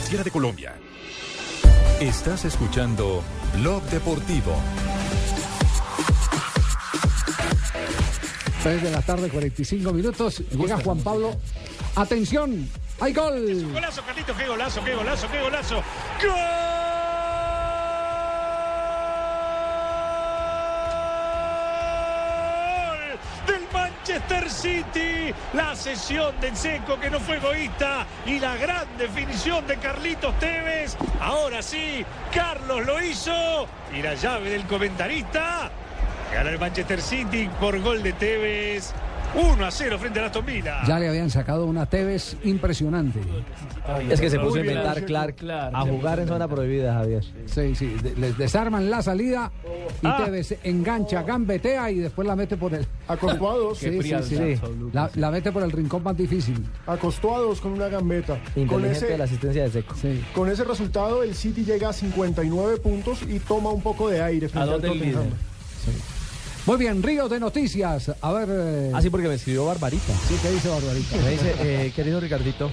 superfinanciera 0.00 0.24
de 0.24 0.30
Colombia. 0.30 0.74
Estás 2.00 2.44
escuchando 2.44 3.22
Blog 3.54 3.82
Deportivo. 3.84 4.56
3 8.62 8.82
de 8.82 8.90
la 8.90 9.02
tarde, 9.02 9.28
45 9.28 9.92
minutos. 9.92 10.42
Llega 10.50 10.78
Juan 10.82 10.98
Pablo. 11.00 11.36
Atención, 11.96 12.68
hay 13.00 13.12
gol. 13.12 13.72
Golazo, 13.72 14.02
Carlitos, 14.02 14.36
qué 14.36 14.46
golazo, 14.46 14.84
qué 14.84 14.94
golazo, 14.94 15.28
qué 15.30 15.40
golazo. 15.40 15.76
¡Gol! 16.22 16.69
La 25.54 25.74
sesión 25.74 26.38
de 26.40 26.54
Seco 26.54 26.98
que 26.98 27.10
no 27.10 27.20
fue 27.20 27.36
egoísta 27.36 28.06
y 28.26 28.38
la 28.38 28.56
gran 28.56 28.86
definición 28.98 29.66
de 29.66 29.76
Carlitos 29.76 30.38
Tevez. 30.38 30.96
Ahora 31.20 31.62
sí, 31.62 32.04
Carlos 32.32 32.84
lo 32.86 33.02
hizo. 33.02 33.66
Y 33.96 34.02
la 34.02 34.14
llave 34.14 34.50
del 34.50 34.66
comentarista. 34.66 35.70
Gana 36.32 36.50
el 36.50 36.58
Manchester 36.58 37.00
City 37.00 37.50
por 37.60 37.80
gol 37.80 38.02
de 38.02 38.12
Tevez. 38.12 38.92
1 39.34 39.64
a 39.64 39.70
0 39.70 39.98
frente 39.98 40.20
a 40.20 40.26
Aston 40.26 40.44
Villa. 40.44 40.82
Ya 40.86 40.98
le 40.98 41.08
habían 41.08 41.30
sacado 41.30 41.66
una 41.66 41.86
Tevez 41.86 42.36
impresionante. 42.44 43.20
Es 44.08 44.20
que 44.20 44.28
se 44.30 44.38
puso 44.38 44.56
a 44.56 44.60
inventar. 44.60 45.04
Clark 45.04 45.36
a 45.72 45.82
jugar 45.82 46.20
en 46.20 46.28
zona 46.28 46.48
prohibida, 46.48 46.94
Javier. 46.94 47.24
Sí, 47.46 47.74
sí, 47.74 47.96
les 48.16 48.36
desarman 48.36 48.90
la 48.90 49.02
salida 49.02 49.50
y 50.02 50.06
Ah. 50.06 50.22
Tevez 50.24 50.58
engancha, 50.64 51.22
gambetea 51.22 51.90
y 51.90 51.98
después 51.98 52.26
la 52.26 52.34
mete 52.36 52.56
por 52.56 52.74
el. 52.74 52.86
Acostó 53.08 53.50
a 53.50 53.56
dos. 53.56 53.78
Sí, 53.90 54.02
sí, 54.02 54.14
sí. 54.36 54.60
La, 54.92 55.10
la 55.14 55.30
mete 55.30 55.52
por 55.52 55.62
el 55.62 55.70
rincón 55.72 56.02
más 56.02 56.16
difícil. 56.16 56.64
Acostó 56.86 57.34
a 57.36 57.38
dos 57.40 57.60
con 57.60 57.72
una 57.72 57.88
gambeta. 57.88 58.38
Con 58.54 58.62
Inteligente 58.62 59.06
ese, 59.06 59.18
la 59.18 59.24
asistencia 59.24 59.62
de 59.64 59.70
Seco. 59.70 59.94
con 60.34 60.48
ese 60.50 60.64
resultado, 60.64 61.22
el 61.22 61.34
City 61.34 61.64
llega 61.64 61.88
a 61.90 61.92
59 61.92 62.78
puntos 62.78 63.22
y 63.28 63.38
toma 63.38 63.70
un 63.70 63.82
poco 63.82 64.08
de 64.08 64.22
aire 64.22 64.48
frente 64.48 64.70
al 64.72 64.80
Tottenham. 64.80 65.24
Muy 66.66 66.76
bien, 66.76 67.02
Río 67.02 67.28
de 67.28 67.40
Noticias. 67.40 68.12
A 68.20 68.32
ver. 68.32 68.48
eh, 68.50 68.92
Ah, 68.94 69.00
sí, 69.02 69.10
porque 69.10 69.28
me 69.28 69.34
escribió 69.34 69.64
Barbarita. 69.66 70.12
Sí, 70.28 70.36
¿qué 70.42 70.50
dice 70.50 70.68
Barbarita? 70.68 71.16
Me 71.16 71.30
dice, 71.30 71.54
eh, 71.60 71.92
querido 71.94 72.20
Ricardito, 72.20 72.70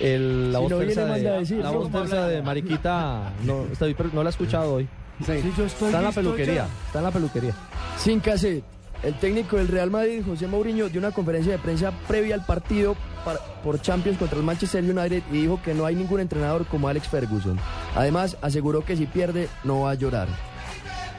el- 0.00 0.52
la 0.52 0.58
Si 0.58 0.62
voz 0.64 0.70
de, 0.80 0.86
decir, 0.86 1.58
la 1.58 1.70
¿no? 1.72 1.78
voz 1.78 1.90
tersa 1.92 2.26
de 2.28 2.42
Mariquita 2.42 3.32
no, 3.44 3.66
estoy- 3.72 3.96
no 4.12 4.22
la 4.22 4.28
he 4.28 4.32
escuchado 4.32 4.74
hoy. 4.74 4.88
Sí, 5.24 5.32
yo 5.56 5.64
estoy 5.66 5.86
está 5.88 5.98
en 5.98 6.04
la 6.04 6.12
peluquería. 6.12 6.54
ya. 6.54 6.68
Está 6.86 6.98
en 6.98 7.04
la 7.04 7.10
peluquería. 7.10 7.54
Sin 7.98 8.20
cassette. 8.20 8.64
El 9.02 9.14
técnico 9.14 9.56
del 9.56 9.68
Real 9.68 9.90
Madrid, 9.90 10.22
José 10.26 10.46
Mourinho, 10.46 10.90
dio 10.90 10.98
una 10.98 11.10
conferencia 11.10 11.52
de 11.52 11.58
prensa 11.58 11.90
previa 12.06 12.34
al 12.34 12.44
partido 12.44 12.96
para- 13.24 13.38
por 13.62 13.80
Champions 13.80 14.18
contra 14.18 14.36
el 14.38 14.44
Manchester 14.44 14.82
United 14.84 15.22
y 15.32 15.40
dijo 15.42 15.58
que 15.62 15.72
no 15.72 15.86
hay 15.86 15.94
ningún 15.94 16.20
entrenador 16.20 16.66
como 16.66 16.86
Alex 16.88 17.08
Ferguson. 17.08 17.58
Además, 17.96 18.36
aseguró 18.42 18.84
que 18.84 18.96
si 18.98 19.06
pierde, 19.06 19.48
no 19.64 19.80
va 19.82 19.92
a 19.92 19.94
llorar. 19.94 20.28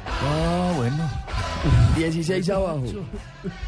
Ah, 0.07 0.73
bueno. 0.75 1.09
16 1.95 2.49
abajo. 2.49 2.83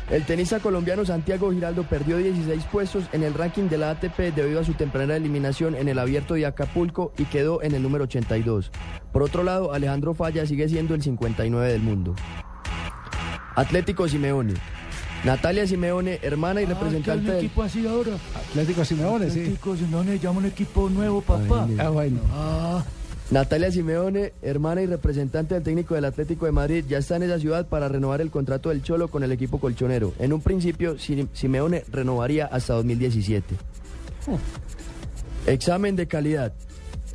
El 0.09 0.25
tenista 0.25 0.59
colombiano 0.59 1.05
Santiago 1.05 1.51
Giraldo 1.51 1.83
perdió 1.83 2.17
16 2.17 2.63
puestos 2.65 3.03
en 3.11 3.23
el 3.23 3.33
ranking 3.33 3.69
de 3.69 3.77
la 3.77 3.91
ATP 3.91 4.33
debido 4.35 4.61
a 4.61 4.63
su 4.63 4.73
temprana 4.73 5.15
eliminación 5.15 5.75
en 5.75 5.87
el 5.87 5.99
abierto 5.99 6.33
de 6.33 6.45
Acapulco 6.45 7.13
y 7.17 7.25
quedó 7.25 7.61
en 7.61 7.75
el 7.75 7.83
número 7.83 8.05
82. 8.05 8.71
Por 9.11 9.23
otro 9.23 9.43
lado, 9.43 9.73
Alejandro 9.73 10.13
Falla 10.13 10.45
sigue 10.45 10.67
siendo 10.69 10.95
el 10.95 11.03
59 11.03 11.71
del 11.71 11.81
mundo. 11.81 12.15
Atlético 13.55 14.07
Simeone. 14.07 14.53
Natalia 15.23 15.65
Simeone, 15.65 16.19
hermana 16.21 16.61
y 16.61 16.65
representante 16.65 17.31
del... 17.31 17.37
equipo 17.45 17.63
así 17.63 17.87
ahora? 17.87 18.11
Atlético 18.49 18.83
Simeone, 18.83 19.29
sí. 19.29 19.39
Atlético 19.39 19.77
Simeone 19.77 20.19
llama 20.19 20.39
un 20.39 20.45
equipo 20.47 20.89
nuevo, 20.89 21.21
papá. 21.21 21.67
Ah, 21.79 21.89
bueno. 21.89 22.19
Ah, 22.33 22.83
Natalia 23.31 23.71
Simeone, 23.71 24.33
hermana 24.43 24.81
y 24.81 24.85
representante 24.85 25.55
del 25.55 25.63
técnico 25.63 25.95
del 25.95 26.05
Atlético 26.05 26.45
de 26.45 26.51
Madrid, 26.51 26.85
ya 26.87 26.99
está 26.99 27.15
en 27.15 27.23
esa 27.23 27.39
ciudad 27.39 27.67
para 27.67 27.87
renovar 27.87 28.21
el 28.21 28.29
contrato 28.29 28.69
del 28.69 28.83
Cholo 28.83 29.07
con 29.07 29.23
el 29.23 29.31
equipo 29.31 29.59
colchonero. 29.59 30.13
En 30.19 30.33
un 30.33 30.41
principio, 30.41 30.99
Si- 30.99 31.27
Simeone 31.33 31.83
renovaría 31.91 32.45
hasta 32.45 32.73
2017. 32.75 33.55
Examen 35.47 35.95
de 35.95 36.07
calidad. 36.07 36.53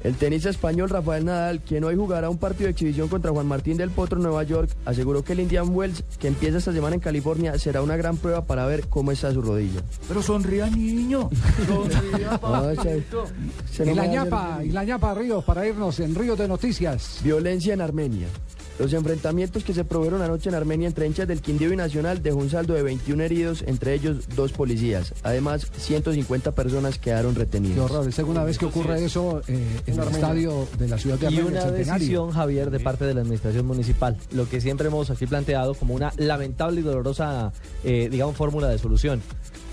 El 0.04 0.14
tenista 0.14 0.48
español 0.48 0.88
Rafael 0.90 1.24
Nadal, 1.24 1.60
quien 1.60 1.82
hoy 1.84 1.96
jugará 1.96 2.30
un 2.30 2.38
partido 2.38 2.66
de 2.66 2.70
exhibición 2.70 3.08
contra 3.08 3.32
Juan 3.32 3.46
Martín 3.46 3.76
del 3.76 3.90
Potro 3.90 4.16
en 4.18 4.22
Nueva 4.22 4.42
York, 4.44 4.70
aseguró 4.84 5.24
que 5.24 5.32
el 5.32 5.40
Indian 5.40 5.68
Wells, 5.70 6.04
que 6.20 6.28
empieza 6.28 6.58
esta 6.58 6.72
semana 6.72 6.94
en 6.94 7.00
California, 7.00 7.58
será 7.58 7.82
una 7.82 7.96
gran 7.96 8.16
prueba 8.16 8.44
para 8.44 8.64
ver 8.66 8.86
cómo 8.88 9.10
está 9.10 9.32
su 9.32 9.42
rodilla. 9.42 9.80
pero 10.06 10.22
sonría, 10.22 10.70
niño. 10.70 11.28
Sonría, 11.66 12.38
papito. 12.40 13.24
Se 13.72 13.84
Y 13.84 13.88
no 13.88 13.94
la 13.96 14.06
ñapa, 14.06 14.54
hacer- 14.56 14.66
y 14.66 14.70
la 14.70 14.84
ñapa 14.84 15.14
Ríos 15.14 15.44
para 15.44 15.66
irnos 15.66 15.98
en 16.00 16.14
Río 16.14 16.36
de 16.36 16.46
Noticias. 16.48 17.18
Violencia 17.24 17.74
en 17.74 17.80
Armenia. 17.80 18.28
Los 18.78 18.92
enfrentamientos 18.92 19.64
que 19.64 19.74
se 19.74 19.84
produjeron 19.84 20.22
anoche 20.22 20.48
en 20.48 20.54
Armenia 20.54 20.86
entre 20.86 21.06
hinchas 21.06 21.26
del 21.26 21.40
Quindío 21.40 21.72
y 21.72 21.76
Nacional 21.76 22.22
dejó 22.22 22.36
un 22.38 22.48
saldo 22.48 22.74
de 22.74 22.82
21 22.82 23.22
heridos, 23.24 23.64
entre 23.66 23.94
ellos 23.94 24.28
dos 24.36 24.52
policías. 24.52 25.14
Además, 25.24 25.66
150 25.76 26.52
personas 26.52 26.98
quedaron 26.98 27.34
retenidas. 27.34 27.74
Qué 27.74 27.80
horror, 27.80 28.08
es 28.08 28.14
segunda 28.14 28.44
vez 28.44 28.56
que 28.58 28.66
ocurre 28.66 29.04
eso 29.04 29.40
eh, 29.48 29.66
en 29.86 29.94
el 29.94 30.00
Armenia. 30.00 30.18
estadio 30.20 30.68
de 30.78 30.88
la 30.88 30.98
ciudad 30.98 31.18
de 31.18 31.24
Y 31.24 31.26
Armenia, 31.38 31.46
una 31.50 31.58
el 31.58 31.64
Centenario. 31.64 31.94
decisión, 31.98 32.30
Javier, 32.30 32.70
de 32.70 32.80
parte 32.80 33.04
de 33.04 33.14
la 33.14 33.20
administración 33.22 33.66
municipal, 33.66 34.16
lo 34.32 34.48
que 34.48 34.60
siempre 34.60 34.86
hemos 34.86 35.10
aquí 35.10 35.26
planteado 35.26 35.74
como 35.74 35.94
una 35.94 36.12
lamentable 36.16 36.80
y 36.80 36.84
dolorosa, 36.84 37.52
eh, 37.82 38.08
digamos, 38.10 38.36
fórmula 38.36 38.68
de 38.68 38.78
solución. 38.78 39.20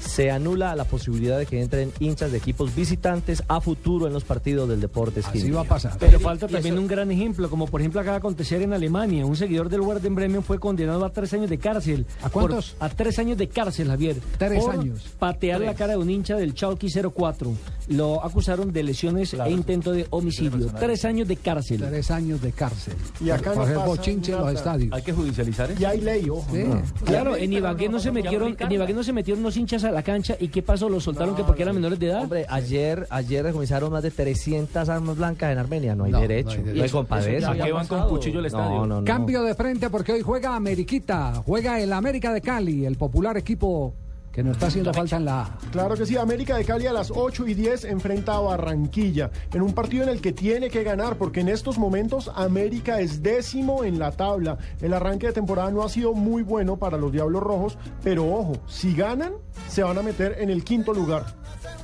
Se 0.05 0.31
anula 0.31 0.75
la 0.75 0.85
posibilidad 0.85 1.37
de 1.37 1.45
que 1.45 1.61
entren 1.61 1.91
hinchas 1.99 2.31
de 2.31 2.37
equipos 2.37 2.73
visitantes 2.75 3.43
a 3.47 3.59
futuro 3.59 4.07
en 4.07 4.13
los 4.13 4.23
partidos 4.23 4.69
del 4.69 4.79
Deportes 4.79 5.25
Así 5.27 5.49
va 5.51 5.61
a 5.61 5.65
pasar. 5.65 5.97
Pero 5.99 6.19
falta 6.19 6.47
también 6.47 6.77
un 6.77 6.87
gran 6.87 7.11
ejemplo, 7.11 7.49
como 7.49 7.65
por 7.65 7.81
ejemplo 7.81 7.99
acaba 7.99 8.13
de 8.15 8.19
acontecer 8.19 8.61
en 8.61 8.73
Alemania. 8.73 9.25
Un 9.25 9.35
seguidor 9.35 9.67
del 9.69 9.81
Werder 9.81 10.11
Bremen 10.11 10.43
fue 10.43 10.59
condenado 10.59 11.03
a 11.05 11.09
tres 11.11 11.33
años 11.33 11.49
de 11.49 11.57
cárcel. 11.57 12.05
¿A 12.21 12.29
cuántos? 12.29 12.71
Por- 12.71 12.87
a 12.87 12.89
tres 12.89 13.19
años 13.19 13.37
de 13.37 13.47
cárcel, 13.47 13.87
Javier. 13.87 14.17
Tres 14.37 14.63
por 14.63 14.75
años. 14.75 15.01
Patear 15.19 15.61
la 15.61 15.73
cara 15.73 15.93
de 15.93 15.97
un 15.99 16.09
hincha 16.09 16.35
del 16.35 16.53
Chalky 16.53 16.87
04. 16.89 17.53
Lo 17.89 18.23
acusaron 18.23 18.71
de 18.71 18.83
lesiones 18.83 19.33
e 19.33 19.51
intento 19.51 19.91
de 19.91 20.07
homicidio. 20.11 20.67
Tres 20.79 21.03
años 21.05 21.27
de 21.27 21.35
cárcel. 21.35 21.81
Tres 21.81 22.09
años 22.11 22.41
de 22.41 22.51
cárcel. 22.51 22.93
Y 23.19 23.29
acá 23.31 23.53
por 23.53 23.67
no 23.69 23.81
bochinche 23.85 24.31
en 24.31 24.39
los 24.39 24.53
estadios. 24.53 24.93
Hay 24.93 25.01
que 25.01 25.13
judicializar 25.13 25.69
eso. 25.71 25.81
Y 25.81 25.85
hay 25.85 26.01
ley, 26.01 26.29
ojo. 26.29 26.45
Sí. 26.51 26.63
¿no? 26.63 26.81
Claro, 27.05 27.35
en 27.35 27.53
Ibagué 27.53 27.89
no 27.89 27.99
se 27.99 28.11
metieron, 28.11 28.55
en 28.57 28.71
Ibagué 28.71 28.93
no 28.93 29.03
se 29.03 29.13
metieron 29.13 29.41
unos 29.41 29.57
hinchas 29.57 29.83
a, 29.83 29.94
la 29.95 30.03
cancha. 30.03 30.35
¿Y 30.39 30.49
qué 30.49 30.61
pasó? 30.61 30.89
¿Los 30.89 31.03
soltaron 31.03 31.35
que 31.35 31.43
porque 31.43 31.63
eran 31.63 31.73
menores 31.73 31.97
de 31.99 32.07
edad? 32.07 32.21
Hombre, 32.23 32.45
ayer, 32.49 33.07
ayer 33.09 33.43
decomisaron 33.45 33.91
más 33.91 34.03
de 34.03 34.11
300 34.11 34.87
armas 34.89 35.15
blancas 35.17 35.51
en 35.53 35.57
Armenia. 35.57 35.95
No 35.95 36.03
hay 36.03 36.11
No, 36.11 36.19
derecho. 36.19 36.57
no 36.63 36.71
hay 36.71 36.79
No 36.81 36.91
compadezca. 36.91 37.51
¿A 37.51 37.55
qué 37.55 37.71
van 37.71 37.87
con 37.87 38.07
cuchillo 38.09 38.39
al 38.39 38.45
estadio? 38.45 38.79
No, 38.79 38.85
no, 38.85 38.99
no. 39.01 39.05
Cambio 39.05 39.41
de 39.43 39.55
frente 39.55 39.89
porque 39.89 40.11
hoy 40.13 40.21
juega 40.21 40.55
Ameriquita, 40.55 41.41
juega 41.45 41.79
el 41.79 41.93
América 41.93 42.33
de 42.33 42.41
Cali, 42.41 42.85
el 42.85 42.97
popular 42.97 43.37
equipo 43.37 43.93
que 44.35 44.43
nos 44.43 44.57
está 44.57 44.67
haciendo 44.67 44.93
falta 44.93 45.15
en 45.15 45.23
la 45.23 45.43
A. 45.43 45.57
Claro 45.71 45.95
que 45.95 46.05
sí, 46.05 46.17
América 46.17 46.57
de 46.57 46.65
Cali 46.65 46.85
a 46.87 46.91
las 46.91 47.09
8 47.09 47.47
y 47.47 47.53
10 47.53 47.85
enfrenta 47.85 48.35
a 48.35 48.41
Barranquilla 48.41 49.31
en 49.53 49.61
un 49.61 49.71
partido 49.71 50.03
en 50.03 50.09
el 50.09 50.19
que 50.19 50.33
tiene 50.33 50.69
que 50.69 50.83
ganar 50.83 51.15
porque 51.15 51.39
en 51.39 51.47
estos 51.47 51.77
momentos 51.77 52.29
América 52.35 52.99
es 52.99 53.23
décimo 53.23 53.85
en 53.85 53.97
la 53.97 54.11
tabla. 54.11 54.57
El 54.81 54.93
arranque 54.93 55.27
de 55.27 55.31
temporada 55.31 55.71
no 55.71 55.83
ha 55.83 55.89
sido 55.89 56.13
muy 56.13 56.43
bueno 56.43 56.75
para 56.75 56.97
los 56.97 57.13
Diablos 57.13 57.41
Rojos, 57.41 57.77
pero 58.03 58.29
ojo, 58.29 58.57
si 58.67 58.93
ganan 58.93 59.31
se 59.69 59.83
van 59.83 59.97
a 59.99 60.01
meter 60.01 60.35
en 60.37 60.49
el 60.49 60.65
quinto 60.65 60.93
lugar. 60.93 61.27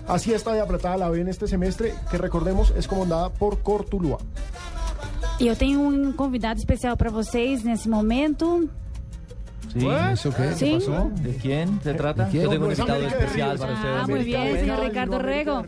Así 0.05 0.33
está 0.33 0.51
de 0.51 0.59
apretada 0.59 0.97
la 0.97 1.09
B 1.09 1.21
en 1.21 1.29
este 1.29 1.47
semestre 1.47 1.93
que 2.11 2.17
recordemos 2.17 2.73
es 2.75 2.85
comandada 2.85 3.29
por 3.29 3.59
Cortuluá. 3.59 4.17
E 5.39 5.47
eu 5.47 5.55
tenho 5.55 5.79
um 5.79 6.11
convidado 6.11 6.59
especial 6.59 6.97
para 6.97 7.09
vocês 7.09 7.63
nesse 7.63 7.87
momento. 7.87 8.69
Sí. 9.73 9.87
¿Eso 10.11 10.33
qué? 10.35 10.51
Sí. 10.53 10.65
¿Qué 10.65 10.73
pasó? 10.73 11.11
¿De 11.21 11.35
quién 11.35 11.81
se 11.81 11.93
trata? 11.93 12.27
quién? 12.29 12.43
Yo 12.43 12.49
tengo 12.49 12.65
un 12.65 12.71
invitado 12.71 13.07
especial 13.07 13.57
para 13.57 13.73
ustedes. 13.73 13.95
Ah, 13.99 14.05
muy 14.07 14.23
bien, 14.23 14.59
señor 14.59 14.83
Ricardo 14.83 15.19
Rego. 15.19 15.63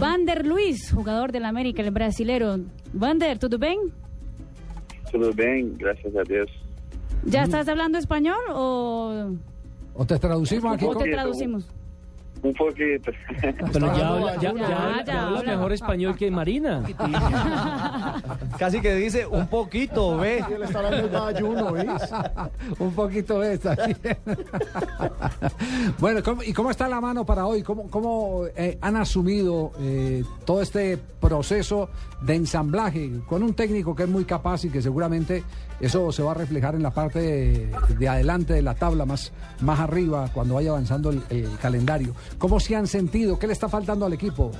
Vander 0.00 0.46
Luiz, 0.46 0.92
jugador 0.92 1.30
del 1.30 1.44
América, 1.44 1.82
el 1.82 1.90
brasileiro. 1.90 2.58
Vander, 2.92 3.38
¿tudo 3.38 3.58
bem? 3.58 3.78
Tudo 5.12 5.32
bem, 5.32 5.74
graças 5.78 6.14
a 6.16 6.22
Deus. 6.24 6.50
¿Ya 7.24 7.44
estás 7.44 7.68
hablando 7.68 7.98
español 7.98 8.38
o, 8.52 9.30
¿O 9.94 10.04
te 10.06 10.18
traducimos 10.18 10.74
aquí? 10.74 10.84
o 10.84 10.96
te 10.96 11.10
traducimos? 11.10 11.66
Un 12.42 12.54
poquito. 12.54 13.10
Pero 13.72 13.96
ya 13.96 14.08
habla, 14.08 14.34
ya, 14.36 14.40
Ya, 14.40 14.52
ya, 14.54 14.68
ya 14.68 15.04
ya 15.04 15.22
habla 15.26 15.38
habla. 15.40 15.52
mejor 15.56 15.72
español 15.72 16.16
que 16.16 16.30
Marina. 16.30 16.82
Casi 18.58 18.80
que 18.80 18.94
dice 18.94 19.26
un 19.26 19.46
poquito, 19.48 20.16
ve. 20.18 20.38
Él 20.54 20.62
está 20.62 20.78
hablando 20.80 21.08
de 21.08 21.36
ayuno, 21.36 21.72
¿ves? 21.72 21.86
Un 22.78 22.92
poquito 22.94 23.42
esta. 23.42 23.76
bueno, 25.98 26.22
¿cómo- 26.22 26.42
¿y 26.42 26.52
cómo 26.52 26.70
está 26.70 26.88
la 26.88 27.00
mano 27.00 27.24
para 27.24 27.46
hoy? 27.46 27.62
¿Cómo, 27.62 27.88
cómo 27.90 28.42
eh, 28.56 28.78
han 28.80 28.96
asumido 28.96 29.72
eh, 29.80 30.24
todo 30.44 30.62
este 30.62 30.98
proceso 31.20 31.88
de 32.20 32.34
ensamblaje 32.34 33.10
con 33.26 33.42
un 33.42 33.54
técnico 33.54 33.94
que 33.94 34.04
es 34.04 34.08
muy 34.08 34.24
capaz 34.24 34.64
y 34.64 34.70
que 34.70 34.82
seguramente 34.82 35.42
eso 35.80 36.10
se 36.10 36.22
va 36.22 36.32
a 36.32 36.34
reflejar 36.34 36.74
en 36.74 36.82
la 36.82 36.90
parte 36.90 37.20
de, 37.20 37.70
de 37.98 38.08
adelante 38.08 38.52
de 38.52 38.62
la 38.62 38.74
tabla, 38.74 39.04
más, 39.06 39.32
más 39.60 39.78
arriba, 39.78 40.28
cuando 40.34 40.54
vaya 40.54 40.70
avanzando 40.70 41.10
el, 41.10 41.22
el 41.30 41.48
calendario? 41.60 42.14
¿Cómo 42.36 42.60
se 42.60 42.76
han 42.76 42.86
sentido? 42.86 43.38
¿Qué 43.38 43.46
le 43.46 43.52
está 43.52 43.68
faltando 43.68 44.06
al 44.06 44.12
equipo? 44.12 44.52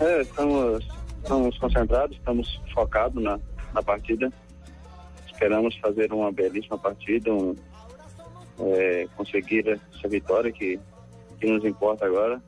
É, 0.00 0.20
estamos, 0.20 0.86
estamos 1.22 1.58
concentrados, 1.58 2.16
estamos 2.16 2.60
focados 2.72 3.22
na, 3.22 3.40
na 3.74 3.82
partida. 3.82 4.30
Esperamos 5.26 5.76
fazer 5.80 6.12
uma 6.12 6.30
belíssima 6.30 6.78
partida, 6.78 7.32
um, 7.32 7.54
é, 8.60 9.08
conseguir 9.16 9.68
essa 9.68 10.08
vitória 10.08 10.52
que, 10.52 10.78
que 11.40 11.46
nos 11.50 11.64
importa 11.64 12.06
agora. 12.06 12.40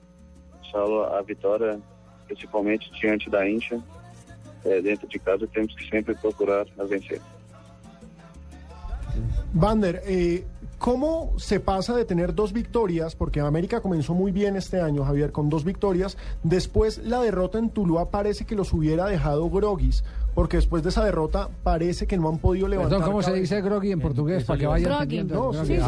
Só 0.70 1.04
a 1.16 1.22
vitória, 1.22 1.80
principalmente 2.26 2.90
diante 3.00 3.28
da 3.28 3.48
Índia, 3.48 3.82
é, 4.64 4.80
dentro 4.80 5.08
de 5.08 5.18
casa, 5.18 5.46
temos 5.48 5.74
que 5.74 5.88
sempre 5.88 6.14
procurar 6.14 6.66
a 6.78 6.84
vencer. 6.84 7.20
Vander, 9.52 10.02
eh, 10.06 10.44
¿cómo 10.80 11.34
se 11.36 11.60
pasa 11.60 11.94
de 11.94 12.04
tener 12.04 12.34
dos 12.34 12.52
victorias? 12.52 13.14
Porque 13.14 13.38
América 13.40 13.80
comenzó 13.80 14.14
muy 14.14 14.32
bien 14.32 14.56
este 14.56 14.80
año, 14.80 15.04
Javier, 15.04 15.30
con 15.30 15.48
dos 15.48 15.62
victorias. 15.62 16.16
Después 16.42 16.98
la 17.04 17.20
derrota 17.20 17.58
en 17.58 17.68
Tuluá 17.70 18.10
parece 18.10 18.46
que 18.46 18.56
los 18.56 18.72
hubiera 18.72 19.04
dejado 19.06 19.48
groguis, 19.50 20.02
porque 20.34 20.56
después 20.56 20.82
de 20.82 20.88
esa 20.88 21.04
derrota 21.04 21.50
parece 21.62 22.06
que 22.06 22.16
no 22.16 22.28
han 22.30 22.38
podido 22.38 22.66
levantar. 22.66 22.98
Perdón, 22.98 23.12
¿cómo 23.12 23.22
se 23.22 23.34
dice 23.34 23.60
groggy 23.60 23.92
en 23.92 24.00
portugués? 24.00 24.44
Para 24.44 24.58
que 24.58 24.66
vayan 24.66 24.92
entendiendo. 24.92 25.52
No, 25.52 25.64
sí, 25.64 25.76
sí, 25.76 25.82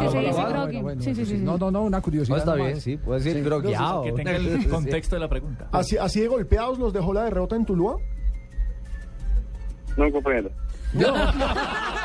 se 0.99 1.09
dice 1.09 1.25
sí, 1.25 1.37
No, 1.39 1.57
no, 1.57 1.71
no, 1.71 1.81
una 1.81 1.99
curiosidad. 1.99 2.37
No, 2.37 2.39
está 2.39 2.55
bien, 2.55 2.79
sí, 2.79 2.95
puede 2.97 3.19
decir 3.19 3.33
Sí. 3.33 3.41
grogueado. 3.41 4.03
Que 4.03 4.11
tenga 4.13 4.35
el 4.35 4.69
contexto 4.69 5.15
de 5.15 5.19
la 5.19 5.27
pregunta. 5.27 5.67
Así, 5.71 5.97
así 5.97 6.21
de 6.21 6.27
golpeados 6.27 6.77
los 6.77 6.93
dejó 6.93 7.13
la 7.13 7.23
derrota 7.23 7.55
en 7.55 7.65
Tuluá. 7.65 7.97
Não 9.97 10.11
compreendo. 10.11 10.49
Marinilla, 10.93 11.33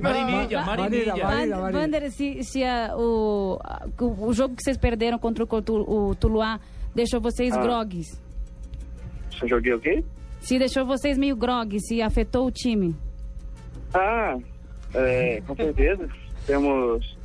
Marina. 0.00 1.72
Vander, 1.72 2.10
se, 2.10 2.42
se 2.42 2.62
a- 2.64 2.94
o, 2.96 3.58
a- 3.62 3.86
o 4.00 4.32
jogo 4.32 4.54
que 4.56 4.62
vocês 4.62 4.76
perderam 4.76 5.18
contra 5.18 5.44
o, 5.44 5.48
o 6.10 6.14
Tuluá 6.14 6.60
deixou 6.94 7.20
vocês 7.20 7.54
Ah. 7.54 7.60
grogues. 7.62 8.20
Se 9.36 9.44
eu 9.44 9.48
joguei 9.48 9.72
o 9.74 9.80
quê? 9.80 10.04
Se 10.40 10.58
deixou 10.58 10.84
vocês 10.86 11.16
meio 11.18 11.36
grogues, 11.36 11.82
se 11.86 12.02
afetou 12.02 12.46
o 12.46 12.50
time. 12.50 12.94
Ah, 13.92 14.36
é, 14.94 15.40
com 15.46 15.54
certeza. 15.56 16.08
Temos 16.46 17.16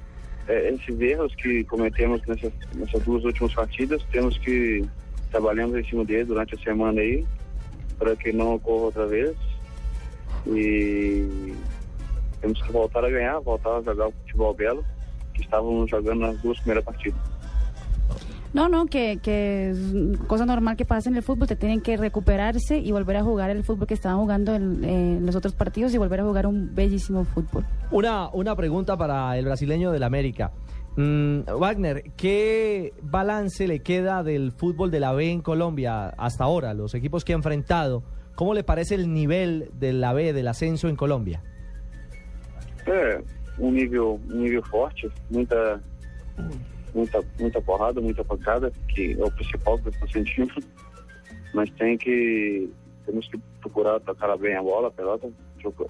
é, 0.47 0.69
esses 0.71 0.99
erros 0.99 1.35
que 1.35 1.63
cometemos 1.65 2.21
nessas, 2.27 2.51
nessas 2.73 3.03
duas 3.03 3.23
últimas 3.25 3.53
partidas. 3.53 4.01
Temos 4.11 4.37
que 4.37 4.83
trabalhamos 5.31 5.77
em 5.77 5.83
cima 5.83 6.03
deles 6.05 6.27
durante 6.27 6.55
a 6.55 6.59
semana 6.59 7.01
aí, 7.01 7.25
para 7.99 8.15
que 8.15 8.31
não 8.31 8.55
ocorra 8.55 8.85
outra 8.85 9.05
vez. 9.07 9.35
E 10.47 11.53
temos 12.41 12.61
que 12.61 12.71
voltar 12.71 13.03
a 13.03 13.09
ganhar, 13.09 13.41
voltar 13.41 13.77
a 13.77 13.83
jogar 13.83 14.07
o 14.07 14.11
futebol 14.11 14.55
belo 14.55 14.83
que 15.33 15.41
estávamos 15.41 15.89
jogando 15.91 16.27
nas 16.27 16.41
duas 16.41 16.59
primeiras 16.59 16.85
partidas. 16.85 17.19
No, 18.51 18.67
no, 18.67 18.87
que, 18.87 19.19
que 19.21 19.69
es 19.69 19.77
cosa 20.27 20.45
normal 20.45 20.75
que 20.75 20.85
pasa 20.85 21.09
en 21.09 21.15
el 21.15 21.21
fútbol, 21.21 21.47
te 21.47 21.55
tienen 21.55 21.81
que 21.81 21.97
recuperarse 21.97 22.79
y 22.79 22.91
volver 22.91 23.17
a 23.17 23.23
jugar 23.23 23.51
el 23.51 23.63
fútbol 23.63 23.85
que 23.85 23.93
estaban 23.93 24.17
jugando 24.17 24.55
en, 24.55 24.83
en 24.83 25.25
los 25.25 25.35
otros 25.35 25.53
partidos 25.53 25.93
y 25.93 25.99
volver 25.99 26.21
a 26.21 26.23
jugar 26.23 26.47
un 26.47 26.73
bellísimo 26.73 27.25
fútbol. 27.25 27.63
Una, 27.91 28.29
una 28.29 28.55
pregunta 28.55 28.97
para 28.97 29.37
el 29.37 29.45
brasileño 29.45 29.91
del 29.91 30.01
América. 30.01 30.51
Mm, 30.95 31.41
Wagner, 31.59 32.11
¿qué 32.17 32.93
balance 33.03 33.67
le 33.67 33.81
queda 33.81 34.23
del 34.23 34.51
fútbol 34.51 34.89
de 34.89 34.99
la 34.99 35.13
B 35.13 35.31
en 35.31 35.41
Colombia 35.41 36.07
hasta 36.17 36.43
ahora? 36.43 36.73
Los 36.73 36.95
equipos 36.95 37.23
que 37.23 37.33
ha 37.33 37.35
enfrentado, 37.35 38.03
¿cómo 38.39 38.53
le 38.53 38.63
parece 38.63 38.95
el 38.95 39.13
nivel 39.13 39.69
de 39.73 39.91
la 39.91 40.13
B, 40.13 40.31
del 40.31 40.47
ascenso 40.47 40.87
en 40.87 40.95
Colombia? 40.95 41.43
É, 42.87 43.21
um 43.59 43.69
nível, 43.69 44.17
um 44.29 44.37
nível 44.37 44.63
forte, 44.63 45.11
muita, 45.29 45.83
muita, 46.93 47.21
muita 47.37 47.59
porrada, 47.59 47.99
muita 47.99 48.23
pancada, 48.23 48.71
que 48.87 49.17
é 49.19 49.25
o 49.25 49.29
principal 49.29 49.77
que 49.79 49.89
estou 49.89 50.07
sentindo. 50.07 50.53
Mas 51.53 51.69
tem 51.71 51.97
que, 51.97 52.71
temos 53.05 53.27
que 53.27 53.37
procurar 53.59 53.99
tocar 53.99 54.37
bem 54.37 54.55
a 54.55 54.63
bola, 54.63 54.87
a 54.87 54.91
pelota, 54.91 55.29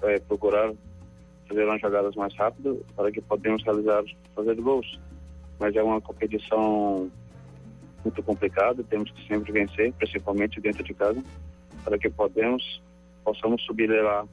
é, 0.02 0.18
procurar 0.18 0.72
fazer 1.46 1.64
umas 1.64 1.80
jogadas 1.80 2.16
mais 2.16 2.34
rápidas 2.34 2.78
para 2.96 3.12
que 3.12 3.20
podemos 3.20 3.62
realizar, 3.62 4.02
fazer 4.34 4.56
gols. 4.56 4.98
Mas 5.60 5.76
é 5.76 5.82
uma 5.84 6.00
competição 6.00 7.08
muito 8.02 8.20
complicada, 8.24 8.82
temos 8.82 9.08
que 9.12 9.28
sempre 9.28 9.52
vencer, 9.52 9.92
principalmente 9.92 10.60
dentro 10.60 10.82
de 10.82 10.94
casa, 10.94 11.22
para 11.84 11.98
que 11.98 12.10
podemos, 12.10 12.82
possamos 13.24 13.62
subir 13.62 13.90
lá 13.90 14.24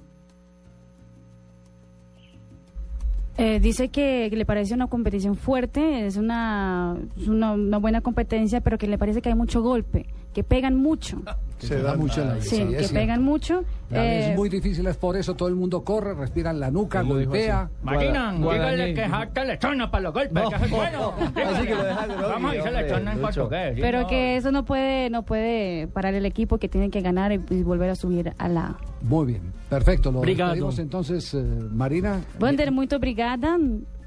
Eh, 3.39 3.59
dice 3.59 3.89
que, 3.89 4.31
le 4.31 4.45
parece 4.45 4.73
una 4.73 4.87
competición 4.87 5.35
fuerte, 5.35 6.07
es 6.07 6.17
una, 6.17 6.97
una, 7.27 7.51
una 7.51 7.77
buena 7.77 8.01
competencia, 8.01 8.61
pero 8.61 8.79
que 8.79 8.87
le 8.87 8.97
parece 8.97 9.21
que 9.21 9.29
hay 9.29 9.35
mucho 9.35 9.61
golpe, 9.61 10.07
que 10.37 10.43
pegan 10.43 10.75
mucho. 10.75 11.17
Se 11.57 11.81
da 11.81 11.95
mucho 11.95 12.23
la 12.23 12.39
Sí, 12.39 12.57
sí, 12.57 12.75
es 12.75 12.89
que 12.89 12.93
pegan 12.93 13.23
mucho. 13.23 13.63
B 13.89 13.97
Eh, 13.97 14.29
es 14.29 14.37
muy 14.37 14.49
difícil, 14.49 14.85
es 14.85 14.95
por 14.95 15.17
eso 15.17 15.33
todo 15.33 15.49
el 15.49 15.55
mundo 15.55 15.83
corre, 15.83 16.13
respira 16.13 16.51
en 16.51 16.59
la 16.59 16.69
nuca, 16.69 17.01
golpea. 17.01 17.71
Marina, 17.81 18.33
dígale 18.33 18.93
que 18.93 19.09
jacta 19.09 19.43
lechona 19.43 19.89
para 19.89 20.03
los 20.03 20.13
golpes. 20.13 20.43
No. 20.43 20.49
que 20.51 20.55
es 20.63 20.69
bueno. 20.69 21.13
Así 21.43 21.65
que 21.65 21.73
lo 21.73 21.83
deja 21.83 22.05
groggy, 22.05 22.21
Vamos 22.21 22.51
a 22.55 22.69
lechona 22.69 23.13
en 23.13 23.19
portugués. 23.19 23.75
¿sí? 23.77 23.81
pero 23.81 24.01
No. 24.01 24.07
que 24.07 24.37
eso 24.37 24.51
no 24.51 24.63
puede 24.63 25.09
no 25.09 25.23
puede 25.23 25.87
parar 25.87 26.13
el 26.13 26.27
equipo, 26.27 26.59
que 26.59 26.69
tienen 26.69 26.91
que 26.91 27.01
ganar 27.01 27.31
y, 27.31 27.41
y 27.49 27.63
volver 27.63 27.89
a 27.89 27.95
subir 27.95 28.33
a 28.37 28.47
la... 28.47 28.77
Muy 29.01 29.25
bien, 29.25 29.41
perfecto. 29.69 30.11
Lo 30.11 30.21
entonces, 30.21 31.33
eh, 31.33 31.41
Marina. 31.71 32.21
Vander, 32.37 32.71
muito 32.71 32.97
obrigada. 32.97 33.57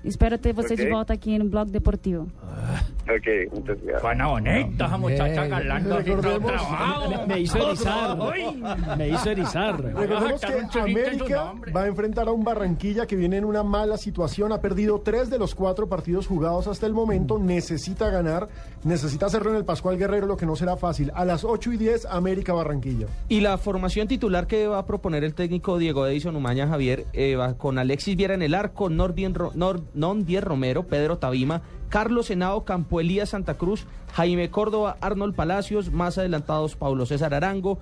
Espero 0.03 0.39
ter 0.39 0.55
você 0.55 0.75
de 0.77 0.85
Ok. 0.85 0.91
volta 0.93 1.13
aqui 1.13 1.39
no 1.39 1.45
Blog 1.45 1.71
Deportivo. 1.71 2.27
Ok, 3.03 3.53
muchas 3.53 3.77
gracias. 3.83 4.03
Buena 4.03 4.27
bonita 4.29 4.87
esa 4.87 4.97
muchacha 4.99 5.49
trabajo. 5.49 7.09
Me, 7.11 7.27
me 7.27 7.41
hizo 7.41 7.59
erizar. 7.59 8.17
Me 8.97 9.09
hizo 9.09 9.31
erizar. 9.31 9.83
Recordemos 9.83 10.41
que 10.41 10.81
América 10.81 11.53
va 11.75 11.83
a 11.83 11.87
enfrentar 11.89 12.29
a 12.29 12.33
un 12.33 12.45
Barranquilla 12.45 13.07
que 13.07 13.17
viene 13.17 13.39
en 13.39 13.45
una 13.45 13.63
mala 13.63 13.97
situación, 13.97 14.53
ha 14.53 14.61
perdido 14.61 15.01
tres 15.01 15.29
de 15.31 15.39
los 15.39 15.55
cuatro 15.55 15.89
partidos 15.89 16.27
jugados 16.27 16.67
hasta 16.67 16.87
el 16.87 16.93
momento, 16.93 17.39
necesita 17.39 18.11
ganar, 18.11 18.49
necesita 18.85 19.27
hacerlo 19.27 19.51
en 19.51 19.57
el 19.57 19.65
Pascual 19.65 19.97
Guerrero, 19.99 20.27
lo 20.27 20.37
que 20.37 20.47
no 20.47 20.57
será 20.57 20.77
fácil. 20.77 21.11
A 21.15 21.25
las 21.25 21.45
8 21.45 21.73
y 21.73 21.77
10, 21.77 22.07
América 22.07 22.53
Barranquilla. 22.53 23.07
Y 23.29 23.41
la 23.41 23.59
formación 23.59 24.09
titular 24.09 24.47
que 24.47 24.67
va 24.67 24.79
a 24.79 24.87
proponer 24.87 25.25
el 25.25 25.35
técnico 25.35 25.79
Diego 25.79 26.07
Edison 26.07 26.37
Umaña 26.37 26.69
Javier 26.69 27.07
eh, 27.13 27.37
va 27.37 27.55
con 27.55 27.79
Alexis 27.79 28.17
Viera 28.17 28.35
en 28.35 28.43
el 28.43 28.55
arco, 28.55 28.89
Norvin, 28.89 29.35
Ro- 29.35 29.53
Nor- 29.55 29.83
Non 29.95 30.25
Dier 30.25 30.45
Romero, 30.45 30.85
Pedro 30.85 31.19
Tabima, 31.19 31.63
Carlos 31.89 32.31
Henao, 32.31 32.65
Campo 32.65 33.01
Elías 33.01 33.31
Santa 33.31 33.55
Cruz, 33.55 33.87
Jaime 34.13 34.51
Córdoba, 34.51 34.97
Arnold 35.01 35.35
Palacios, 35.35 35.91
más 35.91 36.19
adelantados 36.19 36.77
Paulo 36.77 37.07
César 37.07 37.35
Arango, 37.35 37.79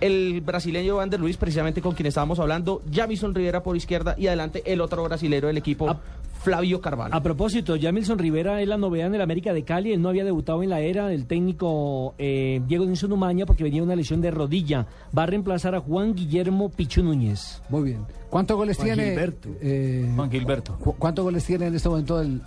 el 0.00 0.40
brasileño 0.40 0.96
Vander 0.96 1.20
Luis, 1.20 1.36
precisamente 1.36 1.80
con 1.80 1.94
quien 1.94 2.06
estábamos 2.06 2.38
hablando, 2.38 2.82
Jamison 2.92 3.34
Rivera 3.34 3.62
por 3.62 3.76
izquierda 3.76 4.14
y 4.18 4.26
adelante 4.26 4.62
el 4.66 4.80
otro 4.80 5.02
brasilero 5.04 5.48
del 5.48 5.56
equipo, 5.56 5.98
Flavio 6.46 6.80
Carvalho. 6.80 7.12
A 7.12 7.20
propósito, 7.22 7.74
Jamilson 7.80 8.18
Rivera 8.20 8.62
es 8.62 8.68
la 8.68 8.76
novedad 8.76 9.08
en 9.08 9.16
el 9.16 9.20
América 9.20 9.52
de 9.52 9.64
Cali. 9.64 9.92
Él 9.92 10.00
no 10.00 10.10
había 10.10 10.24
debutado 10.24 10.62
en 10.62 10.70
la 10.70 10.78
era 10.80 11.08
del 11.08 11.26
técnico 11.26 12.14
eh, 12.18 12.60
Diego 12.68 12.84
Nilsson 12.86 13.10
Umaña 13.10 13.46
porque 13.46 13.64
venía 13.64 13.82
una 13.82 13.96
lesión 13.96 14.20
de 14.20 14.30
rodilla. 14.30 14.86
Va 15.16 15.24
a 15.24 15.26
reemplazar 15.26 15.74
a 15.74 15.80
Juan 15.80 16.14
Guillermo 16.14 16.68
Pichu 16.68 17.02
Núñez. 17.02 17.60
Muy 17.68 17.82
bien. 17.82 18.06
¿Cuántos 18.30 18.56
goles 18.56 18.76
Juan 18.76 18.86
tiene? 18.88 19.10
Gilberto. 19.10 19.48
eh, 19.60 20.12
Juan 20.14 20.30
Gilberto. 20.30 20.76
cu- 20.78 20.94
¿Cuántos 20.96 21.24
goles 21.24 21.44
tiene 21.44 21.66
en 21.66 21.74
este 21.74 21.88
momento 21.88 22.20
el, 22.20 22.40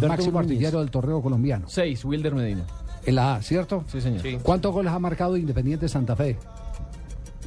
máximo 0.00 0.40
Núñez. 0.40 0.52
artillero 0.52 0.78
del 0.78 0.90
torneo 0.92 1.20
colombiano? 1.20 1.66
Seis, 1.68 2.04
Wilder 2.04 2.34
Medina. 2.36 2.62
En 3.04 3.16
la 3.16 3.34
A, 3.34 3.42
¿cierto? 3.42 3.82
Sí, 3.88 4.00
señor. 4.00 4.22
¿Cuántos 4.44 4.72
goles 4.72 4.92
ha 4.92 4.98
marcado 5.00 5.36
Independiente 5.36 5.88
Santa 5.88 6.14
Fe? 6.14 6.36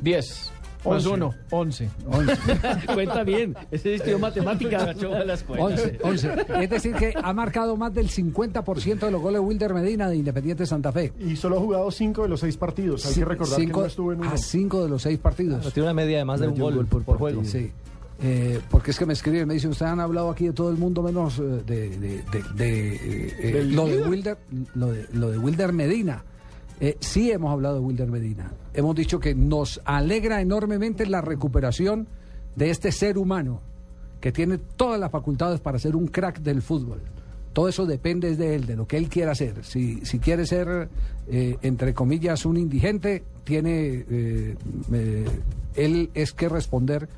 Diez. 0.02 0.52
Más 0.86 1.06
Once. 1.06 1.10
uno. 1.10 1.34
Once. 1.52 1.90
Cuenta 2.94 3.24
bien. 3.24 3.56
Ese 3.72 3.96
estudió 3.96 4.20
matemáticas. 4.20 4.96
11, 5.04 6.00
11. 6.04 6.32
Es 6.62 6.70
decir, 6.70 6.94
que 6.96 7.14
ha 7.22 7.34
marcado 7.34 7.76
más 7.76 7.94
del 7.94 8.10
50% 8.10 9.00
de 9.00 9.12
los 9.12 9.22
goles 9.22 9.42
Wilder 9.42 9.74
Medina 9.74 10.10
de 10.10 10.16
Independiente 10.18 10.66
Santa 10.66 10.92
Fe. 10.92 11.14
Y 11.20 11.36
solo 11.36 11.58
ha 11.58 11.60
jugado 11.60 11.92
cinco 11.92 12.24
de 12.24 12.30
los 12.30 12.40
seis 12.40 12.58
partidos. 12.58 13.06
Hay 13.06 13.14
que 13.16 13.26
recordar 13.26 13.60
Cinco- 13.60 13.80
que 13.80 13.82
no 13.82 13.88
estuvo 13.88 14.14
en 14.14 14.20
uno. 14.22 14.30
a 14.30 14.38
cinco 14.38 14.84
de 14.84 14.90
los 14.90 15.02
seis 15.02 15.18
partidos. 15.20 15.74
Tiene 15.74 15.88
una 15.88 15.94
media 15.94 16.18
de 16.20 16.26
más 16.26 16.40
de 16.40 16.48
un 16.48 16.58
gol, 16.58 16.86
por, 16.86 17.04
juego. 17.18 17.44
Sí. 17.44 17.72
Eh, 18.20 18.60
porque 18.72 18.90
es 18.92 18.98
que 18.98 19.06
me 19.06 19.14
escriben, 19.14 19.48
me 19.48 19.54
dicen, 19.54 19.70
ustedes 19.70 19.92
han 19.92 20.00
hablado 20.00 20.32
aquí 20.32 20.46
de 20.48 20.54
todo 20.54 20.72
el 20.72 20.78
mundo 20.78 21.04
menos 21.04 21.38
eh, 21.38 21.44
de, 21.44 21.90
de- 21.90 21.98
de- 22.24 22.44
de, 22.56 22.96
eh, 22.96 23.34
eh, 23.40 23.52
¿Del 23.54 23.76
lo, 23.76 23.86
de? 23.86 24.02
Wilder, 24.08 24.38
lo, 24.74 24.88
de, 24.92 25.06
lo 25.14 25.30
de 25.30 25.38
Wilder 25.38 25.72
Medina. 25.72 26.24
Eh, 26.80 26.98
sí 27.00 27.32
hemos 27.32 27.52
hablado 27.52 27.76
de 27.76 27.82
Wilder 27.82 28.10
Medina. 28.10 28.52
Hemos 28.74 28.96
dicho 28.96 29.20
que 29.20 29.34
nos 29.34 29.82
alegra 29.86 30.42
enormemente 30.42 31.06
la 31.06 31.22
recuperación 31.22 32.08
de 32.56 32.70
este 32.70 32.92
ser 32.92 33.18
humano 33.18 33.62
que 34.20 34.32
tiene 34.32 34.58
todas 34.58 35.00
las 35.00 35.12
facultades 35.12 35.60
para 35.60 35.80
ser 35.80 35.96
un 35.96 36.08
crack 36.08 36.40
del 36.40 36.62
fútbol. 36.62 37.02
Todo 37.54 37.70
eso 37.70 37.86
depende 37.86 38.36
de 38.36 38.56
él, 38.56 38.68
de 38.68 38.76
lo 38.76 38.86
que 38.86 38.98
él 38.98 39.10
quiera 39.10 39.32
hacer. 39.32 39.64
Si, 39.64 40.06
si 40.06 40.20
quiere 40.20 40.46
ser, 40.46 40.90
eh, 41.28 41.58
entre 41.64 41.94
comillas, 41.94 42.46
un 42.46 42.58
indigente, 42.58 43.24
tiene 43.44 44.06
eh, 44.10 44.56
eh, 44.94 45.26
él 45.76 46.12
es 46.14 46.34
que 46.34 46.50
responder 46.50 47.10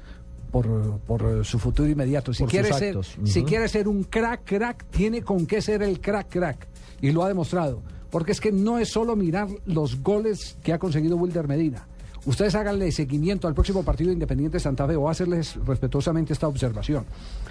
por, 0.49 0.99
por 0.99 1.43
su 1.43 1.59
futuro 1.59 1.89
inmediato. 1.89 2.33
Si 2.33 2.43
Por 2.43 2.51
quiere 2.51 2.71
ser, 2.71 2.97
si 3.25 3.43
quiere 3.43 3.67
ser 3.67 3.87
un 3.87 4.05
crack, 4.05 4.43
crack, 4.45 4.85
tiene 4.89 5.21
con 5.21 5.45
qué 5.45 5.61
ser 5.61 5.83
el 5.83 5.99
crack, 5.99 6.29
crack. 6.29 6.67
Y 7.01 7.11
lo 7.11 7.23
ha 7.23 7.27
demostrado. 7.27 7.81
Porque 8.09 8.31
es 8.31 8.41
que 8.41 8.51
no 8.51 8.79
es 8.79 8.89
solo 8.89 9.15
mirar 9.15 9.47
los 9.65 10.01
goles 10.01 10.57
que 10.63 10.73
ha 10.73 10.79
conseguido 10.79 11.17
Wilder 11.17 11.47
Medina. 11.47 11.87
Ustedes 12.25 12.53
háganle 12.55 12.91
seguimiento 12.91 13.47
al 13.47 13.53
próximo 13.53 13.83
partido 13.83 14.09
de 14.09 14.13
Independiente 14.13 14.59
Santa 14.59 14.85
Fe 14.85 14.95
o 14.95 15.09
hacerles 15.09 15.55
respetuosamente 15.65 16.33
esta 16.33 16.47
observación. 16.47 17.05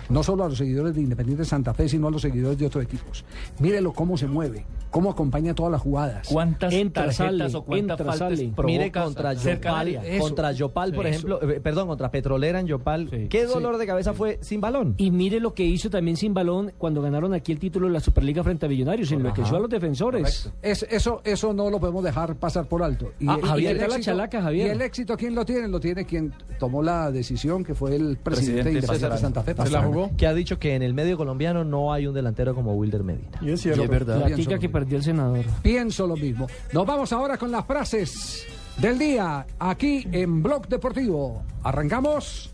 No 0.09 0.23
solo 0.23 0.45
a 0.45 0.49
los 0.49 0.59
seguidores 0.59 0.95
de 0.95 1.03
Independiente 1.03 1.45
Santa 1.45 1.75
Fe, 1.75 1.89
sino 1.89 2.09
a 2.09 2.11
los 2.11 2.23
seguidores 2.23 2.59
de 2.59 2.67
otros 2.67 2.85
equipos. 2.85 3.25
Mírelo 3.59 3.93
cómo 3.93 4.17
se 4.17 4.27
mueve, 4.27 4.65
cómo 4.91 5.11
acompaña 5.11 5.55
todas 5.55 5.73
las 5.73 5.83
jugadas. 5.83 6.29
¿Cuántas 6.31 6.73
Entra, 6.73 7.05
tarjetas 7.05 7.17
sale, 7.53 7.57
o 7.57 7.63
cuántas 7.63 8.01
entra, 8.01 8.07
faltas 8.13 8.39
sale. 8.39 8.53
Mire 8.65 8.91
contra 8.93 9.33
Yopal, 9.35 9.99
contra 10.21 10.53
Yopal, 10.53 10.95
por 10.95 11.05
Sí. 11.05 11.11
ejemplo, 11.11 11.43
eh, 11.43 11.61
perdón, 11.61 11.89
contra 11.89 12.11
Petrolera 12.11 12.61
en 12.61 12.67
Yopal. 12.67 13.29
¿Qué 13.29 13.45
dolor 13.45 13.77
de 13.79 13.87
cabeza 13.87 14.15
fue 14.15 14.39
sin 14.41 14.61
balón? 14.61 14.95
Y 14.97 15.11
mire 15.11 15.41
lo 15.41 15.53
que 15.55 15.65
hizo 15.65 15.91
también 15.91 16.17
sin 16.17 16.33
balón 16.35 16.73
cuando 16.79 17.03
ganaron 17.03 17.35
aquí 17.35 17.53
el 17.53 17.59
título 17.59 17.87
de 17.87 17.93
la 17.93 18.01
Superliga 18.01 18.43
frente 18.43 18.67
a 18.67 18.69
Millonarios. 18.69 19.13
Enloqueció 19.13 19.57
a 19.57 19.61
los 19.61 19.71
defensores. 19.71 20.51
Es- 20.63 20.87
eso, 20.91 21.21
eso 21.25 21.53
no 21.53 21.69
lo 21.71 21.79
podemos 21.81 22.03
dejar 22.03 22.35
pasar 22.37 22.67
por 22.67 22.83
alto. 22.83 23.13
Ah, 23.27 23.39
y 23.43 23.47
Javier, 23.47 23.71
el 23.73 23.77
está 23.77 23.89
la 23.89 23.95
éxito, 23.97 24.05
chalaca, 24.13 24.43
Javier. 24.43 24.67
Y 24.67 24.71
el 24.71 24.81
éxito, 24.83 25.17
¿quién 25.17 25.35
lo 25.35 25.45
tiene? 25.45 25.69
Lo 25.69 25.81
tiene 25.81 26.05
quien 26.05 26.33
tomó 26.59 26.83
la 26.83 27.11
decisión, 27.11 27.63
que 27.63 27.75
fue 27.75 27.95
el 27.97 28.17
presidente, 28.17 28.63
Presidente 28.81 29.09
de. 29.11 29.19
Santa 29.19 29.43
Fe. 29.43 29.53
¿Se 29.53 29.57
la 29.59 29.65
Pastrana. 29.65 29.87
Jugó? 30.07 30.17
Que 30.17 30.27
ha 30.27 30.35
dicho 30.35 30.59
que 30.59 30.75
en 30.75 30.83
el 30.83 30.95
medio 30.95 31.17
colombiano 31.17 31.65
no 31.65 31.93
hay 31.93 32.07
un 32.07 32.15
delantero 32.15 32.55
como 32.55 32.75
Wilder 32.75 33.03
Medina. 33.05 33.39
Y 33.41 33.51
es 33.51 33.63
cierto. 33.63 33.83
La 33.83 34.27
Pienso 34.27 34.37
tica 34.37 34.55
lo 34.55 34.61
que 34.61 34.69
mismo. 34.69 34.73
perdió 34.73 34.99
el 34.99 35.05
senador. 35.05 35.45
Pienso 35.63 36.07
lo 36.07 36.17
mismo. 36.17 36.47
Nos 36.73 36.87
vamos 36.87 37.13
ahora 37.13 37.37
con 37.37 37.51
las 37.51 37.65
frases 37.67 38.47
del 38.79 38.99
día 38.99 39.47
aquí 39.59 40.07
en 40.13 40.43
Blog 40.43 40.69
Deportivo. 40.69 41.43
Arrancamos. 41.63 42.51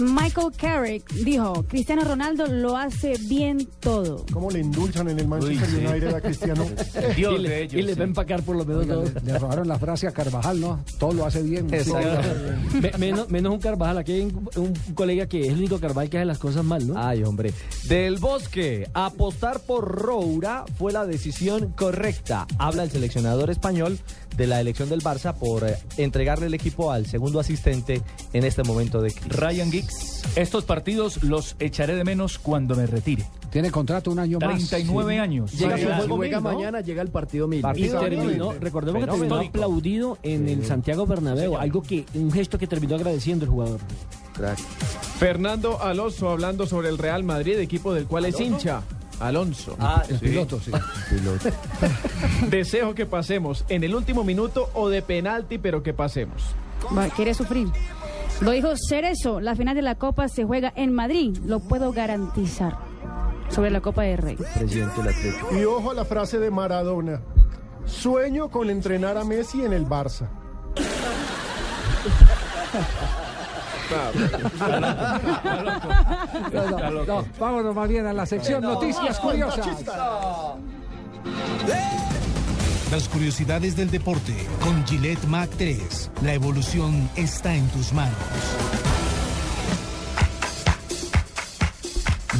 Michael 0.00 0.48
Carrick 0.56 1.12
dijo, 1.12 1.64
Cristiano 1.68 2.02
Ronaldo 2.04 2.46
lo 2.46 2.76
hace 2.76 3.14
bien 3.22 3.68
todo. 3.80 4.24
¿Cómo 4.32 4.50
le 4.50 4.60
endulzan 4.60 5.08
en 5.08 5.18
el 5.20 5.28
Manchester 5.28 5.68
Uy, 5.68 5.80
sí. 5.80 5.86
United 5.86 6.14
a 6.14 6.20
Cristiano? 6.20 6.64
Dios 7.16 7.34
y 7.38 7.42
de 7.42 7.48
le, 7.48 7.62
ellos. 7.62 7.74
y 7.74 7.82
le 7.82 7.92
sí. 7.94 7.98
va 7.98 8.04
a 8.04 8.08
empacar 8.08 8.42
por 8.42 8.56
lo 8.56 8.64
menos 8.64 8.82
Oiga, 8.86 9.20
le, 9.22 9.32
le 9.32 9.38
robaron 9.38 9.68
la 9.68 9.78
frase 9.78 10.06
a 10.08 10.12
Carvajal, 10.12 10.60
¿no? 10.60 10.82
Todo 10.98 11.12
lo 11.12 11.26
hace 11.26 11.42
bien. 11.42 11.68
Sí. 11.84 11.90
Me- 12.80 12.92
menos, 12.98 13.28
menos 13.30 13.52
un 13.52 13.60
Carvajal. 13.60 13.98
Aquí 13.98 14.12
hay 14.12 14.20
un, 14.22 14.48
un 14.56 14.72
colega 14.94 15.26
que 15.26 15.40
es 15.42 15.48
el 15.48 15.58
único 15.58 15.78
Carvajal 15.78 16.10
que 16.10 16.18
hace 16.18 16.26
las 16.26 16.38
cosas 16.38 16.64
mal, 16.64 16.86
¿no? 16.86 16.94
Ay, 16.96 17.22
hombre. 17.24 17.52
Del 17.88 18.18
Bosque, 18.18 18.88
apostar 18.94 19.60
por 19.60 19.86
Roura 19.86 20.64
fue 20.78 20.92
la 20.92 21.06
decisión 21.06 21.72
correcta. 21.76 22.46
Habla 22.58 22.84
el 22.84 22.90
seleccionador 22.90 23.50
español 23.50 23.98
de 24.36 24.46
la 24.46 24.60
elección 24.60 24.88
del 24.88 25.02
Barça 25.02 25.34
por 25.34 25.64
eh, 25.68 25.76
entregarle 25.96 26.46
el 26.46 26.54
equipo 26.54 26.92
al 26.92 27.06
segundo 27.06 27.40
asistente 27.40 28.00
en 28.32 28.44
este 28.44 28.62
momento 28.62 29.02
de 29.02 29.10
crisis. 29.12 29.32
Ryan 29.36 29.70
Giggs, 29.70 29.89
estos 30.36 30.64
partidos 30.64 31.22
los 31.22 31.56
echaré 31.58 31.94
de 31.96 32.04
menos 32.04 32.38
cuando 32.38 32.74
me 32.76 32.86
retire. 32.86 33.24
Tiene 33.50 33.70
contrato 33.72 34.12
un 34.12 34.20
año 34.20 34.38
más. 34.38 34.48
39 34.68 35.18
años. 35.18 35.52
Llega 35.52 35.76
su 35.76 35.86
juego 35.86 36.16
Juega 36.16 36.40
mil, 36.40 36.44
¿no? 36.50 36.54
mañana, 36.56 36.80
llega 36.82 37.02
el 37.02 37.08
partido 37.08 37.48
mil. 37.48 37.58
Y 37.58 37.62
Partido 37.62 38.00
terminó, 38.00 38.50
mil. 38.52 38.60
recordemos 38.60 39.00
que 39.04 39.10
terminó 39.10 39.40
aplaudido 39.40 40.18
en 40.22 40.48
el 40.48 40.64
Santiago 40.64 41.04
Bernabéu, 41.06 41.56
algo 41.56 41.82
que, 41.82 42.04
un 42.14 42.30
gesto 42.30 42.58
que 42.58 42.68
terminó 42.68 42.94
agradeciendo 42.94 43.44
el 43.44 43.50
jugador. 43.50 43.80
Fernando 45.18 45.82
Alonso 45.82 46.30
hablando 46.30 46.66
sobre 46.66 46.88
el 46.88 46.98
Real 46.98 47.24
Madrid, 47.24 47.58
equipo 47.58 47.92
del 47.92 48.06
cual 48.06 48.26
es 48.26 48.38
hincha. 48.40 48.82
Alonso. 49.18 49.76
Ah, 49.78 50.02
El 50.08 50.18
Sí. 50.18 50.26
piloto, 50.26 50.60
sí. 50.60 50.70
Deseo 52.48 52.94
que 52.94 53.04
pasemos 53.04 53.64
en 53.68 53.84
el 53.84 53.94
último 53.94 54.24
minuto 54.24 54.70
o 54.74 54.88
de 54.88 55.02
penalti, 55.02 55.58
pero 55.58 55.82
que 55.82 55.92
pasemos. 55.92 56.42
Va, 56.96 57.08
Quiere 57.08 57.34
sufrir. 57.34 57.68
Lo 58.40 58.52
dijo 58.52 58.68
Cerezo, 58.76 59.40
la 59.40 59.54
final 59.54 59.74
de 59.74 59.82
la 59.82 59.96
Copa 59.96 60.28
se 60.28 60.44
juega 60.44 60.72
en 60.74 60.94
Madrid, 60.94 61.36
lo 61.44 61.60
puedo 61.60 61.92
garantizar. 61.92 62.78
Sobre 63.50 63.70
la 63.70 63.80
Copa 63.80 64.02
de 64.02 64.16
Rey. 64.16 64.36
presidente 64.36 65.02
del. 65.02 65.60
Y 65.60 65.64
ojo 65.64 65.90
a 65.90 65.94
la 65.94 66.04
frase 66.04 66.38
de 66.38 66.50
Maradona. 66.52 67.20
Sueño 67.84 68.48
con 68.48 68.70
entrenar 68.70 69.18
a 69.18 69.24
Messi 69.24 69.64
en 69.64 69.72
el 69.72 69.84
Barça. 69.86 70.28
No, 76.52 76.90
no, 76.90 77.04
no, 77.04 77.24
vámonos 77.38 77.74
más 77.74 77.88
bien 77.88 78.06
a 78.06 78.12
la 78.12 78.24
sección 78.24 78.62
Noticias 78.62 79.18
Curiosas. 79.18 79.66
Las 82.90 83.08
curiosidades 83.08 83.76
del 83.76 83.88
deporte 83.88 84.34
con 84.62 84.84
Gillette 84.84 85.24
Mac 85.26 85.48
3. 85.56 86.10
La 86.22 86.34
evolución 86.34 87.08
está 87.14 87.54
en 87.54 87.68
tus 87.68 87.92
manos. 87.92 88.16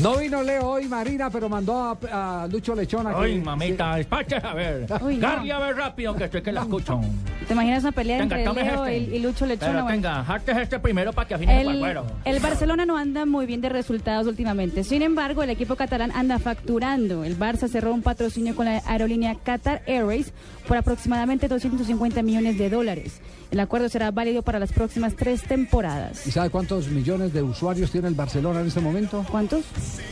No 0.01 0.17
vino 0.17 0.43
Leo 0.43 0.67
hoy, 0.67 0.89
Marina, 0.89 1.29
pero 1.29 1.49
mandó 1.51 1.75
a, 2.11 2.43
a 2.43 2.47
Lucho 2.47 2.75
Lechón 2.75 3.07
aquí. 3.07 3.19
Ay, 3.23 3.39
mamita, 3.41 3.97
despache, 3.97 4.37
a 4.37 4.55
ver. 4.55 4.87
Uy, 5.03 5.17
no. 5.17 5.21
Garly, 5.21 5.51
a 5.51 5.59
ver 5.59 5.77
rápido, 5.77 6.15
que 6.15 6.25
estoy 6.25 6.41
que 6.41 6.53
la 6.53 6.63
escucho. 6.63 7.01
¿Te 7.47 7.53
imaginas 7.53 7.83
una 7.83 7.93
pelea 7.93 8.19
Tenga, 8.19 8.39
entre 8.39 8.65
Leo 8.65 8.89
y, 8.89 8.97
este. 8.97 9.17
y 9.17 9.19
Lucho 9.19 9.45
Lechona? 9.45 9.73
Pero 9.73 9.85
Bueno, 9.85 10.61
este 10.63 10.79
primero 10.79 11.13
para 11.13 11.29
que 11.29 11.35
afine 11.35 11.61
el 11.61 11.69
El, 11.69 11.79
cuero. 11.81 12.07
el 12.25 12.41
Barcelona 12.41 12.87
no 12.87 12.97
anda 12.97 13.27
muy 13.27 13.45
bien 13.45 13.61
de 13.61 13.69
resultados 13.69 14.27
últimamente. 14.27 14.85
Sin 14.85 15.03
embargo, 15.03 15.43
el 15.43 15.51
equipo 15.51 15.77
catalán 15.77 16.13
anda 16.13 16.39
facturando. 16.39 17.23
El 17.25 17.39
Barça 17.39 17.69
cerró 17.69 17.93
un 17.93 18.01
patrocinio 18.03 18.57
con 18.57 18.65
la 18.67 18.83
aerolínea 18.87 19.35
Qatar 19.35 19.83
Airways 19.87 20.33
por 20.67 20.79
aproximadamente 20.79 21.47
250 21.47 22.23
millones 22.23 22.57
de 22.57 22.71
dólares. 22.71 23.21
El 23.51 23.59
acuerdo 23.59 23.89
será 23.89 24.13
válido 24.13 24.43
para 24.43 24.61
las 24.61 24.71
próximas 24.73 25.15
tres 25.17 25.43
temporadas. 25.43 26.25
¿Y 26.27 26.31
sabe 26.31 26.51
cuántos 26.51 26.87
millones 26.89 27.33
de 27.33 27.43
usuarios 27.43 27.91
tiene 27.91 28.07
el 28.07 28.15
Barcelona 28.15 28.61
en 28.61 28.69
este 28.69 28.81
momento? 28.81 29.27
¿Cuántos? 29.29 29.65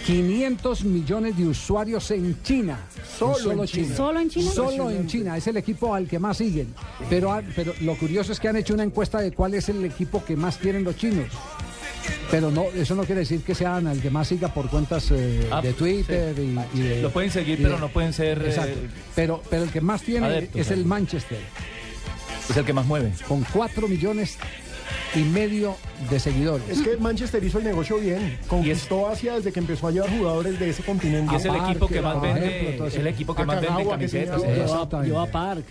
500 0.07 0.85
millones 0.85 1.37
de 1.37 1.47
usuarios 1.47 2.11
en 2.11 2.43
China. 2.43 2.81
Solo 3.17 3.53
en 3.53 3.65
China. 3.69 3.97
¿Solo 3.97 4.21
en 4.21 4.29
China? 4.31 4.51
Solo 4.51 4.91
en 4.91 5.07
China. 5.07 5.37
Es 5.37 5.47
el 5.47 5.57
equipo 5.57 5.95
al 5.95 6.09
que 6.09 6.19
más 6.19 6.39
siguen. 6.39 6.75
Pero, 7.09 7.33
ha- 7.33 7.43
pero 7.55 7.73
lo 7.83 7.97
curioso 7.97 8.33
es 8.33 8.41
que 8.41 8.49
han 8.49 8.57
hecho 8.57 8.75
una 8.75 8.83
encuesta 8.83 9.21
de 9.21 9.31
cuál 9.33 9.55
es 9.55 9.69
el 9.69 9.85
equipo 9.85 10.25
que 10.25 10.35
más 10.35 10.57
quieren 10.57 10.83
los 10.83 10.97
chinos. 10.97 11.27
Pero 12.31 12.51
no, 12.51 12.65
eso 12.75 12.95
no 12.95 13.05
quiere 13.05 13.21
decir 13.21 13.43
que 13.43 13.55
sean 13.55 13.87
el 13.87 14.01
que 14.01 14.11
más 14.11 14.29
siga 14.29 14.53
por 14.53 14.69
cuentas 14.69 15.11
eh, 15.13 15.49
Ah, 15.51 15.61
de 15.61 15.73
Twitter 15.75 16.35
y, 16.39 16.59
y 16.79 16.83
de- 16.83 17.03
Lo 17.03 17.11
pueden 17.11 17.31
seguir, 17.31 17.59
pero 17.63 17.79
no 17.79 17.89
pueden 17.89 18.13
ser. 18.13 18.43
eh, 18.43 18.49
Exacto. 18.49 18.79
Pero, 19.15 19.43
pero 19.49 19.63
el 19.63 19.71
que 19.71 19.81
más 19.81 20.03
tiene 20.03 20.27
adeptos, 20.27 20.61
es 20.61 20.71
el. 20.71 20.85
Manchester. 20.85 21.39
Es 22.49 22.57
el 22.57 22.65
que 22.65 22.73
más 22.73 22.87
mueve. 22.87 23.13
con 23.27 23.45
4 23.53 23.89
millones 23.89 24.39
y 25.15 25.21
medio 25.21 25.77
de 26.11 26.21
seguidores. 26.21 26.69
Es 26.69 26.81
que 26.83 26.97
Manchester 26.97 27.43
hizo 27.43 27.59
el 27.59 27.65
negocio 27.65 27.99
bien. 27.99 28.39
Conquistó 28.47 29.09
Asia 29.09 29.35
desde 29.35 29.53
que 29.53 29.61
empezó 29.61 29.89
a 29.89 29.91
llevar 29.91 30.11
jugadores 30.11 30.59
de 30.59 30.71
ese 30.71 30.83
continente. 30.83 31.33
Y 31.33 31.37
es 31.37 31.45
el 31.45 31.57
equipo 31.57 31.89
que 31.89 32.01
más 32.01 32.21
vende, 32.21 32.77
eso. 32.77 33.01
el 33.01 33.07
equipo 33.07 33.35
que 33.35 33.45
más 33.45 33.61
vende 33.61 33.87
camisetas. 33.89 34.43
Lleva 35.05 35.27
Park. 35.27 35.65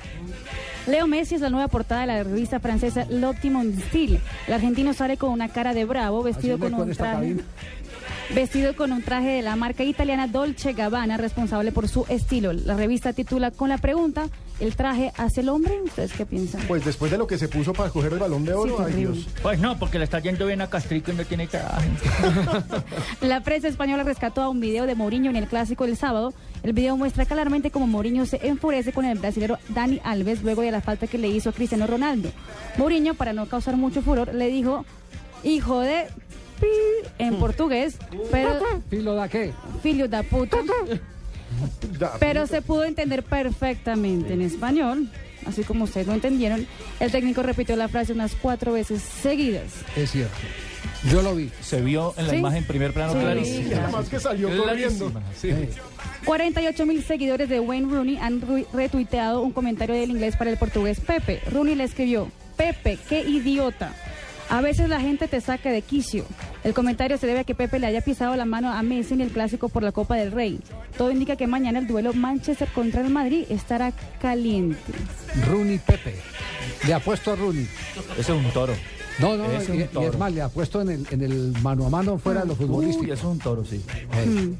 Leo 0.88 1.06
Messi 1.06 1.36
es 1.36 1.42
la 1.42 1.50
nueva 1.50 1.68
portada 1.68 2.02
de 2.02 2.08
la 2.08 2.24
revista 2.24 2.62
francesa 2.62 3.06
L'Optimum 3.10 3.78
Style. 3.90 4.22
El 4.48 4.54
argentino 4.54 4.94
sale 4.94 5.18
con 5.18 5.32
una 5.32 5.50
cara 5.50 5.74
de 5.74 5.84
bravo, 5.84 6.24
vestido 6.24 6.58
con 6.58 6.74
un 6.74 6.92
traje. 6.94 7.14
cabina. 7.14 7.44
Vestido 8.36 8.76
con 8.76 8.92
un 8.92 9.02
traje 9.02 9.30
de 9.30 9.42
la 9.42 9.56
marca 9.56 9.84
italiana 9.84 10.28
Dolce 10.28 10.74
Gabbana, 10.74 11.16
responsable 11.18 11.72
por 11.72 11.88
su 11.88 12.06
estilo. 12.10 12.52
La 12.52 12.76
revista 12.76 13.14
titula 13.14 13.52
con 13.52 13.70
la 13.70 13.78
pregunta: 13.78 14.28
¿El 14.60 14.76
traje 14.76 15.14
hace 15.18 15.42
el 15.42 15.50
hombre? 15.50 15.82
¿Ustedes 15.82 16.12
qué 16.12 16.26
piensan? 16.26 16.62
Pues 16.68 16.84
después 16.84 17.10
de 17.10 17.18
lo 17.18 17.26
que 17.26 17.38
se 17.38 17.48
puso 17.48 17.72
para 17.74 17.90
coger 17.90 18.12
el 18.14 18.20
balón 18.20 18.44
de 18.44 18.54
oro, 18.54 18.78
Sí, 18.80 18.84
ay. 18.88 18.94
Dios. 18.94 19.28
Pues 19.42 19.60
no, 19.60 19.80
porque 19.80 19.98
le 19.98 20.04
está 20.04 20.20
yendo 20.20 20.46
bien 20.46 20.62
a 20.62 20.70
Castrico 20.70 21.12
y 21.12 21.16
no 21.16 21.24
tiene 21.24 21.48
traje. 21.48 21.88
La 23.22 23.42
prensa 23.42 23.70
española 23.70 24.04
rescató 24.04 24.42
a 24.42 24.50
un 24.50 24.60
video 24.60 24.86
de 24.86 24.96
Mourinho 24.96 25.30
en 25.30 25.38
el 25.38 25.48
clásico 25.48 25.86
del 25.86 25.96
sábado. 25.96 26.34
El 26.64 26.74
video 26.74 26.98
muestra 26.98 27.26
claramente 27.26 27.72
cómo 27.72 27.88
Mourinho 27.88 28.26
se 28.26 28.46
enfurece 28.46 28.92
con 28.92 29.06
el 29.06 29.18
brasilero 29.18 29.58
Dani 29.70 30.02
Alves 30.04 30.44
luego 30.44 30.64
de 30.64 30.72
la 30.72 30.82
falta 30.82 31.08
que 31.08 31.18
le 31.18 31.30
hizo 31.30 31.50
a 31.50 31.54
Cristiano 31.54 31.88
Ronaldo. 31.88 32.30
Mourinho, 32.78 33.14
para 33.14 33.32
no 33.32 33.46
causar 33.48 33.78
mucho 33.78 34.02
furor, 34.02 34.34
le 34.34 34.48
dijo, 34.50 34.86
hijo 35.46 35.80
de... 35.80 36.08
pi", 36.60 36.68
en 37.20 37.36
portugués, 37.38 37.98
pero... 38.32 38.60
¿Filo 38.90 39.16
da 39.16 39.28
qué? 39.30 39.54
Filho 39.82 40.08
da 40.08 40.24
puta. 40.24 40.58
Pero 42.20 42.46
se 42.48 42.62
pudo 42.62 42.84
entender 42.84 43.24
perfectamente 43.24 44.34
en 44.34 44.42
español, 44.42 45.10
así 45.46 45.64
como 45.64 45.86
ustedes 45.86 46.08
lo 46.08 46.14
entendieron. 46.14 46.68
El 47.00 47.12
técnico 47.12 47.42
repitió 47.44 47.76
la 47.76 47.88
frase 47.88 48.14
unas 48.14 48.36
cuatro 48.36 48.74
veces 48.74 49.02
seguidas. 49.02 49.72
Es 49.96 50.12
cierto. 50.12 50.36
Yo 51.12 51.22
lo 51.22 51.36
vi. 51.36 51.50
Se 51.62 51.82
vio 51.82 52.14
en 52.18 52.26
la 52.28 52.34
Sí. 52.34 52.40
imagen 52.40 52.64
primer 52.66 52.92
plano 52.92 53.14
Sí. 53.14 53.20
clarísimo. 53.20 53.70
Y 53.70 53.74
además 53.74 54.10
que 54.10 54.20
salió 54.20 54.50
corriendo. 54.50 55.12
Clarísima, 55.12 55.22
sí. 55.40 55.52
48 56.26 56.86
mil 56.86 57.04
seguidores 57.04 57.48
de 57.50 57.60
Wayne 57.60 57.90
Rooney 57.94 58.18
han 58.18 58.42
retuiteado 58.74 59.42
un 59.42 59.52
comentario 59.52 59.96
del 59.96 60.10
inglés 60.10 60.36
para 60.36 60.50
el 60.50 60.58
portugués 60.58 61.00
Pepe. 61.00 61.42
Rooney 61.52 61.76
le 61.76 61.84
escribió, 61.86 62.30
Pepe, 62.58 62.98
qué 63.08 63.22
idiota. 63.22 63.94
A 64.50 64.62
veces 64.62 64.88
la 64.88 65.02
gente 65.02 65.28
te 65.28 65.42
saca 65.42 65.72
de 65.72 65.82
quicio. 65.82 66.26
El 66.64 66.74
comentario 66.74 67.18
se 67.18 67.28
debe 67.28 67.42
a 67.42 67.44
que 67.44 67.56
Pepe 67.56 67.80
le 67.80 67.88
haya 67.88 68.02
pisado 68.02 68.36
la 68.36 68.46
mano 68.46 68.72
a 68.72 68.82
Messi 68.82 69.14
en 69.14 69.22
el 69.22 69.30
clásico 69.30 69.70
por 69.70 69.84
la 69.84 69.92
Copa 69.92 70.16
del 70.16 70.32
Rey. 70.32 70.60
Todo 70.98 71.12
indica 71.12 71.36
que 71.36 71.48
mañana 71.48 71.80
el 71.80 71.88
duelo 71.88 72.14
Manchester 72.14 72.68
contra 72.70 73.02
el 73.02 73.10
Madrid 73.10 73.46
estará 73.50 73.92
caliente. 74.22 74.78
Rooney 75.48 75.80
Pepe. 75.80 76.16
Le 76.86 76.94
apuesto 76.94 77.34
a 77.34 77.36
Rooney. 77.36 77.68
Ese 78.18 78.22
es 78.22 78.30
un 78.30 78.50
toro. 78.52 78.74
No, 79.20 79.36
no, 79.36 79.46
es 79.52 79.68
y, 79.70 79.74
y 79.74 79.84
toro. 79.86 80.08
es 80.12 80.18
más, 80.18 80.32
le 80.32 80.42
apuesto 80.42 80.82
en 80.82 80.90
el, 80.90 81.08
en 81.12 81.22
el 81.24 81.54
mano 81.64 81.86
a 81.86 81.90
mano 81.90 82.18
fuera 82.20 82.42
de 82.42 82.48
lo 82.48 82.56
futbolístico. 82.56 83.04
Uy, 83.06 83.12
es 83.12 83.24
un 83.24 83.40
toro, 83.40 83.66
sí. 83.66 83.82
Mm. 84.26 84.54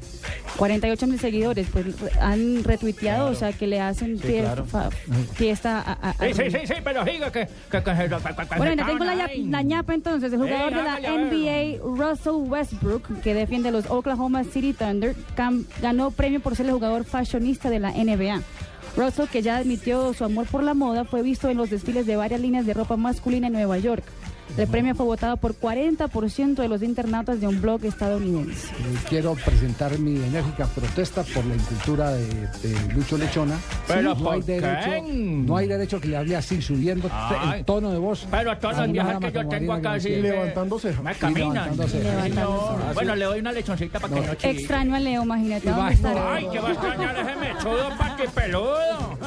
48 0.56 1.06
mil 1.06 1.20
seguidores 1.20 1.68
pues 1.72 1.86
han 2.20 2.64
retuiteado, 2.64 3.30
o 3.30 3.34
sea 3.34 3.52
que 3.52 3.66
le 3.68 3.80
hacen 3.80 4.18
Sí, 4.18 4.38
claro. 4.40 4.64
fa- 4.64 4.90
fiesta 5.34 5.80
a, 5.80 5.92
a- 5.92 6.10
a 6.10 6.14
Sí, 6.14 6.34
sí, 6.34 6.50
sí, 6.50 6.66
sí, 6.66 6.74
pero 6.82 7.04
diga 7.04 7.30
que... 7.30 7.46
que, 7.70 7.82
que, 7.82 7.82
que- 7.84 8.08
que- 8.08 8.56
Bueno, 8.56 8.84
tengo 8.86 9.04
la, 9.04 9.62
ñapa 9.62 9.94
entonces. 9.94 10.32
El 10.32 10.38
jugador 10.40 10.72
Eh, 10.72 10.76
de 10.76 10.82
la 10.82 10.98
NBA, 11.78 11.84
Russell 11.84 12.48
Westbrook, 12.50 13.20
que 13.20 13.34
defiende 13.34 13.70
los 13.70 13.86
Oklahoma 13.88 14.42
City 14.44 14.72
Thunder, 14.72 15.14
cam- 15.36 15.64
ganó 15.80 16.10
premio 16.10 16.40
por 16.40 16.56
ser 16.56 16.66
el 16.66 16.72
jugador 16.72 17.04
fashionista 17.04 17.70
de 17.70 17.78
la 17.78 17.92
NBA. 17.92 18.42
Russell, 18.96 19.26
que 19.30 19.42
ya 19.42 19.58
admitió 19.58 20.12
su 20.14 20.24
amor 20.24 20.46
por 20.46 20.64
la 20.64 20.74
moda, 20.74 21.04
fue 21.04 21.22
visto 21.22 21.48
en 21.48 21.56
los 21.56 21.70
desfiles 21.70 22.06
de 22.06 22.16
varias 22.16 22.40
líneas 22.40 22.66
de 22.66 22.74
ropa 22.74 22.96
masculina 22.96 23.46
en 23.46 23.52
Nueva 23.52 23.78
York. 23.78 24.02
El 24.56 24.66
premio 24.66 24.94
fue 24.94 25.06
votado 25.06 25.36
por 25.36 25.54
40% 25.54 26.54
de 26.56 26.68
los 26.68 26.82
internautas 26.82 27.40
de 27.40 27.46
un 27.46 27.60
blog 27.60 27.84
estadounidense. 27.84 28.68
Eh, 28.68 28.98
Quiero 29.08 29.34
presentar 29.34 29.96
mi 30.00 30.16
enérgica 30.16 30.66
protesta 30.66 31.22
por 31.22 31.44
la 31.44 31.54
incultura 31.54 32.10
de, 32.10 32.26
de 32.26 32.92
Lucho 32.94 33.16
Lechona. 33.16 33.56
Pero 33.86 34.14
no, 34.16 34.30
hay 34.32 34.42
derecho, 34.42 34.90
no 35.12 35.56
hay 35.56 35.68
derecho 35.68 36.00
que 36.00 36.08
le 36.08 36.16
hable 36.16 36.34
así, 36.34 36.60
subiendo 36.60 37.08
Ay. 37.12 37.58
el 37.60 37.64
tono 37.64 37.92
de 37.92 37.98
voz. 37.98 38.26
Pero 38.30 38.56
todas 38.58 38.78
a 38.78 38.80
las 38.80 38.90
una 38.90 39.02
viejas 39.04 39.20
que 39.20 39.32
yo 39.32 39.48
tengo 39.48 39.72
acá 39.74 40.00
sí 40.00 40.08
me- 40.10 40.16
Levantándose. 40.22 40.92
Me 41.04 41.12
Y 41.12 41.14
caminan. 41.14 41.74
Sí. 41.88 41.98
Así. 42.20 42.32
Bueno, 42.94 43.14
le 43.14 43.24
doy 43.26 43.38
una 43.40 43.52
lechoncita 43.52 44.00
para 44.00 44.14
que 44.14 44.26
no 44.26 44.34
chille. 44.34 44.58
Extraño 44.58 44.94
a 44.96 45.00
Leo, 45.00 45.22
imagínate. 45.22 45.68
¿a 45.68 45.72
Y 45.72 45.74
¿Dónde 45.74 45.82
va- 45.82 45.92
estará? 45.92 46.34
Ay, 46.34 46.48
que 46.50 46.58
va 46.58 46.68
a 46.68 46.72
extrañar 46.72 47.16
ese 47.16 47.36
mechudo 47.36 47.88
patipeludo. 47.96 49.18